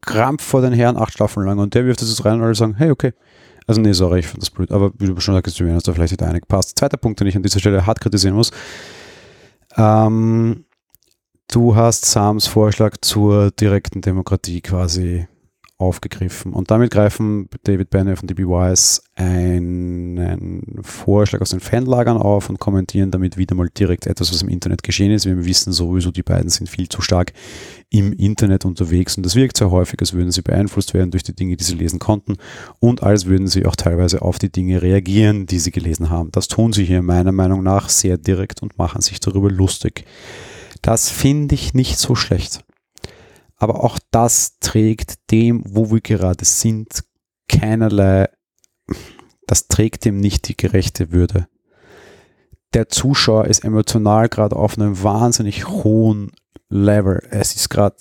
Krampf 0.01 0.43
vor 0.43 0.61
den 0.61 0.73
Herren 0.73 0.97
acht 0.97 1.13
Staffeln 1.13 1.45
lang. 1.45 1.59
Und 1.59 1.73
der 1.73 1.85
wirft 1.85 2.01
das 2.01 2.25
rein 2.25 2.35
und 2.35 2.43
alle 2.43 2.55
sagen, 2.55 2.75
hey, 2.75 2.91
okay. 2.91 3.13
Also 3.67 3.79
nee, 3.79 3.93
sorry, 3.93 4.19
ich 4.19 4.27
finde 4.27 4.41
das 4.41 4.49
blöd. 4.49 4.71
Aber 4.71 4.91
wie 4.97 5.05
du 5.05 5.19
schon 5.19 5.35
sagst, 5.35 5.59
wir 5.59 5.67
werden 5.67 5.79
da 5.83 5.93
vielleicht 5.93 6.11
nicht 6.13 6.23
einig. 6.23 6.47
Passt. 6.47 6.77
Zweiter 6.77 6.97
Punkt, 6.97 7.19
den 7.19 7.27
ich 7.27 7.35
an 7.35 7.43
dieser 7.43 7.59
Stelle 7.59 7.85
hart 7.85 8.01
kritisieren 8.01 8.35
muss. 8.35 8.51
Ähm, 9.77 10.65
du 11.47 11.75
hast 11.75 12.05
Sams 12.05 12.47
Vorschlag 12.47 12.97
zur 13.01 13.51
direkten 13.51 14.01
Demokratie 14.01 14.61
quasi 14.61 15.27
aufgegriffen. 15.81 16.53
Und 16.53 16.71
damit 16.71 16.91
greifen 16.91 17.49
David 17.63 17.89
Bennett 17.89 18.21
und 18.21 18.29
DB 18.29 18.43
Wise 18.45 19.01
einen 19.15 20.79
Vorschlag 20.83 21.41
aus 21.41 21.49
den 21.49 21.59
Fanlagern 21.59 22.17
auf 22.17 22.49
und 22.49 22.59
kommentieren 22.59 23.11
damit 23.11 23.37
wieder 23.37 23.55
mal 23.55 23.69
direkt 23.69 24.07
etwas, 24.07 24.31
was 24.31 24.41
im 24.41 24.49
Internet 24.49 24.83
geschehen 24.83 25.11
ist. 25.11 25.25
Wir 25.25 25.45
wissen 25.45 25.73
sowieso, 25.73 26.11
die 26.11 26.23
beiden 26.23 26.49
sind 26.49 26.69
viel 26.69 26.87
zu 26.87 27.01
stark 27.01 27.33
im 27.89 28.13
Internet 28.13 28.63
unterwegs 28.63 29.17
und 29.17 29.25
das 29.25 29.35
wirkt 29.35 29.57
sehr 29.57 29.69
häufig, 29.69 29.99
als 29.99 30.13
würden 30.13 30.31
sie 30.31 30.41
beeinflusst 30.41 30.93
werden 30.93 31.11
durch 31.11 31.23
die 31.23 31.35
Dinge, 31.35 31.57
die 31.57 31.63
sie 31.63 31.75
lesen 31.75 31.99
konnten 31.99 32.37
und 32.79 33.03
als 33.03 33.25
würden 33.25 33.47
sie 33.47 33.65
auch 33.65 33.75
teilweise 33.75 34.21
auf 34.21 34.39
die 34.39 34.51
Dinge 34.51 34.81
reagieren, 34.81 35.45
die 35.45 35.59
sie 35.59 35.71
gelesen 35.71 36.09
haben. 36.09 36.31
Das 36.31 36.47
tun 36.47 36.71
sie 36.71 36.85
hier 36.85 37.01
meiner 37.01 37.33
Meinung 37.33 37.63
nach 37.63 37.89
sehr 37.89 38.17
direkt 38.17 38.61
und 38.61 38.77
machen 38.77 39.01
sich 39.01 39.19
darüber 39.19 39.51
lustig. 39.51 40.05
Das 40.81 41.09
finde 41.09 41.55
ich 41.55 41.73
nicht 41.73 41.99
so 41.99 42.15
schlecht. 42.15 42.63
Aber 43.61 43.83
auch 43.83 43.99
das 44.09 44.57
trägt 44.59 45.29
dem, 45.29 45.61
wo 45.63 45.91
wir 45.91 46.01
gerade 46.01 46.43
sind, 46.45 47.03
keinerlei, 47.47 48.27
das 49.45 49.67
trägt 49.67 50.03
dem 50.03 50.17
nicht 50.17 50.47
die 50.47 50.57
gerechte 50.57 51.11
Würde. 51.11 51.47
Der 52.73 52.89
Zuschauer 52.89 53.45
ist 53.45 53.63
emotional 53.63 54.29
gerade 54.29 54.55
auf 54.55 54.79
einem 54.79 55.03
wahnsinnig 55.03 55.67
hohen 55.67 56.31
Level. 56.69 57.21
Es 57.29 57.55
ist 57.55 57.69
gerade, 57.69 57.97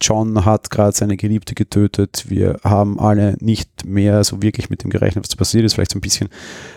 John 0.00 0.44
hat 0.44 0.70
gerade 0.70 0.96
seine 0.96 1.16
Geliebte 1.16 1.56
getötet. 1.56 2.26
Wir 2.28 2.60
haben 2.62 3.00
alle 3.00 3.36
nicht 3.40 3.84
mehr 3.84 4.22
so 4.22 4.42
wirklich 4.42 4.70
mit 4.70 4.84
dem 4.84 4.90
gerechnet, 4.90 5.26
was 5.26 5.34
passiert 5.34 5.64
ist. 5.64 5.74
Vielleicht 5.74 5.90
so 5.90 5.98
ein 5.98 6.02
bisschen. 6.02 6.28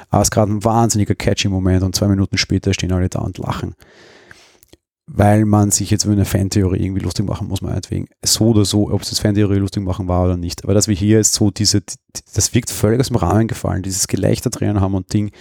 Aber 0.09 0.23
es 0.23 0.29
ist 0.29 0.31
gerade 0.31 0.51
ein 0.51 0.63
wahnsinniger 0.63 1.13
catchy 1.13 1.49
Moment 1.49 1.83
und 1.83 1.95
zwei 1.95 2.07
Minuten 2.07 2.39
später 2.39 2.73
stehen 2.73 2.93
alle 2.93 3.09
da 3.09 3.19
und 3.19 3.37
lachen 3.37 3.75
weil 5.11 5.45
man 5.45 5.71
sich 5.71 5.89
jetzt 5.89 6.05
über 6.05 6.13
eine 6.13 6.25
Fantheorie 6.25 6.83
irgendwie 6.83 7.01
lustig 7.01 7.25
machen 7.25 7.47
muss, 7.47 7.61
meinetwegen. 7.61 8.07
So 8.23 8.49
oder 8.49 8.63
so, 8.63 8.91
ob 8.91 9.01
es 9.01 9.09
jetzt 9.09 9.21
Fantheorie 9.21 9.57
lustig 9.57 9.83
machen 9.83 10.07
war 10.07 10.23
oder 10.23 10.37
nicht. 10.37 10.63
Aber 10.63 10.75
dass 10.75 10.87
wir 10.87 10.95
hier 10.95 11.17
jetzt 11.17 11.33
so 11.33 11.49
diese, 11.49 11.81
das 12.35 12.53
wirkt 12.53 12.69
völlig 12.69 12.99
aus 12.99 13.07
dem 13.07 13.15
Rahmen 13.15 13.47
gefallen, 13.47 13.81
dieses 13.81 14.07
Gelächter 14.07 14.51
drin 14.51 14.79
haben 14.79 14.93
und 14.93 15.11
Ding. 15.11 15.31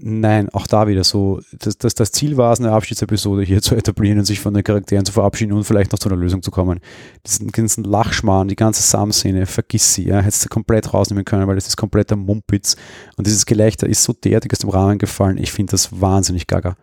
Nein, 0.00 0.48
auch 0.50 0.66
da 0.66 0.86
wieder 0.86 1.02
so, 1.02 1.40
dass 1.58 1.78
das, 1.78 1.94
das 1.94 2.12
Ziel 2.12 2.36
war 2.36 2.52
es, 2.52 2.60
eine 2.60 2.70
Abschiedsepisode 2.72 3.42
hier 3.42 3.62
zu 3.62 3.74
etablieren 3.74 4.18
und 4.18 4.26
sich 4.26 4.38
von 4.38 4.52
den 4.52 4.62
Charakteren 4.62 5.06
zu 5.06 5.12
verabschieden 5.12 5.54
und 5.54 5.64
vielleicht 5.64 5.90
noch 5.90 5.98
zu 5.98 6.10
einer 6.10 6.18
Lösung 6.18 6.42
zu 6.42 6.50
kommen. 6.50 6.80
Diesen 7.26 7.50
ganzen 7.50 7.84
Lachschmarrn, 7.84 8.48
die 8.48 8.56
ganze 8.56 8.82
Sam-Szene, 8.82 9.46
vergiss 9.46 9.94
sie, 9.94 10.04
ja, 10.04 10.20
hättest 10.20 10.44
du 10.44 10.48
komplett 10.50 10.92
rausnehmen 10.92 11.24
können, 11.24 11.48
weil 11.48 11.54
das 11.54 11.68
ist 11.68 11.76
kompletter 11.76 12.16
Mumpitz 12.16 12.76
und 13.16 13.26
dieses 13.26 13.46
Gelächter 13.46 13.88
ist 13.88 14.04
so 14.04 14.12
derartig 14.12 14.52
aus 14.52 14.58
dem 14.58 14.70
Rahmen 14.70 14.98
gefallen, 14.98 15.38
ich 15.38 15.52
finde 15.52 15.70
das 15.70 16.00
wahnsinnig 16.00 16.46
gaga. 16.46 16.76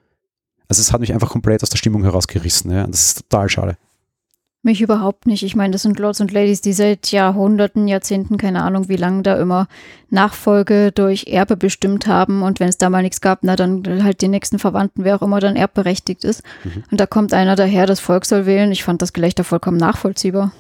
Also 0.68 0.82
es 0.82 0.92
hat 0.92 1.02
mich 1.02 1.14
einfach 1.14 1.30
komplett 1.30 1.64
aus 1.64 1.70
der 1.70 1.78
Stimmung 1.78 2.04
herausgerissen. 2.04 2.72
Ja? 2.72 2.88
Das 2.88 3.02
ist 3.02 3.30
total 3.30 3.50
schade. 3.50 3.78
Mich 4.66 4.82
überhaupt 4.82 5.28
nicht. 5.28 5.44
Ich 5.44 5.56
meine, 5.56 5.74
das 5.74 5.84
sind 5.84 6.00
Lords 6.00 6.22
und 6.22 6.32
Ladies, 6.32 6.60
die 6.60 6.74
seit 6.74 7.12
Jahrhunderten, 7.12 7.88
Jahrzehnten, 7.88 8.38
keine 8.38 8.64
Ahnung 8.64 8.90
wie 8.90 8.96
lange 8.96 9.22
da 9.22 9.40
immer 9.40 9.68
Nachfolge 10.10 10.92
durch 10.92 11.28
Erbe 11.28 11.56
bestimmt 11.56 12.08
haben. 12.08 12.42
Und 12.42 12.60
wenn 12.60 12.70
es 12.70 12.80
da 12.80 12.90
mal 12.90 13.04
nichts 13.04 13.22
gab, 13.22 13.44
na 13.44 13.56
dann 13.56 14.04
halt 14.04 14.22
die 14.22 14.28
nächsten 14.28 14.58
Verwandten, 14.58 15.04
wer 15.04 15.18
auch 15.18 15.22
immer 15.22 15.40
dann 15.40 15.56
erbberechtigt 15.56 16.24
ist. 16.24 16.42
Mhm. 16.64 16.84
Und 16.90 17.00
da 17.00 17.06
kommt 17.06 17.32
einer 17.32 17.56
daher, 17.56 17.86
das 17.86 18.00
Volk 18.00 18.26
soll 18.26 18.48
wählen. 18.48 18.72
Ich 18.72 18.84
fand 18.84 19.04
das 19.04 19.14
Gelächter 19.14 19.44
vollkommen 19.44 19.78
nachvollziehbar. 19.78 20.52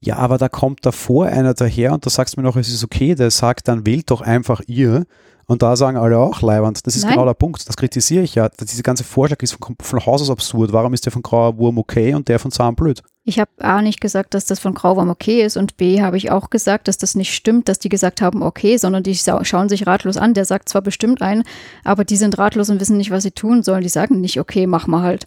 Ja, 0.00 0.16
aber 0.16 0.38
da 0.38 0.48
kommt 0.48 0.86
davor 0.86 1.26
einer 1.26 1.52
daher 1.52 1.92
und 1.92 2.06
da 2.06 2.10
sagst 2.10 2.36
du 2.36 2.40
mir 2.40 2.46
noch, 2.46 2.56
es 2.56 2.68
ist 2.70 2.82
okay, 2.82 3.14
der 3.14 3.30
sagt, 3.30 3.68
dann 3.68 3.84
wählt 3.84 4.10
doch 4.10 4.22
einfach 4.22 4.62
ihr. 4.66 5.04
Und 5.52 5.60
da 5.60 5.76
sagen 5.76 5.98
alle 5.98 6.16
auch 6.16 6.40
Leiwand. 6.40 6.86
Das 6.86 6.96
ist 6.96 7.02
Nein. 7.02 7.12
genau 7.12 7.26
der 7.26 7.34
Punkt. 7.34 7.68
Das 7.68 7.76
kritisiere 7.76 8.24
ich 8.24 8.34
ja. 8.34 8.48
Diese 8.48 8.82
ganze 8.82 9.04
Vorschlag 9.04 9.42
ist 9.42 9.52
von, 9.52 9.76
von 9.82 10.06
Haus 10.06 10.22
aus 10.22 10.30
absurd. 10.30 10.72
Warum 10.72 10.94
ist 10.94 11.04
der 11.04 11.12
von 11.12 11.20
Grauer 11.20 11.58
Wurm 11.58 11.76
okay 11.76 12.14
und 12.14 12.26
der 12.28 12.38
von 12.38 12.50
Zahn 12.50 12.74
blöd? 12.74 13.02
Ich 13.24 13.38
habe 13.38 13.50
A 13.58 13.82
nicht 13.82 14.00
gesagt, 14.00 14.32
dass 14.32 14.46
das 14.46 14.60
von 14.60 14.72
Grauwurm 14.72 15.10
okay 15.10 15.44
ist 15.44 15.58
und 15.58 15.76
B 15.76 16.00
habe 16.00 16.16
ich 16.16 16.30
auch 16.30 16.48
gesagt, 16.48 16.88
dass 16.88 16.96
das 16.96 17.14
nicht 17.14 17.34
stimmt, 17.34 17.68
dass 17.68 17.78
die 17.78 17.90
gesagt 17.90 18.22
haben, 18.22 18.42
okay, 18.42 18.78
sondern 18.78 19.02
die 19.02 19.14
schauen 19.14 19.68
sich 19.68 19.86
ratlos 19.86 20.16
an. 20.16 20.32
Der 20.32 20.46
sagt 20.46 20.70
zwar 20.70 20.80
bestimmt 20.80 21.20
ein, 21.20 21.42
aber 21.84 22.06
die 22.06 22.16
sind 22.16 22.38
ratlos 22.38 22.70
und 22.70 22.80
wissen 22.80 22.96
nicht, 22.96 23.10
was 23.10 23.24
sie 23.24 23.32
tun 23.32 23.62
sollen. 23.62 23.82
Die 23.82 23.90
sagen 23.90 24.22
nicht, 24.22 24.40
okay, 24.40 24.66
mach 24.66 24.86
mal 24.86 25.02
halt. 25.02 25.26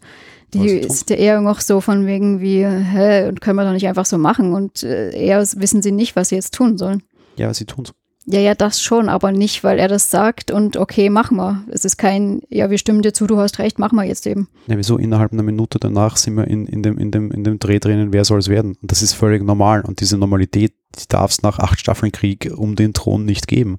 Die 0.55 0.71
ist 0.71 1.11
ja 1.11 1.17
eher 1.17 1.41
noch 1.41 1.61
so 1.61 1.81
von 1.81 2.07
wegen 2.07 2.41
wie, 2.41 2.65
hä, 2.65 3.27
und 3.27 3.41
können 3.41 3.57
wir 3.57 3.65
doch 3.65 3.73
nicht 3.73 3.87
einfach 3.87 4.05
so 4.05 4.17
machen. 4.17 4.55
Und 4.55 4.81
äh, 4.81 5.11
eher 5.11 5.39
wissen 5.41 5.83
sie 5.83 5.91
nicht, 5.91 6.15
was 6.15 6.29
sie 6.29 6.35
jetzt 6.35 6.55
tun 6.55 6.79
sollen. 6.79 7.03
Ja, 7.35 7.53
sie 7.53 7.65
tun's. 7.65 7.93
Ja, 8.27 8.39
ja, 8.39 8.55
das 8.55 8.81
schon, 8.81 9.07
aber 9.07 9.31
nicht, 9.31 9.63
weil 9.63 9.77
er 9.77 9.87
das 9.87 10.09
sagt 10.09 10.49
und 10.49 10.77
okay, 10.77 11.11
mach 11.11 11.29
mal. 11.29 11.63
Es 11.69 11.85
ist 11.85 11.97
kein, 11.97 12.41
ja, 12.49 12.71
wir 12.71 12.79
stimmen 12.79 13.03
dir 13.03 13.13
zu, 13.13 13.27
du 13.27 13.37
hast 13.37 13.59
recht, 13.59 13.77
mach 13.77 13.91
mal 13.91 14.05
jetzt 14.05 14.25
eben. 14.25 14.47
Ja, 14.65 14.77
wieso? 14.77 14.97
Innerhalb 14.97 15.31
einer 15.31 15.43
Minute 15.43 15.77
danach 15.77 16.17
sind 16.17 16.35
wir 16.35 16.47
in, 16.47 16.65
in, 16.65 16.81
dem, 16.81 16.97
in, 16.97 17.11
dem, 17.11 17.29
in 17.31 17.43
dem 17.43 17.59
Dreh 17.59 17.77
drinnen, 17.77 18.13
wer 18.13 18.25
soll 18.25 18.39
es 18.39 18.49
werden? 18.49 18.77
Und 18.81 18.91
das 18.91 19.03
ist 19.03 19.13
völlig 19.13 19.43
normal. 19.43 19.81
Und 19.81 19.99
diese 19.99 20.17
Normalität, 20.17 20.73
die 20.97 21.07
darf 21.07 21.31
es 21.31 21.43
nach 21.43 21.59
acht 21.59 21.79
Staffeln 21.79 22.11
Krieg 22.11 22.51
um 22.55 22.75
den 22.75 22.93
Thron 22.93 23.25
nicht 23.25 23.47
geben. 23.47 23.77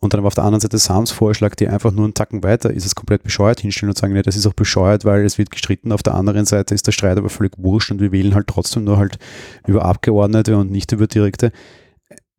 Und 0.00 0.12
dann 0.12 0.24
auf 0.24 0.34
der 0.34 0.44
anderen 0.44 0.60
Seite 0.60 0.78
Sams 0.78 1.10
Vorschlag, 1.10 1.54
die 1.54 1.66
einfach 1.66 1.90
nur 1.90 2.04
einen 2.04 2.14
Tacken 2.14 2.44
weiter, 2.44 2.70
ist 2.70 2.84
es 2.84 2.94
komplett 2.94 3.22
bescheuert 3.22 3.60
hinstellen 3.60 3.90
und 3.90 3.98
sagen, 3.98 4.12
nee, 4.12 4.22
das 4.22 4.36
ist 4.36 4.46
auch 4.46 4.52
bescheuert, 4.52 5.04
weil 5.06 5.24
es 5.24 5.38
wird 5.38 5.50
gestritten. 5.50 5.92
Auf 5.92 6.02
der 6.02 6.14
anderen 6.14 6.44
Seite 6.44 6.74
ist 6.74 6.86
der 6.86 6.92
Streit 6.92 7.16
aber 7.16 7.30
völlig 7.30 7.52
wurscht 7.56 7.90
und 7.90 8.00
wir 8.00 8.12
wählen 8.12 8.34
halt 8.34 8.46
trotzdem 8.48 8.84
nur 8.84 8.98
halt 8.98 9.18
über 9.66 9.84
Abgeordnete 9.84 10.56
und 10.56 10.70
nicht 10.70 10.92
über 10.92 11.06
Direkte 11.06 11.52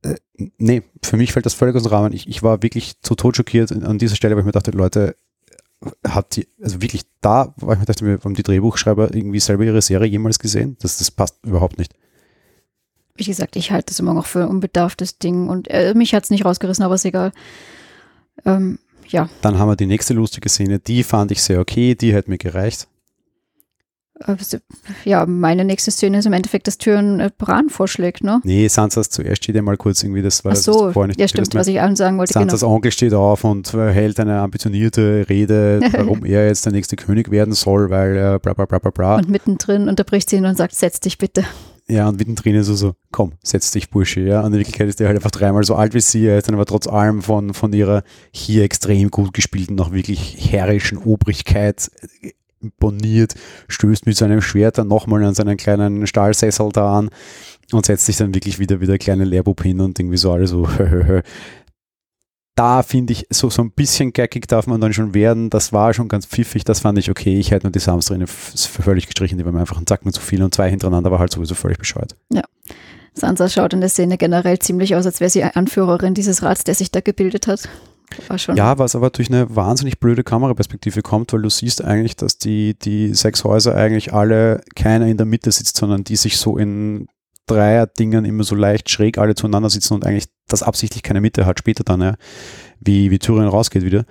äh, 0.03 0.15
nee, 0.57 0.83
für 1.03 1.17
mich 1.17 1.33
fällt 1.33 1.45
das 1.45 1.53
völlig 1.53 1.75
aus 1.75 1.83
dem 1.83 1.91
Rahmen. 1.91 2.13
Ich, 2.13 2.27
ich 2.27 2.43
war 2.43 2.63
wirklich 2.63 3.01
zu 3.01 3.15
tot 3.15 3.35
schockiert 3.35 3.71
an 3.71 3.97
dieser 3.97 4.15
Stelle, 4.15 4.35
weil 4.35 4.41
ich 4.41 4.45
mir 4.45 4.51
dachte, 4.51 4.71
Leute, 4.71 5.15
hat 6.05 6.35
die, 6.35 6.47
also 6.61 6.81
wirklich 6.81 7.03
da, 7.21 7.53
weil 7.57 7.75
ich 7.75 7.79
mir 7.79 7.85
dachte, 7.85 8.19
haben 8.23 8.33
die 8.33 8.43
Drehbuchschreiber 8.43 9.13
irgendwie 9.13 9.39
selber 9.39 9.63
ihre 9.63 9.81
Serie 9.81 10.09
jemals 10.09 10.39
gesehen? 10.39 10.77
Das, 10.81 10.97
das 10.97 11.11
passt 11.11 11.37
überhaupt 11.43 11.77
nicht. 11.77 11.93
Wie 13.15 13.23
gesagt, 13.25 13.55
ich 13.55 13.71
halte 13.71 13.87
das 13.87 13.99
immer 13.99 14.13
noch 14.13 14.25
für 14.25 14.43
ein 14.43 14.49
unbedarftes 14.49 15.17
Ding 15.19 15.49
und 15.49 15.67
äh, 15.69 15.93
mich 15.93 16.13
hat 16.13 16.23
es 16.23 16.29
nicht 16.29 16.45
rausgerissen, 16.45 16.83
aber 16.83 16.95
ist 16.95 17.05
egal. 17.05 17.31
Ähm, 18.45 18.79
ja. 19.07 19.29
Dann 19.41 19.57
haben 19.57 19.69
wir 19.69 19.75
die 19.75 19.87
nächste 19.87 20.13
lustige 20.13 20.47
Szene, 20.49 20.79
die 20.79 21.03
fand 21.03 21.31
ich 21.31 21.41
sehr 21.41 21.59
okay, 21.59 21.95
die 21.95 22.13
hätte 22.13 22.29
mir 22.29 22.37
gereicht. 22.37 22.87
Äh, 24.25 24.35
ja, 25.05 25.25
meine 25.25 25.63
nächste 25.63 25.91
Szene 25.91 26.19
ist 26.19 26.25
im 26.25 26.33
Endeffekt, 26.33 26.67
dass 26.67 26.77
Türen 26.77 27.19
äh, 27.19 27.29
Bran 27.37 27.69
vorschlägt, 27.69 28.23
ne? 28.23 28.41
Nee, 28.43 28.67
Sansas 28.67 29.09
zuerst 29.09 29.43
steht 29.43 29.55
ja 29.55 29.61
mal 29.61 29.77
kurz 29.77 30.03
irgendwie, 30.03 30.21
das 30.21 30.43
war 30.43 30.53
Ach 30.53 30.57
so, 30.57 30.91
das 30.91 31.07
nicht. 31.07 31.19
Ja, 31.19 31.27
stimmt, 31.27 31.53
was 31.55 31.67
ich 31.67 31.79
allen 31.79 31.95
sagen 31.95 32.17
wollte. 32.17 32.33
Sansas 32.33 32.61
genau. 32.61 32.73
Onkel 32.73 32.91
steht 32.91 33.13
auf 33.13 33.43
und 33.43 33.73
äh, 33.73 33.91
hält 33.91 34.19
eine 34.19 34.39
ambitionierte 34.39 35.25
Rede, 35.29 35.79
warum 35.91 36.25
er 36.25 36.47
jetzt 36.47 36.65
der 36.65 36.73
nächste 36.73 36.95
König 36.95 37.31
werden 37.31 37.53
soll, 37.53 37.89
weil 37.89 38.15
er 38.15 38.39
bla 38.39 38.53
bla 38.53 38.65
bla 38.65 38.79
bla 38.79 38.91
bla. 38.91 39.15
Und 39.17 39.29
mittendrin 39.29 39.87
unterbricht 39.87 40.29
sie 40.29 40.37
ihn 40.37 40.45
und 40.45 40.57
sagt, 40.57 40.75
setz 40.75 40.99
dich 40.99 41.17
bitte. 41.17 41.45
Ja, 41.87 42.07
und 42.07 42.19
mittendrin 42.19 42.53
ist 42.53 42.67
er 42.67 42.75
so, 42.75 42.93
komm, 43.11 43.31
setz 43.41 43.71
dich, 43.71 43.89
Bursche, 43.89 44.19
ja. 44.19 44.41
Und 44.41 44.53
in 44.53 44.59
Wirklichkeit 44.59 44.87
ist 44.87 45.01
er 45.01 45.07
halt 45.07 45.17
einfach 45.17 45.31
dreimal 45.31 45.63
so 45.63 45.73
alt 45.73 45.95
wie 45.95 46.01
sie, 46.01 46.27
er 46.27 46.37
ist 46.37 46.47
dann 46.47 46.53
aber 46.53 46.67
trotz 46.67 46.87
allem 46.87 47.23
von, 47.23 47.55
von 47.55 47.73
ihrer 47.73 48.03
hier 48.31 48.63
extrem 48.63 49.09
gut 49.09 49.33
gespielten, 49.33 49.73
noch 49.73 49.91
wirklich 49.91 50.51
herrischen 50.51 50.99
Obrigkeit 50.99 51.89
imponiert, 52.61 53.35
stößt 53.67 54.05
mit 54.05 54.17
seinem 54.17 54.41
Schwert 54.41 54.77
dann 54.77 54.87
nochmal 54.87 55.23
an 55.23 55.33
seinen 55.33 55.57
kleinen 55.57 56.07
Stahlsessel 56.07 56.69
da 56.71 56.97
an 56.97 57.09
und 57.71 57.85
setzt 57.85 58.05
sich 58.05 58.17
dann 58.17 58.33
wirklich 58.33 58.59
wieder 58.59 58.81
wieder 58.81 58.97
kleine 58.97 59.25
Leerbub 59.25 59.61
hin 59.61 59.79
und 59.81 59.99
irgendwie 59.99 60.17
so 60.17 60.31
alle 60.31 60.47
so 60.47 60.67
da 62.59 62.83
finde 62.83 63.13
ich, 63.13 63.25
so, 63.29 63.49
so 63.49 63.61
ein 63.61 63.71
bisschen 63.71 64.11
gackig 64.11 64.45
darf 64.49 64.67
man 64.67 64.81
dann 64.81 64.91
schon 64.91 65.13
werden. 65.13 65.49
Das 65.49 65.71
war 65.71 65.93
schon 65.93 66.09
ganz 66.09 66.25
pfiffig, 66.25 66.65
das 66.65 66.81
fand 66.81 66.97
ich 66.97 67.09
okay. 67.09 67.39
Ich 67.39 67.51
hätte 67.51 67.65
nur 67.65 67.71
die 67.71 67.79
Samsträne 67.79 68.27
völlig 68.27 69.05
gestrichen, 69.05 69.37
die 69.37 69.45
waren 69.45 69.55
einfach 69.55 69.77
ein 69.77 69.87
Zacken 69.87 70.11
zu 70.11 70.19
viel 70.19 70.43
und 70.43 70.53
zwei 70.53 70.69
hintereinander 70.69 71.09
war 71.09 71.19
halt 71.19 71.31
sowieso 71.31 71.55
völlig 71.55 71.77
bescheuert. 71.77 72.17
Ja. 72.33 72.43
Sansa 73.13 73.47
schaut 73.47 73.71
in 73.71 73.79
der 73.79 73.89
Szene 73.89 74.17
generell 74.17 74.59
ziemlich 74.59 74.93
aus, 74.95 75.05
als 75.05 75.21
wäre 75.21 75.29
sie 75.29 75.43
Anführerin 75.43 76.13
dieses 76.13 76.43
Rats, 76.43 76.65
der 76.65 76.75
sich 76.75 76.91
da 76.91 76.99
gebildet 76.99 77.47
hat. 77.47 77.69
Ja, 78.55 78.77
was 78.77 78.95
aber 78.95 79.09
durch 79.09 79.29
eine 79.29 79.55
wahnsinnig 79.55 79.99
blöde 79.99 80.23
Kameraperspektive 80.23 81.01
kommt, 81.01 81.31
weil 81.33 81.41
du 81.41 81.49
siehst 81.49 81.83
eigentlich, 81.83 82.15
dass 82.15 82.37
die, 82.37 82.77
die 82.77 83.13
sechs 83.13 83.43
Häuser 83.43 83.75
eigentlich 83.75 84.13
alle 84.13 84.61
keiner 84.75 85.07
in 85.07 85.17
der 85.17 85.25
Mitte 85.25 85.51
sitzt, 85.51 85.77
sondern 85.77 86.03
die 86.03 86.15
sich 86.15 86.37
so 86.37 86.57
in 86.57 87.07
Dreier-Dingen 87.45 88.25
immer 88.25 88.43
so 88.43 88.55
leicht 88.55 88.89
schräg 88.89 89.17
alle 89.17 89.35
zueinander 89.35 89.69
sitzen 89.69 89.95
und 89.95 90.05
eigentlich 90.05 90.27
das 90.47 90.63
absichtlich 90.63 91.03
keine 91.03 91.21
Mitte 91.21 91.45
hat, 91.45 91.59
später 91.59 91.83
dann, 91.83 92.01
ja, 92.01 92.15
wie, 92.79 93.11
wie 93.11 93.19
Tyrion 93.19 93.47
rausgeht 93.47 93.83
wieder. 93.83 94.05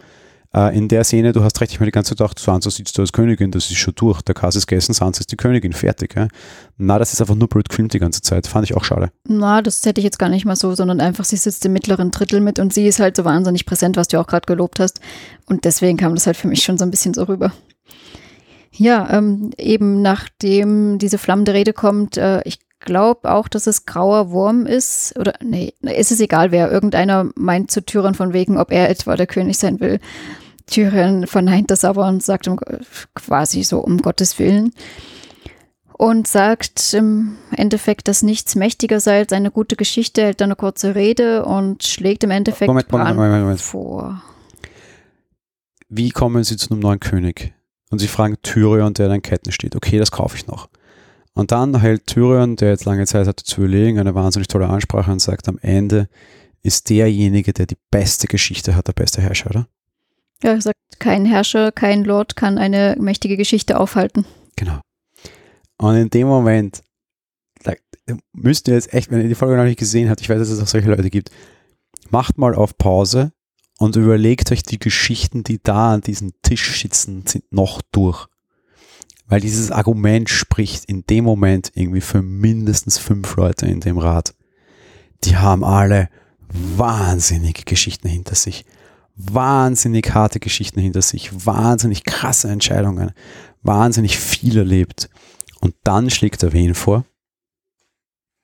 Äh, 0.59 0.77
in 0.77 0.89
der 0.89 1.05
Szene, 1.05 1.33
du 1.33 1.45
hast 1.45 1.61
recht, 1.61 1.73
ich 1.73 1.79
mir 1.79 1.87
die 1.87 1.93
ganze 1.93 2.11
Zeit 2.11 2.19
gedacht, 2.19 2.39
Sansa 2.39 2.71
sitzt 2.71 2.99
da 2.99 3.03
als 3.03 3.13
Königin, 3.13 3.51
das 3.51 3.71
ist 3.71 3.77
schon 3.77 3.95
durch, 3.95 4.23
der 4.23 4.35
Kass 4.35 4.57
ist 4.57 4.67
gegessen, 4.67 4.93
Sansa 4.93 5.21
ist 5.21 5.31
die 5.31 5.37
Königin, 5.37 5.73
fertig. 5.73 6.15
Ja. 6.17 6.29
Na, 6.77 6.99
das 6.99 7.13
ist 7.13 7.21
einfach 7.21 7.37
nur 7.37 7.49
blöd 7.49 7.69
gefilmt 7.69 7.93
die 7.93 7.99
ganze 7.99 8.23
Zeit, 8.23 8.47
fand 8.47 8.65
ich 8.65 8.77
auch 8.77 8.85
schade. 8.85 9.11
Na, 9.27 9.63
das 9.63 9.85
hätte 9.87 10.01
ich 10.01 10.05
jetzt 10.05 10.19
gar 10.19 10.29
nicht 10.29 10.45
mal 10.45 10.57
so, 10.57 10.75
sondern 10.75 11.01
einfach, 11.01 11.25
sie 11.25 11.37
sitzt 11.37 11.65
im 11.65 11.73
mittleren 11.73 12.11
Drittel 12.11 12.41
mit 12.41 12.59
und 12.59 12.73
sie 12.73 12.87
ist 12.87 12.99
halt 12.99 13.17
so 13.17 13.25
wahnsinnig 13.25 13.67
präsent, 13.67 13.97
was 13.97 14.09
du 14.09 14.19
auch 14.19 14.27
gerade 14.27 14.47
gelobt 14.47 14.81
hast. 14.81 15.01
Und 15.47 15.65
deswegen 15.65 15.97
kam 15.97 16.15
das 16.15 16.27
halt 16.27 16.37
für 16.37 16.49
mich 16.49 16.63
schon 16.65 16.79
so 16.79 16.85
ein 16.85 16.91
bisschen 16.91 17.15
so 17.15 17.25
rüber. 17.25 17.53
Ja, 18.73 19.09
ähm, 19.11 19.51
eben 19.59 20.03
nachdem 20.03 20.99
diese 20.99 21.19
flammende 21.19 21.55
Rede 21.55 21.73
kommt, 21.73 22.17
äh, 22.17 22.43
ich 22.45 22.59
glaube 22.81 23.31
auch, 23.31 23.49
dass 23.49 23.67
es 23.67 23.87
grauer 23.87 24.31
Wurm 24.31 24.67
ist. 24.67 25.19
Oder 25.19 25.35
nee, 25.43 25.73
ist 25.83 26.13
es 26.13 26.21
egal 26.21 26.53
wer. 26.53 26.71
Irgendeiner 26.71 27.31
meint 27.35 27.71
zu 27.71 27.85
Tyrion 27.85 28.15
von 28.15 28.33
wegen, 28.33 28.57
ob 28.57 28.71
er 28.71 28.89
etwa 28.89 29.17
der 29.17 29.27
König 29.27 29.59
sein 29.59 29.81
will. 29.81 29.99
Tyrion 30.69 31.27
verneint 31.27 31.71
das 31.71 31.85
aber 31.85 32.07
und 32.07 32.23
sagt 32.23 32.49
quasi 33.15 33.63
so 33.63 33.81
um 33.81 33.99
Gottes 33.99 34.39
Willen. 34.39 34.73
Und 35.93 36.29
sagt 36.29 36.95
im 36.95 37.37
Endeffekt, 37.51 38.07
dass 38.07 38.23
nichts 38.23 38.55
mächtiger 38.55 39.01
sei 39.01 39.19
als 39.19 39.33
eine 39.33 39.51
gute 39.51 39.75
Geschichte, 39.75 40.23
hält 40.23 40.41
dann 40.41 40.51
eine 40.51 40.57
kurze 40.57 40.95
Rede 40.95 41.45
und 41.45 41.83
schlägt 41.83 42.23
im 42.23 42.31
Endeffekt 42.31 42.69
Moment, 42.69 42.93
Moment, 42.93 43.17
Moment, 43.17 43.43
Moment, 43.43 43.61
vor. 43.61 44.23
Wie 45.89 46.11
kommen 46.11 46.45
Sie 46.45 46.57
zu 46.57 46.71
einem 46.71 46.81
neuen 46.81 47.01
König? 47.01 47.53
Und 47.91 47.99
Sie 47.99 48.07
fragen 48.07 48.37
Tyrion, 48.43 48.95
der 48.95 49.11
in 49.11 49.23
Ketten 49.23 49.51
steht. 49.51 49.75
Okay, 49.75 49.99
das 49.99 50.13
kaufe 50.13 50.37
ich 50.37 50.47
noch. 50.47 50.69
Und 51.35 51.51
dann 51.51 51.81
hält 51.81 52.07
Tyrion, 52.07 52.57
der 52.57 52.71
jetzt 52.71 52.85
lange 52.85 53.07
Zeit 53.07 53.27
hatte 53.27 53.43
zu 53.43 53.63
überlegen, 53.63 53.99
eine 53.99 54.15
wahnsinnig 54.15 54.49
tolle 54.49 54.69
Ansprache 54.69 55.11
und 55.11 55.21
sagt, 55.21 55.49
am 55.49 55.59
Ende 55.63 56.09
ist 56.63 56.91
derjenige, 56.91 57.53
der 57.53 57.67
die 57.67 57.79
beste 57.91 58.27
Geschichte 58.27 58.77
hat, 58.77 58.89
der 58.89 58.93
beste 58.93 59.21
Herrscher, 59.21 59.51
oder? 59.51 59.69
Ja, 60.43 60.53
er 60.53 60.61
sagt, 60.61 60.77
kein 60.99 61.25
Herrscher, 61.25 61.73
kein 61.73 62.05
Lord 62.05 62.37
kann 62.37 62.59
eine 62.59 62.97
mächtige 62.99 63.37
Geschichte 63.37 63.79
aufhalten. 63.79 64.25
Genau. 64.57 64.81
Und 65.79 65.97
in 65.97 66.11
dem 66.11 66.29
Moment, 66.29 66.83
da 67.63 67.73
müsst 68.33 68.69
ihr 68.69 68.75
jetzt 68.75 68.93
echt, 68.93 69.11
wenn 69.11 69.21
ihr 69.21 69.29
die 69.29 69.35
Folge 69.35 69.57
noch 69.57 69.65
nicht 69.65 69.79
gesehen 69.79 70.11
habt, 70.11 70.21
ich 70.21 70.29
weiß, 70.29 70.39
dass 70.39 70.51
es 70.51 70.63
auch 70.63 70.67
solche 70.67 70.91
Leute 70.91 71.11
gibt, 71.11 71.31
macht 72.11 72.39
mal 72.39 72.55
auf 72.55 72.77
Pause 72.77 73.33
und 73.79 73.97
überlegt 73.97 74.51
euch 74.51 74.63
die 74.63 74.79
Geschichten, 74.79 75.45
die 75.45 75.61
da 75.63 75.95
an 75.95 76.01
diesem 76.01 76.33
Tisch 76.43 76.81
sitzen, 76.81 77.25
sind 77.27 77.53
noch 77.53 77.81
durch. 77.93 78.27
Weil 79.27 79.41
dieses 79.41 79.71
Argument 79.71 80.29
spricht 80.29 80.87
in 80.87 81.05
dem 81.05 81.25
Moment 81.25 81.71
irgendwie 81.75 82.01
für 82.01 82.23
mindestens 82.23 82.99
fünf 82.99 83.37
Leute 83.37 83.67
in 83.67 83.81
dem 83.81 83.99
Rat. 83.99 84.35
Die 85.25 85.37
haben 85.37 85.65
alle 85.65 86.09
wahnsinnige 86.49 87.65
Geschichten 87.65 88.09
hinter 88.09 88.35
sich. 88.35 88.65
Wahnsinnig 89.19 90.15
harte 90.15 90.41
Geschichten 90.41 90.81
hinter 90.81 91.03
sich. 91.03 91.45
Wahnsinnig 91.45 92.05
krasse 92.05 92.49
Entscheidungen. 92.49 93.13
Wahnsinnig 93.63 94.19
viel 94.19 94.57
erlebt. 94.57 95.11
Und 95.61 95.75
dann 95.85 96.09
schlägt 96.09 96.43
er 96.43 96.53
wen 96.53 96.75
vor? 96.75 97.05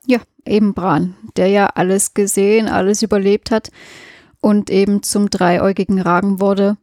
Ja, 0.07 0.19
eben 0.45 0.75
Bran, 0.75 1.15
der 1.37 1.49
ja 1.49 1.67
alles 1.67 2.13
gesehen, 2.13 2.69
alles 2.69 3.03
überlebt 3.03 3.51
hat 3.51 3.71
und 4.41 4.69
eben 4.69 5.03
zum 5.03 5.31
dreiäugigen 5.31 6.01
Ragen 6.01 6.41
wurde 6.41 6.77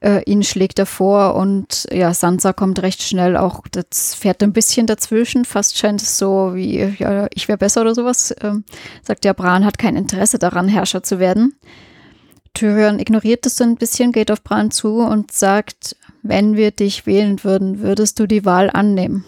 äh, 0.00 0.22
ihn 0.24 0.42
schlägt 0.42 0.78
er 0.78 0.86
vor 0.86 1.34
und 1.34 1.86
ja, 1.92 2.14
Sansa 2.14 2.52
kommt 2.52 2.82
recht 2.82 3.02
schnell 3.02 3.36
auch, 3.36 3.62
das 3.70 4.14
fährt 4.14 4.42
ein 4.42 4.52
bisschen 4.52 4.86
dazwischen, 4.86 5.44
fast 5.44 5.76
scheint 5.78 6.02
es 6.02 6.18
so 6.18 6.54
wie, 6.54 6.94
ja, 6.98 7.28
ich 7.34 7.48
wäre 7.48 7.58
besser 7.58 7.82
oder 7.82 7.94
sowas. 7.94 8.34
Ähm, 8.40 8.64
sagt 9.02 9.24
ja, 9.24 9.32
Bran 9.32 9.64
hat 9.64 9.78
kein 9.78 9.96
Interesse 9.96 10.38
daran, 10.38 10.68
Herrscher 10.68 11.02
zu 11.02 11.18
werden. 11.18 11.54
Tyrion 12.54 12.98
ignoriert 12.98 13.46
das 13.46 13.56
so 13.56 13.64
ein 13.64 13.76
bisschen, 13.76 14.12
geht 14.12 14.30
auf 14.30 14.42
Bran 14.42 14.70
zu 14.70 14.98
und 14.98 15.32
sagt, 15.32 15.96
wenn 16.22 16.56
wir 16.56 16.70
dich 16.70 17.06
wählen 17.06 17.42
würden, 17.44 17.80
würdest 17.80 18.18
du 18.18 18.26
die 18.26 18.44
Wahl 18.44 18.70
annehmen? 18.70 19.24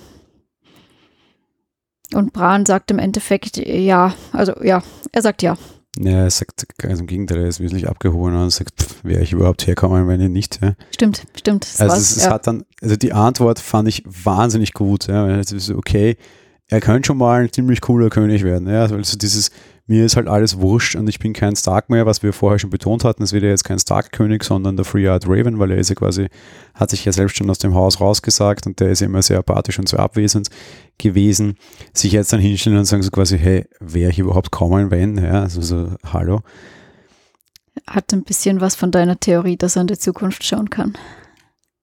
Und 2.12 2.32
Bran 2.32 2.66
sagt 2.66 2.90
im 2.90 2.98
Endeffekt 2.98 3.56
ja, 3.56 4.14
also 4.32 4.52
ja, 4.62 4.82
er 5.12 5.22
sagt 5.22 5.42
ja. 5.42 5.56
Ja, 5.98 6.24
er 6.24 6.30
sagt 6.30 6.78
ganz 6.78 7.00
im 7.00 7.06
Gegenteil, 7.06 7.38
er 7.38 7.48
ist 7.48 7.60
wesentlich 7.60 7.88
abgehoben 7.88 8.34
und 8.34 8.50
sagt, 8.50 9.04
wäre 9.04 9.22
ich 9.22 9.32
überhaupt 9.32 9.66
herkommen, 9.66 10.08
wenn 10.08 10.20
ihr 10.20 10.30
nicht. 10.30 10.60
Ja. 10.62 10.74
Stimmt, 10.90 11.26
stimmt. 11.34 11.68
Also 11.78 11.96
es, 11.96 12.16
es 12.16 12.24
ja. 12.24 12.30
hat 12.30 12.46
dann, 12.46 12.64
also 12.80 12.96
die 12.96 13.12
Antwort 13.12 13.58
fand 13.58 13.88
ich 13.88 14.02
wahnsinnig 14.06 14.72
gut. 14.72 15.06
Ja. 15.06 15.28
Es 15.38 15.52
ist 15.52 15.70
okay, 15.70 16.16
er 16.68 16.80
könnte 16.80 17.08
schon 17.08 17.18
mal 17.18 17.42
ein 17.42 17.52
ziemlich 17.52 17.82
cooler 17.82 18.08
König 18.08 18.42
werden. 18.42 18.68
Ja. 18.68 18.82
Also 18.82 19.18
dieses, 19.18 19.50
mir 19.86 20.04
ist 20.04 20.16
halt 20.16 20.28
alles 20.28 20.58
wurscht 20.58 20.94
und 20.94 21.08
ich 21.08 21.18
bin 21.18 21.32
kein 21.32 21.56
Stark 21.56 21.90
mehr, 21.90 22.06
was 22.06 22.22
wir 22.22 22.32
vorher 22.32 22.58
schon 22.58 22.70
betont 22.70 23.04
hatten. 23.04 23.22
Es 23.22 23.32
wird 23.32 23.42
ja 23.42 23.50
jetzt 23.50 23.64
kein 23.64 23.78
Stark-König, 23.78 24.44
sondern 24.44 24.76
der 24.76 24.84
Free-Eyed 24.84 25.26
Raven, 25.26 25.58
weil 25.58 25.72
er 25.72 25.78
ist 25.78 25.88
ja 25.88 25.96
quasi, 25.96 26.28
hat 26.74 26.90
sich 26.90 27.04
ja 27.04 27.12
selbst 27.12 27.36
schon 27.36 27.50
aus 27.50 27.58
dem 27.58 27.74
Haus 27.74 28.00
rausgesagt 28.00 28.66
und 28.66 28.78
der 28.78 28.90
ist 28.90 29.00
ja 29.00 29.06
immer 29.06 29.22
sehr 29.22 29.38
apathisch 29.38 29.78
und 29.78 29.88
sehr 29.88 29.98
abwesend 29.98 30.48
gewesen. 30.98 31.56
Sich 31.92 32.12
jetzt 32.12 32.32
dann 32.32 32.40
hinstellen 32.40 32.78
und 32.78 32.84
sagen 32.84 33.02
so 33.02 33.10
quasi, 33.10 33.38
hey, 33.38 33.66
wäre 33.80 34.10
ich 34.10 34.18
überhaupt 34.18 34.52
kommen, 34.52 34.90
wenn? 34.90 35.18
Ja, 35.18 35.42
also 35.42 35.60
so, 35.60 35.90
hallo. 36.04 36.42
Hat 37.86 38.12
ein 38.12 38.22
bisschen 38.22 38.60
was 38.60 38.76
von 38.76 38.92
deiner 38.92 39.18
Theorie, 39.18 39.56
dass 39.56 39.76
er 39.76 39.82
in 39.82 39.88
die 39.88 39.98
Zukunft 39.98 40.44
schauen 40.44 40.70
kann. 40.70 40.94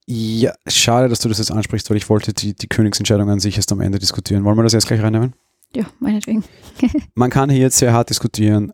Ja, 0.06 0.54
schade, 0.68 1.10
dass 1.10 1.20
du 1.20 1.30
das 1.30 1.38
jetzt 1.38 1.52
ansprichst, 1.52 1.90
weil 1.90 1.98
ich 1.98 2.10
wollte 2.10 2.34
die, 2.34 2.56
die 2.56 2.68
Königsentscheidung 2.68 3.30
an 3.30 3.40
sich 3.40 3.58
erst 3.58 3.72
am 3.72 3.82
Ende 3.82 4.00
diskutieren. 4.00 4.44
Wollen 4.44 4.58
wir 4.58 4.64
das 4.64 4.74
jetzt 4.74 4.88
gleich 4.88 5.02
reinnehmen? 5.02 5.34
Ja, 5.76 5.86
meinetwegen. 6.00 6.44
Man 7.16 7.30
kann 7.30 7.50
hier 7.50 7.60
jetzt 7.60 7.78
sehr 7.78 7.94
hart 7.94 8.10
diskutieren, 8.10 8.74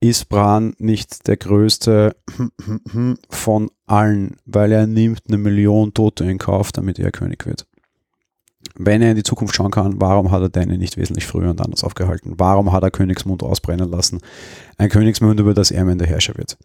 ist 0.00 0.28
Bran 0.28 0.74
nicht 0.78 1.28
der 1.28 1.36
größte 1.36 2.16
von 3.30 3.70
allen, 3.86 4.36
weil 4.44 4.72
er 4.72 4.86
nimmt 4.88 5.22
eine 5.28 5.38
Million 5.38 5.94
Tote 5.94 6.24
in 6.24 6.38
Kauf, 6.38 6.72
damit 6.72 6.98
er 6.98 7.12
König 7.12 7.46
wird. 7.46 7.66
Wenn 8.74 9.02
er 9.02 9.10
in 9.10 9.16
die 9.16 9.22
Zukunft 9.22 9.54
schauen 9.54 9.70
kann, 9.70 10.00
warum 10.00 10.30
hat 10.30 10.42
er 10.42 10.48
Danny 10.48 10.76
nicht 10.76 10.96
wesentlich 10.96 11.26
früher 11.26 11.50
und 11.50 11.60
anders 11.60 11.84
aufgehalten? 11.84 12.34
Warum 12.38 12.72
hat 12.72 12.82
er 12.82 12.90
Königsmund 12.90 13.42
ausbrennen 13.42 13.90
lassen? 13.90 14.20
Ein 14.76 14.88
Königsmund, 14.88 15.38
über 15.38 15.54
das 15.54 15.70
er 15.70 15.82
am 15.82 15.88
Ende 15.88 16.06
Herrscher 16.06 16.36
wird. 16.36 16.56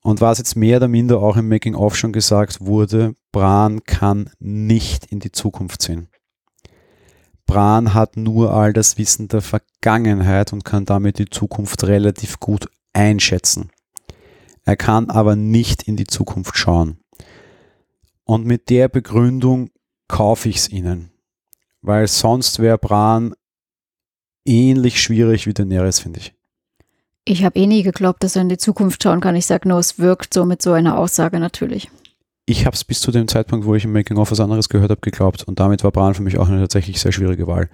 Und 0.00 0.20
was 0.20 0.38
jetzt 0.38 0.56
mehr 0.56 0.78
oder 0.78 0.88
minder 0.88 1.20
auch 1.20 1.36
im 1.36 1.48
Making-of 1.48 1.96
schon 1.96 2.12
gesagt 2.12 2.60
wurde, 2.60 3.14
Bran 3.30 3.84
kann 3.84 4.30
nicht 4.38 5.06
in 5.06 5.20
die 5.20 5.32
Zukunft 5.32 5.82
sehen. 5.82 6.08
Bran 7.48 7.94
hat 7.94 8.18
nur 8.18 8.52
all 8.52 8.74
das 8.74 8.98
Wissen 8.98 9.26
der 9.26 9.40
Vergangenheit 9.40 10.52
und 10.52 10.66
kann 10.66 10.84
damit 10.84 11.18
die 11.18 11.30
Zukunft 11.30 11.82
relativ 11.84 12.38
gut 12.40 12.68
einschätzen. 12.92 13.70
Er 14.64 14.76
kann 14.76 15.08
aber 15.08 15.34
nicht 15.34 15.82
in 15.82 15.96
die 15.96 16.06
Zukunft 16.06 16.58
schauen. 16.58 16.98
Und 18.24 18.44
mit 18.44 18.68
der 18.68 18.88
Begründung 18.88 19.70
kaufe 20.08 20.50
ich 20.50 20.56
es 20.56 20.68
ihnen. 20.68 21.10
Weil 21.80 22.06
sonst 22.06 22.58
wäre 22.58 22.76
Bran 22.76 23.34
ähnlich 24.44 25.00
schwierig 25.00 25.46
wie 25.46 25.54
Daenerys, 25.54 26.00
finde 26.00 26.20
ich. 26.20 26.34
Ich 27.24 27.44
habe 27.44 27.58
eh 27.58 27.66
nie 27.66 27.82
geglaubt, 27.82 28.22
dass 28.22 28.36
er 28.36 28.42
in 28.42 28.50
die 28.50 28.58
Zukunft 28.58 29.02
schauen 29.02 29.20
kann. 29.20 29.36
Ich 29.36 29.46
sage 29.46 29.66
nur, 29.68 29.78
es 29.78 29.98
wirkt 29.98 30.34
so 30.34 30.44
mit 30.44 30.60
so 30.60 30.72
einer 30.72 30.98
Aussage 30.98 31.40
natürlich 31.40 31.88
ich 32.48 32.64
habe 32.64 32.74
es 32.74 32.82
bis 32.82 33.00
zu 33.00 33.10
dem 33.10 33.28
Zeitpunkt, 33.28 33.66
wo 33.66 33.74
ich 33.74 33.84
im 33.84 33.92
Making-of 33.92 34.30
was 34.30 34.40
anderes 34.40 34.70
gehört 34.70 34.90
habe, 34.90 35.02
geglaubt. 35.02 35.44
Und 35.44 35.60
damit 35.60 35.84
war 35.84 35.92
Bran 35.92 36.14
für 36.14 36.22
mich 36.22 36.38
auch 36.38 36.48
eine 36.48 36.60
tatsächlich 36.60 36.98
sehr 36.98 37.12
schwierige 37.12 37.46
Wahl. 37.46 37.68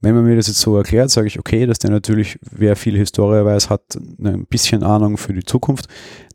Wenn 0.00 0.14
man 0.14 0.24
mir 0.24 0.34
das 0.34 0.46
jetzt 0.46 0.60
so 0.60 0.76
erklärt, 0.78 1.10
sage 1.10 1.26
ich, 1.26 1.38
okay, 1.38 1.66
dass 1.66 1.78
der 1.78 1.90
natürlich, 1.90 2.38
wer 2.40 2.74
viel 2.74 2.96
Historie 2.96 3.44
weiß, 3.44 3.68
hat 3.68 3.82
ein 4.18 4.46
bisschen 4.46 4.82
Ahnung 4.82 5.18
für 5.18 5.34
die 5.34 5.44
Zukunft. 5.44 5.88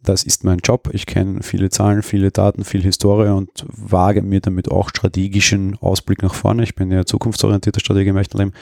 Das 0.04 0.24
ist 0.24 0.44
mein 0.44 0.60
Job. 0.60 0.92
Ich 0.94 1.08
kenne 1.08 1.42
viele 1.42 1.72
Zahlen, 1.72 2.04
viele 2.04 2.30
Daten, 2.30 2.64
viel 2.64 2.84
Historie 2.84 3.30
und 3.30 3.66
wage 3.68 4.22
mir 4.22 4.40
damit 4.40 4.70
auch 4.70 4.90
strategischen 4.90 5.76
Ausblick 5.78 6.22
nach 6.22 6.36
vorne. 6.36 6.62
Ich 6.62 6.76
bin 6.76 6.92
ja 6.92 7.06
zukunftsorientierter 7.06 7.80
Stratege 7.80 8.12
im 8.12 8.18
echten 8.18 8.38
Leben. 8.38 8.54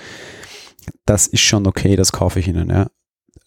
Das 1.06 1.28
ist 1.28 1.42
schon 1.42 1.68
okay, 1.68 1.98
das 1.98 2.14
kaufe 2.14 2.40
ich 2.40 2.48
Ihnen. 2.48 2.70
Ja. 2.70 2.88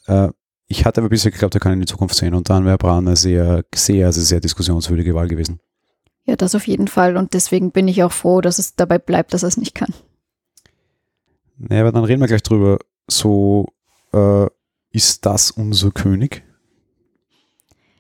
Äh, 0.07 0.31
ich 0.67 0.85
hatte 0.85 1.01
aber 1.01 1.09
bisher 1.09 1.33
geglaubt, 1.33 1.55
er 1.55 1.61
kann 1.61 1.73
in 1.73 1.81
die 1.81 1.87
Zukunft 1.87 2.15
sehen 2.15 2.35
und 2.35 2.51
dann 2.51 2.67
wäre 2.67 2.79
Bran 2.79 3.09
eine 3.09 3.17
sehr, 3.17 3.65
sehr, 3.75 4.07
also 4.07 4.21
sehr 4.21 4.41
diskussionswürdige 4.41 5.15
Wahl 5.15 5.27
gewesen. 5.27 5.59
Ja, 6.25 6.37
das 6.37 6.55
auf 6.55 6.67
jeden 6.67 6.89
Fall. 6.89 7.17
Und 7.17 7.35
deswegen 7.35 7.73
bin 7.73 7.89
ich 7.89 8.03
auch 8.03 8.13
froh, 8.13 8.41
dass 8.41 8.59
es 8.59 8.75
dabei 8.75 8.99
bleibt, 8.99 9.35
dass 9.35 9.43
er 9.43 9.49
es 9.49 9.57
nicht 9.57 9.75
kann. 9.75 9.93
Naja, 11.57 11.83
aber 11.83 11.93
dann 11.93 12.05
reden 12.05 12.21
wir 12.21 12.29
gleich 12.29 12.43
drüber. 12.43 12.79
So, 13.09 13.67
äh, 14.13 14.47
ist 14.91 15.27
das 15.27 15.51
unser 15.51 15.91
König? 15.91 16.43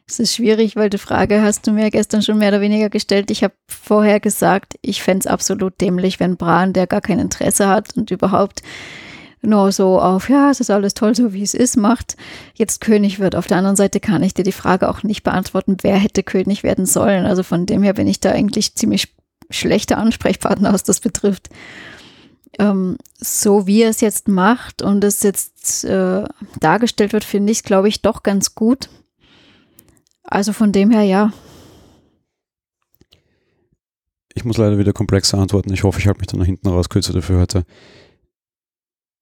Es 0.06 0.18
ist 0.18 0.34
schwierig, 0.34 0.74
weil 0.74 0.90
die 0.90 0.98
Frage 0.98 1.40
hast 1.40 1.68
du 1.68 1.70
mir 1.70 1.88
gestern 1.90 2.20
schon 2.20 2.38
mehr 2.38 2.48
oder 2.48 2.60
weniger 2.60 2.90
gestellt. 2.90 3.30
Ich 3.30 3.44
habe 3.44 3.54
vorher 3.68 4.18
gesagt, 4.18 4.74
ich 4.82 5.02
fände 5.02 5.20
es 5.20 5.26
absolut 5.28 5.80
dämlich, 5.80 6.18
wenn 6.18 6.36
Bran, 6.36 6.72
der 6.72 6.88
gar 6.88 7.00
kein 7.00 7.20
Interesse 7.20 7.68
hat 7.68 7.96
und 7.96 8.10
überhaupt 8.10 8.62
nur 9.42 9.72
so 9.72 10.00
auf, 10.00 10.28
ja, 10.28 10.50
es 10.50 10.60
ist 10.60 10.70
alles 10.70 10.94
toll, 10.94 11.14
so 11.14 11.32
wie 11.32 11.42
es 11.42 11.54
ist, 11.54 11.76
macht, 11.76 12.16
jetzt 12.54 12.80
König 12.80 13.18
wird. 13.18 13.34
Auf 13.34 13.46
der 13.46 13.56
anderen 13.56 13.76
Seite 13.76 14.00
kann 14.00 14.22
ich 14.22 14.34
dir 14.34 14.42
die 14.42 14.52
Frage 14.52 14.88
auch 14.88 15.02
nicht 15.02 15.22
beantworten, 15.22 15.78
wer 15.82 15.96
hätte 15.96 16.22
König 16.22 16.62
werden 16.62 16.86
sollen. 16.86 17.24
Also 17.24 17.42
von 17.42 17.66
dem 17.66 17.82
her 17.82 17.94
bin 17.94 18.06
ich 18.06 18.20
da 18.20 18.32
eigentlich 18.32 18.74
ziemlich 18.74 19.14
schlechter 19.48 19.98
Ansprechpartner, 19.98 20.72
was 20.72 20.82
das 20.82 21.00
betrifft. 21.00 21.48
Ähm, 22.58 22.98
so 23.18 23.66
wie 23.66 23.82
er 23.82 23.90
es 23.90 24.00
jetzt 24.00 24.28
macht 24.28 24.82
und 24.82 25.02
es 25.04 25.22
jetzt 25.22 25.84
äh, 25.84 26.24
dargestellt 26.60 27.12
wird, 27.12 27.24
finde 27.24 27.52
ich 27.52 27.62
glaube 27.62 27.88
ich, 27.88 28.02
doch 28.02 28.22
ganz 28.22 28.54
gut. 28.54 28.90
Also 30.22 30.52
von 30.52 30.72
dem 30.72 30.90
her, 30.90 31.02
ja. 31.02 31.32
Ich 34.34 34.44
muss 34.44 34.58
leider 34.58 34.78
wieder 34.78 34.92
komplexer 34.92 35.38
antworten. 35.38 35.72
Ich 35.72 35.82
hoffe, 35.82 35.98
ich 35.98 36.06
halte 36.06 36.20
mich 36.20 36.28
dann 36.28 36.38
nach 36.40 36.46
hinten 36.46 36.68
raus 36.68 36.88
kürzer 36.88 37.12
dafür 37.12 37.40
heute 37.40 37.64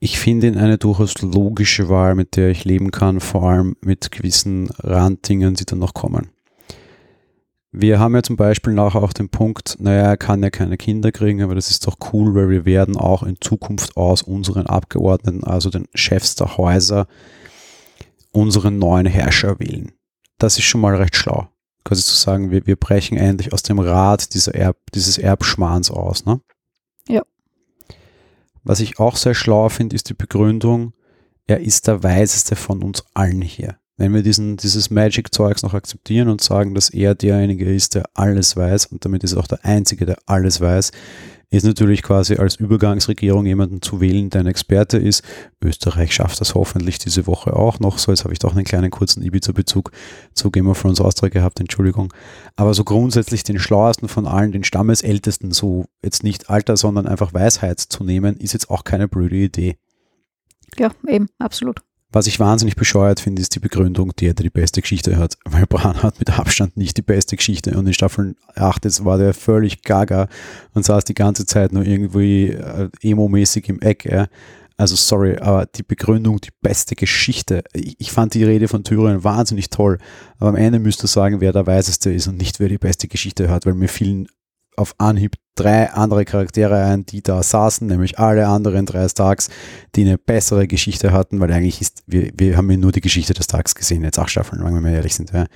ich 0.01 0.19
finde 0.19 0.47
ihn 0.47 0.57
eine 0.57 0.79
durchaus 0.79 1.21
logische 1.23 1.89
Wahl, 1.89 2.15
mit 2.15 2.37
der 2.37 2.51
ich 2.51 2.65
leben 2.65 2.91
kann, 2.91 3.21
vor 3.21 3.45
allem 3.45 3.77
mit 3.81 4.11
gewissen 4.11 4.71
Randdingen, 4.79 5.55
die 5.55 5.65
dann 5.65 5.81
noch 5.81 5.95
kommen. 5.95 6.31
Wir 7.71 7.99
haben 7.99 8.15
ja 8.15 8.23
zum 8.23 8.37
Beispiel 8.37 8.73
nachher 8.73 9.03
auch 9.03 9.13
den 9.13 9.29
Punkt, 9.29 9.77
naja, 9.79 10.05
er 10.05 10.17
kann 10.17 10.43
ja 10.43 10.51
keine 10.51 10.79
Kinder 10.79 11.13
kriegen, 11.13 11.43
aber 11.43 11.55
das 11.55 11.71
ist 11.71 11.87
doch 11.87 11.97
cool, 12.13 12.35
weil 12.35 12.49
wir 12.49 12.65
werden 12.65 12.97
auch 12.97 13.23
in 13.23 13.37
Zukunft 13.41 13.97
aus 13.97 14.23
unseren 14.23 14.67
Abgeordneten, 14.67 15.45
also 15.45 15.69
den 15.69 15.87
Chefs 15.95 16.35
der 16.35 16.57
Häuser, 16.57 17.07
unseren 18.33 18.79
neuen 18.79 19.07
Herrscher 19.07 19.59
wählen. 19.59 19.93
Das 20.39 20.57
ist 20.57 20.65
schon 20.65 20.81
mal 20.81 20.95
recht 20.95 21.17
schlau. 21.17 21.49
Quasi 21.85 22.03
zu 22.03 22.15
sagen, 22.15 22.51
wir, 22.51 22.67
wir 22.67 22.77
brechen 22.77 23.19
endlich 23.19 23.53
aus 23.53 23.63
dem 23.63 23.79
Rat 23.79 24.33
dieser 24.35 24.55
Erb, 24.55 24.79
dieses 24.95 25.19
Erbschmans 25.19 25.91
aus. 25.91 26.25
Ne? 26.25 26.41
Ja. 27.09 27.23
Was 28.69 28.81
ich 28.81 28.99
auch 28.99 29.17
sehr 29.17 29.35
schlau 29.35 29.71
finde, 29.71 29.97
ist 29.97 30.11
die 30.11 30.15
Begründung, 30.15 30.93
er 31.47 31.61
ist 31.61 31.87
der 31.87 32.03
Weiseste 32.03 32.55
von 32.55 32.83
uns 32.83 33.03
allen 33.15 33.41
hier. 33.41 33.79
Wenn 33.99 34.15
wir 34.15 34.23
diesen, 34.23 34.57
dieses 34.57 34.91
Magic-Zeugs 34.91 35.63
noch 35.63 35.75
akzeptieren 35.75 36.29
und 36.29 36.41
sagen, 36.41 36.75
dass 36.75 36.89
er 36.89 37.15
derjenige 37.15 37.73
ist, 37.73 37.97
der 37.97 38.05
alles 38.15 38.57
weiß 38.57 38.87
und 38.87 39.05
damit 39.05 39.25
ist 39.25 39.33
er 39.33 39.41
auch 39.41 39.49
der 39.49 39.65
Einzige, 39.65 40.07
der 40.07 40.19
alles 40.27 40.61
weiß, 40.61 40.93
ist 41.51 41.65
natürlich 41.65 42.03
quasi 42.03 42.37
als 42.37 42.57
Übergangsregierung 42.57 43.47
jemanden 43.47 43.81
zu 43.81 44.01
wählen, 44.01 44.29
der 44.29 44.43
ein 44.43 44.47
Experte 44.47 44.99
ist. 44.99 45.25
Österreich 45.65 46.15
schafft 46.15 46.41
das 46.41 46.55
hoffentlich 46.55 46.99
diese 46.99 47.27
Woche 47.27 47.55
auch 47.57 47.81
noch. 47.81 47.99
So, 47.99 48.13
jetzt 48.13 48.25
habe 48.25 48.35
ich 48.35 48.39
doch 48.39 48.55
einen 48.55 48.65
kleinen 48.65 48.91
kurzen 48.91 49.23
Ibiza-Bezug 49.23 49.91
zu 50.35 50.51
Game 50.51 50.69
of 50.69 50.81
Thrones 50.81 51.01
Austria 51.01 51.31
gehabt, 51.31 51.59
Entschuldigung. 51.59 52.13
Aber 52.55 52.75
so 52.75 52.85
grundsätzlich 52.85 53.45
den 53.45 53.59
schlauesten 53.59 54.09
von 54.09 54.27
allen, 54.27 54.53
den 54.53 54.63
Stammesältesten, 54.63 55.51
so 55.51 55.87
jetzt 56.03 56.23
nicht 56.23 56.51
Alter, 56.51 56.77
sondern 56.77 57.07
einfach 57.07 57.33
Weisheit 57.33 57.81
zu 57.81 58.05
nehmen, 58.05 58.37
ist 58.37 58.53
jetzt 58.53 58.69
auch 58.69 58.85
keine 58.85 59.09
blöde 59.09 59.37
Idee. 59.37 59.77
Ja, 60.79 60.91
eben, 61.07 61.29
absolut. 61.39 61.81
Was 62.11 62.27
ich 62.27 62.41
wahnsinnig 62.41 62.75
bescheuert 62.75 63.21
finde, 63.21 63.43
ist 63.43 63.55
die 63.55 63.61
Begründung, 63.61 64.13
der, 64.17 64.33
der 64.33 64.45
die 64.45 64.51
beste 64.51 64.81
Geschichte 64.81 65.19
hat. 65.19 65.37
Weil 65.45 65.67
Bran 65.67 66.03
hat 66.03 66.19
mit 66.19 66.39
Abstand 66.39 66.77
nicht 66.77 66.97
die 66.97 67.03
beste 67.03 67.37
Geschichte. 67.37 67.77
Und 67.77 67.87
in 67.87 67.93
Staffel 67.93 68.35
8 68.55 68.85
jetzt 68.87 69.05
war 69.05 69.19
der 69.19 69.35
völlig 69.35 69.83
gaga 69.83 70.29
und 70.73 70.85
saß 70.85 71.05
die 71.05 71.15
ganze 71.15 71.45
Zeit 71.45 71.73
nur 71.73 71.85
irgendwie 71.85 72.49
äh, 72.49 72.89
emo-mäßig 73.03 73.69
im 73.69 73.83
Eck. 73.83 74.07
Ja. 74.07 74.29
Also 74.79 74.97
sorry, 74.97 75.37
aber 75.39 75.67
die 75.67 75.83
Begründung, 75.83 76.41
die 76.41 76.53
beste 76.63 76.95
Geschichte. 76.95 77.63
Ich, 77.75 77.97
ich 77.99 78.13
fand 78.13 78.33
die 78.33 78.45
Rede 78.45 78.69
von 78.69 78.85
Tyrion 78.85 79.25
wahnsinnig 79.25 79.69
toll. 79.69 79.99
Aber 80.39 80.51
am 80.51 80.57
Ende 80.57 80.79
müsste 80.79 81.09
sagen, 81.09 81.43
wer 81.43 81.53
der 81.53 81.67
Weiseste 81.67 82.11
ist 82.11 82.27
und 82.27 82.39
nicht 82.39 82.59
wer 82.59 82.69
die 82.69 82.79
beste 82.79 83.09
Geschichte 83.09 83.51
hat, 83.51 83.67
weil 83.67 83.75
mir 83.75 83.89
vielen 83.89 84.29
auf 84.79 84.95
Anhieb 84.99 85.37
drei 85.55 85.91
andere 85.91 86.25
Charaktere 86.25 86.85
ein, 86.85 87.05
die 87.05 87.23
da 87.23 87.43
saßen, 87.43 87.87
nämlich 87.87 88.19
alle 88.19 88.47
anderen 88.47 88.87
drei 88.87 89.09
Starks, 89.09 89.49
die 89.97 90.03
eine 90.03 90.17
bessere 90.17 90.69
Geschichte 90.69 91.13
hatten, 91.13 91.41
weil 91.41 91.53
eigentlich 91.53 91.81
ist, 91.81 92.03
wir, 92.07 92.31
wir 92.37 92.57
haben 92.57 92.71
ja 92.71 92.77
nur 92.77 92.93
die 92.93 93.01
Geschichte 93.01 93.35
des 93.35 93.45
Starks 93.45 93.75
gesehen, 93.75 94.05
jetzt 94.05 94.19
acht 94.19 94.31
Staffeln, 94.31 94.65
wenn 94.65 94.73
wir 94.73 94.81
mal 94.81 94.93
ehrlich 94.93 95.15
sind. 95.15 95.33
Ja. 95.33 95.47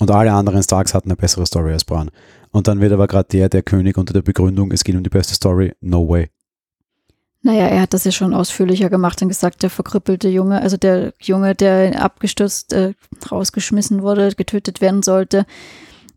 Und 0.00 0.10
alle 0.10 0.32
anderen 0.32 0.62
Starks 0.62 0.94
hatten 0.94 1.10
eine 1.10 1.16
bessere 1.16 1.46
Story 1.46 1.72
als 1.72 1.84
Bran. 1.84 2.10
Und 2.50 2.66
dann 2.68 2.80
wird 2.80 2.92
aber 2.92 3.06
gerade 3.06 3.28
der, 3.30 3.48
der 3.48 3.62
König 3.62 3.96
unter 3.96 4.12
der 4.12 4.22
Begründung, 4.22 4.72
es 4.72 4.82
geht 4.82 4.96
um 4.96 5.04
die 5.04 5.10
beste 5.10 5.34
Story, 5.34 5.72
no 5.80 6.08
way. 6.08 6.28
Naja, 7.42 7.68
er 7.68 7.82
hat 7.82 7.94
das 7.94 8.02
ja 8.02 8.10
schon 8.10 8.34
ausführlicher 8.34 8.90
gemacht 8.90 9.22
und 9.22 9.28
gesagt, 9.28 9.62
der 9.62 9.70
verkrüppelte 9.70 10.28
Junge, 10.28 10.60
also 10.60 10.76
der 10.76 11.12
Junge, 11.20 11.54
der 11.54 12.02
abgestürzt, 12.02 12.72
äh, 12.72 12.94
rausgeschmissen 13.30 14.02
wurde, 14.02 14.34
getötet 14.34 14.80
werden 14.80 15.04
sollte, 15.04 15.46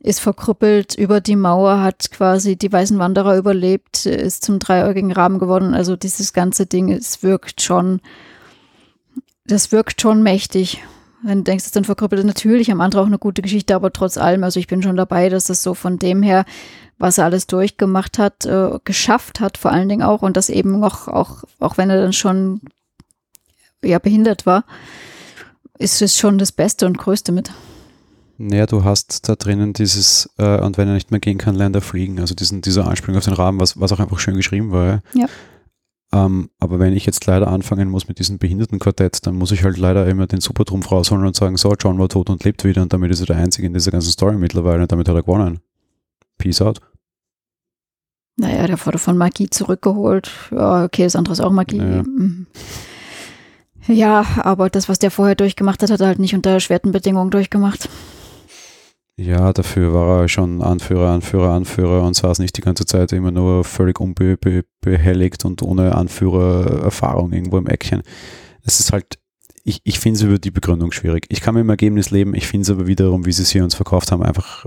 ist 0.02 0.22
verkrüppelt 0.22 0.96
über 0.96 1.20
die 1.20 1.36
Mauer, 1.36 1.82
hat 1.82 2.12
quasi 2.12 2.56
die 2.56 2.72
weißen 2.72 3.00
Wanderer 3.00 3.38
überlebt, 3.38 4.06
ist 4.06 4.46
zum 4.46 4.60
dreieugigen 4.60 5.12
Raben 5.12 5.40
geworden. 5.40 5.74
Also 5.74 5.96
dieses 5.96 6.32
ganze 6.34 6.66
Ding, 6.66 6.92
es 6.92 7.22
wirkt 7.22 7.62
schon, 7.62 8.00
das 9.46 9.72
wirkt 9.72 10.02
schon 10.02 10.24
mächtig. 10.24 10.82
Wenn 11.22 11.40
du 11.40 11.44
denkst, 11.44 11.66
es 11.66 11.72
dann 11.72 11.84
verkrüppelt 11.84 12.20
ist, 12.20 12.26
natürlich 12.26 12.72
am 12.72 12.80
andere 12.80 13.02
auch 13.02 13.08
eine 13.08 13.20
gute 13.20 13.42
Geschichte, 13.42 13.76
aber 13.76 13.92
trotz 13.92 14.18
allem, 14.18 14.46
also 14.46 14.58
ich 14.58 14.68
bin 14.68 14.82
schon 14.82 14.96
dabei, 14.96 15.28
dass 15.28 15.46
das 15.46 15.62
so 15.62 15.74
von 15.74 16.00
dem 16.00 16.24
her, 16.24 16.46
was 16.98 17.18
er 17.18 17.26
alles 17.26 17.46
durchgemacht 17.46 18.20
hat, 18.20 18.46
äh, 18.46 18.80
geschafft 18.86 19.42
hat, 19.42 19.58
vor 19.58 19.72
allen 19.72 19.90
Dingen 19.90 20.04
auch 20.04 20.22
und 20.22 20.38
das 20.38 20.48
eben 20.48 20.80
noch, 20.80 21.10
auch, 21.10 21.44
auch 21.60 21.78
wenn 21.78 21.90
er 21.90 22.02
dann 22.02 22.14
schon 22.14 22.62
ja 23.84 24.00
behindert 24.00 24.46
war, 24.46 24.64
ist 25.78 26.02
es 26.02 26.18
schon 26.18 26.38
das 26.38 26.54
Beste 26.54 26.86
und 26.86 26.98
Größte 26.98 27.34
mit. 27.34 27.52
Naja, 28.42 28.66
du 28.68 28.86
hast 28.86 29.28
da 29.28 29.36
drinnen 29.36 29.74
dieses, 29.74 30.30
äh, 30.38 30.62
und 30.62 30.78
wenn 30.78 30.88
er 30.88 30.94
nicht 30.94 31.12
mehr 31.12 31.20
gehen 31.20 31.38
kann, 31.38 31.56
lernt 31.56 31.76
er 31.76 31.82
fliegen. 31.82 32.22
Also 32.22 32.36
diesen, 32.36 32.62
dieser 32.62 32.88
Anspielung 32.88 33.18
auf 33.18 33.26
den 33.26 33.34
Rahmen, 33.34 33.60
was, 33.60 33.78
was 33.82 33.92
auch 33.92 34.00
einfach 34.00 34.18
schön 34.20 34.38
geschrieben 34.38 34.72
war. 34.72 35.02
Ja. 35.14 35.28
Ähm, 36.14 36.50
aber 36.58 36.80
wenn 36.80 36.94
ich 36.94 37.06
jetzt 37.06 37.26
leider 37.26 37.50
anfangen 37.50 37.90
muss 37.90 38.08
mit 38.08 38.18
diesem 38.18 38.38
Behindertenquartett, 38.38 39.28
dann 39.28 39.36
muss 39.36 39.52
ich 39.52 39.66
halt 39.66 39.78
leider 39.78 40.08
immer 40.08 40.26
den 40.26 40.40
Supertrumpf 40.40 40.90
rausholen 40.90 41.26
und 41.26 41.36
sagen, 41.36 41.58
so, 41.58 41.76
John 41.78 42.00
war 42.00 42.08
tot 42.08 42.30
und 42.30 42.46
lebt 42.46 42.64
wieder 42.64 42.82
und 42.82 42.94
damit 42.94 43.12
ist 43.12 43.20
er 43.20 43.26
der 43.26 43.36
Einzige 43.36 43.68
in 43.68 43.74
dieser 43.74 43.92
ganzen 43.92 44.12
Story 44.12 44.38
mittlerweile 44.38 44.84
und 44.84 44.92
damit 44.92 45.10
hat 45.10 45.16
er 45.16 45.24
gewonnen. 45.24 45.60
Peace 46.38 46.62
out. 46.62 46.80
Naja, 48.38 48.68
der 48.68 48.84
wurde 48.86 49.00
von 49.00 49.18
Magie 49.18 49.50
zurückgeholt. 49.50 50.32
Ja, 50.52 50.86
okay, 50.86 51.04
das 51.04 51.18
andere 51.18 51.34
ist 51.34 51.42
auch 51.42 51.52
Magie. 51.52 51.80
Naja. 51.80 52.04
Mhm. 52.04 52.48
Ja, 53.86 54.26
aber 54.38 54.70
das, 54.70 54.88
was 54.88 55.00
der 55.00 55.12
vorher 55.12 55.36
durchgemacht 55.36 55.84
hat, 55.84 55.92
hat 55.92 56.00
er 56.00 56.08
halt 56.08 56.20
nicht 56.20 56.36
unter 56.36 56.52
erschwerten 56.52 56.94
Bedingungen 56.94 57.32
durchgemacht. 57.32 57.90
Ja, 59.20 59.52
dafür 59.52 59.94
war 59.94 60.22
er 60.22 60.28
schon 60.30 60.62
Anführer, 60.62 61.10
Anführer, 61.10 61.52
Anführer 61.52 62.04
und 62.04 62.16
saß 62.16 62.40
nicht 62.40 62.56
die 62.56 62.62
ganze 62.62 62.86
Zeit 62.86 63.12
immer 63.12 63.32
nur 63.32 63.66
völlig 63.66 64.00
unbehelligt 64.00 65.44
und 65.44 65.62
ohne 65.62 65.96
Anführererfahrung 65.96 67.34
irgendwo 67.34 67.58
im 67.58 67.68
Eckchen. 67.68 68.02
Es 68.64 68.80
ist 68.80 68.94
halt, 68.94 69.20
ich, 69.66 69.82
ich 69.84 70.00
finde 70.00 70.20
es 70.20 70.24
über 70.24 70.40
die 70.40 70.52
Begründung 70.52 70.94
schwierig. 70.94 71.26
Ich 71.28 71.42
kann 71.42 71.54
mit 71.54 71.64
dem 71.64 71.70
Ergebnis 71.70 72.12
leben, 72.12 72.34
ich 72.34 72.48
finde 72.48 72.62
es 72.62 72.70
aber 72.70 72.88
wiederum, 72.88 73.26
wie 73.26 73.34
sie 73.34 73.42
es 73.42 73.50
hier 73.50 73.66
uns 73.66 73.76
verkauft 73.76 74.14
haben, 74.14 74.24
einfach 74.24 74.66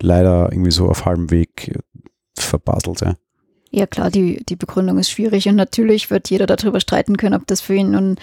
leider 0.00 0.50
irgendwie 0.50 0.72
so 0.72 0.88
auf 0.88 1.04
halbem 1.04 1.30
Weg 1.30 1.78
verbaselt. 2.36 3.02
Ja. 3.02 3.14
Ja, 3.70 3.86
klar, 3.86 4.10
die, 4.10 4.44
die 4.44 4.56
Begründung 4.56 4.98
ist 4.98 5.10
schwierig 5.10 5.48
und 5.48 5.54
natürlich 5.54 6.10
wird 6.10 6.28
jeder 6.28 6.46
darüber 6.46 6.80
streiten 6.80 7.16
können, 7.16 7.36
ob 7.36 7.46
das 7.46 7.60
für 7.60 7.74
ihn 7.74 7.92
nun 7.92 8.16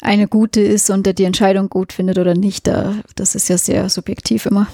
eine 0.00 0.28
gute 0.28 0.60
ist 0.60 0.90
und 0.90 1.08
er 1.08 1.12
die 1.12 1.24
Entscheidung 1.24 1.68
gut 1.68 1.92
findet 1.92 2.18
oder 2.18 2.36
nicht. 2.36 2.68
Da, 2.68 2.94
das 3.16 3.34
ist 3.34 3.48
ja 3.48 3.58
sehr 3.58 3.88
subjektiv 3.90 4.46
immer. 4.46 4.68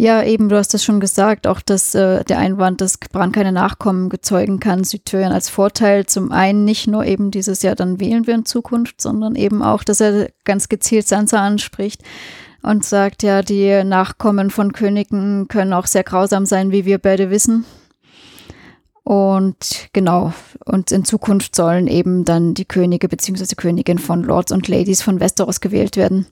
Ja, 0.00 0.22
eben, 0.22 0.48
du 0.48 0.56
hast 0.56 0.72
das 0.72 0.82
schon 0.82 0.98
gesagt, 0.98 1.46
auch 1.46 1.60
dass 1.60 1.94
äh, 1.94 2.24
der 2.24 2.38
Einwand, 2.38 2.80
dass 2.80 2.96
Bran 2.96 3.32
keine 3.32 3.52
Nachkommen 3.52 4.08
gezeugen 4.08 4.58
kann, 4.58 4.82
Südtürien 4.82 5.30
als 5.30 5.50
Vorteil. 5.50 6.06
Zum 6.06 6.32
einen 6.32 6.64
nicht 6.64 6.86
nur 6.86 7.04
eben 7.04 7.30
dieses 7.30 7.60
Jahr, 7.60 7.74
dann 7.74 8.00
wählen 8.00 8.26
wir 8.26 8.34
in 8.34 8.46
Zukunft, 8.46 9.02
sondern 9.02 9.36
eben 9.36 9.62
auch, 9.62 9.84
dass 9.84 10.00
er 10.00 10.30
ganz 10.46 10.70
gezielt 10.70 11.06
Sansa 11.06 11.44
anspricht 11.44 12.00
und 12.62 12.82
sagt, 12.82 13.22
ja, 13.22 13.42
die 13.42 13.84
Nachkommen 13.84 14.48
von 14.48 14.72
Königen 14.72 15.48
können 15.48 15.74
auch 15.74 15.86
sehr 15.86 16.02
grausam 16.02 16.46
sein, 16.46 16.72
wie 16.72 16.86
wir 16.86 16.96
beide 16.96 17.28
wissen. 17.28 17.66
Und 19.02 19.90
genau, 19.92 20.32
und 20.64 20.92
in 20.92 21.04
Zukunft 21.04 21.54
sollen 21.54 21.88
eben 21.88 22.24
dann 22.24 22.54
die 22.54 22.64
Könige 22.64 23.06
bzw. 23.06 23.54
Königin 23.54 23.98
von 23.98 24.22
Lords 24.22 24.50
und 24.50 24.66
Ladies 24.66 25.02
von 25.02 25.20
Westeros 25.20 25.60
gewählt 25.60 25.98
werden. 25.98 26.26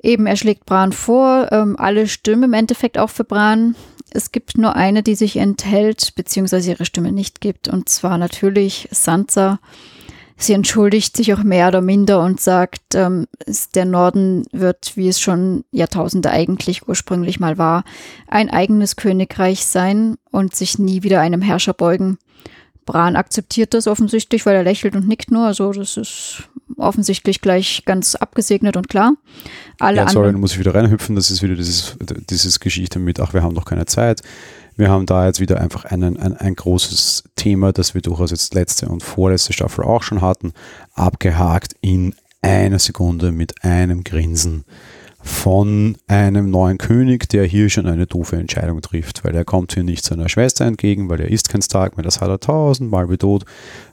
Eben, 0.00 0.26
er 0.26 0.36
schlägt 0.36 0.64
Bran 0.64 0.92
vor, 0.92 1.48
ähm, 1.50 1.76
alle 1.78 2.06
Stimmen 2.06 2.44
im 2.44 2.52
Endeffekt 2.52 2.98
auch 2.98 3.10
für 3.10 3.24
Bran. 3.24 3.74
Es 4.10 4.32
gibt 4.32 4.56
nur 4.56 4.76
eine, 4.76 5.02
die 5.02 5.16
sich 5.16 5.36
enthält, 5.36 6.14
beziehungsweise 6.14 6.70
ihre 6.70 6.84
Stimme 6.84 7.12
nicht 7.12 7.40
gibt, 7.40 7.68
und 7.68 7.88
zwar 7.88 8.16
natürlich 8.16 8.88
Sansa. 8.90 9.58
Sie 10.40 10.52
entschuldigt 10.52 11.16
sich 11.16 11.34
auch 11.34 11.42
mehr 11.42 11.66
oder 11.66 11.80
minder 11.80 12.22
und 12.22 12.40
sagt, 12.40 12.94
ähm, 12.94 13.26
der 13.74 13.84
Norden 13.84 14.44
wird, 14.52 14.92
wie 14.94 15.08
es 15.08 15.20
schon 15.20 15.64
Jahrtausende 15.72 16.30
eigentlich 16.30 16.86
ursprünglich 16.86 17.40
mal 17.40 17.58
war, 17.58 17.82
ein 18.28 18.48
eigenes 18.48 18.94
Königreich 18.94 19.66
sein 19.66 20.16
und 20.30 20.54
sich 20.54 20.78
nie 20.78 21.02
wieder 21.02 21.20
einem 21.20 21.42
Herrscher 21.42 21.74
beugen. 21.74 22.18
Bran 22.86 23.16
akzeptiert 23.16 23.74
das 23.74 23.88
offensichtlich, 23.88 24.46
weil 24.46 24.54
er 24.54 24.62
lächelt 24.62 24.94
und 24.94 25.08
nickt 25.08 25.32
nur. 25.32 25.44
Also 25.44 25.72
das 25.72 25.96
ist 25.96 26.48
offensichtlich 26.76 27.40
gleich 27.40 27.82
ganz 27.84 28.14
abgesegnet 28.14 28.76
und 28.76 28.88
klar. 28.88 29.14
Alle 29.78 29.98
ja, 29.98 30.08
sorry, 30.08 30.28
anderen, 30.28 30.34
da 30.34 30.40
muss 30.40 30.52
ich 30.52 30.58
wieder 30.58 30.74
reinhüpfen. 30.74 31.16
Das 31.16 31.30
ist 31.30 31.42
wieder 31.42 31.54
dieses, 31.54 31.96
dieses 32.30 32.60
Geschichte 32.60 32.98
mit, 32.98 33.20
ach, 33.20 33.34
wir 33.34 33.42
haben 33.42 33.54
noch 33.54 33.64
keine 33.64 33.86
Zeit. 33.86 34.22
Wir 34.76 34.90
haben 34.90 35.06
da 35.06 35.26
jetzt 35.26 35.40
wieder 35.40 35.60
einfach 35.60 35.84
einen, 35.84 36.16
ein, 36.16 36.36
ein 36.36 36.54
großes 36.54 37.24
Thema, 37.34 37.72
das 37.72 37.94
wir 37.94 38.00
durchaus 38.00 38.30
jetzt 38.30 38.54
letzte 38.54 38.88
und 38.88 39.02
vorletzte 39.02 39.52
Staffel 39.52 39.84
auch 39.84 40.02
schon 40.02 40.20
hatten, 40.20 40.52
abgehakt 40.94 41.74
in 41.80 42.14
einer 42.42 42.78
Sekunde 42.78 43.32
mit 43.32 43.64
einem 43.64 44.04
Grinsen 44.04 44.64
von 45.28 45.96
einem 46.06 46.50
neuen 46.50 46.78
König, 46.78 47.28
der 47.28 47.44
hier 47.44 47.68
schon 47.68 47.86
eine 47.86 48.06
doofe 48.06 48.36
Entscheidung 48.36 48.80
trifft, 48.80 49.24
weil 49.24 49.34
er 49.34 49.44
kommt 49.44 49.74
hier 49.74 49.84
nicht 49.84 50.04
seiner 50.04 50.28
Schwester 50.28 50.64
entgegen, 50.64 51.08
weil 51.08 51.20
er 51.20 51.30
ist 51.30 51.50
kein 51.50 51.62
Stark 51.62 51.96
mehr, 51.96 52.04
das 52.04 52.20
hat 52.20 52.30
er 52.30 52.40
tausendmal 52.40 53.06
bedroht, 53.06 53.44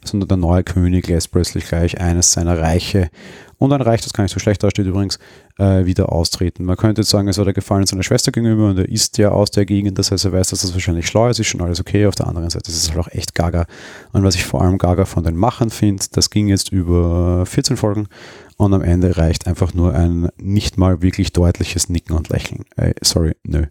sondern 0.03 0.29
der 0.29 0.37
neue 0.37 0.63
König 0.63 1.07
lässt 1.07 1.31
plötzlich 1.31 1.67
gleich 1.67 1.99
eines 1.99 2.31
seiner 2.31 2.57
Reiche 2.57 3.09
und 3.57 3.71
ein 3.71 3.81
Reich, 3.81 4.01
das 4.01 4.13
gar 4.13 4.23
nicht 4.23 4.33
so 4.33 4.39
schlecht 4.39 4.63
dasteht 4.63 4.85
übrigens, 4.85 5.17
äh, 5.57 5.85
wieder 5.85 6.11
austreten. 6.11 6.65
Man 6.65 6.75
könnte 6.75 7.01
jetzt 7.01 7.09
sagen, 7.09 7.27
es 7.27 7.37
war 7.37 7.45
der 7.45 7.53
Gefallen 7.53 7.85
seiner 7.85 8.03
Schwester 8.03 8.31
gegenüber 8.31 8.69
und 8.69 8.77
er 8.77 8.89
ist 8.89 9.17
ja 9.17 9.29
aus 9.29 9.51
der 9.51 9.65
Gegend, 9.65 9.97
das 9.97 10.11
heißt, 10.11 10.25
er 10.25 10.33
weiß, 10.33 10.49
dass 10.49 10.61
das 10.61 10.73
wahrscheinlich 10.73 11.07
schlau 11.07 11.29
ist, 11.29 11.39
ist 11.39 11.47
schon 11.47 11.61
alles 11.61 11.79
okay. 11.79 12.05
Auf 12.05 12.15
der 12.15 12.27
anderen 12.27 12.49
Seite 12.49 12.69
ist 12.69 12.77
es 12.77 12.89
halt 12.89 12.99
auch 12.99 13.07
echt 13.11 13.33
gaga. 13.33 13.65
Und 14.11 14.23
was 14.23 14.35
ich 14.35 14.45
vor 14.45 14.61
allem 14.61 14.77
gaga 14.77 15.05
von 15.05 15.23
den 15.23 15.35
Machern 15.35 15.69
finde, 15.69 16.03
das 16.11 16.29
ging 16.29 16.47
jetzt 16.47 16.71
über 16.71 17.45
14 17.45 17.77
Folgen 17.77 18.07
und 18.57 18.73
am 18.73 18.81
Ende 18.81 19.17
reicht 19.17 19.47
einfach 19.47 19.73
nur 19.73 19.93
ein 19.93 20.29
nicht 20.37 20.77
mal 20.77 21.01
wirklich 21.01 21.33
deutliches 21.33 21.89
Nicken 21.89 22.15
und 22.15 22.29
Lächeln. 22.29 22.65
Ey, 22.75 22.93
sorry, 23.01 23.35
nö. 23.43 23.65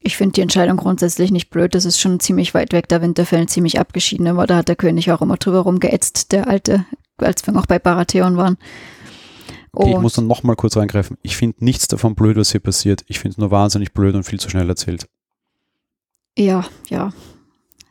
ich 0.00 0.16
finde 0.16 0.34
die 0.34 0.40
Entscheidung 0.40 0.76
grundsätzlich 0.76 1.30
nicht 1.30 1.50
blöd. 1.50 1.74
Das 1.74 1.84
ist 1.84 2.00
schon 2.00 2.20
ziemlich 2.20 2.54
weit 2.54 2.72
weg, 2.72 2.88
der 2.88 3.02
Winterfell 3.02 3.46
ziemlich 3.48 3.78
abgeschieden. 3.78 4.26
Aber 4.28 4.46
da 4.46 4.56
hat 4.58 4.68
der 4.68 4.76
König 4.76 5.10
auch 5.12 5.20
immer 5.20 5.36
drüber 5.36 5.60
rumgeätzt, 5.60 6.32
der 6.32 6.48
alte, 6.48 6.86
als 7.18 7.46
wir 7.46 7.52
noch 7.52 7.66
bei 7.66 7.78
Baratheon 7.78 8.36
waren. 8.36 8.56
Okay, 9.72 9.90
ich 9.90 9.98
muss 9.98 10.14
dann 10.14 10.26
nochmal 10.26 10.56
kurz 10.56 10.76
reingreifen. 10.76 11.18
Ich 11.20 11.36
finde 11.36 11.62
nichts 11.62 11.86
davon 11.86 12.14
blöd, 12.14 12.38
was 12.38 12.50
hier 12.50 12.60
passiert. 12.60 13.04
Ich 13.08 13.18
finde 13.18 13.32
es 13.34 13.38
nur 13.38 13.50
wahnsinnig 13.50 13.92
blöd 13.92 14.14
und 14.14 14.24
viel 14.24 14.40
zu 14.40 14.48
schnell 14.48 14.68
erzählt. 14.70 15.06
Ja, 16.38 16.64
ja. 16.88 17.12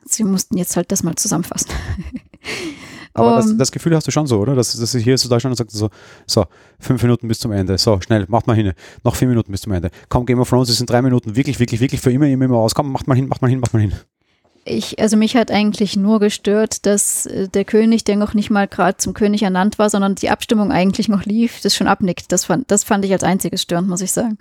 Sie 0.04 0.24
mussten 0.24 0.58
jetzt 0.58 0.76
halt 0.78 0.92
das 0.92 1.04
mal 1.04 1.16
zusammenfassen. 1.16 1.70
Aber 3.16 3.38
das, 3.38 3.48
Um, 3.48 3.58
das 3.58 3.72
Gefühl 3.72 3.96
hast 3.96 4.06
du 4.06 4.12
schon 4.12 4.28
so, 4.28 4.40
oder? 4.40 4.56
Dass, 4.56 4.78
dass 4.78 4.92
hier 4.92 5.18
so 5.18 5.30
da 5.30 5.40
schon 5.40 5.52
und 5.52 5.58
sagt 5.58 5.72
so, 5.72 5.90
so, 6.28 6.46
fünf 6.80 7.02
Minuten 7.02 7.28
bis 7.28 7.40
zum 7.40 7.52
Ende. 7.54 7.78
So, 7.78 8.00
schnell, 8.02 8.26
macht 8.28 8.46
mal 8.46 8.56
hin. 8.56 8.74
Noch 9.04 9.16
vier 9.16 9.30
Minuten 9.30 9.52
bis 9.52 9.62
zum 9.62 9.72
Ende. 9.72 9.90
Komm, 10.10 10.26
Game 10.26 10.40
of 10.40 10.50
Thrones, 10.50 10.70
es 10.70 10.78
sind 10.78 10.90
drei 10.90 11.02
Minuten. 11.02 11.36
Wirklich, 11.36 11.60
wirklich, 11.60 11.80
wirklich 11.80 12.02
für 12.02 12.12
immer, 12.12 12.28
immer, 12.28 12.46
immer 12.46 12.58
aus. 12.58 12.76
Komm, 12.76 12.92
macht 12.92 13.08
mal 13.08 13.16
hin, 13.16 13.28
macht 13.28 13.42
mal 13.42 13.48
hin, 13.48 13.60
macht 13.62 13.74
mal 13.74 13.80
hin. 13.80 13.94
Ich, 14.66 15.00
also 15.00 15.16
mich 15.16 15.36
hat 15.36 15.52
eigentlich 15.52 15.96
nur 15.96 16.20
gestört, 16.20 16.86
dass 16.88 17.28
äh, 17.28 17.48
der 17.48 17.66
König, 17.66 18.04
der 18.04 18.16
noch 18.16 18.34
nicht 18.34 18.50
mal 18.50 18.68
gerade 18.68 18.98
zum 18.98 19.14
König 19.14 19.44
ernannt 19.44 19.78
war, 19.78 19.92
sondern 19.92 20.16
die 20.16 20.32
Abstimmung 20.32 20.72
eigentlich 20.72 21.08
noch 21.08 21.24
lief, 21.24 21.62
das 21.62 21.76
schon 21.76 21.88
abnickt. 21.88 22.32
Das 22.32 22.46
fand, 22.46 22.70
das 22.72 22.84
fand 22.84 23.06
ich 23.06 23.14
als 23.14 23.24
einziges 23.24 23.62
störend, 23.62 23.88
muss 23.88 24.02
ich 24.02 24.12
sagen. 24.12 24.40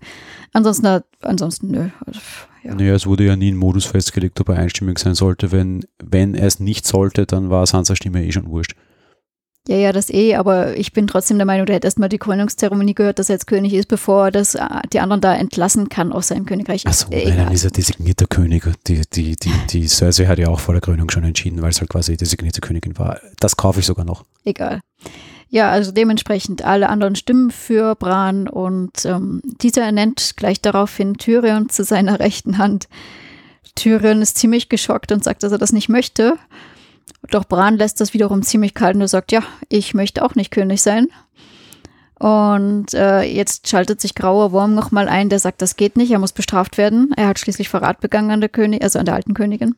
Ansonsten, 0.52 0.84
na, 0.84 1.02
ansonsten 1.20 1.70
nö. 1.70 1.88
Ja. 2.62 2.74
Naja, 2.74 2.94
es 2.94 3.06
wurde 3.06 3.24
ja 3.24 3.36
nie 3.36 3.52
ein 3.52 3.56
Modus 3.56 3.84
festgelegt, 3.84 4.40
ob 4.40 4.48
er 4.48 4.56
einstimmig 4.56 4.98
sein 4.98 5.14
sollte. 5.14 5.52
Wenn, 5.52 5.84
wenn 6.02 6.34
er 6.34 6.46
es 6.46 6.58
nicht 6.58 6.86
sollte, 6.86 7.26
dann 7.26 7.50
war 7.50 7.66
Sansa 7.66 7.94
Stimme 7.94 8.24
eh 8.24 8.32
schon 8.32 8.48
wurscht. 8.48 8.74
Ja, 9.66 9.76
ja, 9.76 9.92
das 9.92 10.10
eh, 10.10 10.34
aber 10.34 10.76
ich 10.76 10.92
bin 10.92 11.06
trotzdem 11.06 11.38
der 11.38 11.46
Meinung, 11.46 11.64
der 11.64 11.76
hätte 11.76 11.86
erstmal 11.86 12.10
die 12.10 12.18
Krönungszeremonie 12.18 12.94
gehört, 12.94 13.18
dass 13.18 13.30
er 13.30 13.36
jetzt 13.36 13.46
König 13.46 13.72
ist, 13.72 13.88
bevor 13.88 14.26
er 14.26 14.30
das, 14.30 14.54
äh, 14.54 14.66
die 14.92 15.00
anderen 15.00 15.22
da 15.22 15.34
entlassen 15.34 15.88
kann 15.88 16.12
aus 16.12 16.28
seinem 16.28 16.44
Königreich. 16.44 16.86
Achso, 16.86 17.10
Äh, 17.10 17.28
nein, 17.28 17.38
dann 17.38 17.52
ist 17.52 17.64
er 17.64 17.70
designierter 17.70 18.26
König. 18.26 18.64
Die, 18.86 19.00
die, 19.10 19.36
die, 19.36 19.52
die 19.70 19.88
Cersei 19.88 20.26
hat 20.26 20.38
ja 20.38 20.48
auch 20.48 20.60
vor 20.60 20.74
der 20.74 20.82
Krönung 20.82 21.10
schon 21.10 21.24
entschieden, 21.24 21.62
weil 21.62 21.70
es 21.70 21.80
halt 21.80 21.88
quasi 21.88 22.16
designierte 22.18 22.60
Königin 22.60 22.98
war. 22.98 23.20
Das 23.40 23.56
kaufe 23.56 23.80
ich 23.80 23.86
sogar 23.86 24.04
noch. 24.04 24.26
Egal. 24.44 24.80
Ja, 25.48 25.70
also 25.70 25.92
dementsprechend 25.92 26.62
alle 26.64 26.90
anderen 26.90 27.16
stimmen 27.16 27.50
für 27.50 27.94
Bran 27.94 28.48
und 28.48 29.06
ähm, 29.06 29.40
dieser 29.62 29.82
ernennt 29.82 30.34
gleich 30.36 30.60
daraufhin 30.60 31.14
Tyrion 31.14 31.70
zu 31.70 31.84
seiner 31.84 32.18
rechten 32.20 32.58
Hand. 32.58 32.88
Tyrion 33.76 34.20
ist 34.20 34.36
ziemlich 34.36 34.68
geschockt 34.68 35.10
und 35.10 35.24
sagt, 35.24 35.42
dass 35.42 35.52
er 35.52 35.58
das 35.58 35.72
nicht 35.72 35.88
möchte. 35.88 36.36
Doch 37.30 37.44
Bran 37.44 37.76
lässt 37.76 38.00
das 38.00 38.14
wiederum 38.14 38.42
ziemlich 38.42 38.74
kalt 38.74 38.94
und 38.94 39.00
er 39.00 39.08
sagt, 39.08 39.32
ja, 39.32 39.42
ich 39.68 39.94
möchte 39.94 40.24
auch 40.24 40.34
nicht 40.34 40.50
König 40.50 40.82
sein. 40.82 41.08
Und 42.18 42.94
äh, 42.94 43.22
jetzt 43.22 43.68
schaltet 43.68 44.00
sich 44.00 44.14
Grauer 44.14 44.52
Wurm 44.52 44.74
nochmal 44.74 45.08
ein, 45.08 45.28
der 45.28 45.38
sagt, 45.38 45.60
das 45.62 45.76
geht 45.76 45.96
nicht, 45.96 46.12
er 46.12 46.18
muss 46.18 46.32
bestraft 46.32 46.78
werden. 46.78 47.12
Er 47.16 47.26
hat 47.26 47.38
schließlich 47.38 47.68
Verrat 47.68 48.00
begangen 48.00 48.30
an 48.30 48.40
der 48.40 48.48
König, 48.48 48.82
also 48.82 48.98
an 48.98 49.06
der 49.06 49.14
alten 49.14 49.34
Königin. 49.34 49.74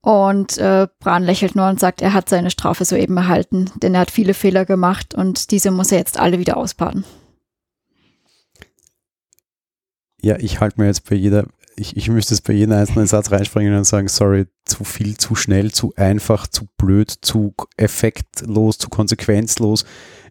Und 0.00 0.58
äh, 0.58 0.88
Bran 0.98 1.22
lächelt 1.22 1.54
nur 1.54 1.68
und 1.68 1.78
sagt, 1.78 2.02
er 2.02 2.12
hat 2.12 2.28
seine 2.28 2.50
Strafe 2.50 2.84
soeben 2.84 3.16
erhalten, 3.16 3.70
denn 3.76 3.94
er 3.94 4.00
hat 4.00 4.10
viele 4.10 4.34
Fehler 4.34 4.64
gemacht 4.64 5.14
und 5.14 5.52
diese 5.52 5.70
muss 5.70 5.92
er 5.92 5.98
jetzt 5.98 6.18
alle 6.18 6.40
wieder 6.40 6.56
ausbaden. 6.56 7.04
Ja, 10.20 10.36
ich 10.38 10.60
halte 10.60 10.80
mir 10.80 10.86
jetzt 10.86 11.08
bei 11.08 11.14
jeder, 11.14 11.46
ich, 11.76 11.96
ich 11.96 12.08
müsste 12.08 12.34
jetzt 12.34 12.44
bei 12.46 12.52
jedem 12.52 12.74
einzelnen 12.74 13.06
Satz 13.06 13.30
reinspringen 13.30 13.74
und 13.76 13.84
sagen, 13.84 14.08
sorry, 14.08 14.46
zu 14.64 14.84
viel, 14.84 15.16
zu 15.16 15.34
schnell, 15.34 15.72
zu 15.72 15.92
einfach, 15.96 16.46
zu 16.46 16.68
blöd, 16.76 17.12
zu 17.22 17.54
effektlos, 17.76 18.78
zu 18.78 18.88
konsequenzlos. 18.88 19.84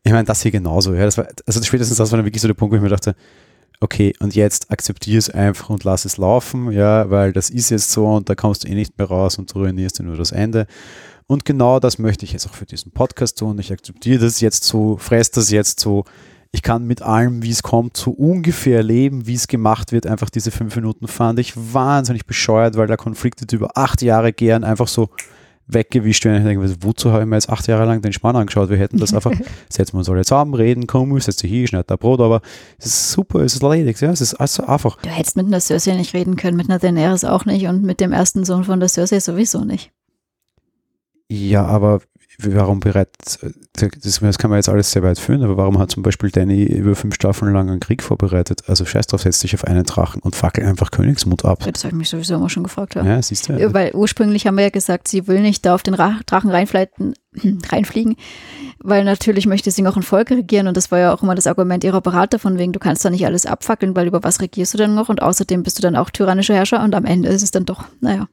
Ich 0.03 0.11
meine, 0.11 0.26
das 0.26 0.41
hier 0.41 0.51
genauso. 0.51 0.93
Ja, 0.93 1.05
das 1.05 1.18
war, 1.18 1.27
also 1.45 1.61
spätestens 1.63 1.97
das 1.97 2.11
war 2.11 2.18
dann 2.18 2.26
wirklich 2.26 2.41
so 2.41 2.47
der 2.47 2.55
Punkt, 2.55 2.72
wo 2.72 2.76
ich 2.77 2.81
mir 2.81 2.89
dachte, 2.89 3.15
okay, 3.80 4.13
und 4.19 4.35
jetzt 4.35 4.72
akzeptier 4.72 5.18
es 5.18 5.30
einfach 5.30 5.69
und 5.69 5.84
lass 5.84 6.05
es 6.05 6.18
laufen, 6.18 6.72
ja, 6.72 7.09
weil 7.09 7.34
das 7.34 7.49
ist 7.49 7.72
jetzt 7.72 7.91
so 7.91 8.05
und 8.05 8.30
da 8.30 8.35
kommst 8.35 8.63
du 8.63 8.68
eh 8.68 8.76
nicht 8.76 8.97
mehr 8.97 9.07
raus 9.07 9.38
und 9.38 9.53
du 9.53 9.59
ruinierst 9.59 9.99
dir 9.99 10.03
nur 10.03 10.18
das 10.18 10.31
Ende. 10.31 10.68
Und 11.27 11.45
genau 11.45 11.80
das 11.80 11.97
möchte 11.97 12.26
ich 12.26 12.34
jetzt 12.34 12.45
auch 12.47 12.53
für 12.53 12.65
diesen 12.65 12.91
Podcast 12.91 13.39
tun. 13.39 13.57
Ich 13.59 13.72
akzeptiere 13.72 14.19
das 14.19 14.41
jetzt 14.41 14.63
so, 14.63 14.97
fresse 14.97 15.31
das 15.35 15.49
jetzt 15.49 15.80
so. 15.80 16.05
Ich 16.53 16.61
kann 16.61 16.86
mit 16.86 17.02
allem, 17.02 17.44
wie 17.44 17.49
es 17.49 17.64
kommt, 17.64 17.95
so 17.95 18.11
ungefähr 18.11 18.78
erleben, 18.78 19.26
wie 19.26 19.36
es 19.36 19.48
gemacht 19.48 19.94
wird. 19.94 20.06
Einfach 20.06 20.30
diese 20.30 20.52
fünf 20.52 20.76
Minuten 20.76 21.07
fand 21.07 21.40
ich 21.40 21.53
wahnsinnig 21.56 22.26
bescheuert, 22.26 22.76
weil 22.76 22.88
der 22.88 22.98
Konflikt 22.98 23.40
jetzt 23.40 23.53
über 23.53 23.78
acht 23.78 24.02
Jahre 24.02 24.34
gern 24.34 24.65
einfach 24.65 24.90
so 24.90 25.10
weggewischt 25.68 26.26
werden. 26.26 26.40
Ich 26.40 26.44
denke, 26.44 26.76
wozu 26.84 27.11
habe 27.11 27.23
ich 27.23 27.30
mir 27.30 27.36
jetzt 27.36 27.49
acht 27.49 27.68
Jahre 27.68 27.86
lang 27.86 28.02
den 28.02 28.14
Spann 28.14 28.36
angeschaut? 28.36 28.69
Wir 28.69 28.78
hätten 28.78 28.98
das 28.98 29.14
einfach, 29.14 29.32
setzen 29.69 29.94
wir 29.94 29.99
uns 29.99 30.10
alle 30.10 30.26
zusammen, 30.26 30.53
reden, 30.53 30.88
komm, 30.88 31.18
setz 31.19 31.38
dich 31.38 31.52
hier, 31.52 31.68
schneid 31.68 31.90
da 31.90 31.95
Brot, 31.95 32.19
aber 32.19 32.41
es 32.78 32.88
ist 32.88 33.11
super, 33.11 33.40
es 33.40 33.53
ist 33.53 33.64
erledigt, 33.64 34.02
ja, 34.02 34.11
es 34.11 34.22
ist 34.22 34.34
also 34.34 34.65
einfach. 34.65 34.98
Du 35.02 35.10
hättest 35.10 35.38
mit 35.38 35.45
einer 35.45 35.60
Cersei 35.60 35.95
nicht 35.95 36.14
reden 36.14 36.36
können, 36.36 36.57
mit 36.57 36.69
einer 36.69 36.80
Daenerys 36.80 37.23
auch 37.23 37.45
nicht 37.45 37.68
und 37.68 37.84
mit 37.84 37.99
dem 37.99 38.11
ersten 38.11 38.44
Sohn 38.44 38.64
von 38.64 38.80
der 38.80 38.90
Cersei 38.90 39.19
sowieso 39.19 39.64
nicht. 39.64 39.91
Ja, 41.30 41.65
aber 41.65 42.02
warum 42.45 42.80
bereitet, 42.80 43.39
das, 43.73 44.19
das, 44.19 44.38
kann 44.38 44.49
man 44.49 44.57
jetzt 44.57 44.69
alles 44.69 44.91
sehr 44.91 45.03
weit 45.03 45.19
führen, 45.19 45.43
aber 45.43 45.57
warum 45.57 45.80
hat 45.80 45.91
zum 45.91 46.03
Beispiel 46.03 46.30
Danny 46.30 46.63
über 46.63 46.95
fünf 46.95 47.15
Staffeln 47.15 47.53
lang 47.53 47.69
einen 47.69 47.80
Krieg 47.80 48.03
vorbereitet? 48.03 48.63
Also 48.68 48.85
scheiß 48.85 49.07
drauf, 49.07 49.22
setz 49.22 49.39
dich 49.39 49.53
auf 49.55 49.65
einen 49.65 49.84
Drachen 49.84 50.22
und 50.22 50.35
fackel 50.35 50.65
einfach 50.65 50.91
Königsmut 50.91 51.45
ab. 51.45 51.59
Das 51.59 51.84
habe 51.84 51.93
ich 51.93 51.97
mich 51.97 52.09
sowieso 52.09 52.35
immer 52.35 52.49
schon 52.49 52.63
gefragt. 52.63 52.95
Ja, 52.95 53.03
ja 53.03 53.22
siehst 53.22 53.49
du. 53.49 53.73
Weil 53.73 53.93
ursprünglich 53.93 54.47
haben 54.47 54.55
wir 54.55 54.65
ja 54.65 54.69
gesagt, 54.69 55.07
sie 55.07 55.27
will 55.27 55.41
nicht 55.41 55.65
da 55.65 55.76
auf 55.76 55.84
den 55.84 55.93
Drachen 55.93 56.49
reinfliegen, 56.51 58.15
weil 58.80 59.03
natürlich 59.03 59.45
möchte 59.45 59.72
sie 59.72 59.81
noch 59.81 59.95
ein 59.95 60.03
Volk 60.03 60.31
regieren 60.31 60.68
und 60.68 60.77
das 60.77 60.91
war 60.91 60.99
ja 60.99 61.13
auch 61.13 61.23
immer 61.23 61.35
das 61.35 61.47
Argument 61.47 61.84
ihrer 61.84 62.01
Berater 62.01 62.39
von 62.39 62.57
wegen, 62.57 62.73
du 62.73 62.80
kannst 62.80 63.05
da 63.05 63.09
nicht 63.09 63.26
alles 63.26 63.45
abfackeln, 63.45 63.95
weil 63.95 64.07
über 64.07 64.23
was 64.23 64.41
regierst 64.41 64.73
du 64.73 64.77
denn 64.77 64.95
noch 64.95 65.09
und 65.09 65.22
außerdem 65.22 65.63
bist 65.63 65.77
du 65.77 65.81
dann 65.81 65.95
auch 65.95 66.09
tyrannischer 66.09 66.55
Herrscher 66.55 66.84
und 66.84 66.95
am 66.95 67.05
Ende 67.05 67.30
ist 67.30 67.43
es 67.43 67.51
dann 67.51 67.65
doch, 67.65 67.85
naja. 67.99 68.27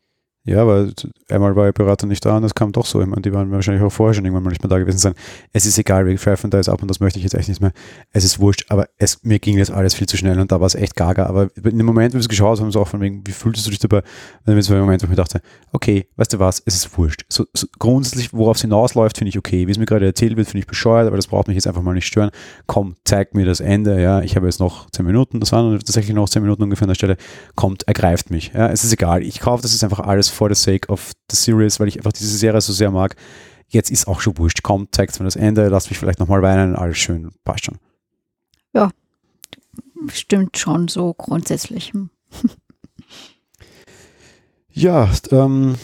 Ja, 0.48 0.62
aber 0.62 0.88
einmal 1.28 1.54
war 1.56 1.66
ihr 1.66 1.72
Berater 1.72 2.06
nicht 2.06 2.24
da 2.24 2.36
und 2.38 2.44
es 2.44 2.54
kam 2.54 2.72
doch 2.72 2.86
so. 2.86 3.00
Ich 3.00 3.06
meine, 3.06 3.20
die 3.20 3.32
waren 3.32 3.50
wahrscheinlich 3.50 3.82
auch 3.82 3.92
vorher 3.92 4.14
schon 4.14 4.24
irgendwann 4.24 4.44
mal 4.44 4.50
nicht 4.50 4.62
mehr 4.62 4.70
da 4.70 4.78
gewesen 4.78 4.98
sein. 4.98 5.14
Es 5.52 5.66
ist 5.66 5.78
egal, 5.78 6.16
pfeifen 6.16 6.50
da 6.50 6.56
jetzt 6.56 6.70
ab 6.70 6.80
und 6.80 6.88
das 6.88 7.00
möchte 7.00 7.18
ich 7.18 7.22
jetzt 7.24 7.34
echt 7.34 7.48
nicht 7.48 7.60
mehr. 7.60 7.72
Es 8.12 8.24
ist 8.24 8.40
wurscht, 8.40 8.64
aber 8.70 8.88
es, 8.96 9.22
mir 9.24 9.38
ging 9.38 9.58
jetzt 9.58 9.70
alles 9.70 9.94
viel 9.94 10.06
zu 10.06 10.16
schnell 10.16 10.40
und 10.40 10.50
da 10.50 10.58
war 10.60 10.66
es 10.66 10.74
echt 10.74 10.96
gaga. 10.96 11.26
Aber 11.26 11.48
in 11.56 11.76
dem 11.76 11.84
Moment, 11.84 12.14
wo 12.14 12.16
wir 12.16 12.20
es 12.20 12.28
geschaut 12.28 12.60
haben, 12.60 12.72
so 12.72 12.80
auch 12.80 12.88
von 12.88 13.00
wegen, 13.00 13.26
wie 13.26 13.32
fühltest 13.32 13.66
du 13.66 13.70
dich 13.70 13.78
dabei? 13.78 13.98
Und 13.98 14.04
dann 14.46 14.62
so 14.62 14.72
ein 14.72 14.80
Moment, 14.80 15.02
wo 15.02 15.04
ich 15.04 15.10
mir 15.10 15.16
dachte, 15.16 15.42
okay, 15.72 16.08
weißt 16.16 16.32
du 16.32 16.38
was, 16.38 16.62
es 16.64 16.76
ist 16.76 16.96
wurscht. 16.96 17.24
So, 17.28 17.44
so 17.52 17.66
grundsätzlich, 17.78 18.32
worauf 18.32 18.56
es 18.56 18.62
hinausläuft, 18.62 19.18
finde 19.18 19.28
ich 19.28 19.38
okay. 19.38 19.66
Wie 19.66 19.70
es 19.70 19.78
mir 19.78 19.86
gerade 19.86 20.06
erzählt 20.06 20.36
wird, 20.36 20.48
finde 20.48 20.60
ich 20.60 20.66
bescheuert, 20.66 21.06
aber 21.06 21.16
das 21.16 21.26
braucht 21.26 21.48
mich 21.48 21.56
jetzt 21.56 21.66
einfach 21.66 21.82
mal 21.82 21.94
nicht 21.94 22.06
stören. 22.06 22.30
Komm, 22.66 22.96
zeig 23.04 23.34
mir 23.34 23.44
das 23.44 23.60
Ende. 23.60 24.00
Ja, 24.00 24.22
ich 24.22 24.34
habe 24.36 24.46
jetzt 24.46 24.60
noch 24.60 24.88
zehn 24.90 25.04
Minuten, 25.04 25.40
das 25.40 25.52
waren 25.52 25.78
tatsächlich 25.78 26.14
noch 26.14 26.28
zehn 26.28 26.42
Minuten 26.42 26.62
ungefähr 26.62 26.84
an 26.84 26.90
der 26.90 26.94
Stelle. 26.94 27.16
Kommt, 27.54 27.86
ergreift 27.86 28.30
mich. 28.30 28.52
Ja, 28.54 28.68
es 28.68 28.84
ist 28.84 28.92
egal. 28.92 29.22
Ich 29.22 29.40
kaufe 29.40 29.62
das 29.62 29.72
jetzt 29.72 29.84
einfach 29.84 30.00
alles 30.00 30.28
for 30.38 30.54
the 30.54 30.60
sake 30.60 30.88
of 30.88 31.12
the 31.30 31.36
Series, 31.36 31.80
weil 31.80 31.88
ich 31.88 31.96
einfach 31.96 32.12
diese 32.12 32.36
Serie 32.36 32.60
so 32.60 32.72
sehr 32.72 32.92
mag. 32.92 33.16
Jetzt 33.66 33.90
ist 33.90 34.06
auch 34.06 34.20
schon 34.20 34.38
wurscht. 34.38 34.62
Komm, 34.62 34.88
zeigt 34.92 35.18
mir 35.18 35.24
das 35.24 35.36
Ende, 35.36 35.68
lass 35.68 35.90
mich 35.90 35.98
vielleicht 35.98 36.20
nochmal 36.20 36.42
weinen, 36.42 36.76
alles 36.76 36.96
schön, 36.96 37.30
passt 37.44 37.66
schon. 37.66 37.78
Ja, 38.72 38.90
stimmt 40.12 40.56
schon 40.56 40.86
so 40.88 41.12
grundsätzlich. 41.12 41.92
Hm. 41.92 42.10
ja, 44.70 45.10
ähm, 45.32 45.74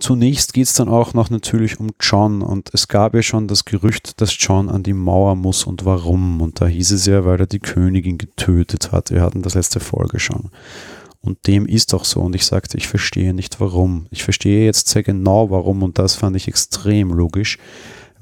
zunächst 0.00 0.52
geht 0.52 0.66
es 0.66 0.74
dann 0.74 0.88
auch 0.88 1.14
noch 1.14 1.30
natürlich 1.30 1.78
um 1.78 1.90
John 2.00 2.42
und 2.42 2.70
es 2.74 2.88
gab 2.88 3.14
ja 3.14 3.22
schon 3.22 3.46
das 3.46 3.64
Gerücht, 3.64 4.20
dass 4.20 4.36
John 4.36 4.68
an 4.68 4.82
die 4.82 4.94
Mauer 4.94 5.36
muss 5.36 5.64
und 5.64 5.84
warum. 5.84 6.42
Und 6.42 6.60
da 6.60 6.66
hieß 6.66 6.90
es 6.90 7.06
ja, 7.06 7.24
weil 7.24 7.38
er 7.38 7.46
die 7.46 7.60
Königin 7.60 8.18
getötet 8.18 8.90
hat. 8.90 9.10
Wir 9.12 9.22
hatten 9.22 9.42
das 9.42 9.54
letzte 9.54 9.78
Folge 9.78 10.18
schon. 10.18 10.50
Und 11.22 11.46
dem 11.46 11.66
ist 11.66 11.92
auch 11.94 12.04
so. 12.04 12.20
Und 12.20 12.34
ich 12.34 12.46
sagte, 12.46 12.78
ich 12.78 12.88
verstehe 12.88 13.34
nicht 13.34 13.60
warum. 13.60 14.06
Ich 14.10 14.24
verstehe 14.24 14.64
jetzt 14.64 14.88
sehr 14.88 15.02
genau 15.02 15.50
warum 15.50 15.82
und 15.82 15.98
das 15.98 16.14
fand 16.14 16.36
ich 16.36 16.48
extrem 16.48 17.10
logisch, 17.12 17.58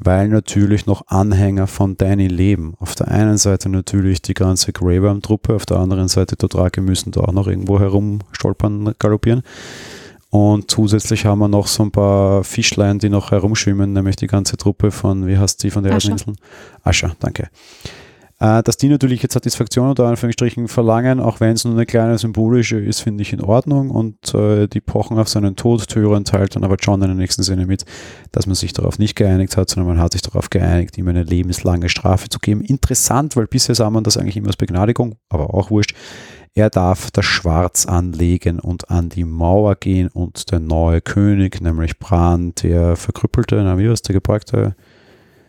weil 0.00 0.28
natürlich 0.28 0.86
noch 0.86 1.06
Anhänger 1.06 1.68
von 1.68 1.96
Danny 1.96 2.26
leben. 2.26 2.74
Auf 2.78 2.94
der 2.94 3.08
einen 3.08 3.38
Seite 3.38 3.68
natürlich 3.68 4.22
die 4.22 4.34
ganze 4.34 4.72
Grey 4.72 5.00
truppe 5.20 5.54
auf 5.54 5.66
der 5.66 5.78
anderen 5.78 6.08
Seite 6.08 6.36
Dothraki 6.36 6.80
müssen 6.80 7.12
da 7.12 7.20
auch 7.20 7.32
noch 7.32 7.46
irgendwo 7.46 7.78
herumstolpern, 7.78 8.94
galoppieren. 8.98 9.42
Und 10.30 10.70
zusätzlich 10.70 11.24
haben 11.24 11.38
wir 11.38 11.48
noch 11.48 11.68
so 11.68 11.84
ein 11.84 11.90
paar 11.90 12.44
Fischlein, 12.44 12.98
die 12.98 13.08
noch 13.08 13.30
herumschwimmen, 13.30 13.92
nämlich 13.92 14.16
die 14.16 14.26
ganze 14.26 14.56
Truppe 14.58 14.90
von, 14.90 15.26
wie 15.26 15.38
heißt 15.38 15.62
die 15.62 15.70
von 15.70 15.84
der 15.84 15.94
Ascher. 15.94 16.12
Inseln? 16.12 16.36
Ascher, 16.82 17.16
danke. 17.18 17.48
Äh, 18.40 18.62
dass 18.62 18.76
die 18.76 18.88
natürlich 18.88 19.22
jetzt 19.22 19.32
Satisfaktion 19.34 19.88
unter 19.88 20.06
Anführungsstrichen 20.06 20.68
verlangen, 20.68 21.18
auch 21.18 21.40
wenn 21.40 21.54
es 21.54 21.64
nur 21.64 21.74
eine 21.74 21.86
kleine 21.86 22.18
symbolische 22.18 22.78
ist, 22.78 23.00
finde 23.00 23.22
ich 23.22 23.32
in 23.32 23.40
Ordnung 23.40 23.90
und 23.90 24.32
äh, 24.32 24.68
die 24.68 24.80
pochen 24.80 25.18
auf 25.18 25.28
seinen 25.28 25.56
Tod. 25.56 25.88
Tyrion 25.88 26.24
teilt 26.24 26.54
dann 26.54 26.62
aber 26.62 26.76
John 26.76 27.02
in 27.02 27.08
der 27.08 27.16
nächsten 27.16 27.42
Sinne 27.42 27.66
mit, 27.66 27.84
dass 28.30 28.46
man 28.46 28.54
sich 28.54 28.72
darauf 28.72 29.00
nicht 29.00 29.16
geeinigt 29.16 29.56
hat, 29.56 29.68
sondern 29.68 29.94
man 29.94 30.02
hat 30.02 30.12
sich 30.12 30.22
darauf 30.22 30.50
geeinigt, 30.50 30.96
ihm 30.98 31.08
eine 31.08 31.24
lebenslange 31.24 31.88
Strafe 31.88 32.28
zu 32.28 32.38
geben. 32.38 32.60
Interessant, 32.60 33.34
weil 33.34 33.48
bisher 33.48 33.74
sah 33.74 33.90
man 33.90 34.04
das 34.04 34.16
eigentlich 34.16 34.36
immer 34.36 34.48
als 34.48 34.56
Begnadigung, 34.56 35.16
aber 35.28 35.52
auch 35.52 35.70
wurscht. 35.70 35.96
Er 36.54 36.70
darf 36.70 37.10
das 37.10 37.24
Schwarz 37.24 37.86
anlegen 37.86 38.58
und 38.60 38.90
an 38.90 39.08
die 39.08 39.24
Mauer 39.24 39.76
gehen 39.76 40.08
und 40.08 40.50
der 40.50 40.60
neue 40.60 41.00
König, 41.00 41.60
nämlich 41.60 41.98
Bran, 41.98 42.52
der 42.62 42.96
verkrüppelte, 42.96 43.56
na, 43.62 43.78
wie 43.78 43.88
war 43.88 43.94
der 43.94 44.12
gebeugte 44.12 44.76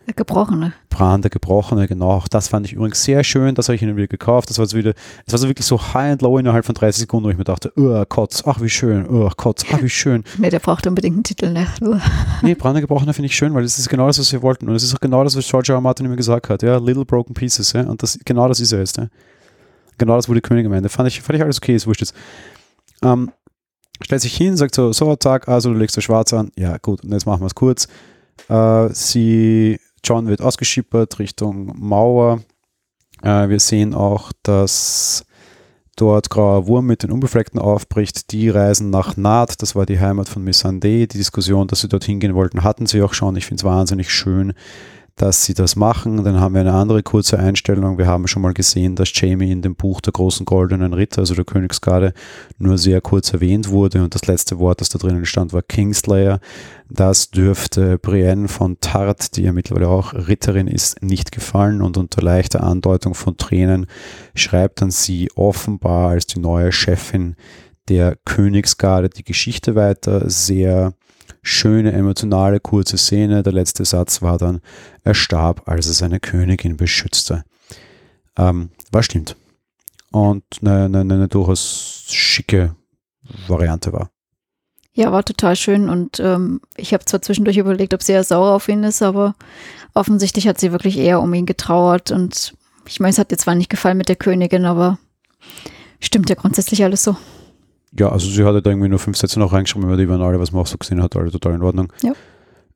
der 0.10 0.15
Gebrochene. 0.15 0.73
Bran, 0.90 1.22
der 1.22 1.30
Gebrochene, 1.30 1.88
genau. 1.88 2.11
Auch 2.11 2.27
das 2.27 2.48
fand 2.48 2.65
ich 2.65 2.73
übrigens 2.73 3.03
sehr 3.03 3.23
schön. 3.23 3.53
Das 3.53 3.68
habe 3.68 3.76
ich 3.76 3.81
ihnen 3.81 3.95
wieder 3.95 4.07
gekauft. 4.07 4.49
Das 4.49 4.57
war 4.57 4.65
so 4.65 4.76
wieder, 4.76 4.94
das 5.26 5.34
war 5.34 5.38
so 5.38 5.48
wirklich 5.48 5.65
so 5.65 5.80
high 5.80 6.11
and 6.11 6.22
low 6.22 6.38
innerhalb 6.38 6.65
von 6.65 6.73
30 6.73 7.02
Sekunden, 7.02 7.27
wo 7.27 7.31
ich 7.31 7.38
mir 7.38 7.44
dachte, 7.44 7.72
oh, 7.77 8.03
Kotz, 8.10 8.44
ach 8.45 8.60
wie 8.61 8.69
schön, 8.69 9.07
oh, 9.07 9.30
Kotz, 9.38 9.65
ach 9.72 9.81
wie 9.81 9.90
schön. 9.90 10.23
nee, 10.38 10.49
der 10.49 10.60
braucht 10.60 10.88
unbedingt 10.88 11.15
einen 11.15 11.23
Titel, 11.23 11.52
ne? 11.52 11.68
nee, 12.41 12.56
Bran, 12.56 12.73
der 12.73 12.81
Gebrochene 12.81 13.14
finde 13.14 13.27
ich 13.27 13.36
schön, 13.36 13.53
weil 13.53 13.64
das 13.64 13.77
ist 13.77 13.88
genau 13.88 14.07
das, 14.07 14.19
was 14.19 14.31
wir 14.31 14.41
wollten. 14.41 14.68
Und 14.68 14.73
das 14.73 14.84
ist 14.84 14.95
auch 14.95 14.99
genau 14.99 15.23
das, 15.23 15.36
was 15.36 15.48
George 15.48 15.72
R. 15.72 15.76
R. 15.76 15.81
Martin 15.81 16.06
immer 16.07 16.15
gesagt 16.15 16.49
hat, 16.49 16.64
ja, 16.64 16.77
Little 16.77 17.06
Broken 17.06 17.34
Pieces, 17.34 17.73
ja. 17.73 17.84
Und 17.84 18.02
das, 18.02 18.19
genau 18.26 18.48
das 18.48 18.60
ist 18.60 18.72
er 18.72 18.80
jetzt, 18.80 18.98
ja. 18.98 19.07
Genau 19.99 20.15
das 20.15 20.27
wurde 20.27 20.41
König 20.41 20.65
am 20.65 20.73
Ende. 20.73 20.90
Fand 20.90 21.07
ich, 21.07 21.22
fand 21.22 21.38
ich 21.38 21.44
alles 21.44 21.57
okay, 21.57 21.76
ist 21.76 21.86
wurscht 21.86 22.02
jetzt. 22.02 22.15
Ähm, 23.03 23.31
stellt 24.02 24.22
sich 24.22 24.36
hin, 24.36 24.57
sagt 24.57 24.73
so, 24.73 24.91
so, 24.91 25.15
Tag, 25.18 25.48
also 25.48 25.72
du 25.72 25.77
legst 25.77 25.98
das 25.98 26.03
Schwarz 26.06 26.34
an. 26.34 26.52
Ja, 26.57 26.77
gut, 26.77 27.03
und 27.03 27.11
jetzt 27.11 27.26
machen 27.26 27.41
wir 27.41 27.48
es 27.48 27.56
kurz. 27.56 27.88
Äh, 28.48 28.90
sie 28.94 29.80
John 30.03 30.27
wird 30.27 30.41
ausgeschippert 30.41 31.19
Richtung 31.19 31.73
Mauer. 31.77 32.41
Äh, 33.21 33.49
wir 33.49 33.59
sehen 33.59 33.93
auch, 33.93 34.31
dass 34.43 35.26
dort 35.95 36.30
Grauer 36.30 36.67
Wurm 36.67 36.85
mit 36.85 37.03
den 37.03 37.11
Unbefleckten 37.11 37.59
aufbricht. 37.59 38.31
Die 38.31 38.49
reisen 38.49 38.89
nach 38.89 39.17
Naht, 39.17 39.61
das 39.61 39.76
war 39.76 39.85
die 39.85 39.99
Heimat 39.99 40.30
von 40.30 40.43
Missandei. 40.43 41.07
Die 41.11 41.17
Diskussion, 41.17 41.67
dass 41.67 41.81
sie 41.81 41.89
dorthin 41.89 42.19
gehen 42.19 42.35
wollten, 42.35 42.63
hatten 42.63 42.85
sie 42.85 43.01
auch 43.01 43.13
schon. 43.13 43.35
Ich 43.35 43.45
finde 43.45 43.61
es 43.61 43.65
wahnsinnig 43.65 44.11
schön, 44.11 44.53
dass 45.19 45.43
sie 45.43 45.53
das 45.53 45.75
machen. 45.75 46.23
Dann 46.23 46.39
haben 46.39 46.53
wir 46.53 46.61
eine 46.61 46.73
andere 46.73 47.03
kurze 47.03 47.37
Einstellung. 47.37 47.97
Wir 47.97 48.07
haben 48.07 48.27
schon 48.27 48.41
mal 48.41 48.53
gesehen, 48.53 48.95
dass 48.95 49.11
Jamie 49.13 49.51
in 49.51 49.61
dem 49.61 49.75
Buch 49.75 49.99
der 49.99 50.13
großen 50.13 50.45
goldenen 50.45 50.93
Ritter, 50.93 51.19
also 51.19 51.35
der 51.35 51.43
Königsgarde, 51.43 52.13
nur 52.57 52.77
sehr 52.77 53.01
kurz 53.01 53.33
erwähnt 53.33 53.67
wurde. 53.67 54.01
Und 54.01 54.15
das 54.15 54.27
letzte 54.27 54.59
Wort, 54.59 54.79
das 54.79 54.87
da 54.87 54.97
drinnen 54.97 55.25
stand, 55.25 55.51
war 55.51 55.61
Kingslayer. 55.61 56.39
Das 56.89 57.31
dürfte 57.31 57.99
Brienne 57.99 58.47
von 58.47 58.79
Tart, 58.79 59.35
die 59.35 59.43
ja 59.43 59.51
mittlerweile 59.51 59.89
auch 59.89 60.13
Ritterin 60.13 60.67
ist, 60.67 61.03
nicht 61.03 61.33
gefallen. 61.33 61.81
Und 61.81 61.97
unter 61.97 62.21
leichter 62.21 62.63
Andeutung 62.63 63.13
von 63.13 63.35
Tränen 63.35 63.87
schreibt 64.35 64.81
dann 64.81 64.89
sie 64.89 65.29
offenbar 65.35 66.11
als 66.11 66.27
die 66.27 66.39
neue 66.39 66.71
Chefin 66.71 67.35
der 67.90 68.18
Königsgarde 68.26 69.10
die 69.10 69.24
Geschichte 69.24 69.76
weiter. 69.76 70.30
Sehr 70.30 70.94
schöne, 71.41 71.91
emotionale, 71.91 72.60
kurze 72.60 72.98
Szene. 72.98 73.44
Der 73.44 73.53
letzte 73.53 73.84
Satz 73.86 74.22
war 74.22 74.38
dann, 74.38 74.61
er 75.03 75.16
starb, 75.16 75.68
als 75.68 75.88
er 75.88 75.94
seine 75.94 76.20
Königin 76.20 76.78
beschützte. 76.78 77.44
Ähm, 78.38 78.70
was 78.91 79.06
stimmt. 79.06 79.36
Und 80.11 80.44
eine, 80.61 80.86
eine, 80.86 80.99
eine 81.02 81.28
durchaus 81.28 82.06
schicke 82.07 82.76
Variante 83.48 83.94
war. 83.94 84.10
Ja, 84.94 85.11
war 85.11 85.24
total 85.24 85.56
schön 85.56 85.88
und 85.88 86.20
ähm, 86.20 86.61
ich 86.76 86.94
habe 86.94 87.06
zwar 87.06 87.22
zwischendurch 87.22 87.57
überlegt, 87.57 87.94
ob 87.94 88.03
sie 88.03 88.14
ja 88.14 88.24
sauer 88.24 88.53
auf 88.53 88.68
ihn 88.68 88.84
ist, 88.84 89.02
aber 89.02 89.36
offensichtlich 89.94 90.48
hat 90.48 90.60
sie 90.60 90.72
wirklich 90.72 90.98
eher 90.98 91.22
um 91.22 91.34
ihn 91.34 91.45
getrauert 91.45 92.11
und 92.11 92.53
ich 92.88 92.99
meine, 92.99 93.11
es 93.11 93.20
hat 93.20 93.32
dir 93.32 93.38
zwar 93.38 93.56
nicht 93.56 93.70
gefallen 93.70 93.98
mit 93.98 94.10
der 94.10 94.16
Königin, 94.16 94.66
aber 94.66 94.98
stimmt 95.99 96.30
ja 96.30 96.36
grundsätzlich 96.36 96.84
alles 96.84 97.03
so. 97.03 97.16
Ja, 97.98 98.10
also 98.10 98.30
sie 98.30 98.44
hatte 98.44 98.61
da 98.61 98.70
irgendwie 98.70 98.90
nur 98.90 98.99
fünf 98.99 99.18
Sätze 99.18 99.40
noch 99.40 99.53
reingeschrieben, 99.53 99.88
aber 99.88 99.98
die 99.98 100.07
waren 100.07 100.22
alle, 100.22 100.40
was 100.40 100.52
man 100.52 100.61
auch 100.61 100.68
so 100.68 100.78
gesehen 100.78 101.02
hat, 101.02 101.16
alle 101.16 101.32
total 101.32 101.56
in 101.56 101.64
Ordnung. 101.64 101.91
Ja. 102.02 102.14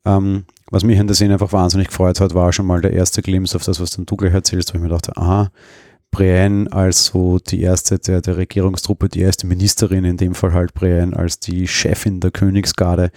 Ähm, 0.05 0.45
was 0.71 0.83
mich 0.83 0.97
in 0.97 1.07
der 1.07 1.15
Szene 1.15 1.33
einfach 1.33 1.53
wahnsinnig 1.53 1.87
gefreut 1.87 2.19
hat, 2.19 2.33
war 2.33 2.51
schon 2.51 2.65
mal 2.65 2.81
der 2.81 2.93
erste 2.93 3.21
Glimpse 3.21 3.55
auf 3.55 3.63
das, 3.63 3.79
was 3.79 3.91
dann 3.91 4.05
du 4.05 4.15
gleich 4.15 4.33
erzählst, 4.33 4.73
wo 4.73 4.77
ich 4.77 4.83
mir 4.83 4.89
dachte, 4.89 5.15
aha, 5.15 5.49
Brienne 6.11 6.71
als 6.71 7.05
so 7.05 7.39
die 7.39 7.61
erste 7.61 7.97
der, 7.99 8.21
der 8.21 8.37
Regierungstruppe, 8.37 9.09
die 9.09 9.21
erste 9.21 9.47
Ministerin, 9.47 10.05
in 10.05 10.17
dem 10.17 10.35
Fall 10.35 10.53
halt 10.53 10.73
Brienne 10.73 11.15
als 11.15 11.39
die 11.39 11.67
Chefin 11.67 12.19
der 12.19 12.31
Königsgarde, 12.31 13.11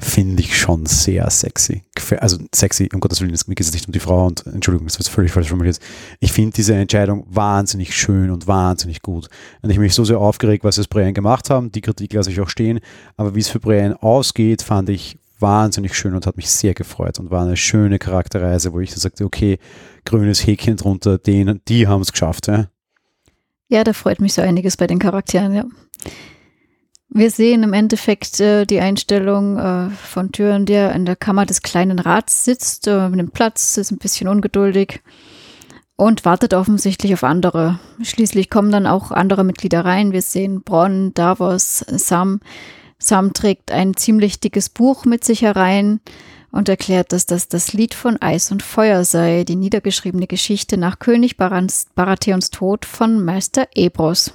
finde 0.00 0.42
ich 0.42 0.58
schon 0.58 0.86
sehr 0.86 1.28
sexy. 1.30 1.84
Also 2.18 2.38
sexy, 2.54 2.88
um 2.92 3.00
Gottes 3.00 3.20
Willen, 3.20 3.36
mir 3.46 3.54
geht 3.54 3.66
es 3.66 3.72
nicht 3.72 3.86
um 3.86 3.92
die 3.92 4.00
Frau 4.00 4.26
und 4.26 4.46
Entschuldigung, 4.46 4.86
das 4.86 4.98
wird 4.98 5.08
völlig 5.08 5.32
falsch 5.32 5.48
formuliert. 5.48 5.78
Ich 6.20 6.32
finde 6.32 6.52
diese 6.56 6.74
Entscheidung 6.74 7.26
wahnsinnig 7.28 7.94
schön 7.94 8.30
und 8.30 8.46
wahnsinnig 8.46 9.02
gut. 9.02 9.28
Und 9.62 9.70
ich 9.70 9.78
mich 9.78 9.94
so 9.94 10.04
sehr 10.04 10.18
aufgeregt, 10.18 10.64
was 10.64 10.78
es 10.78 10.88
Brienne 10.88 11.12
gemacht 11.12 11.50
haben. 11.50 11.70
Die 11.70 11.82
Kritik 11.82 12.12
lasse 12.14 12.30
ich 12.30 12.40
auch 12.40 12.48
stehen. 12.48 12.80
Aber 13.16 13.34
wie 13.34 13.40
es 13.40 13.48
für 13.48 13.60
Brienne 13.60 14.02
ausgeht, 14.02 14.62
fand 14.62 14.88
ich 14.88 15.18
wahnsinnig 15.38 15.94
schön 15.94 16.14
und 16.14 16.26
hat 16.26 16.36
mich 16.36 16.50
sehr 16.50 16.74
gefreut 16.74 17.18
und 17.18 17.30
war 17.30 17.44
eine 17.44 17.56
schöne 17.56 17.98
Charakterreise, 17.98 18.72
wo 18.72 18.80
ich 18.80 18.94
sagte, 18.94 19.24
okay, 19.24 19.58
grünes 20.04 20.46
Häkchen 20.46 20.76
drunter, 20.76 21.18
den, 21.18 21.60
die 21.68 21.86
haben 21.86 22.02
es 22.02 22.12
geschafft. 22.12 22.48
Ja? 22.48 22.68
ja, 23.68 23.84
da 23.84 23.92
freut 23.92 24.20
mich 24.20 24.34
so 24.34 24.42
einiges 24.42 24.76
bei 24.76 24.86
den 24.86 24.98
Charakteren, 24.98 25.54
ja. 25.54 25.64
Wir 27.12 27.32
sehen 27.32 27.64
im 27.64 27.72
Endeffekt 27.72 28.38
äh, 28.38 28.64
die 28.66 28.78
Einstellung 28.78 29.58
äh, 29.58 29.90
von 29.90 30.30
Türen, 30.30 30.64
der 30.64 30.92
in 30.92 31.04
der 31.04 31.16
Kammer 31.16 31.44
des 31.44 31.62
kleinen 31.62 31.98
Rats 31.98 32.44
sitzt, 32.44 32.86
äh, 32.86 33.10
dem 33.10 33.32
Platz, 33.32 33.76
ist 33.76 33.90
ein 33.90 33.98
bisschen 33.98 34.28
ungeduldig 34.28 35.00
und 35.96 36.24
wartet 36.24 36.54
offensichtlich 36.54 37.12
auf 37.12 37.24
andere. 37.24 37.80
Schließlich 38.00 38.48
kommen 38.48 38.70
dann 38.70 38.86
auch 38.86 39.10
andere 39.10 39.42
Mitglieder 39.42 39.84
rein. 39.84 40.12
Wir 40.12 40.22
sehen 40.22 40.62
Bronn, 40.62 41.12
Davos, 41.12 41.84
Sam. 41.88 42.40
Sam 42.98 43.32
trägt 43.32 43.72
ein 43.72 43.96
ziemlich 43.96 44.38
dickes 44.38 44.68
Buch 44.68 45.04
mit 45.04 45.24
sich 45.24 45.42
herein 45.42 45.98
und 46.52 46.68
erklärt, 46.68 47.12
dass 47.12 47.26
das 47.26 47.48
das 47.48 47.72
Lied 47.72 47.92
von 47.92 48.22
Eis 48.22 48.52
und 48.52 48.62
Feuer 48.62 49.04
sei, 49.04 49.42
die 49.42 49.56
niedergeschriebene 49.56 50.28
Geschichte 50.28 50.76
nach 50.76 51.00
König 51.00 51.36
Baratheons 51.36 52.50
Tod 52.50 52.84
von 52.84 53.24
Meister 53.24 53.66
Ebros 53.74 54.32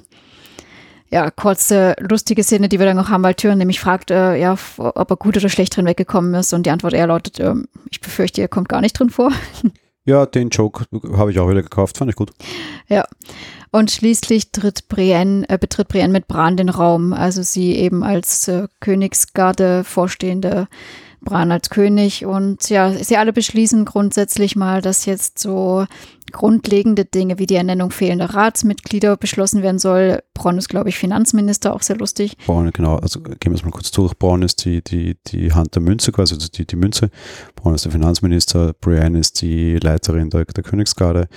ja, 1.11 1.29
kurze, 1.31 1.95
lustige 1.99 2.43
Szene, 2.43 2.69
die 2.69 2.79
wir 2.79 2.85
dann 2.85 2.97
noch 2.97 3.09
haben, 3.09 3.23
weil 3.23 3.35
Tyrion 3.35 3.57
nämlich 3.57 3.79
fragt, 3.79 4.11
äh, 4.11 4.35
ja, 4.37 4.57
ob 4.77 5.11
er 5.11 5.17
gut 5.17 5.37
oder 5.37 5.49
schlecht 5.49 5.75
drin 5.75 5.85
weggekommen 5.85 6.33
ist 6.33 6.53
und 6.53 6.65
die 6.65 6.71
Antwort 6.71 6.93
eher 6.93 7.07
lautet, 7.07 7.39
äh, 7.39 7.53
ich 7.89 8.01
befürchte, 8.01 8.41
er 8.41 8.47
kommt 8.47 8.69
gar 8.69 8.81
nicht 8.81 8.99
drin 8.99 9.09
vor. 9.09 9.31
Ja, 10.07 10.27
den 10.27 10.49
Joke 10.49 10.85
habe 11.17 11.31
ich 11.31 11.39
auch 11.39 11.49
wieder 11.49 11.63
gekauft, 11.63 11.97
fand 11.97 12.11
ich 12.11 12.15
gut. 12.15 12.31
Ja. 12.87 13.05
Und 13.71 13.89
schließlich 13.89 14.51
tritt 14.51 14.87
Brienne, 14.87 15.49
äh, 15.49 15.57
betritt 15.57 15.87
Brienne 15.87 16.13
mit 16.13 16.27
Bran 16.27 16.57
den 16.57 16.69
Raum, 16.69 17.11
also 17.11 17.41
sie 17.41 17.75
eben 17.75 18.03
als 18.03 18.47
äh, 18.47 18.67
Königsgarde 18.79 19.83
vorstehende 19.83 20.67
Bran 21.21 21.51
als 21.51 21.71
König. 21.71 22.25
Und 22.25 22.69
ja, 22.69 22.91
sie 22.91 23.17
alle 23.17 23.33
beschließen 23.33 23.83
grundsätzlich 23.83 24.55
mal, 24.55 24.81
dass 24.81 25.07
jetzt 25.07 25.39
so 25.39 25.87
grundlegende 26.35 27.05
Dinge 27.05 27.39
wie 27.39 27.45
die 27.45 27.55
Ernennung 27.55 27.91
fehlender 27.91 28.33
Ratsmitglieder 28.33 29.15
beschlossen 29.15 29.63
werden 29.63 29.79
soll. 29.79 30.21
Bronn 30.33 30.57
ist, 30.57 30.67
glaube 30.67 30.89
ich, 30.89 30.97
Finanzminister, 30.97 31.73
auch 31.73 31.81
sehr 31.81 31.95
lustig. 31.95 32.37
Braun, 32.45 32.69
genau, 32.71 32.97
also 32.97 33.21
gehen 33.21 33.37
wir 33.45 33.53
es 33.53 33.63
mal 33.63 33.71
kurz 33.71 33.89
durch. 33.91 34.13
Braun 34.19 34.41
ist 34.41 34.65
die, 34.65 34.83
die, 34.83 35.15
die 35.27 35.53
Hand 35.53 35.75
der 35.75 35.81
Münze, 35.81 36.11
quasi 36.11 36.35
also 36.35 36.47
die, 36.49 36.67
die 36.67 36.75
Münze. 36.75 37.09
Braun 37.55 37.73
ist 37.73 37.85
der 37.85 37.93
Finanzminister, 37.93 38.73
Brienne 38.73 39.17
ist 39.17 39.41
die 39.41 39.77
Leiterin 39.77 40.29
der, 40.29 40.43
der 40.43 40.63
Königsgarde. 40.63 41.29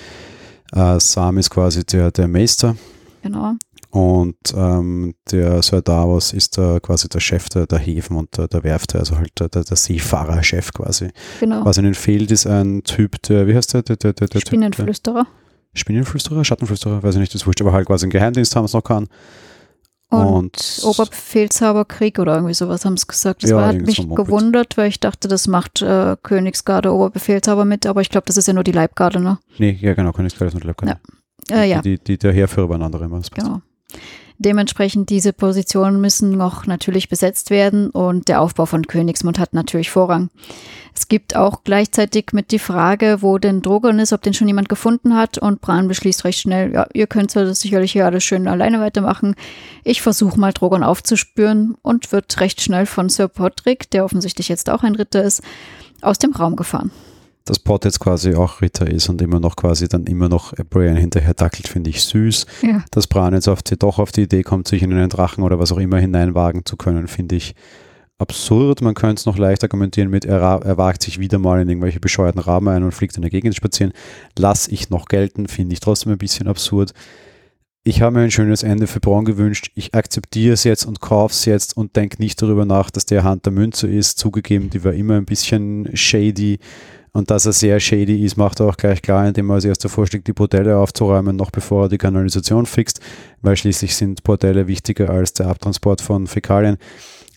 Uh, 0.74 0.98
Sam 0.98 1.38
ist 1.38 1.50
quasi 1.50 1.84
der, 1.86 2.10
der 2.10 2.26
Meister. 2.26 2.76
Genau. 3.22 3.54
Und 3.90 4.36
ähm, 4.54 5.14
der 5.30 5.62
Sir 5.62 5.80
Davos 5.80 6.34
ist 6.34 6.58
der, 6.58 6.78
quasi 6.80 7.08
der 7.08 7.20
Chef 7.20 7.48
der, 7.48 7.66
der 7.66 7.78
Häfen 7.78 8.16
und 8.16 8.36
der, 8.36 8.46
der 8.46 8.62
Werfte, 8.62 8.98
also 8.98 9.16
halt 9.16 9.32
der, 9.40 9.48
der 9.48 9.64
Seefahrerchef 9.64 10.72
quasi. 10.74 11.08
Genau. 11.40 11.64
Was 11.64 11.78
ihnen 11.78 11.94
fehlt, 11.94 12.30
ist 12.30 12.46
ein 12.46 12.82
Typ, 12.82 13.22
der, 13.22 13.46
wie 13.46 13.54
heißt 13.54 13.72
der? 13.72 13.82
der, 13.82 13.96
der, 13.96 14.12
der 14.12 14.40
Spinnenflüsterer. 14.40 15.24
Der, 15.24 15.78
Spinnenflüsterer, 15.78 16.44
Schattenflüsterer, 16.44 17.02
weiß 17.02 17.14
ich 17.14 17.20
nicht, 17.20 17.34
das 17.34 17.46
wurscht, 17.46 17.62
aber 17.62 17.72
halt 17.72 17.86
quasi 17.86 18.04
einen 18.04 18.10
Geheimdienst 18.10 18.54
haben 18.56 18.66
es 18.66 18.74
noch 18.74 18.84
kann. 18.84 19.08
Und, 20.10 20.24
und 20.24 20.80
Oberbefehlshaberkrieg 20.84 22.18
oder 22.18 22.34
irgendwie 22.34 22.54
sowas 22.54 22.84
haben 22.84 22.96
sie 22.96 23.06
gesagt. 23.06 23.42
Das 23.42 23.50
ja, 23.50 23.56
war, 23.56 23.68
hat 23.68 23.76
mich 23.76 23.96
gewundert, 23.96 24.78
weil 24.78 24.88
ich 24.88 25.00
dachte, 25.00 25.28
das 25.28 25.46
macht 25.48 25.82
äh, 25.82 26.16
Königsgarde 26.22 26.92
Oberbefehlshaber 26.92 27.66
mit, 27.66 27.84
aber 27.84 28.00
ich 28.00 28.08
glaube, 28.08 28.26
das 28.26 28.38
ist 28.38 28.48
ja 28.48 28.54
nur 28.54 28.64
die 28.64 28.72
Leibgarde, 28.72 29.20
ne? 29.20 29.38
Nee, 29.58 29.78
ja 29.80 29.92
genau, 29.92 30.12
Königsgarde 30.12 30.48
ist 30.48 30.54
nur 30.54 30.62
die 30.62 30.66
Leibgarde. 30.66 30.98
Ja. 31.50 31.56
Äh, 31.56 31.68
ja. 31.68 31.82
Die, 31.82 31.98
die, 31.98 32.04
die, 32.04 32.18
der 32.18 32.32
Heerführer 32.32 32.70
waren 32.70 32.82
andere 32.82 33.04
immer. 33.04 33.20
Genau. 33.34 33.60
Dementsprechend 34.40 35.10
diese 35.10 35.32
Positionen 35.32 36.00
müssen 36.00 36.30
noch 36.30 36.66
natürlich 36.66 37.08
besetzt 37.08 37.50
werden 37.50 37.90
und 37.90 38.28
der 38.28 38.40
Aufbau 38.40 38.66
von 38.66 38.86
Königsmund 38.86 39.36
hat 39.40 39.52
natürlich 39.52 39.90
Vorrang. 39.90 40.30
Es 40.94 41.08
gibt 41.08 41.34
auch 41.34 41.64
gleichzeitig 41.64 42.26
mit 42.32 42.52
die 42.52 42.60
Frage, 42.60 43.18
wo 43.20 43.38
denn 43.38 43.62
Drogon 43.62 43.98
ist, 43.98 44.12
ob 44.12 44.22
den 44.22 44.34
schon 44.34 44.46
jemand 44.46 44.68
gefunden 44.68 45.16
hat 45.16 45.38
und 45.38 45.60
Bran 45.60 45.88
beschließt 45.88 46.24
recht 46.24 46.40
schnell, 46.40 46.72
ja, 46.72 46.86
ihr 46.92 47.08
könnt 47.08 47.34
das 47.34 47.60
sicherlich 47.60 47.92
hier 47.92 48.06
alles 48.06 48.22
schön 48.22 48.46
alleine 48.46 48.80
weitermachen. 48.80 49.34
Ich 49.82 50.02
versuche 50.02 50.38
mal 50.38 50.52
Drogon 50.52 50.84
aufzuspüren 50.84 51.76
und 51.82 52.12
wird 52.12 52.38
recht 52.40 52.60
schnell 52.60 52.86
von 52.86 53.08
Sir 53.08 53.26
Podrick, 53.26 53.90
der 53.90 54.04
offensichtlich 54.04 54.48
jetzt 54.48 54.70
auch 54.70 54.84
ein 54.84 54.94
Ritter 54.94 55.24
ist, 55.24 55.42
aus 56.00 56.18
dem 56.18 56.32
Raum 56.32 56.54
gefahren 56.54 56.92
dass 57.48 57.58
Pot 57.58 57.84
jetzt 57.84 58.00
quasi 58.00 58.34
auch 58.34 58.60
Ritter 58.60 58.86
ist 58.86 59.08
und 59.08 59.22
immer 59.22 59.40
noch 59.40 59.56
quasi 59.56 59.88
dann 59.88 60.06
immer 60.06 60.28
noch 60.28 60.52
Brian 60.68 60.96
hinterher 60.96 61.34
dackelt, 61.34 61.66
finde 61.66 61.90
ich 61.90 62.02
süß. 62.02 62.46
Ja. 62.62 62.84
Dass 62.90 63.06
Bran 63.06 63.32
jetzt 63.32 63.48
auf 63.48 63.62
die, 63.62 63.78
doch 63.78 63.98
auf 63.98 64.12
die 64.12 64.22
Idee 64.22 64.42
kommt, 64.42 64.68
sich 64.68 64.82
in 64.82 64.92
einen 64.92 65.08
Drachen 65.08 65.42
oder 65.42 65.58
was 65.58 65.72
auch 65.72 65.78
immer 65.78 65.98
hineinwagen 65.98 66.66
zu 66.66 66.76
können, 66.76 67.08
finde 67.08 67.36
ich 67.36 67.54
absurd. 68.18 68.82
Man 68.82 68.94
könnte 68.94 69.20
es 69.20 69.26
noch 69.26 69.38
leicht 69.38 69.62
argumentieren 69.62 70.10
mit, 70.10 70.26
er, 70.26 70.40
er, 70.40 70.76
wagt 70.76 71.02
sich 71.02 71.18
wieder 71.18 71.38
mal 71.38 71.62
in 71.62 71.68
irgendwelche 71.68 72.00
bescheuerten 72.00 72.40
Rahmen 72.40 72.68
ein 72.68 72.82
und 72.82 72.92
fliegt 72.92 73.16
in 73.16 73.22
der 73.22 73.30
Gegend 73.30 73.54
spazieren. 73.54 73.92
Lass 74.36 74.68
ich 74.68 74.90
noch 74.90 75.06
gelten, 75.06 75.48
finde 75.48 75.72
ich 75.72 75.80
trotzdem 75.80 76.12
ein 76.12 76.18
bisschen 76.18 76.48
absurd. 76.48 76.92
Ich 77.84 78.02
habe 78.02 78.18
mir 78.18 78.24
ein 78.24 78.30
schönes 78.30 78.62
Ende 78.62 78.86
für 78.86 79.00
Braun 79.00 79.24
gewünscht. 79.24 79.70
Ich 79.74 79.94
akzeptiere 79.94 80.52
es 80.52 80.64
jetzt 80.64 80.84
und 80.84 81.00
kaufe 81.00 81.32
es 81.32 81.46
jetzt 81.46 81.74
und 81.74 81.96
denke 81.96 82.20
nicht 82.20 82.42
darüber 82.42 82.66
nach, 82.66 82.90
dass 82.90 83.06
der 83.06 83.24
Hand 83.24 83.46
der 83.46 83.52
Münze 83.52 83.88
ist. 83.88 84.18
Zugegeben, 84.18 84.68
die 84.68 84.84
war 84.84 84.92
immer 84.92 85.14
ein 85.14 85.24
bisschen 85.24 85.88
shady 85.94 86.58
und 87.12 87.30
dass 87.30 87.46
er 87.46 87.52
sehr 87.52 87.80
shady 87.80 88.24
ist, 88.24 88.36
macht 88.36 88.60
er 88.60 88.66
auch 88.66 88.76
gleich 88.76 89.02
klar, 89.02 89.26
indem 89.26 89.50
er 89.50 89.54
als 89.54 89.64
erster 89.64 89.88
vorschlägt, 89.88 90.26
die 90.26 90.32
Bordelle 90.32 90.76
aufzuräumen, 90.76 91.36
noch 91.36 91.50
bevor 91.50 91.84
er 91.84 91.88
die 91.88 91.98
Kanalisation 91.98 92.66
fixt, 92.66 93.00
weil 93.42 93.56
schließlich 93.56 93.96
sind 93.96 94.22
Bordelle 94.22 94.66
wichtiger 94.66 95.10
als 95.10 95.32
der 95.32 95.46
Abtransport 95.48 96.00
von 96.00 96.26
Fäkalien. 96.26 96.76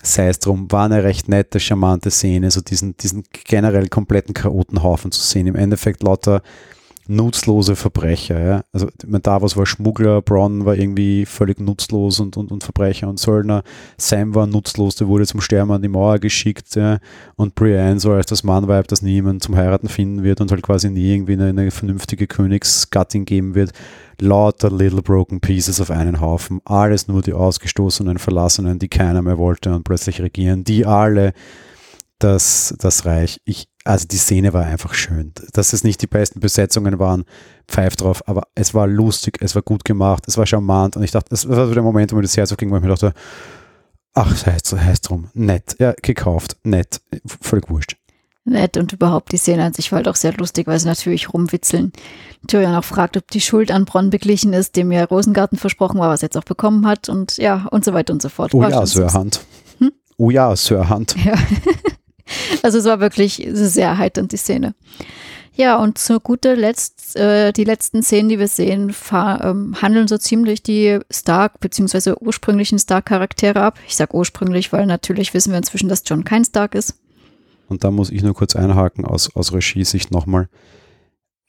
Sei 0.03 0.27
es 0.29 0.39
drum, 0.39 0.71
war 0.71 0.85
eine 0.85 1.03
recht 1.03 1.29
nette, 1.29 1.59
charmante 1.59 2.09
Szene, 2.09 2.49
so 2.49 2.61
diesen, 2.61 2.97
diesen 2.97 3.23
generell 3.45 3.87
kompletten 3.87 4.33
Chaotenhaufen 4.33 5.11
zu 5.11 5.21
sehen. 5.21 5.47
Im 5.47 5.55
Endeffekt 5.55 6.01
lauter 6.01 6.41
nutzlose 7.07 7.75
Verbrecher. 7.75 8.39
Ja? 8.39 8.63
Also 8.71 8.89
Davos 9.01 9.57
war 9.57 9.65
Schmuggler, 9.65 10.21
Bronn 10.21 10.65
war 10.65 10.75
irgendwie 10.75 11.25
völlig 11.25 11.59
nutzlos 11.59 12.19
und, 12.19 12.37
und, 12.37 12.51
und 12.51 12.63
Verbrecher 12.63 13.07
und 13.07 13.19
Söldner. 13.19 13.63
Sam 13.97 14.35
war 14.35 14.47
nutzlos, 14.47 14.95
der 14.95 15.07
wurde 15.07 15.25
zum 15.25 15.41
Sterben 15.41 15.71
an 15.71 15.81
die 15.81 15.87
Mauer 15.87 16.19
geschickt. 16.19 16.75
Ja? 16.75 16.99
Und 17.35 17.55
Brienne 17.55 17.99
so 17.99 18.11
als 18.11 18.27
das 18.27 18.43
Mannweib, 18.43 18.87
das 18.87 19.01
niemand 19.01 19.43
zum 19.43 19.55
Heiraten 19.55 19.89
finden 19.89 20.23
wird 20.23 20.41
und 20.41 20.51
halt 20.51 20.61
quasi 20.63 20.89
nie 20.89 21.13
irgendwie 21.13 21.33
eine, 21.33 21.47
eine 21.47 21.71
vernünftige 21.71 22.27
Königsgattin 22.27 23.25
geben 23.25 23.55
wird. 23.55 23.71
Lauter 24.19 24.69
Little 24.69 25.01
Broken 25.01 25.41
Pieces 25.41 25.81
auf 25.81 25.89
einen 25.89 26.21
Haufen. 26.21 26.61
Alles 26.65 27.07
nur 27.07 27.21
die 27.21 27.33
Ausgestoßenen, 27.33 28.19
Verlassenen, 28.19 28.77
die 28.77 28.87
keiner 28.87 29.21
mehr 29.21 29.37
wollte 29.37 29.73
und 29.73 29.83
plötzlich 29.83 30.21
regieren. 30.21 30.63
Die 30.63 30.85
alle 30.85 31.33
das, 32.23 32.75
das 32.79 33.05
Reich. 33.05 33.39
Ich, 33.45 33.67
also 33.83 34.07
die 34.07 34.17
Szene 34.17 34.53
war 34.53 34.65
einfach 34.65 34.93
schön. 34.93 35.33
Dass 35.53 35.73
es 35.73 35.83
nicht 35.83 36.01
die 36.01 36.07
besten 36.07 36.39
Besetzungen 36.39 36.99
waren, 36.99 37.25
pfeift 37.67 38.01
drauf, 38.01 38.27
aber 38.27 38.43
es 38.55 38.73
war 38.73 38.87
lustig, 38.87 39.37
es 39.41 39.55
war 39.55 39.61
gut 39.61 39.85
gemacht, 39.85 40.23
es 40.27 40.37
war 40.37 40.45
charmant 40.45 40.97
und 40.97 41.03
ich 41.03 41.11
dachte, 41.11 41.29
das 41.29 41.47
war 41.47 41.67
so 41.67 41.73
der 41.73 41.83
Moment, 41.83 42.11
wo 42.11 42.17
mir 42.17 42.21
das 42.21 42.37
Herz 42.37 42.51
aufging, 42.51 42.69
wo 42.71 42.75
ich 42.75 42.81
mir 42.81 42.89
dachte, 42.89 43.13
ach, 44.13 44.29
das 44.29 44.45
heißt, 44.45 44.73
heißt 44.73 45.09
drum, 45.09 45.29
nett, 45.33 45.75
ja, 45.79 45.93
gekauft, 46.01 46.57
nett, 46.63 47.01
völlig 47.41 47.69
wurscht. 47.69 47.95
Nett 48.43 48.75
und 48.75 48.91
überhaupt 48.91 49.31
die 49.31 49.37
Szene 49.37 49.63
an 49.63 49.73
sich 49.73 49.91
war 49.91 49.97
halt 49.97 50.07
auch 50.07 50.15
sehr 50.15 50.33
lustig, 50.33 50.65
weil 50.65 50.79
sie 50.79 50.87
natürlich 50.87 51.31
rumwitzeln. 51.31 51.93
Tyrion 52.47 52.73
auch 52.73 52.83
fragt, 52.83 53.15
ob 53.15 53.29
die 53.29 53.41
Schuld 53.41 53.69
an 53.69 53.85
Bronn 53.85 54.09
beglichen 54.09 54.53
ist, 54.53 54.75
dem 54.75 54.91
ja 54.91 55.03
Rosengarten 55.03 55.59
versprochen 55.59 55.99
war, 55.99 56.09
was 56.09 56.23
er 56.23 56.27
jetzt 56.27 56.37
auch 56.37 56.43
bekommen 56.43 56.87
hat 56.87 57.07
und 57.07 57.37
ja, 57.37 57.67
und 57.69 57.85
so 57.85 57.93
weiter 57.93 58.13
und 58.13 58.21
so 58.21 58.29
fort. 58.29 58.55
Oh 58.55 58.61
war 58.61 58.71
ja, 58.71 58.83
Sir 58.85 59.13
Hunt. 59.13 59.41
Hm? 59.77 59.91
Oh 60.17 60.31
ja, 60.31 60.55
Sir 60.55 60.89
Hunt. 60.89 61.15
Ja. 61.23 61.33
Also 62.63 62.77
es 62.77 62.85
war 62.85 62.99
wirklich 62.99 63.47
sehr 63.51 63.87
erheiternd, 63.87 64.31
die 64.31 64.37
Szene. 64.37 64.75
Ja, 65.53 65.77
und 65.77 65.97
zu 65.97 66.19
guter 66.19 66.55
Letzt, 66.55 67.15
äh, 67.17 67.51
die 67.51 67.65
letzten 67.65 68.03
Szenen, 68.03 68.29
die 68.29 68.39
wir 68.39 68.47
sehen, 68.47 68.95
ähm, 69.11 69.75
handeln 69.81 70.07
so 70.07 70.17
ziemlich 70.17 70.63
die 70.63 70.99
Stark- 71.09 71.59
bzw. 71.59 72.13
ursprünglichen 72.19 72.79
Stark-Charaktere 72.79 73.61
ab. 73.61 73.77
Ich 73.87 73.95
sage 73.95 74.15
ursprünglich, 74.15 74.71
weil 74.71 74.85
natürlich 74.85 75.33
wissen 75.33 75.51
wir 75.51 75.57
inzwischen, 75.57 75.89
dass 75.89 76.03
John 76.05 76.23
kein 76.23 76.45
Stark 76.45 76.73
ist. 76.73 76.95
Und 77.67 77.83
da 77.83 77.91
muss 77.91 78.11
ich 78.11 78.23
nur 78.23 78.33
kurz 78.33 78.55
einhaken 78.55 79.05
aus, 79.05 79.35
aus 79.35 79.53
Regiesicht 79.53 80.11
nochmal. 80.11 80.49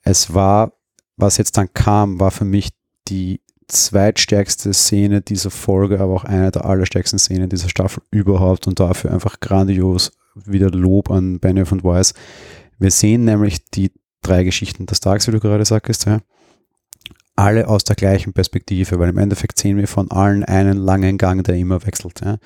Es 0.03 0.35
war, 0.35 0.73
was 1.17 1.37
jetzt 1.37 1.57
dann 1.57 1.73
kam, 1.73 2.19
war 2.19 2.33
für 2.33 2.45
mich 2.45 2.71
die 3.09 3.41
zweitstärkste 3.69 4.73
Szene 4.75 5.23
dieser 5.23 5.51
Folge, 5.51 6.01
aber 6.01 6.13
auch 6.13 6.25
eine 6.25 6.51
der 6.51 6.65
allerstärksten 6.65 7.19
Szenen 7.19 7.49
dieser 7.49 7.69
Staffel 7.69 8.03
überhaupt 8.11 8.67
und 8.67 8.81
dafür 8.81 9.13
einfach 9.13 9.41
grandios 9.41 10.13
wieder 10.35 10.71
Lob 10.71 11.11
an 11.11 11.41
Benioff 11.41 11.73
und 11.73 11.85
Weiss. 11.85 12.15
Wir 12.79 12.91
sehen 12.91 13.25
nämlich 13.25 13.65
die 13.71 13.93
drei 14.23 14.45
Geschichten 14.45 14.87
des 14.87 15.01
Tages, 15.01 15.27
wie 15.29 15.33
du 15.33 15.41
gerade 15.41 15.65
sagst, 15.65 16.07
ja, 16.07 16.21
alle 17.37 17.69
aus 17.69 17.85
der 17.85 17.97
gleichen 17.97 18.33
Perspektive, 18.33 18.99
weil 18.99 19.09
im 19.09 19.19
Endeffekt 19.19 19.59
sehen 19.59 19.77
wir 19.77 19.89
von 19.89 20.11
allen 20.11 20.45
einen 20.45 20.77
langen 20.77 21.19
Gang, 21.19 21.43
der 21.45 21.57
immer 21.57 21.85
wechselt. 21.87 22.21
Ja. 22.25 22.39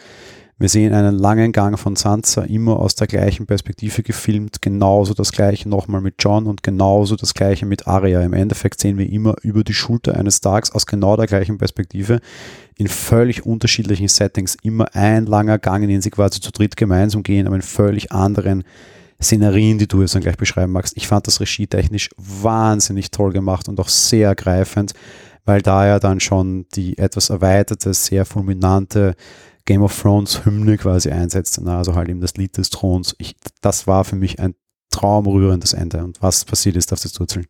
Wir 0.59 0.71
sehen 0.71 0.95
einen 0.95 1.19
langen 1.19 1.53
Gang 1.53 1.79
von 1.79 1.97
Sansa 1.97 2.43
immer 2.43 2.81
aus 2.81 2.95
der 2.95 3.07
gleichen 3.07 3.45
Perspektive 3.45 4.03
gefilmt, 4.03 4.63
genauso 4.63 5.13
das 5.13 5.33
gleiche 5.33 5.69
nochmal 5.69 6.01
mit 6.01 6.15
John 6.19 6.47
und 6.47 6.63
genauso 6.63 7.15
das 7.17 7.35
gleiche 7.35 7.67
mit 7.67 7.87
Arya. 7.87 8.23
Im 8.23 8.33
Endeffekt 8.33 8.81
sehen 8.81 8.97
wir 8.97 9.11
immer 9.11 9.35
über 9.43 9.65
die 9.65 9.75
Schulter 9.75 10.15
eines 10.15 10.39
Starks 10.39 10.71
aus 10.71 10.87
genau 10.87 11.17
der 11.17 11.27
gleichen 11.27 11.59
Perspektive. 11.59 12.21
In 12.79 12.89
völlig 12.89 13.47
unterschiedlichen 13.47 14.09
Settings, 14.09 14.57
immer 14.63 14.95
ein 14.95 15.27
langer 15.27 15.59
Gang, 15.59 15.83
in 15.83 15.89
den 15.89 16.03
sie 16.03 16.11
quasi 16.11 16.41
zu 16.41 16.53
dritt 16.53 16.77
gemeinsam 16.77 17.23
gehen, 17.23 17.47
aber 17.47 17.57
in 17.57 17.63
völlig 17.63 18.13
anderen 18.13 18.65
Szenerien, 19.23 19.79
die 19.79 19.89
du 19.89 20.03
jetzt 20.03 20.15
dann 20.15 20.23
gleich 20.23 20.37
beschreiben 20.37 20.73
magst. 20.73 20.97
Ich 20.97 21.09
fand 21.09 21.27
das 21.27 21.41
regietechnisch 21.41 22.11
wahnsinnig 22.17 23.11
toll 23.11 23.33
gemacht 23.33 23.69
und 23.69 23.81
auch 23.81 23.89
sehr 23.89 24.29
ergreifend, 24.29 24.93
weil 25.47 25.63
da 25.63 25.87
ja 25.87 25.99
dann 25.99 26.21
schon 26.21 26.67
die 26.75 26.99
etwas 26.99 27.31
erweiterte, 27.31 27.95
sehr 27.95 28.27
fulminante 28.27 29.15
Game 29.65 29.83
of 29.83 29.99
Thrones 30.01 30.45
Hymne 30.45 30.77
quasi 30.77 31.11
einsetzt, 31.11 31.59
also 31.67 31.95
halt 31.95 32.09
eben 32.09 32.21
das 32.21 32.37
Lied 32.37 32.57
des 32.59 32.71
Throns. 32.71 33.15
Ich, 33.19 33.37
das 33.63 33.87
war 33.87 34.05
für 34.05 34.17
mich 34.17 34.39
ein 34.39 34.55
traumrührendes 34.91 35.73
Ende. 35.73 36.05
Und 36.05 36.23
was 36.23 36.45
passiert 36.45 36.77
ist, 36.77 36.91
darfst 36.93 37.19
du 37.19 37.23
erzählen. 37.23 37.47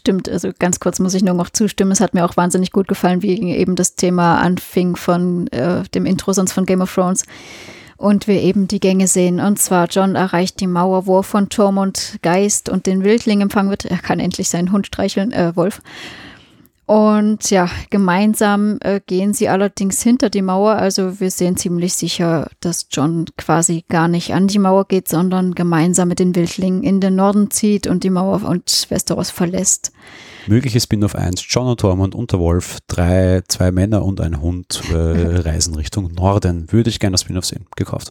Stimmt, 0.00 0.30
also 0.30 0.48
ganz 0.58 0.80
kurz 0.80 0.98
muss 0.98 1.12
ich 1.12 1.22
nur 1.22 1.34
noch 1.34 1.50
zustimmen. 1.50 1.92
Es 1.92 2.00
hat 2.00 2.14
mir 2.14 2.24
auch 2.24 2.38
wahnsinnig 2.38 2.72
gut 2.72 2.88
gefallen, 2.88 3.20
wie 3.20 3.38
eben 3.52 3.76
das 3.76 3.96
Thema 3.96 4.38
anfing 4.38 4.96
von 4.96 5.46
äh, 5.48 5.82
dem 5.94 6.06
Intro 6.06 6.32
sonst 6.32 6.52
von 6.52 6.64
Game 6.64 6.80
of 6.80 6.94
Thrones 6.94 7.24
und 7.98 8.26
wir 8.26 8.40
eben 8.40 8.66
die 8.66 8.80
Gänge 8.80 9.08
sehen. 9.08 9.40
Und 9.40 9.58
zwar 9.58 9.88
John 9.88 10.14
erreicht 10.14 10.58
die 10.60 10.66
Mauer, 10.66 11.04
wo 11.04 11.18
er 11.18 11.22
von 11.22 11.50
Tormund 11.50 12.18
Geist 12.22 12.70
und 12.70 12.86
den 12.86 13.04
Wildling 13.04 13.42
empfangen 13.42 13.68
wird. 13.68 13.84
Er 13.84 13.98
kann 13.98 14.20
endlich 14.20 14.48
seinen 14.48 14.72
Hund 14.72 14.86
streicheln, 14.86 15.32
äh, 15.32 15.54
Wolf. 15.54 15.82
Und 16.90 17.52
ja, 17.52 17.70
gemeinsam 17.90 18.78
äh, 18.80 19.00
gehen 19.06 19.32
sie 19.32 19.48
allerdings 19.48 20.02
hinter 20.02 20.28
die 20.28 20.42
Mauer. 20.42 20.72
Also 20.72 21.20
wir 21.20 21.30
sehen 21.30 21.56
ziemlich 21.56 21.94
sicher, 21.94 22.50
dass 22.58 22.88
John 22.90 23.26
quasi 23.36 23.84
gar 23.88 24.08
nicht 24.08 24.34
an 24.34 24.48
die 24.48 24.58
Mauer 24.58 24.86
geht, 24.86 25.06
sondern 25.06 25.54
gemeinsam 25.54 26.08
mit 26.08 26.18
den 26.18 26.34
Wildlingen 26.34 26.82
in 26.82 27.00
den 27.00 27.14
Norden 27.14 27.52
zieht 27.52 27.86
und 27.86 28.02
die 28.02 28.10
Mauer 28.10 28.42
und 28.42 28.86
Westeros 28.90 29.30
verlässt. 29.30 29.92
Mögliches 30.48 30.82
Spin-off 30.82 31.14
1, 31.14 31.44
John 31.48 31.68
und 31.68 31.78
Tormund 31.78 32.16
und 32.16 32.32
der 32.32 32.40
Wolf, 32.40 32.78
drei, 32.88 33.42
zwei 33.46 33.70
Männer 33.70 34.04
und 34.04 34.20
ein 34.20 34.40
Hund 34.40 34.82
äh, 34.90 34.94
reisen 34.96 35.76
Richtung 35.76 36.10
Norden. 36.12 36.72
Würde 36.72 36.90
ich 36.90 36.98
gerne 36.98 37.14
das 37.14 37.20
Spin-off 37.20 37.46
sehen. 37.46 37.66
Gekauft. 37.76 38.08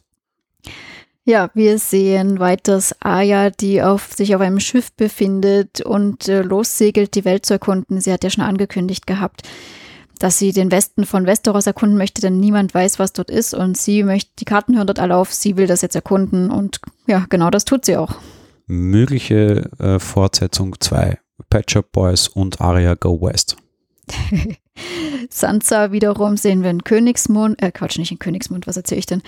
Ja, 1.30 1.48
wir 1.54 1.78
sehen 1.78 2.40
weiters 2.40 2.92
Aya, 2.98 3.50
die 3.50 3.82
auf, 3.82 4.14
sich 4.14 4.34
auf 4.34 4.40
einem 4.40 4.58
Schiff 4.58 4.90
befindet 4.90 5.80
und 5.80 6.26
äh, 6.26 6.42
lossegelt, 6.42 7.14
die 7.14 7.24
Welt 7.24 7.46
zu 7.46 7.52
erkunden. 7.52 8.00
Sie 8.00 8.12
hat 8.12 8.24
ja 8.24 8.30
schon 8.30 8.42
angekündigt 8.42 9.06
gehabt, 9.06 9.48
dass 10.18 10.40
sie 10.40 10.50
den 10.50 10.72
Westen 10.72 11.06
von 11.06 11.26
Westeros 11.26 11.68
erkunden 11.68 11.96
möchte, 11.96 12.20
denn 12.20 12.40
niemand 12.40 12.74
weiß, 12.74 12.98
was 12.98 13.12
dort 13.12 13.30
ist. 13.30 13.54
Und 13.54 13.76
sie 13.76 14.02
möchte, 14.02 14.32
die 14.40 14.44
Karten 14.44 14.74
hören 14.74 14.88
dort 14.88 14.98
alle 14.98 15.14
auf, 15.14 15.32
sie 15.32 15.56
will 15.56 15.68
das 15.68 15.82
jetzt 15.82 15.94
erkunden 15.94 16.50
und 16.50 16.80
ja, 17.06 17.26
genau 17.30 17.50
das 17.50 17.64
tut 17.64 17.84
sie 17.84 17.96
auch. 17.96 18.16
Mögliche 18.66 19.70
äh, 19.78 20.00
Fortsetzung 20.00 20.80
2. 20.80 21.16
Patch 21.48 21.78
Boys 21.92 22.26
und 22.26 22.60
Arya 22.60 22.94
Go 22.94 23.20
West. 23.20 23.56
Sansa 25.30 25.92
wiederum 25.92 26.36
sehen 26.36 26.64
wir 26.64 26.70
in 26.70 26.82
Königsmund, 26.82 27.62
äh 27.62 27.70
Quatsch, 27.70 27.98
nicht 27.98 28.10
in 28.10 28.18
Königsmund, 28.18 28.66
was 28.66 28.76
erzähle 28.76 28.98
ich 28.98 29.06
denn? 29.06 29.22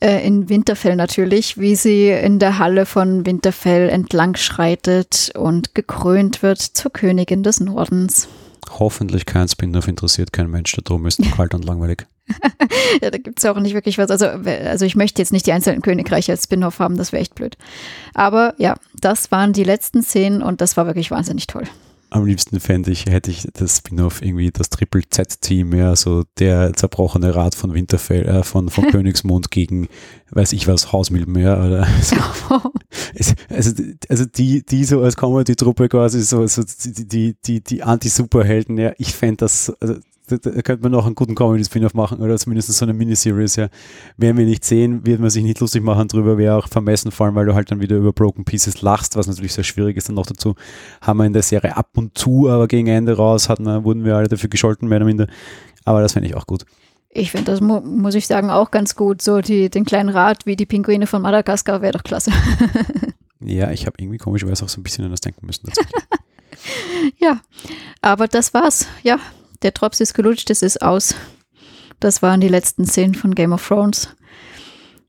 Äh, 0.00 0.24
in 0.26 0.48
Winterfell 0.48 0.94
natürlich, 0.94 1.58
wie 1.58 1.74
sie 1.74 2.08
in 2.10 2.38
der 2.38 2.58
Halle 2.58 2.86
von 2.86 3.26
Winterfell 3.26 3.88
entlang 3.88 4.36
schreitet 4.36 5.32
und 5.36 5.74
gekrönt 5.74 6.42
wird 6.42 6.60
zur 6.60 6.92
Königin 6.92 7.42
des 7.42 7.60
Nordens. 7.60 8.28
Hoffentlich 8.70 9.26
kein 9.26 9.48
Spin-off 9.48 9.88
interessiert 9.88 10.32
kein 10.32 10.50
Mensch, 10.50 10.76
darum 10.84 11.06
ist 11.06 11.20
es 11.20 11.30
kalt 11.32 11.54
und 11.54 11.64
langweilig. 11.64 12.06
ja, 13.02 13.10
da 13.10 13.18
gibt 13.18 13.38
es 13.38 13.44
auch 13.46 13.58
nicht 13.58 13.74
wirklich 13.74 13.98
was. 13.98 14.10
Also, 14.10 14.26
also 14.26 14.84
ich 14.84 14.94
möchte 14.94 15.22
jetzt 15.22 15.32
nicht 15.32 15.46
die 15.46 15.52
einzelnen 15.52 15.82
Königreiche 15.82 16.32
als 16.32 16.44
Spin-off 16.44 16.78
haben, 16.78 16.96
das 16.96 17.10
wäre 17.10 17.22
echt 17.22 17.34
blöd. 17.34 17.56
Aber 18.14 18.54
ja, 18.58 18.76
das 19.00 19.32
waren 19.32 19.52
die 19.52 19.64
letzten 19.64 20.02
Szenen 20.02 20.42
und 20.42 20.60
das 20.60 20.76
war 20.76 20.86
wirklich 20.86 21.10
wahnsinnig 21.10 21.46
toll 21.46 21.64
am 22.10 22.24
liebsten 22.24 22.60
fände 22.60 22.90
ich, 22.90 23.06
hätte 23.06 23.30
ich 23.30 23.46
das 23.52 23.78
Spin-off 23.78 24.22
irgendwie 24.22 24.50
das 24.50 24.70
Triple 24.70 25.02
Z-Team, 25.08 25.74
ja, 25.74 25.94
so 25.94 26.24
der 26.38 26.72
zerbrochene 26.72 27.34
Rat 27.34 27.54
von 27.54 27.74
Winterfell, 27.74 28.24
äh, 28.26 28.42
von, 28.42 28.68
von 28.70 28.86
Königsmund 28.90 29.50
gegen, 29.50 29.88
weiß 30.30 30.52
ich 30.52 30.66
was, 30.66 30.92
Hausmilbenmeer 30.92 31.58
oder 31.58 31.86
so. 32.02 32.16
also, 33.50 33.72
also 34.08 34.24
die, 34.24 34.64
die 34.64 34.84
so 34.84 35.02
als 35.02 35.16
Comedy-Truppe 35.16 35.88
quasi 35.88 36.22
so, 36.22 36.46
so 36.46 36.62
die, 36.62 37.06
die, 37.06 37.36
die, 37.44 37.60
die 37.62 37.82
Anti-Superhelden, 37.82 38.78
ja, 38.78 38.92
ich 38.98 39.14
fände 39.14 39.38
das, 39.38 39.72
also 39.80 39.96
da, 40.28 40.50
da 40.50 40.62
könnte 40.62 40.82
man 40.82 40.92
noch 40.92 41.06
einen 41.06 41.14
guten 41.14 41.34
Comedy-Spin-off 41.34 41.94
machen 41.94 42.20
oder 42.20 42.36
zumindest 42.36 42.72
so 42.72 42.84
eine 42.84 42.94
Miniseries, 42.94 43.56
ja. 43.56 43.68
Werden 44.16 44.36
wir 44.36 44.44
nicht 44.44 44.64
sehen, 44.64 45.06
wird 45.06 45.20
man 45.20 45.30
sich 45.30 45.42
nicht 45.42 45.60
lustig 45.60 45.82
machen 45.82 46.08
drüber, 46.08 46.38
wäre 46.38 46.56
auch 46.56 46.68
vermessen, 46.68 47.10
vor 47.10 47.26
allem, 47.26 47.34
weil 47.34 47.46
du 47.46 47.54
halt 47.54 47.70
dann 47.70 47.80
wieder 47.80 47.96
über 47.96 48.12
Broken 48.12 48.44
Pieces 48.44 48.82
lachst, 48.82 49.16
was 49.16 49.26
natürlich 49.26 49.52
sehr 49.52 49.64
schwierig 49.64 49.96
ist. 49.96 50.08
Dann 50.08 50.16
noch 50.16 50.26
dazu 50.26 50.54
haben 51.00 51.18
wir 51.18 51.24
in 51.24 51.32
der 51.32 51.42
Serie 51.42 51.76
ab 51.76 51.90
und 51.96 52.16
zu, 52.16 52.48
aber 52.48 52.68
gegen 52.68 52.88
Ende 52.88 53.16
raus 53.16 53.48
hatten 53.48 53.64
wir, 53.64 53.84
wurden 53.84 54.04
wir 54.04 54.16
alle 54.16 54.28
dafür 54.28 54.48
gescholten, 54.48 54.88
mehr 54.88 54.98
oder 54.98 55.06
minder. 55.06 55.26
Aber 55.84 56.02
das 56.02 56.12
fände 56.12 56.28
ich 56.28 56.34
auch 56.34 56.46
gut. 56.46 56.64
Ich 57.10 57.30
finde 57.30 57.50
das, 57.50 57.60
mu 57.60 57.80
muss 57.80 58.14
ich 58.14 58.26
sagen, 58.26 58.50
auch 58.50 58.70
ganz 58.70 58.94
gut. 58.94 59.22
So 59.22 59.40
die, 59.40 59.70
den 59.70 59.84
kleinen 59.84 60.10
Rat 60.10 60.46
wie 60.46 60.56
die 60.56 60.66
Pinguine 60.66 61.06
von 61.06 61.22
Madagaskar 61.22 61.80
wäre 61.80 61.94
doch 61.94 62.02
klasse. 62.02 62.30
ja, 63.40 63.70
ich 63.70 63.86
habe 63.86 63.96
irgendwie 63.98 64.18
komischerweise 64.18 64.64
auch 64.64 64.68
so 64.68 64.80
ein 64.80 64.82
bisschen 64.82 65.04
an 65.04 65.10
das 65.10 65.20
denken 65.20 65.46
müssen. 65.46 65.70
ja, 67.18 67.40
aber 68.02 68.28
das 68.28 68.52
war's. 68.52 68.86
Ja, 69.02 69.18
der 69.62 69.72
Drops 69.72 70.00
ist 70.00 70.14
gelutscht, 70.14 70.50
es 70.50 70.62
ist 70.62 70.82
aus. 70.82 71.14
Das 72.00 72.22
waren 72.22 72.40
die 72.40 72.48
letzten 72.48 72.86
Szenen 72.86 73.14
von 73.14 73.34
Game 73.34 73.52
of 73.52 73.66
Thrones. 73.66 74.08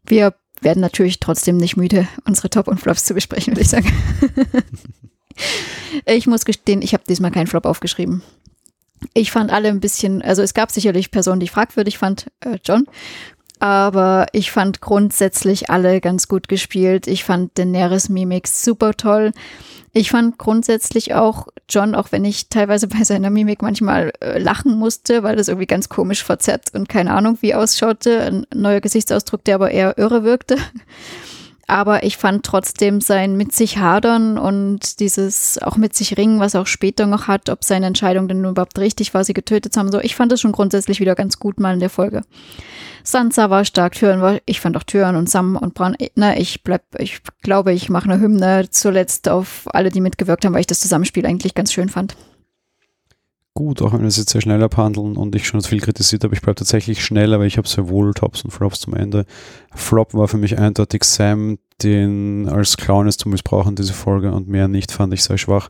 Wir 0.05 0.33
werden 0.61 0.81
natürlich 0.81 1.19
trotzdem 1.19 1.57
nicht 1.57 1.77
müde, 1.77 2.07
unsere 2.25 2.49
Top 2.49 2.67
und 2.67 2.79
Flops 2.79 3.05
zu 3.05 3.13
besprechen, 3.13 3.53
würde 3.53 3.61
ich 3.61 3.69
sagen. 3.69 3.91
ich 6.05 6.27
muss 6.27 6.45
gestehen, 6.45 6.81
ich 6.81 6.93
habe 6.93 7.03
diesmal 7.07 7.31
keinen 7.31 7.47
Flop 7.47 7.65
aufgeschrieben. 7.65 8.23
Ich 9.13 9.31
fand 9.31 9.51
alle 9.51 9.69
ein 9.69 9.79
bisschen, 9.79 10.21
also 10.21 10.41
es 10.41 10.53
gab 10.53 10.71
sicherlich 10.71 11.11
Personen, 11.11 11.39
die 11.39 11.45
ich 11.45 11.51
fragwürdig 11.51 11.97
fand, 11.97 12.27
äh, 12.41 12.57
John, 12.65 12.85
aber 13.59 14.27
ich 14.31 14.51
fand 14.51 14.81
grundsätzlich 14.81 15.69
alle 15.69 15.99
ganz 16.01 16.27
gut 16.27 16.47
gespielt. 16.47 17.07
Ich 17.07 17.23
fand 17.25 17.57
Daenerys 17.57 18.09
Mimik 18.09 18.47
super 18.47 18.93
toll. 18.93 19.31
Ich 19.91 20.11
fand 20.11 20.37
grundsätzlich 20.37 21.13
auch 21.13 21.47
John, 21.69 21.95
auch 21.95 22.11
wenn 22.11 22.25
ich 22.25 22.49
teilweise 22.49 22.87
bei 22.87 23.03
seiner 23.03 23.29
Mimik 23.29 23.61
manchmal 23.61 24.11
äh, 24.21 24.39
lachen 24.39 24.77
musste, 24.77 25.23
weil 25.23 25.35
das 25.35 25.47
irgendwie 25.47 25.67
ganz 25.67 25.89
komisch 25.89 26.23
verzerrt 26.23 26.73
und 26.73 26.89
keine 26.89 27.13
Ahnung 27.13 27.37
wie 27.41 27.55
ausschaute. 27.55 28.21
Ein 28.21 28.47
neuer 28.53 28.81
Gesichtsausdruck, 28.81 29.43
der 29.43 29.55
aber 29.55 29.71
eher 29.71 29.97
irre 29.97 30.23
wirkte. 30.23 30.57
Aber 31.69 32.01
ich 32.03 32.17
fand 32.17 32.43
trotzdem 32.43 32.99
sein 32.99 33.37
mit 33.37 33.53
sich 33.53 33.77
hadern 33.77 34.39
und 34.39 34.99
dieses 34.99 35.61
auch 35.61 35.77
mit 35.77 35.95
sich 35.95 36.17
ringen, 36.17 36.39
was 36.39 36.55
er 36.55 36.61
auch 36.61 36.67
später 36.67 37.05
noch 37.05 37.27
hat, 37.27 37.47
ob 37.47 37.63
seine 37.63 37.85
Entscheidung 37.85 38.27
denn 38.27 38.43
überhaupt 38.43 38.79
richtig 38.79 39.13
war, 39.13 39.23
sie 39.23 39.33
getötet 39.33 39.73
zu 39.73 39.79
haben. 39.79 39.91
So, 39.91 39.99
ich 39.99 40.15
fand 40.15 40.31
das 40.31 40.41
schon 40.41 40.51
grundsätzlich 40.51 40.99
wieder 40.99 41.13
ganz 41.13 41.37
gut 41.37 41.59
mal 41.59 41.75
in 41.75 41.79
der 41.79 41.91
Folge. 41.91 42.23
Sansa 43.03 43.51
war 43.51 43.65
stark, 43.65 43.93
Türen 43.93 44.19
war, 44.19 44.39
ich 44.47 44.59
fand 44.59 44.77
auch 44.77 44.83
Türen 44.83 45.15
und 45.15 45.29
Sam 45.29 45.57
und 45.57 45.75
Bran, 45.75 45.95
ne, 46.15 46.39
ich 46.39 46.63
bleib, 46.63 46.81
ich 46.97 47.21
glaube, 47.43 47.71
ich 47.71 47.87
mache 47.89 48.09
eine 48.09 48.19
Hymne 48.19 48.71
zuletzt 48.71 49.29
auf 49.29 49.67
alle, 49.67 49.89
die 49.89 50.01
mitgewirkt 50.01 50.45
haben, 50.45 50.53
weil 50.53 50.61
ich 50.61 50.67
das 50.67 50.79
Zusammenspiel 50.79 51.27
eigentlich 51.27 51.53
ganz 51.53 51.71
schön 51.71 51.89
fand 51.89 52.15
gut, 53.53 53.81
auch 53.81 53.93
wenn 53.93 54.01
wir 54.01 54.07
es 54.07 54.17
jetzt 54.17 54.31
sehr 54.31 54.41
schnell 54.41 54.63
abhandeln 54.63 55.17
und 55.17 55.35
ich 55.35 55.47
schon 55.47 55.61
viel 55.61 55.81
kritisiert 55.81 56.23
habe. 56.23 56.33
Ich 56.33 56.41
bleibe 56.41 56.55
tatsächlich 56.55 57.03
schnell, 57.03 57.33
aber 57.33 57.45
ich 57.45 57.57
habe 57.57 57.67
sehr 57.67 57.89
wohl 57.89 58.13
Tops 58.13 58.43
und 58.43 58.51
Flops 58.51 58.79
zum 58.79 58.93
Ende. 58.93 59.25
Flop 59.73 60.13
war 60.13 60.27
für 60.27 60.37
mich 60.37 60.57
eindeutig 60.57 61.03
Sam, 61.03 61.57
den 61.83 62.47
als 62.49 62.77
Clown 62.77 63.07
ist 63.07 63.19
zu 63.19 63.29
missbrauchen, 63.29 63.75
diese 63.75 63.93
Folge, 63.93 64.31
und 64.31 64.47
mehr 64.47 64.67
nicht, 64.67 64.91
fand 64.91 65.13
ich 65.13 65.23
sehr 65.23 65.37
schwach. 65.37 65.69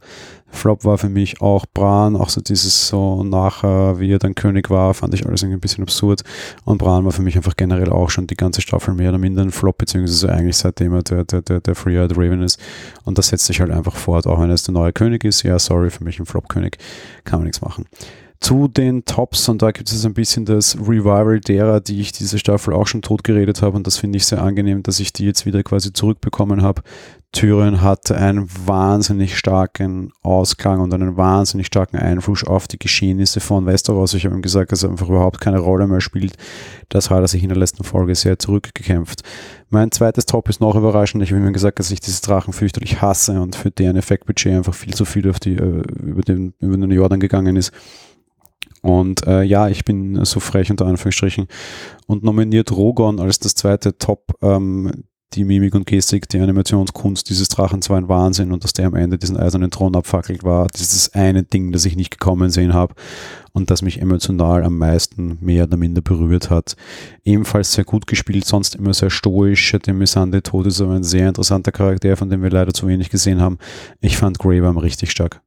Flop 0.51 0.83
war 0.83 0.97
für 0.97 1.09
mich 1.09 1.41
auch 1.41 1.65
Bran, 1.73 2.15
auch 2.15 2.29
so 2.29 2.41
dieses 2.41 2.87
so 2.87 3.23
nachher, 3.23 3.99
wie 3.99 4.11
er 4.11 4.19
dann 4.19 4.35
König 4.35 4.69
war, 4.69 4.93
fand 4.93 5.13
ich 5.13 5.25
alles 5.25 5.43
ein 5.43 5.59
bisschen 5.59 5.83
absurd. 5.83 6.23
Und 6.65 6.79
Bran 6.79 7.05
war 7.05 7.11
für 7.11 7.21
mich 7.21 7.35
einfach 7.35 7.55
generell 7.55 7.91
auch 7.91 8.09
schon 8.09 8.27
die 8.27 8.35
ganze 8.35 8.61
Staffel 8.61 8.93
mehr 8.93 9.09
oder 9.09 9.19
minder 9.19 9.43
ein 9.43 9.51
Flop, 9.51 9.77
beziehungsweise 9.77 10.31
eigentlich 10.31 10.57
seitdem 10.57 10.93
er 10.93 11.03
der, 11.03 11.23
der, 11.23 11.41
der, 11.41 11.59
der 11.61 11.75
Free-Eyed 11.75 12.17
Raven 12.17 12.41
ist. 12.41 12.59
Und 13.05 13.17
das 13.17 13.27
setzt 13.27 13.45
sich 13.45 13.61
halt 13.61 13.71
einfach 13.71 13.95
fort, 13.95 14.25
auch 14.25 14.39
wenn 14.39 14.49
er 14.49 14.55
jetzt 14.55 14.67
der 14.67 14.73
neue 14.73 14.91
König 14.91 15.23
ist. 15.23 15.43
Ja, 15.43 15.59
sorry, 15.59 15.89
für 15.91 16.03
mich 16.03 16.19
ein 16.19 16.25
Flop-König, 16.25 16.77
kann 17.23 17.39
man 17.39 17.45
nichts 17.45 17.61
machen 17.61 17.85
zu 18.39 18.69
den 18.69 19.03
Tops 19.03 19.49
und 19.49 19.61
da 19.61 19.71
gibt 19.71 19.91
es 19.91 20.05
ein 20.05 20.13
bisschen 20.13 20.45
das 20.45 20.77
Revival 20.77 21.41
derer, 21.41 21.81
die 21.81 21.99
ich 21.99 22.13
diese 22.13 22.39
Staffel 22.39 22.73
auch 22.73 22.87
schon 22.87 23.01
tot 23.01 23.23
geredet 23.23 23.61
habe 23.61 23.75
und 23.75 23.85
das 23.85 23.97
finde 23.97 24.17
ich 24.17 24.25
sehr 24.25 24.41
angenehm, 24.41 24.81
dass 24.81 25.01
ich 25.01 25.11
die 25.11 25.25
jetzt 25.25 25.45
wieder 25.45 25.61
quasi 25.61 25.91
zurückbekommen 25.91 26.61
habe. 26.61 26.81
Tyrion 27.31 27.81
hatte 27.81 28.17
einen 28.17 28.49
wahnsinnig 28.65 29.37
starken 29.37 30.11
Ausklang 30.23 30.79
und 30.79 30.91
einen 30.93 31.15
wahnsinnig 31.15 31.67
starken 31.67 31.97
Einfluss 31.97 32.43
auf 32.43 32.67
die 32.67 32.79
Geschehnisse 32.79 33.39
von 33.39 33.67
Westeros. 33.67 34.15
Ich 34.15 34.25
habe 34.25 34.33
ihm 34.33 34.41
gesagt, 34.41 34.71
dass 34.71 34.81
er 34.81 34.89
einfach 34.89 35.09
überhaupt 35.09 35.39
keine 35.39 35.59
Rolle 35.59 35.85
mehr 35.85 36.01
spielt. 36.01 36.33
Das 36.87 37.11
hat 37.11 37.21
er 37.21 37.27
sich 37.27 37.43
in 37.43 37.49
der 37.49 37.57
letzten 37.57 37.83
Folge 37.83 38.15
sehr 38.15 38.39
zurückgekämpft. 38.39 39.21
Mein 39.69 39.91
zweites 39.91 40.25
Top 40.25 40.49
ist 40.49 40.59
noch 40.59 40.75
überraschend. 40.75 41.21
Ich 41.21 41.31
habe 41.31 41.45
ihm 41.45 41.53
gesagt, 41.53 41.77
dass 41.77 41.91
ich 41.91 41.99
diese 41.99 42.23
Drachen 42.23 42.51
fürchterlich 42.51 42.99
hasse 42.99 43.39
und 43.39 43.55
für 43.55 43.69
deren 43.69 43.97
Effektbudget 43.97 44.53
einfach 44.53 44.73
viel 44.73 44.95
zu 44.95 45.05
viel 45.05 45.29
auf 45.29 45.39
die, 45.39 45.53
äh, 45.53 45.83
über, 46.01 46.23
den, 46.23 46.53
über 46.59 46.77
den 46.77 46.89
Jordan 46.89 47.19
gegangen 47.19 47.57
ist. 47.57 47.71
Und 48.81 49.25
äh, 49.27 49.43
ja, 49.43 49.69
ich 49.69 49.85
bin 49.85 50.23
so 50.25 50.39
frech 50.39 50.71
unter 50.71 50.85
Anführungsstrichen 50.85 51.47
und 52.07 52.23
nominiert 52.23 52.71
Rogon 52.71 53.19
als 53.19 53.39
das 53.39 53.55
zweite 53.55 53.97
Top 53.97 54.33
ähm, 54.41 55.03
die 55.33 55.43
Mimik 55.43 55.75
und 55.75 55.85
Gestik, 55.85 56.27
die 56.27 56.39
Animationskunst 56.39 57.29
dieses 57.29 57.49
Drachens 57.49 57.89
war 57.89 57.97
ein 57.97 58.09
Wahnsinn 58.09 58.51
und 58.51 58.63
dass 58.63 58.73
der 58.73 58.87
am 58.87 58.95
Ende 58.95 59.19
diesen 59.19 59.37
eisernen 59.37 59.69
Thron 59.69 59.95
abfackelt 59.95 60.43
war, 60.43 60.67
das 60.67 61.11
eine 61.13 61.43
Ding, 61.43 61.71
das 61.71 61.85
ich 61.85 61.95
nicht 61.95 62.09
gekommen 62.09 62.49
sehen 62.49 62.73
habe 62.73 62.95
und 63.53 63.69
das 63.69 63.83
mich 63.83 64.01
emotional 64.01 64.63
am 64.63 64.77
meisten 64.77 65.37
mehr 65.39 65.65
oder 65.65 65.77
minder 65.77 66.01
berührt 66.01 66.49
hat. 66.49 66.75
Ebenfalls 67.23 67.73
sehr 67.73 67.83
gut 67.83 68.07
gespielt, 68.07 68.45
sonst 68.45 68.75
immer 68.75 68.93
sehr 68.93 69.11
stoisch. 69.11 69.71
Der 69.85 69.93
Missande 69.93 70.41
Tod 70.41 70.65
ist 70.65 70.81
aber 70.81 70.93
ein 70.93 71.03
sehr 71.03 71.27
interessanter 71.27 71.71
Charakter, 71.71 72.17
von 72.17 72.29
dem 72.29 72.41
wir 72.41 72.49
leider 72.49 72.73
zu 72.73 72.87
wenig 72.87 73.09
gesehen 73.09 73.39
haben. 73.39 73.59
Ich 74.01 74.17
fand 74.17 74.39
Greyworm 74.39 74.79
richtig 74.79 75.11
stark. 75.11 75.41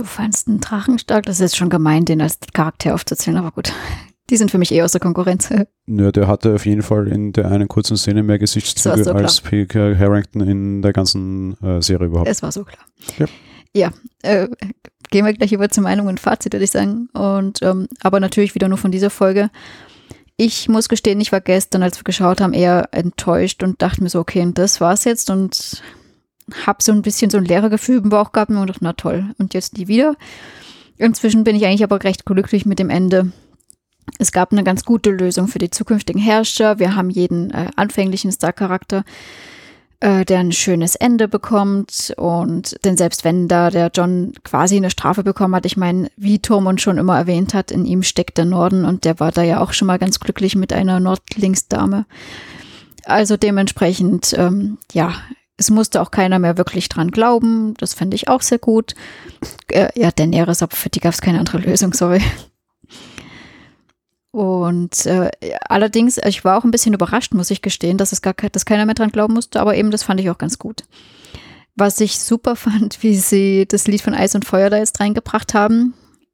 Du 0.00 0.06
fandst 0.06 0.48
einen 0.48 0.60
Drachen 0.60 0.98
stark? 0.98 1.26
Das 1.26 1.36
ist 1.36 1.40
jetzt 1.40 1.56
schon 1.58 1.68
gemein, 1.68 2.06
den 2.06 2.22
als 2.22 2.38
Charakter 2.54 2.94
aufzuzählen, 2.94 3.36
aber 3.36 3.50
gut. 3.50 3.70
Die 4.30 4.38
sind 4.38 4.50
für 4.50 4.56
mich 4.56 4.72
eher 4.72 4.86
aus 4.86 4.92
der 4.92 5.00
Konkurrenz. 5.00 5.50
Ja, 5.86 6.10
der 6.10 6.26
hatte 6.26 6.54
auf 6.54 6.64
jeden 6.64 6.80
Fall 6.82 7.08
in 7.08 7.32
der 7.32 7.50
einen 7.50 7.68
kurzen 7.68 7.98
Szene 7.98 8.22
mehr 8.22 8.38
Gesichtszüge 8.38 9.04
so 9.04 9.12
als 9.12 9.42
P.K. 9.42 9.98
Harrington 9.98 10.40
in 10.40 10.80
der 10.80 10.94
ganzen 10.94 11.60
äh, 11.62 11.82
Serie 11.82 12.06
überhaupt. 12.06 12.30
Es 12.30 12.42
war 12.42 12.50
so 12.50 12.64
klar. 12.64 12.82
Ja, 13.18 13.26
ja 13.74 13.92
äh, 14.22 14.48
gehen 15.10 15.26
wir 15.26 15.34
gleich 15.34 15.52
über 15.52 15.68
zur 15.68 15.82
Meinung 15.82 16.06
und 16.06 16.18
Fazit, 16.18 16.54
würde 16.54 16.64
ich 16.64 16.70
sagen. 16.70 17.08
Und 17.12 17.60
ähm, 17.60 17.88
aber 18.00 18.20
natürlich 18.20 18.54
wieder 18.54 18.68
nur 18.68 18.78
von 18.78 18.92
dieser 18.92 19.10
Folge. 19.10 19.50
Ich 20.38 20.68
muss 20.70 20.88
gestehen, 20.88 21.20
ich 21.20 21.32
war 21.32 21.42
gestern, 21.42 21.82
als 21.82 21.98
wir 21.98 22.04
geschaut 22.04 22.40
haben, 22.40 22.54
eher 22.54 22.88
enttäuscht 22.92 23.62
und 23.62 23.82
dachte 23.82 24.02
mir 24.02 24.08
so, 24.08 24.20
okay, 24.20 24.48
das 24.54 24.80
war's 24.80 25.04
jetzt 25.04 25.28
und 25.28 25.82
habe 26.66 26.82
so 26.82 26.92
ein 26.92 27.02
bisschen 27.02 27.30
so 27.30 27.38
ein 27.38 27.44
Lehrergefühl 27.44 27.98
im 27.98 28.08
Bauch 28.08 28.32
gehabt 28.32 28.50
und 28.50 28.66
dachte, 28.66 28.80
na 28.82 28.92
toll, 28.92 29.30
und 29.38 29.54
jetzt 29.54 29.78
nie 29.78 29.88
wieder. 29.88 30.16
Inzwischen 30.96 31.44
bin 31.44 31.56
ich 31.56 31.64
eigentlich 31.64 31.84
aber 31.84 32.02
recht 32.04 32.26
glücklich 32.26 32.66
mit 32.66 32.78
dem 32.78 32.90
Ende. 32.90 33.32
Es 34.18 34.32
gab 34.32 34.52
eine 34.52 34.64
ganz 34.64 34.84
gute 34.84 35.10
Lösung 35.10 35.48
für 35.48 35.58
die 35.58 35.70
zukünftigen 35.70 36.20
Herrscher. 36.20 36.78
Wir 36.78 36.96
haben 36.96 37.10
jeden 37.10 37.50
äh, 37.50 37.68
anfänglichen 37.76 38.32
Star-Charakter, 38.32 39.04
äh, 40.00 40.24
der 40.24 40.40
ein 40.40 40.52
schönes 40.52 40.96
Ende 40.96 41.28
bekommt. 41.28 42.12
Und 42.16 42.76
denn 42.84 42.96
selbst 42.96 43.24
wenn 43.24 43.48
da 43.48 43.70
der 43.70 43.90
John 43.94 44.32
quasi 44.44 44.76
eine 44.76 44.90
Strafe 44.90 45.22
bekommen 45.22 45.54
hat, 45.54 45.64
ich 45.64 45.76
meine, 45.76 46.10
wie 46.16 46.38
Tormund 46.38 46.80
schon 46.80 46.98
immer 46.98 47.16
erwähnt 47.16 47.54
hat, 47.54 47.70
in 47.70 47.86
ihm 47.86 48.02
steckt 48.02 48.36
der 48.36 48.44
Norden 48.44 48.84
und 48.84 49.04
der 49.04 49.20
war 49.20 49.32
da 49.32 49.42
ja 49.42 49.60
auch 49.60 49.72
schon 49.72 49.86
mal 49.86 49.98
ganz 49.98 50.20
glücklich 50.20 50.56
mit 50.56 50.72
einer 50.72 51.00
Nordlingsdame. 51.00 52.04
Also 53.04 53.36
dementsprechend, 53.36 54.34
ähm, 54.36 54.76
ja, 54.92 55.14
es 55.60 55.68
musste 55.68 56.00
auch 56.00 56.10
keiner 56.10 56.38
mehr 56.38 56.56
wirklich 56.56 56.88
dran 56.88 57.10
glauben. 57.10 57.74
Das 57.74 57.92
fände 57.92 58.14
ich 58.14 58.28
auch 58.28 58.40
sehr 58.40 58.58
gut. 58.58 58.94
Äh, 59.68 59.88
ja, 59.94 60.10
Daenerys, 60.10 60.62
aber 60.62 60.74
für 60.74 60.88
die 60.88 61.00
gab 61.00 61.12
es 61.12 61.20
keine 61.20 61.38
andere 61.38 61.58
Lösung, 61.58 61.92
sorry. 61.92 62.22
Und 64.30 65.04
äh, 65.04 65.30
allerdings, 65.68 66.18
ich 66.24 66.44
war 66.46 66.56
auch 66.56 66.64
ein 66.64 66.70
bisschen 66.70 66.94
überrascht, 66.94 67.34
muss 67.34 67.50
ich 67.50 67.60
gestehen, 67.60 67.98
dass 67.98 68.12
es 68.12 68.22
gar 68.22 68.32
dass 68.32 68.64
keiner 68.64 68.86
mehr 68.86 68.94
dran 68.94 69.10
glauben 69.10 69.34
musste, 69.34 69.60
aber 69.60 69.76
eben 69.76 69.90
das 69.90 70.02
fand 70.02 70.18
ich 70.20 70.30
auch 70.30 70.38
ganz 70.38 70.58
gut. 70.58 70.84
Was 71.76 72.00
ich 72.00 72.18
super 72.18 72.56
fand, 72.56 73.02
wie 73.02 73.16
sie 73.16 73.66
das 73.68 73.86
Lied 73.86 74.00
von 74.00 74.14
Eis 74.14 74.34
und 74.34 74.46
Feuer 74.46 74.70
da 74.70 74.78
jetzt 74.78 74.98
reingebracht 74.98 75.52
haben. 75.52 75.92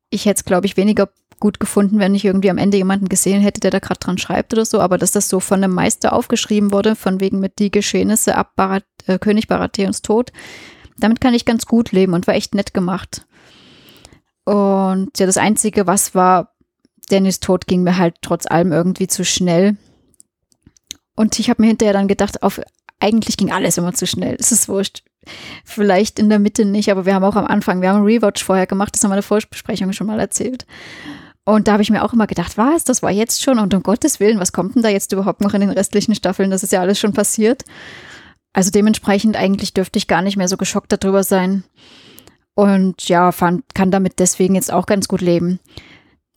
Ich 0.09 0.27
hätte 0.27 0.39
es, 0.39 0.45
glaube 0.45 0.67
ich, 0.67 0.77
weniger 0.77 1.09
gut 1.41 1.61
gefunden, 1.61 1.99
wenn 1.99 2.15
ich 2.15 2.25
irgendwie 2.25 2.51
am 2.51 2.59
Ende 2.59 2.77
jemanden 2.77 3.09
gesehen 3.09 3.43
hätte, 3.43 3.61
der 3.61 3.71
da 3.71 3.79
gerade 3.79 4.01
dran 4.01 4.19
schreibt 4.19 4.53
oder 4.53 4.65
so, 4.65 4.81
aber 4.81 4.99
dass 4.99 5.13
das 5.13 5.29
so 5.29 5.41
von 5.41 5.63
einem 5.63 5.75
Meister 5.75 6.13
aufgeschrieben 6.13 6.73
wurde, 6.73 6.97
von 6.97 7.21
wegen 7.21 7.41
mit 7.41 7.59
die 7.59 7.71
Geschehnisse 7.71 8.37
ab 8.37 8.53
Barat, 8.57 8.85
äh, 9.07 9.19
König 9.19 9.49
Baratheons 9.49 10.03
Tod, 10.03 10.33
damit 10.99 11.21
kann 11.21 11.35
ich 11.35 11.45
ganz 11.45 11.67
gut 11.67 11.93
leben 11.93 12.15
und 12.15 12.27
war 12.27 12.35
echt 12.35 12.55
nett 12.55 12.73
gemacht. 12.73 13.27
Und 14.45 15.19
ja, 15.19 15.27
das 15.27 15.37
Einzige, 15.37 15.87
was 15.87 16.15
war, 16.15 16.55
Dennis 17.11 17.41
Tod 17.41 17.67
ging 17.67 17.83
mir 17.83 17.99
halt 17.99 18.17
trotz 18.23 18.47
allem 18.47 18.73
irgendwie 18.73 19.07
zu 19.07 19.25
schnell. 19.25 19.77
Und 21.15 21.39
ich 21.39 21.51
habe 21.51 21.63
mir 21.63 21.69
hinterher 21.69 21.93
dann 21.93 22.09
gedacht, 22.09 22.43
auf, 22.43 22.61
eigentlich 23.01 23.37
ging 23.37 23.53
alles 23.53 23.79
immer 23.79 23.95
zu 23.95 24.07
schnell. 24.07 24.37
Es 24.39 24.53
ist 24.53 24.69
wurscht. 24.69 25.03
Vielleicht 25.65 26.19
in 26.19 26.29
der 26.29 26.39
Mitte 26.39 26.65
nicht, 26.65 26.91
aber 26.91 27.05
wir 27.05 27.15
haben 27.15 27.25
auch 27.25 27.37
am 27.37 27.47
Anfang, 27.47 27.81
wir 27.81 27.89
haben 27.89 27.97
einen 27.97 28.07
Rewatch 28.07 28.45
vorher 28.45 28.67
gemacht, 28.67 28.95
das 28.95 29.03
haben 29.03 29.11
wir 29.11 29.15
in 29.15 29.19
der 29.19 29.25
Vorbesprechung 29.25 29.93
schon 29.93 30.07
mal 30.07 30.21
erzählt. 30.21 30.67
Und 31.49 31.69
da 31.69 31.73
habe 31.73 31.83
ich 31.83 31.91
mir 31.91 32.03
auch 32.03 32.13
immer 32.13 32.27
gedacht, 32.27 32.59
was, 32.59 32.83
das 32.83 33.05
war 33.05 33.13
jetzt 33.13 33.41
schon 33.41 33.61
und 33.61 33.73
um 33.73 33.85
Gottes 33.85 34.19
Willen, 34.19 34.41
was 34.41 34.53
kommt 34.53 34.75
denn 34.75 34.83
da 34.83 34.89
jetzt 34.89 35.13
überhaupt 35.13 35.41
noch 35.41 35.55
in 35.55 35.61
den 35.61 35.71
restlichen 35.71 36.17
Staffeln? 36.17 36.51
Das 36.51 36.65
ist 36.65 36.73
ja 36.73 36.81
alles 36.81 36.99
schon 36.99 37.13
passiert. 37.13 37.63
Also 38.53 38.73
dementsprechend 38.73 39.37
eigentlich 39.37 39.73
dürfte 39.73 39.97
ich 39.97 40.09
gar 40.09 40.23
nicht 40.23 40.37
mehr 40.37 40.49
so 40.49 40.57
geschockt 40.57 40.93
darüber 40.93 41.23
sein. 41.23 41.63
Und 42.55 43.09
ja, 43.09 43.31
fand, 43.31 43.63
kann 43.75 43.93
damit 43.93 44.19
deswegen 44.19 44.57
jetzt 44.57 44.73
auch 44.73 44.87
ganz 44.87 45.07
gut 45.07 45.21
leben. 45.21 45.61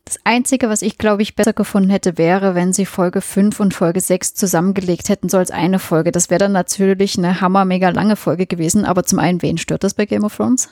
Das 0.05 0.19
Einzige, 0.25 0.69
was 0.69 0.83
ich, 0.83 0.99
glaube 0.99 1.23
ich, 1.23 1.35
besser 1.35 1.53
gefunden 1.53 1.89
hätte, 1.89 2.19
wäre, 2.19 2.53
wenn 2.53 2.71
sie 2.71 2.85
Folge 2.85 3.21
5 3.21 3.59
und 3.59 3.73
Folge 3.73 4.01
6 4.01 4.35
zusammengelegt 4.35 5.09
hätten, 5.09 5.27
so 5.27 5.37
als 5.37 5.49
eine 5.49 5.79
Folge. 5.79 6.11
Das 6.11 6.29
wäre 6.29 6.39
dann 6.39 6.51
natürlich 6.51 7.17
eine 7.17 7.41
hammer 7.41 7.65
mega 7.65 7.89
lange 7.89 8.15
Folge 8.15 8.45
gewesen, 8.45 8.85
aber 8.85 9.03
zum 9.03 9.17
einen, 9.17 9.41
wen 9.41 9.57
stört 9.57 9.83
das 9.83 9.95
bei 9.95 10.05
Game 10.05 10.23
of 10.23 10.35
Thrones? 10.35 10.69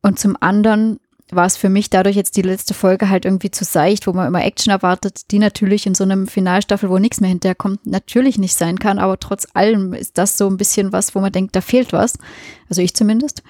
Und 0.00 0.18
zum 0.18 0.36
anderen 0.40 0.98
war 1.34 1.46
es 1.46 1.56
für 1.56 1.68
mich 1.68 1.90
dadurch 1.90 2.16
jetzt 2.16 2.36
die 2.36 2.42
letzte 2.42 2.74
Folge 2.74 3.08
halt 3.08 3.24
irgendwie 3.24 3.50
zu 3.50 3.64
seicht, 3.64 4.06
wo 4.06 4.12
man 4.12 4.26
immer 4.26 4.44
Action 4.44 4.70
erwartet, 4.70 5.30
die 5.30 5.38
natürlich 5.38 5.86
in 5.86 5.94
so 5.94 6.04
einem 6.04 6.26
Finalstaffel, 6.26 6.90
wo 6.90 6.98
nichts 6.98 7.20
mehr 7.20 7.30
hinterkommt, 7.30 7.86
natürlich 7.86 8.38
nicht 8.38 8.54
sein 8.54 8.78
kann, 8.78 8.98
aber 8.98 9.18
trotz 9.18 9.46
allem 9.54 9.92
ist 9.92 10.18
das 10.18 10.38
so 10.38 10.48
ein 10.48 10.56
bisschen 10.56 10.92
was, 10.92 11.14
wo 11.14 11.20
man 11.20 11.32
denkt, 11.32 11.56
da 11.56 11.60
fehlt 11.60 11.92
was. 11.92 12.18
Also 12.68 12.82
ich 12.82 12.94
zumindest. 12.94 13.42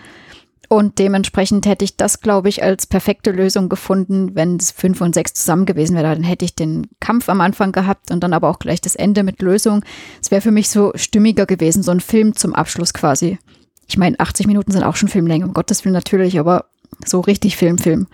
Und 0.72 1.00
dementsprechend 1.00 1.66
hätte 1.66 1.84
ich 1.84 1.96
das, 1.96 2.20
glaube 2.20 2.48
ich, 2.48 2.62
als 2.62 2.86
perfekte 2.86 3.32
Lösung 3.32 3.68
gefunden, 3.68 4.36
wenn 4.36 4.56
es 4.56 4.70
fünf 4.70 5.00
und 5.00 5.16
sechs 5.16 5.34
zusammen 5.34 5.66
gewesen 5.66 5.96
wäre. 5.96 6.14
Dann 6.14 6.22
hätte 6.22 6.44
ich 6.44 6.54
den 6.54 6.86
Kampf 7.00 7.28
am 7.28 7.40
Anfang 7.40 7.72
gehabt 7.72 8.12
und 8.12 8.22
dann 8.22 8.32
aber 8.32 8.48
auch 8.48 8.60
gleich 8.60 8.80
das 8.80 8.94
Ende 8.94 9.24
mit 9.24 9.42
Lösung. 9.42 9.84
Es 10.22 10.30
wäre 10.30 10.40
für 10.40 10.52
mich 10.52 10.70
so 10.70 10.92
stimmiger 10.94 11.44
gewesen, 11.44 11.82
so 11.82 11.90
ein 11.90 11.98
Film 11.98 12.36
zum 12.36 12.54
Abschluss 12.54 12.92
quasi. 12.92 13.40
Ich 13.88 13.98
meine, 13.98 14.20
80 14.20 14.46
Minuten 14.46 14.70
sind 14.70 14.84
auch 14.84 14.94
schon 14.94 15.08
Filmlänge, 15.08 15.44
um 15.44 15.54
Gottes 15.54 15.84
Willen 15.84 15.92
natürlich, 15.92 16.38
aber 16.38 16.66
so 17.04 17.20
richtig 17.20 17.56
Film, 17.56 17.78
Film. 17.78 18.06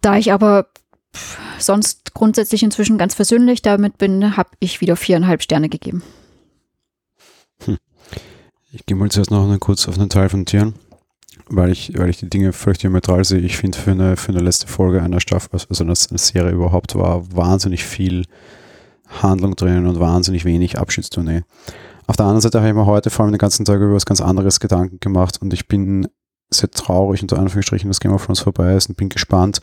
Da 0.00 0.16
ich 0.16 0.32
aber 0.32 0.66
sonst 1.58 2.14
grundsätzlich 2.14 2.62
inzwischen 2.62 2.98
ganz 2.98 3.14
versöhnlich 3.14 3.62
damit 3.62 3.98
bin, 3.98 4.36
habe 4.36 4.50
ich 4.60 4.80
wieder 4.80 4.96
viereinhalb 4.96 5.42
Sterne 5.42 5.68
gegeben. 5.68 6.02
Hm. 7.64 7.78
Ich 8.72 8.86
gehe 8.86 8.96
mal 8.96 9.10
zuerst 9.10 9.30
noch 9.30 9.58
kurz 9.60 9.88
auf 9.88 9.98
einen 9.98 10.10
Teil 10.10 10.28
von 10.28 10.44
Tieren 10.44 10.74
weil 11.48 11.70
ich, 11.70 11.96
weil 11.96 12.08
ich 12.08 12.18
die 12.18 12.30
Dinge 12.30 12.52
völlig 12.52 12.78
diametral 12.78 13.24
sehe. 13.24 13.40
Ich 13.40 13.56
finde, 13.56 13.78
für 13.78 13.90
eine, 13.90 14.16
für 14.16 14.30
eine 14.32 14.40
letzte 14.40 14.66
Folge 14.66 15.02
einer 15.02 15.20
Staffel, 15.20 15.50
also 15.52 15.84
einer 15.84 15.94
Serie 15.94 16.52
überhaupt, 16.52 16.94
war 16.94 17.24
wahnsinnig 17.34 17.84
viel 17.84 18.24
Handlung 19.22 19.54
drin 19.56 19.86
und 19.86 20.00
wahnsinnig 20.00 20.44
wenig 20.44 20.78
Abschiedstournee. 20.78 21.42
Auf 22.06 22.16
der 22.16 22.26
anderen 22.26 22.40
Seite 22.40 22.58
habe 22.58 22.68
ich 22.68 22.74
mir 22.74 22.86
heute 22.86 23.10
vor 23.10 23.24
allem 23.24 23.32
den 23.32 23.38
ganzen 23.38 23.64
Tag 23.64 23.76
über 23.76 23.94
was 23.94 24.06
ganz 24.06 24.20
anderes 24.20 24.60
Gedanken 24.60 25.00
gemacht 25.00 25.40
und 25.40 25.52
ich 25.52 25.68
bin 25.68 26.08
sehr 26.54 26.70
traurig, 26.70 27.22
unter 27.22 27.38
Anführungsstrichen, 27.38 27.88
dass 27.88 28.00
Game 28.00 28.12
of 28.12 28.24
Thrones 28.24 28.40
vorbei 28.40 28.74
ist 28.74 28.88
und 28.88 28.96
bin 28.96 29.08
gespannt, 29.08 29.60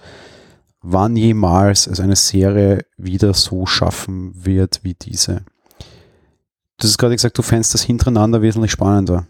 wann 0.81 1.15
jemals 1.15 1.87
es 1.87 1.99
eine 1.99 2.15
Serie 2.15 2.85
wieder 2.97 3.33
so 3.33 3.65
schaffen 3.65 4.31
wird 4.45 4.79
wie 4.83 4.93
diese. 4.93 5.43
Du 6.77 6.87
hast 6.87 6.97
gerade 6.97 7.15
gesagt, 7.15 7.37
du 7.37 7.43
fändest 7.43 7.73
das 7.73 7.83
hintereinander 7.83 8.41
wesentlich 8.41 8.71
spannender 8.71 9.27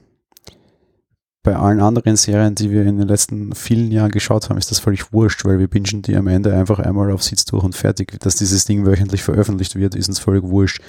bei 1.44 1.56
allen 1.56 1.82
anderen 1.82 2.16
Serien, 2.16 2.54
die 2.54 2.70
wir 2.70 2.86
in 2.86 2.98
den 2.98 3.08
letzten 3.08 3.56
vielen 3.56 3.92
Jahren 3.92 4.12
geschaut 4.12 4.50
haben, 4.50 4.58
ist 4.58 4.70
das 4.70 4.80
völlig 4.80 5.12
wurscht, 5.12 5.44
weil 5.44 5.58
wir 5.58 5.68
bingen 5.68 6.04
die 6.04 6.16
am 6.16 6.28
Ende 6.28 6.54
einfach 6.54 6.80
einmal 6.80 7.12
auf 7.12 7.24
Sitz 7.24 7.46
durch 7.46 7.64
und 7.64 7.76
fertig. 7.76 8.20
Dass 8.20 8.36
dieses 8.36 8.66
Ding 8.66 8.86
wöchentlich 8.86 9.24
veröffentlicht 9.24 9.76
wird, 9.76 9.96
ist 9.96 10.08
uns 10.08 10.20
völlig 10.20 10.44
wurscht. 10.44 10.82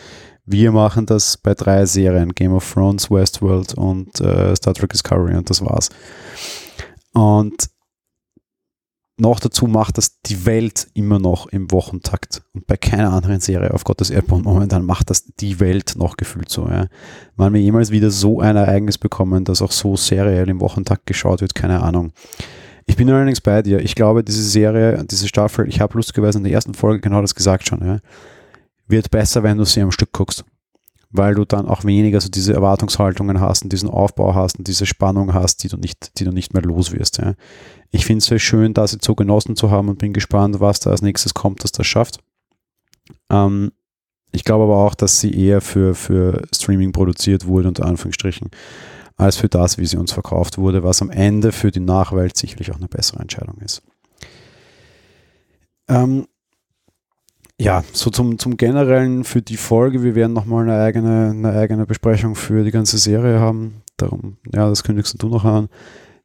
Wir 0.45 0.73
machen 0.73 1.07
das 1.07 1.37
bei 1.39 1.55
drei 1.55 1.87
Serien, 1.87 2.35
Game 2.35 2.53
of 2.53 2.71
Thrones, 2.71 3.11
Westworld 3.11 3.75
und 3.75 4.21
äh, 4.21 4.55
Star 4.57 4.75
Trek 4.75 4.93
Discovery 4.93 5.37
und 5.37 5.49
das 5.49 5.65
war's. 5.65 5.89
Und 7.15 7.69
noch 9.19 9.41
dazu 9.41 9.67
macht 9.67 9.99
das 9.99 10.21
die 10.23 10.47
Welt 10.47 10.89
immer 10.95 11.19
noch 11.19 11.47
im 11.47 11.71
Wochentakt. 11.71 12.43
Und 12.55 12.67
bei 12.67 12.77
keiner 12.77 13.13
anderen 13.13 13.41
Serie 13.41 13.73
auf 13.73 13.85
Gottes 13.85 14.11
Erdboden 14.11 14.45
momentan 14.45 14.85
macht 14.85 15.11
das 15.11 15.25
die 15.25 15.61
Welt 15.61 15.95
noch 15.97 16.17
gefühlt 16.17 16.49
so. 16.49 16.67
Ja. 16.69 16.87
Wann 17.37 17.53
wir 17.53 17.61
jemals 17.61 17.91
wieder 17.91 18.11
so 18.11 18.41
ein 18.41 18.57
Ereignis 18.57 18.99
bekommen, 18.99 19.45
dass 19.45 19.63
auch 19.63 19.73
so 19.73 19.97
seriell 19.97 20.49
im 20.49 20.61
Wochentakt 20.61 21.07
geschaut 21.07 21.41
wird, 21.41 21.55
keine 21.55 21.83
Ahnung. 21.83 22.13
Ich 22.87 22.97
bin 22.97 23.09
allerdings 23.11 23.41
bei 23.41 23.63
dir. 23.63 23.81
Ich 23.81 23.95
glaube, 23.95 24.25
diese 24.25 24.43
Serie, 24.43 25.05
diese 25.05 25.29
Staffel, 25.29 25.69
ich 25.69 25.81
habe 25.81 25.97
lustigerweise 25.97 26.39
in 26.39 26.45
der 26.45 26.53
ersten 26.53 26.75
Folge 26.75 27.01
genau 27.01 27.21
das 27.21 27.35
gesagt 27.35 27.69
schon, 27.69 27.85
ja, 27.85 27.99
wird 28.89 29.11
besser, 29.11 29.43
wenn 29.43 29.59
du 29.59 29.65
sie 29.65 29.81
am 29.81 29.93
Stück 29.93 30.13
guckst 30.13 30.45
weil 31.13 31.35
du 31.35 31.45
dann 31.45 31.69
auch 31.69 31.85
weniger 31.85 32.21
so 32.21 32.29
diese 32.29 32.55
Erwartungshaltungen 32.55 33.41
hast 33.41 33.63
und 33.63 33.73
diesen 33.73 33.91
Aufbau 33.91 34.35
hast 34.35 34.59
und 34.59 34.67
diese 34.67 34.87
Spannung 34.87 35.35
hast, 35.35 35.63
die 35.63 35.69
du 35.69 35.77
nicht, 35.77 36.19
die 36.19 36.25
du 36.25 36.33
nicht 36.33 36.55
mehr 36.55 36.63
los 36.63 36.93
wirst. 36.93 37.19
Ja. 37.19 37.35
Ich 37.91 38.07
finde 38.07 38.19
es 38.19 38.27
sehr 38.27 38.39
schön, 38.39 38.73
das 38.73 38.93
jetzt 38.93 39.05
so 39.05 39.15
genossen 39.15 39.55
zu 39.55 39.71
haben 39.71 39.91
und 39.91 39.99
bin 39.99 40.15
gespannt, 40.15 40.59
was 40.61 40.81
da 40.81 40.91
als 40.91 41.03
nächstes 41.03 41.35
kommt, 41.35 41.63
dass 41.63 41.73
das 41.73 41.87
schafft. 41.87 42.21
Ähm, 43.31 43.73
ich 44.33 44.45
glaube 44.45 44.65
aber 44.65 44.79
auch, 44.79 44.95
dass 44.95 45.21
sie 45.21 45.31
eher 45.31 45.61
für, 45.61 45.95
für 45.95 46.43
Streaming 46.55 46.93
produziert 46.93 47.47
wurde, 47.47 47.69
unter 47.69 47.85
Anführungsstrichen, 47.85 48.49
als 49.17 49.37
für 49.37 49.51
das, 49.51 49.77
wie 49.77 49.85
sie 49.85 49.99
uns 49.99 50.13
verkauft 50.13 50.57
wurde, 50.57 50.83
was 50.83 51.03
am 51.03 51.11
Ende 51.11 51.53
für 51.53 51.71
die 51.71 51.81
Nachwelt 51.81 52.39
sicherlich 52.39 52.73
auch 52.73 52.77
eine 52.77 52.89
bessere 52.89 53.21
Entscheidung 53.21 53.59
ist. 53.59 53.83
Ähm, 55.89 56.27
ja, 57.63 57.85
so 57.93 58.11
zum, 58.11 58.41
zum 58.41 58.57
Generellen 58.57 59.23
für 59.23 59.41
die 59.41 59.57
Folge, 59.57 60.03
wir 60.03 60.17
werden 60.17 60.33
nochmal 60.33 60.65
eine 60.65 60.83
eigene, 60.83 61.31
eine 61.31 61.53
eigene 61.53 61.87
Besprechung 61.87 62.35
für 62.35 62.65
die 62.65 62.73
ganze 62.73 62.99
Serie 62.99 63.39
haben. 63.39 63.83
Darum, 63.97 64.37
ja, 64.53 64.69
das 64.69 64.83
kündigst 64.83 65.23
du 65.23 65.29
noch 65.29 65.45
an. 65.45 65.69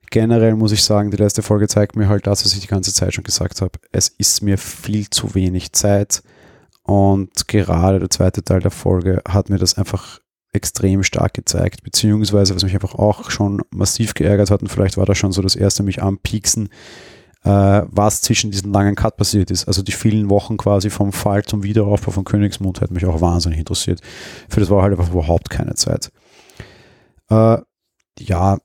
Generell 0.09 0.55
muss 0.55 0.72
ich 0.72 0.84
sagen, 0.84 1.11
die 1.11 1.18
letzte 1.18 1.43
Folge 1.43 1.68
zeigt 1.68 1.95
mir 1.95 2.09
halt 2.09 2.26
das, 2.26 2.43
was 2.43 2.53
ich 2.53 2.61
die 2.61 2.68
ganze 2.68 2.91
Zeit 2.91 3.14
schon 3.14 3.23
gesagt 3.23 3.61
habe. 3.61 3.77
Es 3.91 4.07
ist 4.07 4.41
mir 4.41 4.57
viel 4.57 5.09
zu 5.11 5.35
wenig 5.35 5.73
Zeit 5.73 6.23
und 6.84 7.47
gerade 7.47 7.99
der 7.99 8.09
zweite 8.09 8.43
Teil 8.43 8.61
der 8.61 8.72
Folge 8.72 9.22
hat 9.27 9.49
mir 9.49 9.59
das 9.59 9.77
einfach 9.77 10.19
extrem 10.53 11.03
stark 11.03 11.35
gezeigt, 11.35 11.84
beziehungsweise 11.84 12.55
was 12.55 12.64
mich 12.64 12.73
einfach 12.73 12.95
auch 12.95 13.30
schon 13.30 13.61
massiv 13.69 14.15
geärgert 14.15 14.49
hat 14.49 14.61
und 14.64 14.69
vielleicht 14.69 14.97
war 14.97 15.05
das 15.05 15.19
schon 15.19 15.34
so 15.34 15.43
das 15.43 15.55
erste 15.55 15.84
mich 15.84 16.01
am 16.01 16.18
Pieksen, 16.18 16.69
was 17.48 18.22
zwischen 18.22 18.52
diesen 18.52 18.74
langen 18.74 18.95
Cut 18.95 19.18
passiert 19.18 19.52
ist. 19.52 19.68
Also 19.68 19.82
die 19.82 19.91
vielen 19.91 20.30
Wochen 20.30 20.57
quasi 20.57 20.90
vom 20.90 21.11
Fall 21.11 21.44
zum 21.44 21.64
Wiederaufbau 21.64 22.11
von 22.11 22.24
Königsmund 22.24 22.82
hat 22.82 22.91
mich 22.91 23.06
auch 23.06 23.22
wahnsinnig 23.22 23.60
interessiert. 23.60 24.02
Für 24.49 24.60
das 24.60 24.69
war 24.69 24.84
halt 24.84 24.94
einfach 24.94 25.11
überhaupt 25.11 25.49
keine 25.49 25.76
Zeit. 25.76 26.11
Äh, 27.30 27.57
ja, 28.19 28.57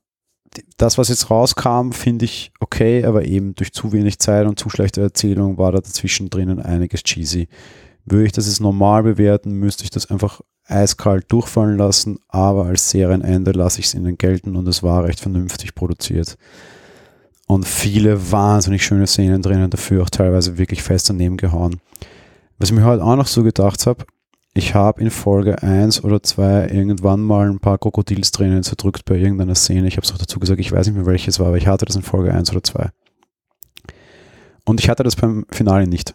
das, 0.76 0.98
was 0.98 1.08
jetzt 1.08 1.30
rauskam, 1.30 1.92
finde 1.92 2.24
ich 2.24 2.52
okay, 2.60 3.04
aber 3.04 3.24
eben 3.24 3.54
durch 3.54 3.72
zu 3.72 3.92
wenig 3.92 4.18
Zeit 4.18 4.46
und 4.46 4.58
zu 4.58 4.68
schlechte 4.68 5.00
Erzählung 5.00 5.58
war 5.58 5.72
da 5.72 5.78
dazwischen 5.78 6.30
drinnen 6.30 6.60
einiges 6.60 7.02
cheesy. 7.02 7.48
Würde 8.04 8.26
ich 8.26 8.32
das 8.32 8.46
jetzt 8.46 8.60
normal 8.60 9.02
bewerten, 9.02 9.52
müsste 9.52 9.84
ich 9.84 9.90
das 9.90 10.10
einfach 10.10 10.40
eiskalt 10.64 11.30
durchfallen 11.30 11.78
lassen, 11.78 12.18
aber 12.28 12.66
als 12.66 12.90
Serienende 12.90 13.52
lasse 13.52 13.80
ich 13.80 13.86
es 13.86 13.94
ihnen 13.94 14.18
gelten 14.18 14.56
und 14.56 14.66
es 14.68 14.82
war 14.82 15.04
recht 15.04 15.20
vernünftig 15.20 15.74
produziert. 15.74 16.36
Und 17.52 17.68
viele 17.68 18.32
wahnsinnig 18.32 18.82
schöne 18.82 19.06
Szenen 19.06 19.42
drinnen, 19.42 19.68
dafür 19.68 20.02
auch 20.02 20.08
teilweise 20.08 20.56
wirklich 20.56 20.82
fest 20.82 21.10
daneben 21.10 21.36
gehauen. 21.36 21.82
Was 22.56 22.70
ich 22.70 22.74
mir 22.74 22.82
heute 22.82 23.04
auch 23.04 23.14
noch 23.14 23.26
so 23.26 23.42
gedacht 23.42 23.86
habe, 23.86 24.06
ich 24.54 24.74
habe 24.74 25.02
in 25.02 25.10
Folge 25.10 25.62
1 25.62 26.02
oder 26.02 26.22
2 26.22 26.68
irgendwann 26.68 27.20
mal 27.20 27.50
ein 27.50 27.60
paar 27.60 27.76
Krokodilstränen 27.76 28.62
zerdrückt 28.62 29.04
bei 29.04 29.16
irgendeiner 29.16 29.54
Szene. 29.54 29.86
Ich 29.86 29.98
habe 29.98 30.06
es 30.06 30.14
auch 30.14 30.16
dazu 30.16 30.40
gesagt, 30.40 30.60
ich 30.60 30.72
weiß 30.72 30.86
nicht 30.86 30.96
mehr 30.96 31.04
welches 31.04 31.40
war, 31.40 31.48
aber 31.48 31.58
ich 31.58 31.66
hatte 31.66 31.84
das 31.84 31.94
in 31.94 32.00
Folge 32.00 32.32
1 32.32 32.52
oder 32.52 32.62
2. 32.62 32.88
Und 34.64 34.80
ich 34.80 34.88
hatte 34.88 35.02
das 35.02 35.16
beim 35.16 35.44
Finale 35.50 35.86
nicht. 35.86 36.14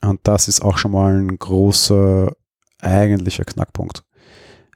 Und 0.00 0.20
das 0.22 0.48
ist 0.48 0.62
auch 0.62 0.78
schon 0.78 0.92
mal 0.92 1.18
ein 1.18 1.36
großer 1.36 2.32
eigentlicher 2.80 3.44
Knackpunkt. 3.44 4.04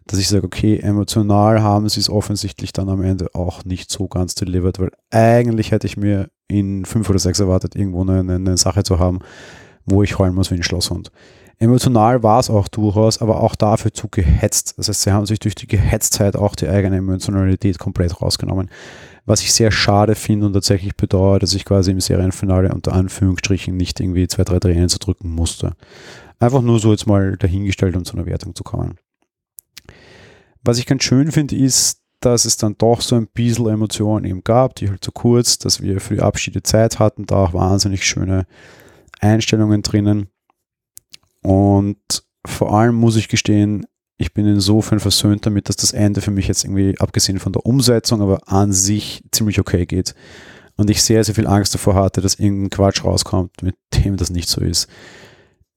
Dass 0.07 0.21
ich 0.21 0.29
sage, 0.29 0.47
okay, 0.47 0.79
emotional 0.79 1.63
haben 1.63 1.89
sie 1.89 2.01
es 2.01 2.09
offensichtlich 2.09 2.73
dann 2.73 2.89
am 2.89 3.03
Ende 3.03 3.29
auch 3.35 3.65
nicht 3.65 3.91
so 3.91 4.07
ganz 4.07 4.35
delivered, 4.35 4.79
weil 4.79 4.91
eigentlich 5.11 5.73
hätte 5.73 5.87
ich 5.87 5.97
mir 5.97 6.29
in 6.49 6.85
fünf 6.85 7.11
oder 7.11 7.19
sechs 7.19 7.41
erwartet, 7.41 7.75
irgendwo 7.75 8.03
eine, 8.03 8.21
eine 8.21 8.57
Sache 8.57 8.85
zu 8.85 9.01
haben, 9.01 9.19
wo 9.85 10.03
ich 10.03 10.19
heulen 10.19 10.35
muss 10.35 10.51
wie 10.51 10.55
ein 10.55 10.63
Schlosshund. 10.63 11.11
Emotional 11.59 12.23
war 12.23 12.39
es 12.39 12.51
auch 12.51 12.69
durchaus, 12.69 13.23
aber 13.23 13.43
auch 13.43 13.55
dafür 13.55 13.93
zu 13.93 14.09
gehetzt. 14.09 14.75
Das 14.77 14.89
heißt, 14.89 15.03
sie 15.03 15.13
haben 15.13 15.25
sich 15.25 15.39
durch 15.39 15.55
die 15.55 15.67
Gehetztheit 15.67 16.37
auch 16.37 16.55
die 16.55 16.69
eigene 16.69 16.99
Emotionalität 16.99 17.79
komplett 17.79 18.21
rausgenommen. 18.21 18.69
Was 19.25 19.41
ich 19.41 19.53
sehr 19.55 19.71
schade 19.71 20.15
finde 20.15 20.47
und 20.47 20.53
tatsächlich 20.53 20.97
bedauere, 20.97 21.39
dass 21.39 21.55
ich 21.55 21.65
quasi 21.65 21.93
im 21.93 22.01
Serienfinale 22.01 22.73
unter 22.75 22.93
Anführungsstrichen 22.93 23.75
nicht 23.75 23.99
irgendwie 24.01 24.29
zwei, 24.29 24.45
drei 24.45 24.59
Tränen 24.59 24.91
zu 24.91 24.99
drücken 24.99 25.31
musste. 25.31 25.73
Einfach 26.39 26.61
nur 26.61 26.79
so 26.79 26.91
jetzt 26.91 27.07
mal 27.07 27.37
dahingestellt, 27.39 27.97
um 27.97 28.05
zu 28.05 28.17
einer 28.17 28.27
Wertung 28.27 28.55
zu 28.55 28.63
kommen. 28.63 28.99
Was 30.67 30.79
ich 30.79 30.87
ganz 30.87 31.05
schön 31.05 31.31
finde, 31.31 31.55
ist, 31.55 32.01
dass 32.19 32.45
es 32.45 32.57
dann 32.57 32.77
doch 32.77 33.01
so 33.01 33.15
ein 33.15 33.29
bisschen 33.29 33.69
Emotionen 33.69 34.25
eben 34.25 34.43
gab, 34.43 34.75
die 34.75 34.91
halt 34.91 35.05
so 35.05 35.13
kurz, 35.13 35.59
dass 35.59 35.81
wir 35.81 36.01
für 36.01 36.17
die 36.17 36.23
Abschiede 36.23 36.63
Zeit 36.63 36.99
hatten, 36.99 37.25
da 37.25 37.37
auch 37.37 37.53
wahnsinnig 37.55 38.05
schöne 38.05 38.47
Einstellungen 39.21 39.83
drinnen. 39.83 40.29
Und 41.43 42.25
vor 42.45 42.75
allem 42.75 42.97
muss 42.97 43.15
ich 43.15 43.29
gestehen, 43.29 43.87
ich 44.19 44.33
bin 44.33 44.45
insofern 44.47 44.99
versöhnt 44.99 45.47
damit, 45.47 45.69
dass 45.69 45.77
das 45.77 45.93
Ende 45.93 46.21
für 46.21 46.33
mich 46.33 46.49
jetzt 46.49 46.65
irgendwie, 46.65 46.99
abgesehen 46.99 47.39
von 47.39 47.53
der 47.53 47.65
Umsetzung, 47.65 48.21
aber 48.21 48.51
an 48.51 48.73
sich 48.73 49.23
ziemlich 49.31 49.61
okay 49.61 49.87
geht. 49.87 50.17
Und 50.77 50.91
ich 50.91 51.03
sehr, 51.03 51.23
sehr 51.23 51.37
viel 51.37 51.47
Angst 51.47 51.75
davor 51.75 51.95
hatte, 51.95 52.21
dass 52.21 52.41
irgendein 52.41 52.71
Quatsch 52.71 53.05
rauskommt, 53.05 53.63
mit 53.63 53.77
dem 53.95 54.17
das 54.17 54.31
nicht 54.31 54.49
so 54.49 54.61
ist. 54.63 54.89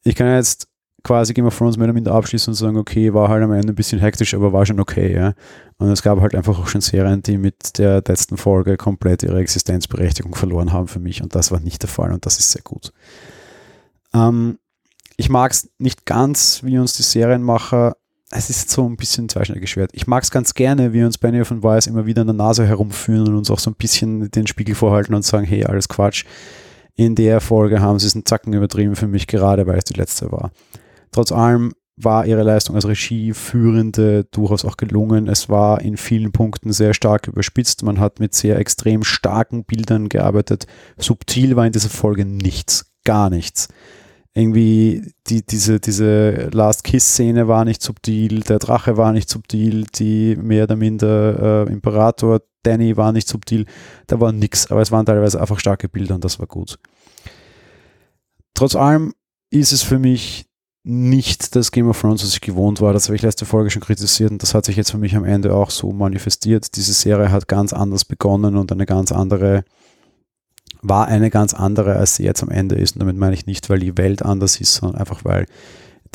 Ich 0.04 0.16
kann 0.16 0.34
jetzt 0.34 0.69
quasi 1.04 1.34
Game 1.34 1.46
of 1.46 1.58
Thrones 1.58 1.78
mehr 1.78 1.86
oder 1.86 1.94
minder 1.94 2.14
abschließen 2.14 2.52
und 2.52 2.56
sagen, 2.56 2.78
okay, 2.78 3.14
war 3.14 3.30
halt 3.30 3.44
am 3.44 3.52
Ende 3.52 3.74
ein 3.74 3.76
bisschen 3.76 4.00
hektisch, 4.00 4.34
aber 4.34 4.54
war 4.54 4.66
schon 4.66 4.80
okay, 4.80 5.14
ja. 5.14 5.34
Und 5.78 5.90
es 5.90 6.02
gab 6.02 6.20
halt 6.20 6.36
einfach 6.36 6.60
auch 6.60 6.68
schon 6.68 6.82
Serien, 6.82 7.22
die 7.22 7.38
mit 7.38 7.78
der 7.78 8.04
letzten 8.06 8.38
Folge 8.38 8.78
komplett 8.78 9.24
ihre 9.24 9.40
Existenzberechtigung 9.40 10.36
verloren 10.36 10.74
haben 10.74 10.88
für 10.88 11.00
mich 11.00 11.22
und 11.22 11.36
das 11.36 11.52
war 11.52 11.60
nicht 11.60 11.82
der 11.82 11.90
Fall 11.90 12.12
und 12.12 12.26
das 12.26 12.40
ist 12.40 12.52
sehr 12.52 12.64
gut. 12.64 12.92
Ähm, 14.14 14.58
ich 15.18 15.30
mag 15.30 15.52
es 15.52 15.70
nicht 15.78 16.06
ganz, 16.06 16.62
wie 16.64 16.78
uns 16.78 16.94
die 16.94 17.04
Serienmacher 17.04 17.96
es 18.32 18.50
ist 18.50 18.70
so 18.70 18.88
ein 18.88 18.96
bisschen 18.96 19.28
zweischneidiges 19.28 19.72
Schwert. 19.72 19.92
Ich 19.94 20.06
mag 20.06 20.24
es 20.24 20.32
ganz 20.32 20.54
gerne, 20.54 20.94
wie 20.94 21.04
uns 21.04 21.18
Benny 21.18 21.44
von 21.46 21.64
Weiss 21.64 21.88
immer 21.88 22.06
wieder 22.06 22.22
in 22.22 22.28
der 22.28 22.36
Nase 22.36 22.66
herumführen 22.66 23.28
und 23.28 23.36
uns 23.36 23.50
auch 23.50 23.60
so 23.60 23.72
ein 23.72 23.76
bisschen 23.76 24.30
den 24.30 24.46
Spiegel 24.46 24.76
vorhalten 24.76 25.16
und 25.16 25.26
sagen, 25.26 25.46
hey, 25.46 25.66
alles 25.66 25.90
Quatsch. 25.90 26.26
In 26.96 27.16
der 27.16 27.42
Folge 27.42 27.82
haben 27.82 27.98
sie 27.98 28.08
es 28.08 28.16
einen 28.16 28.26
Zacken 28.26 28.54
übertrieben 28.54 28.96
für 28.96 29.08
mich, 29.08 29.26
gerade 29.26 29.66
weil 29.66 29.78
es 29.78 29.86
die 29.86 29.94
letzte 29.96 30.32
war. 30.32 30.52
Trotz 31.12 31.32
allem 31.32 31.74
war 31.96 32.26
ihre 32.26 32.44
Leistung 32.44 32.76
als 32.76 32.88
Regieführende 32.88 34.24
durchaus 34.32 34.64
auch 34.64 34.78
gelungen. 34.78 35.28
Es 35.28 35.50
war 35.50 35.82
in 35.82 35.98
vielen 35.98 36.32
Punkten 36.32 36.72
sehr 36.72 36.94
stark 36.94 37.28
überspitzt. 37.28 37.84
Man 37.84 38.00
hat 38.00 38.20
mit 38.20 38.34
sehr 38.34 38.58
extrem 38.58 39.04
starken 39.04 39.66
Bildern 39.66 40.08
gearbeitet. 40.08 40.66
Subtil 40.98 41.56
war 41.56 41.66
in 41.66 41.74
dieser 41.74 41.90
Folge 41.90 42.26
nichts, 42.26 42.92
gar 43.04 43.30
nichts 43.30 43.68
irgendwie 44.34 45.12
die, 45.28 45.46
diese, 45.46 45.80
diese 45.80 46.50
Last 46.52 46.84
Kiss-Szene 46.84 47.48
war 47.48 47.66
nicht 47.66 47.82
subtil, 47.82 48.42
der 48.42 48.60
Drache 48.60 48.96
war 48.96 49.12
nicht 49.12 49.30
subtil, 49.30 49.86
die 49.96 50.36
mehr 50.36 50.64
oder 50.64 50.76
minder 50.76 51.68
äh, 51.68 51.72
Imperator, 51.72 52.42
Danny 52.64 52.96
war 52.96 53.12
nicht 53.12 53.28
subtil, 53.28 53.66
da 54.08 54.20
war 54.20 54.32
nix, 54.32 54.70
aber 54.72 54.82
es 54.82 54.92
waren 54.92 55.06
teilweise 55.06 55.42
einfach 55.42 55.60
starke 55.60 55.90
Bilder 55.90 56.16
und 56.16 56.24
das 56.24 56.40
war 56.40 56.48
gut. 56.48 56.78
Trotz 58.54 58.76
allem 58.76 59.14
ist 59.50 59.72
es 59.72 59.82
für 59.82 60.00
mich 60.00 60.46
nicht 60.84 61.56
das 61.56 61.72
Game 61.72 61.90
of 61.90 62.00
Thrones, 62.00 62.24
was 62.24 62.34
ich 62.34 62.42
gewohnt 62.42 62.82
war. 62.82 62.94
Das 62.94 63.08
habe 63.08 63.16
ich 63.16 63.22
letzte 63.22 63.46
Folge 63.46 63.70
schon 63.70 63.82
kritisiert 63.82 64.32
und 64.32 64.42
das 64.42 64.54
hat 64.54 64.66
sich 64.66 64.76
jetzt 64.76 64.92
für 64.92 64.98
mich 64.98 65.16
am 65.16 65.26
Ende 65.26 65.54
auch 65.54 65.72
so 65.72 65.92
manifestiert. 65.92 66.76
Diese 66.76 66.94
Serie 66.94 67.32
hat 67.32 67.48
ganz 67.48 67.74
anders 67.74 68.06
begonnen 68.06 68.56
und 68.56 68.72
eine 68.72 68.86
ganz 68.86 69.12
andere 69.12 69.64
war 70.82 71.08
eine 71.08 71.30
ganz 71.30 71.54
andere, 71.54 71.96
als 71.96 72.16
sie 72.16 72.24
jetzt 72.24 72.42
am 72.42 72.50
Ende 72.50 72.76
ist. 72.76 72.96
Und 72.96 73.00
damit 73.00 73.18
meine 73.18 73.34
ich 73.34 73.46
nicht, 73.46 73.70
weil 73.70 73.80
die 73.80 73.98
Welt 73.98 74.24
anders 74.24 74.62
ist, 74.62 74.76
sondern 74.76 75.00
einfach, 75.00 75.26
weil 75.26 75.46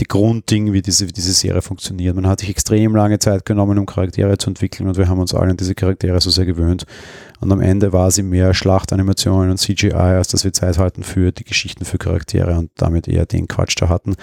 die 0.01 0.05
Grunddinge, 0.05 0.73
wie 0.73 0.83
diese, 0.83 1.09
wie 1.09 1.13
diese 1.13 1.33
Serie 1.33 1.63
funktioniert. 1.63 2.17
Man 2.17 2.27
hat 2.27 2.41
sich 2.41 2.49
extrem 2.49 2.97
lange 2.97 3.19
Zeit 3.19 3.45
genommen, 3.45 3.79
um 3.79 3.87
Charaktere 3.87 4.37
zu 4.39 4.51
entwickeln 4.51 4.89
und 4.89 4.97
wir 4.97 5.09
haben 5.09 5.21
uns 5.21 5.35
alle 5.35 5.51
an 5.51 5.57
diese 5.57 5.75
Charaktere 5.75 6.21
so 6.21 6.31
sehr 6.31 6.47
gewöhnt. 6.47 6.85
Und 7.41 7.53
am 7.53 7.61
Ende 7.61 7.93
war 7.93 8.11
sie 8.11 8.23
mehr 8.23 8.55
Schlachtanimationen 8.55 9.51
und 9.51 9.59
CGI, 9.59 9.93
als 9.93 10.29
dass 10.29 10.45
wir 10.45 10.53
Zeit 10.53 10.79
hatten 10.79 11.03
für 11.03 11.31
die 11.31 11.45
Geschichten 11.45 11.85
für 11.85 11.99
Charaktere 11.99 12.59
und 12.59 12.71
damit 12.77 13.07
eher 13.07 13.27
den 13.27 13.49
Quatsch 13.49 13.77
da 13.79 13.89
hatten, 13.89 14.17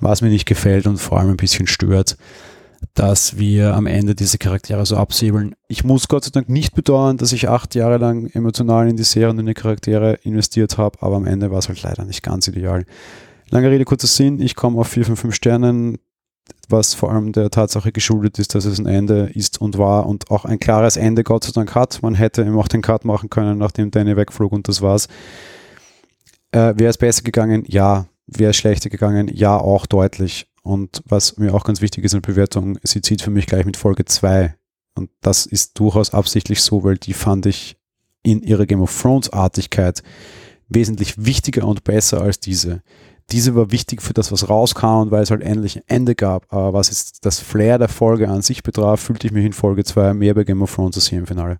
was 0.00 0.22
mir 0.22 0.30
nicht 0.30 0.46
gefällt 0.46 0.86
und 0.86 0.98
vor 0.98 1.18
allem 1.18 1.30
ein 1.30 1.36
bisschen 1.36 1.66
stört 1.66 2.16
dass 2.94 3.38
wir 3.38 3.74
am 3.74 3.86
Ende 3.86 4.14
diese 4.14 4.38
Charaktere 4.38 4.84
so 4.86 4.96
absäbeln. 4.96 5.54
Ich 5.68 5.84
muss 5.84 6.08
Gott 6.08 6.24
sei 6.24 6.30
Dank 6.30 6.48
nicht 6.48 6.74
bedauern, 6.74 7.18
dass 7.18 7.32
ich 7.32 7.48
acht 7.48 7.74
Jahre 7.74 7.98
lang 7.98 8.30
emotional 8.32 8.88
in 8.88 8.96
die 8.96 9.04
Serie 9.04 9.30
und 9.30 9.38
in 9.38 9.46
die 9.46 9.54
Charaktere 9.54 10.14
investiert 10.22 10.78
habe, 10.78 10.98
aber 11.02 11.16
am 11.16 11.26
Ende 11.26 11.50
war 11.50 11.58
es 11.58 11.68
halt 11.68 11.82
leider 11.82 12.04
nicht 12.04 12.22
ganz 12.22 12.48
ideal. 12.48 12.84
Lange 13.50 13.68
Rede, 13.68 13.84
kurzer 13.84 14.06
Sinn, 14.06 14.40
ich 14.40 14.54
komme 14.54 14.80
auf 14.80 14.86
4 14.88 15.06
von 15.06 15.16
5 15.16 15.34
Sternen, 15.34 15.98
was 16.68 16.94
vor 16.94 17.10
allem 17.12 17.32
der 17.32 17.50
Tatsache 17.50 17.90
geschuldet 17.90 18.38
ist, 18.38 18.54
dass 18.54 18.64
es 18.64 18.78
ein 18.78 18.86
Ende 18.86 19.30
ist 19.34 19.60
und 19.60 19.76
war 19.76 20.06
und 20.06 20.30
auch 20.30 20.44
ein 20.44 20.60
klares 20.60 20.96
Ende 20.96 21.24
Gott 21.24 21.44
sei 21.44 21.52
Dank 21.52 21.74
hat. 21.74 22.00
Man 22.02 22.14
hätte 22.14 22.42
eben 22.42 22.56
auch 22.56 22.68
den 22.68 22.80
Cut 22.80 23.04
machen 23.04 23.28
können, 23.28 23.58
nachdem 23.58 23.90
Danny 23.90 24.16
wegflog 24.16 24.52
und 24.52 24.68
das 24.68 24.82
war's. 24.82 25.08
Äh, 26.52 26.74
Wäre 26.76 26.90
es 26.90 26.98
besser 26.98 27.22
gegangen? 27.22 27.64
Ja. 27.66 28.06
Wäre 28.26 28.50
es 28.50 28.56
schlechter 28.56 28.88
gegangen? 28.88 29.28
Ja, 29.34 29.58
auch 29.58 29.86
deutlich. 29.86 30.46
Und 30.62 31.02
was 31.04 31.36
mir 31.36 31.52
auch 31.52 31.64
ganz 31.64 31.80
wichtig 31.80 32.04
ist 32.04 32.14
in 32.14 32.22
der 32.22 32.30
Bewertung, 32.30 32.78
sie 32.84 33.00
zieht 33.00 33.22
für 33.22 33.30
mich 33.30 33.46
gleich 33.46 33.64
mit 33.64 33.76
Folge 33.76 34.04
2. 34.04 34.54
Und 34.94 35.10
das 35.20 35.46
ist 35.46 35.78
durchaus 35.80 36.14
absichtlich 36.14 36.62
so, 36.62 36.84
weil 36.84 36.98
die 36.98 37.14
fand 37.14 37.46
ich 37.46 37.76
in 38.22 38.42
ihrer 38.42 38.66
Game 38.66 38.82
of 38.82 38.96
Thrones 39.02 39.32
Artigkeit 39.32 40.04
wesentlich 40.68 41.24
wichtiger 41.24 41.66
und 41.66 41.82
besser 41.82 42.20
als 42.20 42.38
diese. 42.38 42.82
Diese 43.32 43.54
war 43.54 43.70
wichtig 43.70 44.02
für 44.02 44.12
das, 44.12 44.32
was 44.32 44.48
rauskam 44.48 45.02
und 45.02 45.10
weil 45.10 45.22
es 45.22 45.30
halt 45.30 45.42
endlich 45.42 45.76
ein 45.76 45.82
Ende 45.86 46.14
gab. 46.14 46.52
Aber 46.52 46.72
was 46.72 46.88
jetzt 46.88 47.24
das 47.24 47.38
Flair 47.40 47.78
der 47.78 47.88
Folge 47.88 48.28
an 48.28 48.42
sich 48.42 48.62
betraf, 48.62 49.00
fühlte 49.00 49.26
ich 49.26 49.32
mich 49.32 49.44
in 49.44 49.52
Folge 49.52 49.84
2 49.84 50.14
mehr 50.14 50.34
bei 50.34 50.44
Game 50.44 50.62
of 50.62 50.74
Thrones 50.74 50.96
als 50.96 51.08
hier 51.08 51.18
im 51.18 51.26
Finale. 51.26 51.58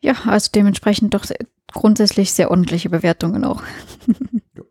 Ja, 0.00 0.14
also 0.26 0.50
dementsprechend 0.54 1.14
doch 1.14 1.24
sehr, 1.24 1.38
grundsätzlich 1.72 2.32
sehr 2.32 2.50
ordentliche 2.50 2.90
Bewertungen 2.90 3.44
auch. 3.44 3.62
ja. 4.54 4.62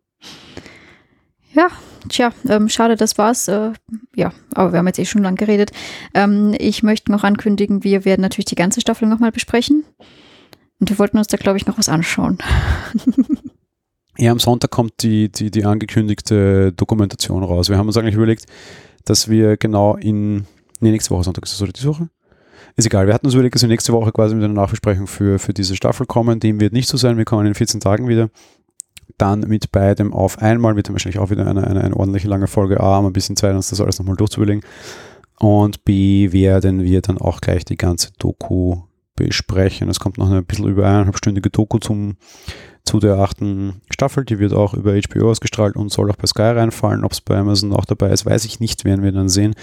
ja, 1.54 1.68
Tja, 2.10 2.32
ähm, 2.48 2.70
schade, 2.70 2.96
das 2.96 3.18
war's. 3.18 3.48
Äh, 3.48 3.74
ja, 4.16 4.32
aber 4.54 4.72
wir 4.72 4.80
haben 4.80 4.88
jetzt 4.88 5.00
eh 5.00 5.06
schon 5.06 5.24
lang 5.24 5.36
geredet. 5.36 5.72
Ähm, 6.14 6.56
ich 6.58 6.84
möchte 6.84 7.12
noch 7.12 7.24
ankündigen, 7.24 7.84
wir 7.84 8.06
werden 8.06 8.22
natürlich 8.22 8.46
die 8.46 8.56
ganze 8.56 8.82
Staffel 8.82 9.08
nochmal 9.08 9.32
besprechen. 9.32 9.84
Und 10.80 10.90
wir 10.90 11.00
wollten 11.00 11.18
uns 11.18 11.28
da, 11.28 11.38
glaube 11.38 11.58
ich, 11.58 11.66
noch 11.66 11.78
was 11.78 11.90
anschauen. 11.90 12.38
Ja, 14.18 14.32
am 14.32 14.40
Sonntag 14.40 14.72
kommt 14.72 15.04
die, 15.04 15.30
die, 15.30 15.52
die 15.52 15.66
angekündigte 15.66 16.72
Dokumentation 16.72 17.44
raus. 17.44 17.70
Wir 17.70 17.78
haben 17.78 17.88
uns 17.88 17.98
eigentlich 17.98 18.16
überlegt, 18.16 18.46
dass 19.04 19.30
wir 19.30 19.58
genau 19.58 19.96
in, 19.96 20.46
nee, 20.80 20.92
nächste 20.92 21.12
Woche 21.12 21.24
Sonntag 21.24 21.46
ist 21.46 21.54
das 21.54 21.62
oder 21.62 21.74
diese 21.74 21.90
Woche? 21.90 22.10
Ist 22.78 22.86
egal, 22.86 23.08
wir 23.08 23.14
hatten 23.14 23.26
uns 23.26 23.34
überlegt, 23.34 23.56
dass 23.56 23.62
wir 23.62 23.70
nächste 23.70 23.94
Woche 23.94 24.12
quasi 24.12 24.36
mit 24.36 24.44
einer 24.44 24.54
Nachbesprechung 24.54 25.08
für, 25.08 25.40
für 25.40 25.54
diese 25.54 25.76
Staffel 25.76 26.06
kommen. 26.06 26.40
Dem 26.40 26.60
wird 26.60 26.74
nicht 26.74 26.88
so 26.88 26.98
sein, 26.98 27.18
wir 27.18 27.26
kommen 27.26 27.46
in 27.46 27.54
14 27.54 27.80
Tagen 27.80 28.08
wieder. 28.08 28.30
Dann 29.18 29.42
mit 29.42 29.72
beidem 29.72 30.14
auf 30.14 30.40
einmal, 30.40 30.76
wird 30.76 30.88
dann 30.88 30.96
wahrscheinlich 30.96 31.20
auch 31.20 31.30
wieder 31.30 31.46
eine, 31.48 31.66
eine, 31.68 31.82
eine 31.82 31.96
ordentliche 31.96 32.28
lange 32.28 32.48
Folge 32.48 32.80
A, 32.80 32.96
haben 32.96 33.06
ein 33.06 33.14
bisschen 33.14 33.36
Zeit, 33.36 33.56
uns 33.56 33.70
das 33.70 33.82
alles 33.82 34.00
nochmal 34.00 34.16
durchzuüberlegen. 34.16 34.64
Und 35.40 35.86
B 35.86 36.32
werden 36.32 36.84
wir 36.84 37.02
dann 37.02 37.18
auch 37.18 37.42
gleich 37.42 37.66
die 37.66 37.78
ganze 37.78 38.12
Doku 38.18 38.82
besprechen. 39.16 39.90
Es 39.90 40.00
kommt 40.00 40.18
noch 40.18 40.30
eine 40.30 40.44
bisschen 40.44 40.68
über 40.68 40.86
eineinhalbstündige 40.86 41.50
Doku 41.50 41.80
zum, 41.80 42.18
zu 42.86 43.00
der 43.00 43.18
achten 43.20 43.82
Staffel. 43.90 44.26
Die 44.26 44.40
wird 44.40 44.54
auch 44.54 44.74
über 44.74 44.94
HBO 44.94 45.30
ausgestrahlt 45.30 45.76
und 45.76 45.92
soll 45.92 46.10
auch 46.12 46.16
bei 46.16 46.28
Sky 46.28 46.42
reinfallen. 46.42 47.04
Ob 47.04 47.12
es 47.12 47.22
bei 47.22 47.38
Amazon 47.38 47.74
auch 47.74 47.86
dabei 47.86 48.12
ist, 48.12 48.26
weiß 48.26 48.46
ich 48.46 48.60
nicht, 48.60 48.86
werden 48.86 49.04
wir 49.04 49.12
dann 49.12 49.30
sehen. 49.30 49.56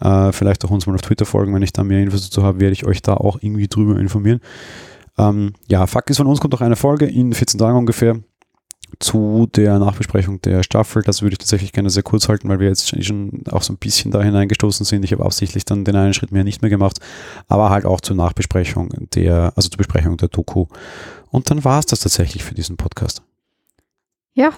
Äh, 0.00 0.32
vielleicht 0.32 0.64
auch 0.64 0.70
uns 0.70 0.86
mal 0.86 0.94
auf 0.94 1.02
Twitter 1.02 1.24
folgen, 1.24 1.54
wenn 1.54 1.62
ich 1.62 1.72
da 1.72 1.84
mehr 1.84 2.02
Infos 2.02 2.28
dazu 2.28 2.42
habe, 2.42 2.60
werde 2.60 2.72
ich 2.72 2.86
euch 2.86 3.02
da 3.02 3.14
auch 3.14 3.38
irgendwie 3.40 3.68
drüber 3.68 3.98
informieren. 3.98 4.40
Ähm, 5.18 5.54
ja, 5.68 5.86
Fakt 5.86 6.10
ist, 6.10 6.18
von 6.18 6.26
uns 6.26 6.40
kommt 6.40 6.54
auch 6.54 6.60
eine 6.60 6.76
Folge 6.76 7.06
in 7.06 7.32
14 7.32 7.58
Tagen 7.58 7.78
ungefähr 7.78 8.18
zu 8.98 9.48
der 9.54 9.78
Nachbesprechung 9.78 10.40
der 10.42 10.62
Staffel. 10.62 11.02
Das 11.02 11.22
würde 11.22 11.34
ich 11.34 11.38
tatsächlich 11.38 11.72
gerne 11.72 11.90
sehr 11.90 12.02
kurz 12.02 12.28
halten, 12.28 12.48
weil 12.48 12.60
wir 12.60 12.68
jetzt 12.68 13.04
schon 13.04 13.42
auch 13.50 13.62
so 13.62 13.72
ein 13.72 13.78
bisschen 13.78 14.10
da 14.10 14.22
hineingestoßen 14.22 14.84
sind. 14.86 15.04
Ich 15.04 15.12
habe 15.12 15.24
absichtlich 15.24 15.64
dann 15.64 15.84
den 15.84 15.96
einen 15.96 16.14
Schritt 16.14 16.32
mehr 16.32 16.44
nicht 16.44 16.62
mehr 16.62 16.70
gemacht, 16.70 16.98
aber 17.48 17.70
halt 17.70 17.84
auch 17.84 18.00
zur 18.00 18.16
Nachbesprechung 18.16 18.90
der, 19.14 19.52
also 19.56 19.68
zur 19.68 19.78
Besprechung 19.78 20.16
der 20.16 20.28
Doku. 20.28 20.66
Und 21.30 21.50
dann 21.50 21.64
war 21.64 21.78
es 21.78 21.86
das 21.86 22.00
tatsächlich 22.00 22.44
für 22.44 22.54
diesen 22.54 22.76
Podcast. 22.76 23.22
Ja, 24.34 24.50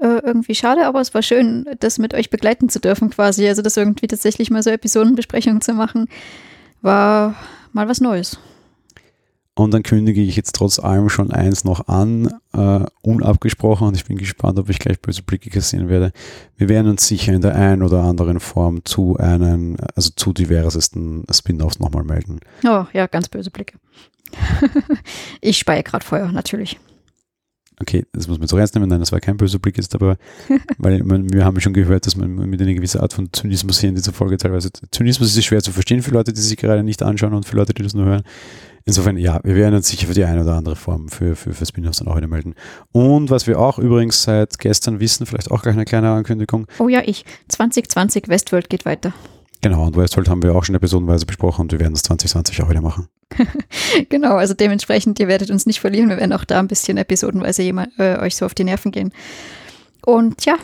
äh, 0.00 0.20
irgendwie 0.24 0.54
schade, 0.54 0.86
aber 0.86 1.00
es 1.00 1.12
war 1.14 1.22
schön, 1.22 1.66
das 1.80 1.98
mit 1.98 2.14
euch 2.14 2.30
begleiten 2.30 2.68
zu 2.68 2.80
dürfen 2.80 3.10
quasi. 3.10 3.48
Also 3.48 3.62
das 3.62 3.76
irgendwie 3.76 4.06
tatsächlich 4.06 4.50
mal 4.50 4.62
so 4.62 4.70
Episodenbesprechungen 4.70 5.60
zu 5.60 5.72
machen, 5.74 6.08
war 6.82 7.34
mal 7.72 7.88
was 7.88 8.00
Neues. 8.00 8.38
Und 9.58 9.74
dann 9.74 9.82
kündige 9.82 10.22
ich 10.22 10.36
jetzt 10.36 10.54
trotz 10.54 10.78
allem 10.78 11.08
schon 11.08 11.32
eins 11.32 11.64
noch 11.64 11.88
an, 11.88 12.32
äh, 12.52 12.86
unabgesprochen, 13.02 13.88
und 13.88 13.96
ich 13.96 14.04
bin 14.04 14.16
gespannt, 14.16 14.56
ob 14.56 14.70
ich 14.70 14.78
gleich 14.78 15.00
böse 15.00 15.22
Blicke 15.22 15.50
kassieren 15.50 15.88
werde. 15.88 16.12
Wir 16.56 16.68
werden 16.68 16.88
uns 16.88 17.08
sicher 17.08 17.32
in 17.32 17.40
der 17.40 17.56
einen 17.56 17.82
oder 17.82 18.04
anderen 18.04 18.38
Form 18.38 18.84
zu 18.84 19.16
einen, 19.16 19.76
also 19.96 20.10
zu 20.14 20.32
diversesten 20.32 21.24
Spin-offs 21.28 21.80
nochmal 21.80 22.04
melden. 22.04 22.38
Oh, 22.64 22.84
ja, 22.92 23.08
ganz 23.08 23.28
böse 23.28 23.50
Blicke. 23.50 23.78
ich 25.40 25.58
speie 25.58 25.82
gerade 25.82 26.04
Feuer, 26.04 26.30
natürlich. 26.30 26.78
Okay, 27.80 28.04
das 28.12 28.28
muss 28.28 28.38
man 28.38 28.46
so 28.46 28.56
ernst 28.58 28.74
nehmen. 28.76 28.88
Nein, 28.88 29.00
das 29.00 29.10
war 29.12 29.20
kein 29.20 29.36
böser 29.36 29.58
Blick 29.58 29.76
jetzt, 29.76 29.94
aber 29.94 30.18
weil 30.78 31.02
man, 31.02 31.32
wir 31.32 31.44
haben 31.44 31.60
schon 31.60 31.72
gehört, 31.72 32.06
dass 32.06 32.16
man 32.16 32.32
mit 32.32 32.60
einer 32.60 32.74
gewissen 32.74 33.00
Art 33.00 33.12
von 33.12 33.32
Zynismus 33.32 33.80
hier 33.80 33.88
in 33.88 33.96
dieser 33.96 34.12
Folge 34.12 34.36
teilweise. 34.36 34.70
Zynismus 34.92 35.36
ist 35.36 35.44
schwer 35.44 35.62
zu 35.62 35.72
verstehen 35.72 36.02
für 36.02 36.12
Leute, 36.12 36.32
die 36.32 36.40
sich 36.40 36.56
gerade 36.56 36.84
nicht 36.84 37.02
anschauen 37.02 37.34
und 37.34 37.44
für 37.44 37.56
Leute, 37.56 37.74
die 37.74 37.82
das 37.82 37.94
nur 37.94 38.06
hören. 38.06 38.22
Insofern, 38.88 39.18
ja, 39.18 39.38
wir 39.44 39.54
werden 39.54 39.74
uns 39.74 39.88
sicher 39.88 40.06
für 40.06 40.14
die 40.14 40.24
eine 40.24 40.40
oder 40.40 40.54
andere 40.54 40.74
Form 40.74 41.10
für, 41.10 41.36
für, 41.36 41.52
für 41.52 41.66
Spin-offs 41.66 41.98
dann 41.98 42.08
auch 42.08 42.16
wieder 42.16 42.26
melden. 42.26 42.54
Und 42.90 43.28
was 43.28 43.46
wir 43.46 43.60
auch 43.60 43.78
übrigens 43.78 44.22
seit 44.22 44.58
gestern 44.58 44.98
wissen, 44.98 45.26
vielleicht 45.26 45.50
auch 45.50 45.60
gleich 45.60 45.74
eine 45.74 45.84
kleine 45.84 46.10
Ankündigung. 46.10 46.66
Oh 46.78 46.88
ja, 46.88 47.02
ich. 47.04 47.26
2020 47.48 48.28
Westworld 48.28 48.70
geht 48.70 48.86
weiter. 48.86 49.12
Genau, 49.60 49.84
und 49.84 49.94
Westworld 49.94 50.30
haben 50.30 50.42
wir 50.42 50.56
auch 50.56 50.64
schon 50.64 50.74
episodenweise 50.74 51.26
besprochen 51.26 51.64
und 51.64 51.72
wir 51.72 51.80
werden 51.80 51.92
das 51.92 52.02
2020 52.04 52.62
auch 52.62 52.70
wieder 52.70 52.80
machen. 52.80 53.08
genau, 54.08 54.36
also 54.36 54.54
dementsprechend, 54.54 55.20
ihr 55.20 55.28
werdet 55.28 55.50
uns 55.50 55.66
nicht 55.66 55.80
verlieren. 55.80 56.08
Wir 56.08 56.16
werden 56.16 56.32
auch 56.32 56.46
da 56.46 56.58
ein 56.58 56.68
bisschen 56.68 56.96
episodenweise 56.96 57.62
jemand, 57.62 57.90
äh, 57.98 58.16
euch 58.20 58.36
so 58.36 58.46
auf 58.46 58.54
die 58.54 58.64
Nerven 58.64 58.90
gehen. 58.90 59.12
Und 60.06 60.46
ja, 60.46 60.56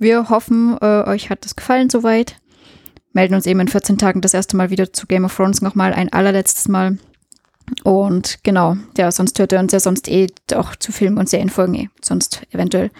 wir 0.00 0.28
hoffen, 0.28 0.76
äh, 0.80 1.04
euch 1.04 1.30
hat 1.30 1.44
das 1.44 1.54
gefallen 1.54 1.88
soweit. 1.88 2.34
Melden 3.12 3.36
uns 3.36 3.46
eben 3.46 3.60
in 3.60 3.68
14 3.68 3.96
Tagen 3.96 4.22
das 4.22 4.34
erste 4.34 4.56
Mal 4.56 4.70
wieder 4.70 4.92
zu 4.92 5.06
Game 5.06 5.24
of 5.24 5.36
Thrones 5.36 5.62
nochmal 5.62 5.92
ein 5.92 6.12
allerletztes 6.12 6.66
Mal. 6.66 6.98
Und 7.84 8.42
genau, 8.42 8.76
ja, 8.96 9.10
sonst 9.12 9.38
hört 9.38 9.52
ihr 9.52 9.58
uns 9.58 9.72
ja 9.72 9.80
sonst 9.80 10.08
eh 10.08 10.28
auch 10.54 10.76
zu 10.76 10.92
Filmen 10.92 11.18
und 11.18 11.28
Serienfolgen 11.28 11.74
eh. 11.74 11.88
Sonst 12.02 12.42
eventuell. 12.50 12.90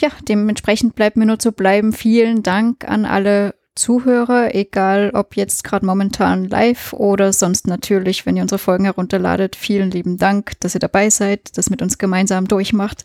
Ja, 0.00 0.08
dementsprechend 0.28 0.94
bleibt 0.94 1.16
mir 1.16 1.26
nur 1.26 1.38
zu 1.38 1.52
bleiben. 1.52 1.92
Vielen 1.92 2.42
Dank 2.42 2.88
an 2.88 3.04
alle 3.04 3.54
Zuhörer, 3.74 4.54
egal 4.54 5.12
ob 5.14 5.34
jetzt 5.36 5.64
gerade 5.64 5.86
momentan 5.86 6.44
live 6.44 6.92
oder 6.92 7.32
sonst 7.32 7.66
natürlich, 7.66 8.26
wenn 8.26 8.36
ihr 8.36 8.42
unsere 8.42 8.58
Folgen 8.58 8.84
herunterladet. 8.84 9.56
Vielen 9.56 9.90
lieben 9.90 10.18
Dank, 10.18 10.60
dass 10.60 10.74
ihr 10.74 10.80
dabei 10.80 11.08
seid, 11.08 11.56
das 11.56 11.70
mit 11.70 11.80
uns 11.80 11.96
gemeinsam 11.96 12.46
durchmacht. 12.48 13.04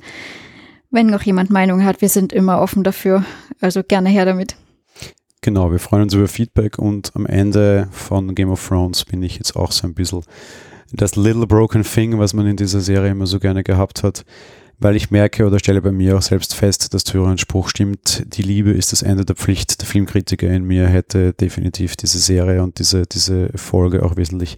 Wenn 0.89 1.07
noch 1.07 1.21
jemand 1.21 1.49
Meinung 1.51 1.83
hat, 1.85 2.01
wir 2.01 2.09
sind 2.09 2.33
immer 2.33 2.61
offen 2.61 2.83
dafür. 2.83 3.23
Also 3.61 3.81
gerne 3.83 4.09
her 4.09 4.25
damit. 4.25 4.55
Genau, 5.47 5.71
wir 5.71 5.79
freuen 5.79 6.03
uns 6.03 6.13
über 6.13 6.27
Feedback 6.27 6.77
und 6.77 7.15
am 7.15 7.25
Ende 7.25 7.87
von 7.91 8.35
Game 8.35 8.49
of 8.49 8.67
Thrones 8.67 9.05
bin 9.05 9.23
ich 9.23 9.37
jetzt 9.37 9.55
auch 9.55 9.71
so 9.71 9.87
ein 9.87 9.93
bisschen 9.93 10.23
das 10.91 11.15
Little 11.15 11.47
Broken 11.47 11.83
Thing, 11.83 12.19
was 12.19 12.33
man 12.33 12.47
in 12.47 12.57
dieser 12.57 12.81
Serie 12.81 13.11
immer 13.11 13.27
so 13.27 13.39
gerne 13.39 13.63
gehabt 13.63 14.03
hat, 14.03 14.25
weil 14.77 14.97
ich 14.97 15.09
merke 15.09 15.47
oder 15.47 15.57
stelle 15.59 15.81
bei 15.81 15.93
mir 15.93 16.17
auch 16.17 16.21
selbst 16.21 16.53
fest, 16.53 16.93
dass 16.93 17.05
Thürens 17.05 17.39
Spruch 17.39 17.69
stimmt, 17.69 18.25
die 18.35 18.41
Liebe 18.41 18.71
ist 18.71 18.91
das 18.91 19.03
Ende 19.03 19.23
der 19.23 19.37
Pflicht. 19.37 19.79
Der 19.79 19.87
Filmkritiker 19.87 20.49
in 20.49 20.65
mir 20.65 20.85
hätte 20.87 21.31
definitiv 21.31 21.95
diese 21.95 22.19
Serie 22.19 22.61
und 22.61 22.77
diese, 22.79 23.05
diese 23.05 23.49
Folge 23.55 24.03
auch 24.03 24.17
wesentlich 24.17 24.57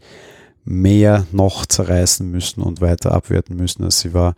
mehr 0.66 1.28
noch 1.32 1.68
zerreißen 1.68 2.28
müssen 2.28 2.64
und 2.64 2.82
weiter 2.82 3.12
abwerten 3.12 3.56
müssen, 3.56 3.84
als 3.84 4.00
sie 4.00 4.16
war. 4.16 4.34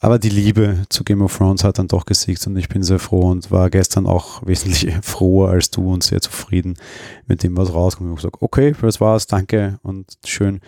Aber 0.00 0.20
die 0.20 0.28
Liebe 0.28 0.84
zu 0.90 1.02
Game 1.02 1.22
of 1.22 1.36
Thrones 1.36 1.64
hat 1.64 1.78
dann 1.78 1.88
doch 1.88 2.06
gesiegt 2.06 2.46
und 2.46 2.56
ich 2.56 2.68
bin 2.68 2.84
sehr 2.84 3.00
froh 3.00 3.30
und 3.30 3.50
war 3.50 3.68
gestern 3.68 4.06
auch 4.06 4.42
wesentlich 4.46 4.94
froher 5.02 5.50
als 5.50 5.70
du 5.70 5.92
und 5.92 6.04
sehr 6.04 6.20
zufrieden 6.20 6.76
mit 7.26 7.42
dem, 7.42 7.56
was 7.56 7.74
rauskommt. 7.74 8.06
Ich 8.06 8.10
habe 8.10 8.16
gesagt, 8.16 8.42
okay, 8.42 8.74
das 8.80 9.00
war's, 9.00 9.26
danke 9.26 9.80
und 9.82 10.18
schön. 10.24 10.60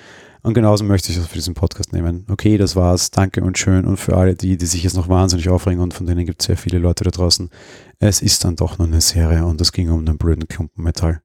Und 0.43 0.55
genauso 0.55 0.85
möchte 0.85 1.13
ich 1.13 1.19
es 1.19 1.27
für 1.27 1.35
diesen 1.35 1.55
Podcast 1.55 1.93
nehmen. 1.93 2.27
Okay, 2.29 2.57
das 2.57 2.75
war's, 2.75 3.11
danke 3.11 3.45
und 3.45 3.59
schön. 3.59 3.85
Und 3.85 3.99
für 3.99 4.17
alle 4.17 4.35
die, 4.35 4.57
die 4.57 4.67
sich 4.67 4.83
jetzt 4.83 4.97
noch 4.97 5.09
wahnsinnig 5.09 5.49
aufregen 5.49 5.81
und 5.81 5.95
von 5.95 6.07
denen 6.07 6.27
gibt 6.27 6.43
es 6.43 6.47
sehr 6.47 6.57
viele 6.57 6.79
Leute 6.79 7.05
da 7.05 7.11
draußen, 7.11 7.51
es 7.99 8.23
ist 8.23 8.45
dann 8.45 8.57
doch 8.57 8.79
nur 8.79 8.89
eine 8.89 9.01
Serie 9.01 9.45
und 9.45 9.61
es 9.61 9.73
ging 9.73 9.91
um 9.91 10.05
den 10.07 10.19
blöden 10.19 10.49
Klumpen 10.49 10.83
Metall. 10.83 11.21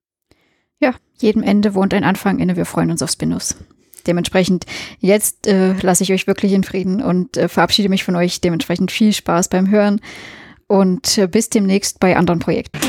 Ja, 0.79 0.93
jedem 1.17 1.41
Ende 1.41 1.73
wohnt 1.73 1.93
ein 1.93 2.03
Anfang 2.03 2.39
inne. 2.39 2.55
Wir 2.55 2.65
freuen 2.65 2.91
uns 2.91 3.01
auf 3.01 3.09
Spin-offs. 3.09 3.55
Dementsprechend, 4.07 4.65
jetzt 4.99 5.47
äh, 5.47 5.73
lasse 5.81 6.03
ich 6.03 6.13
euch 6.13 6.27
wirklich 6.27 6.53
in 6.53 6.63
Frieden 6.63 7.01
und 7.01 7.37
äh, 7.37 7.47
verabschiede 7.47 7.89
mich 7.89 8.03
von 8.03 8.15
euch. 8.15 8.41
Dementsprechend 8.41 8.91
viel 8.91 9.13
Spaß 9.13 9.49
beim 9.49 9.69
Hören 9.69 10.01
und 10.67 11.17
äh, 11.17 11.27
bis 11.27 11.49
demnächst 11.49 11.99
bei 11.99 12.17
anderen 12.17 12.39
Projekten. 12.39 12.79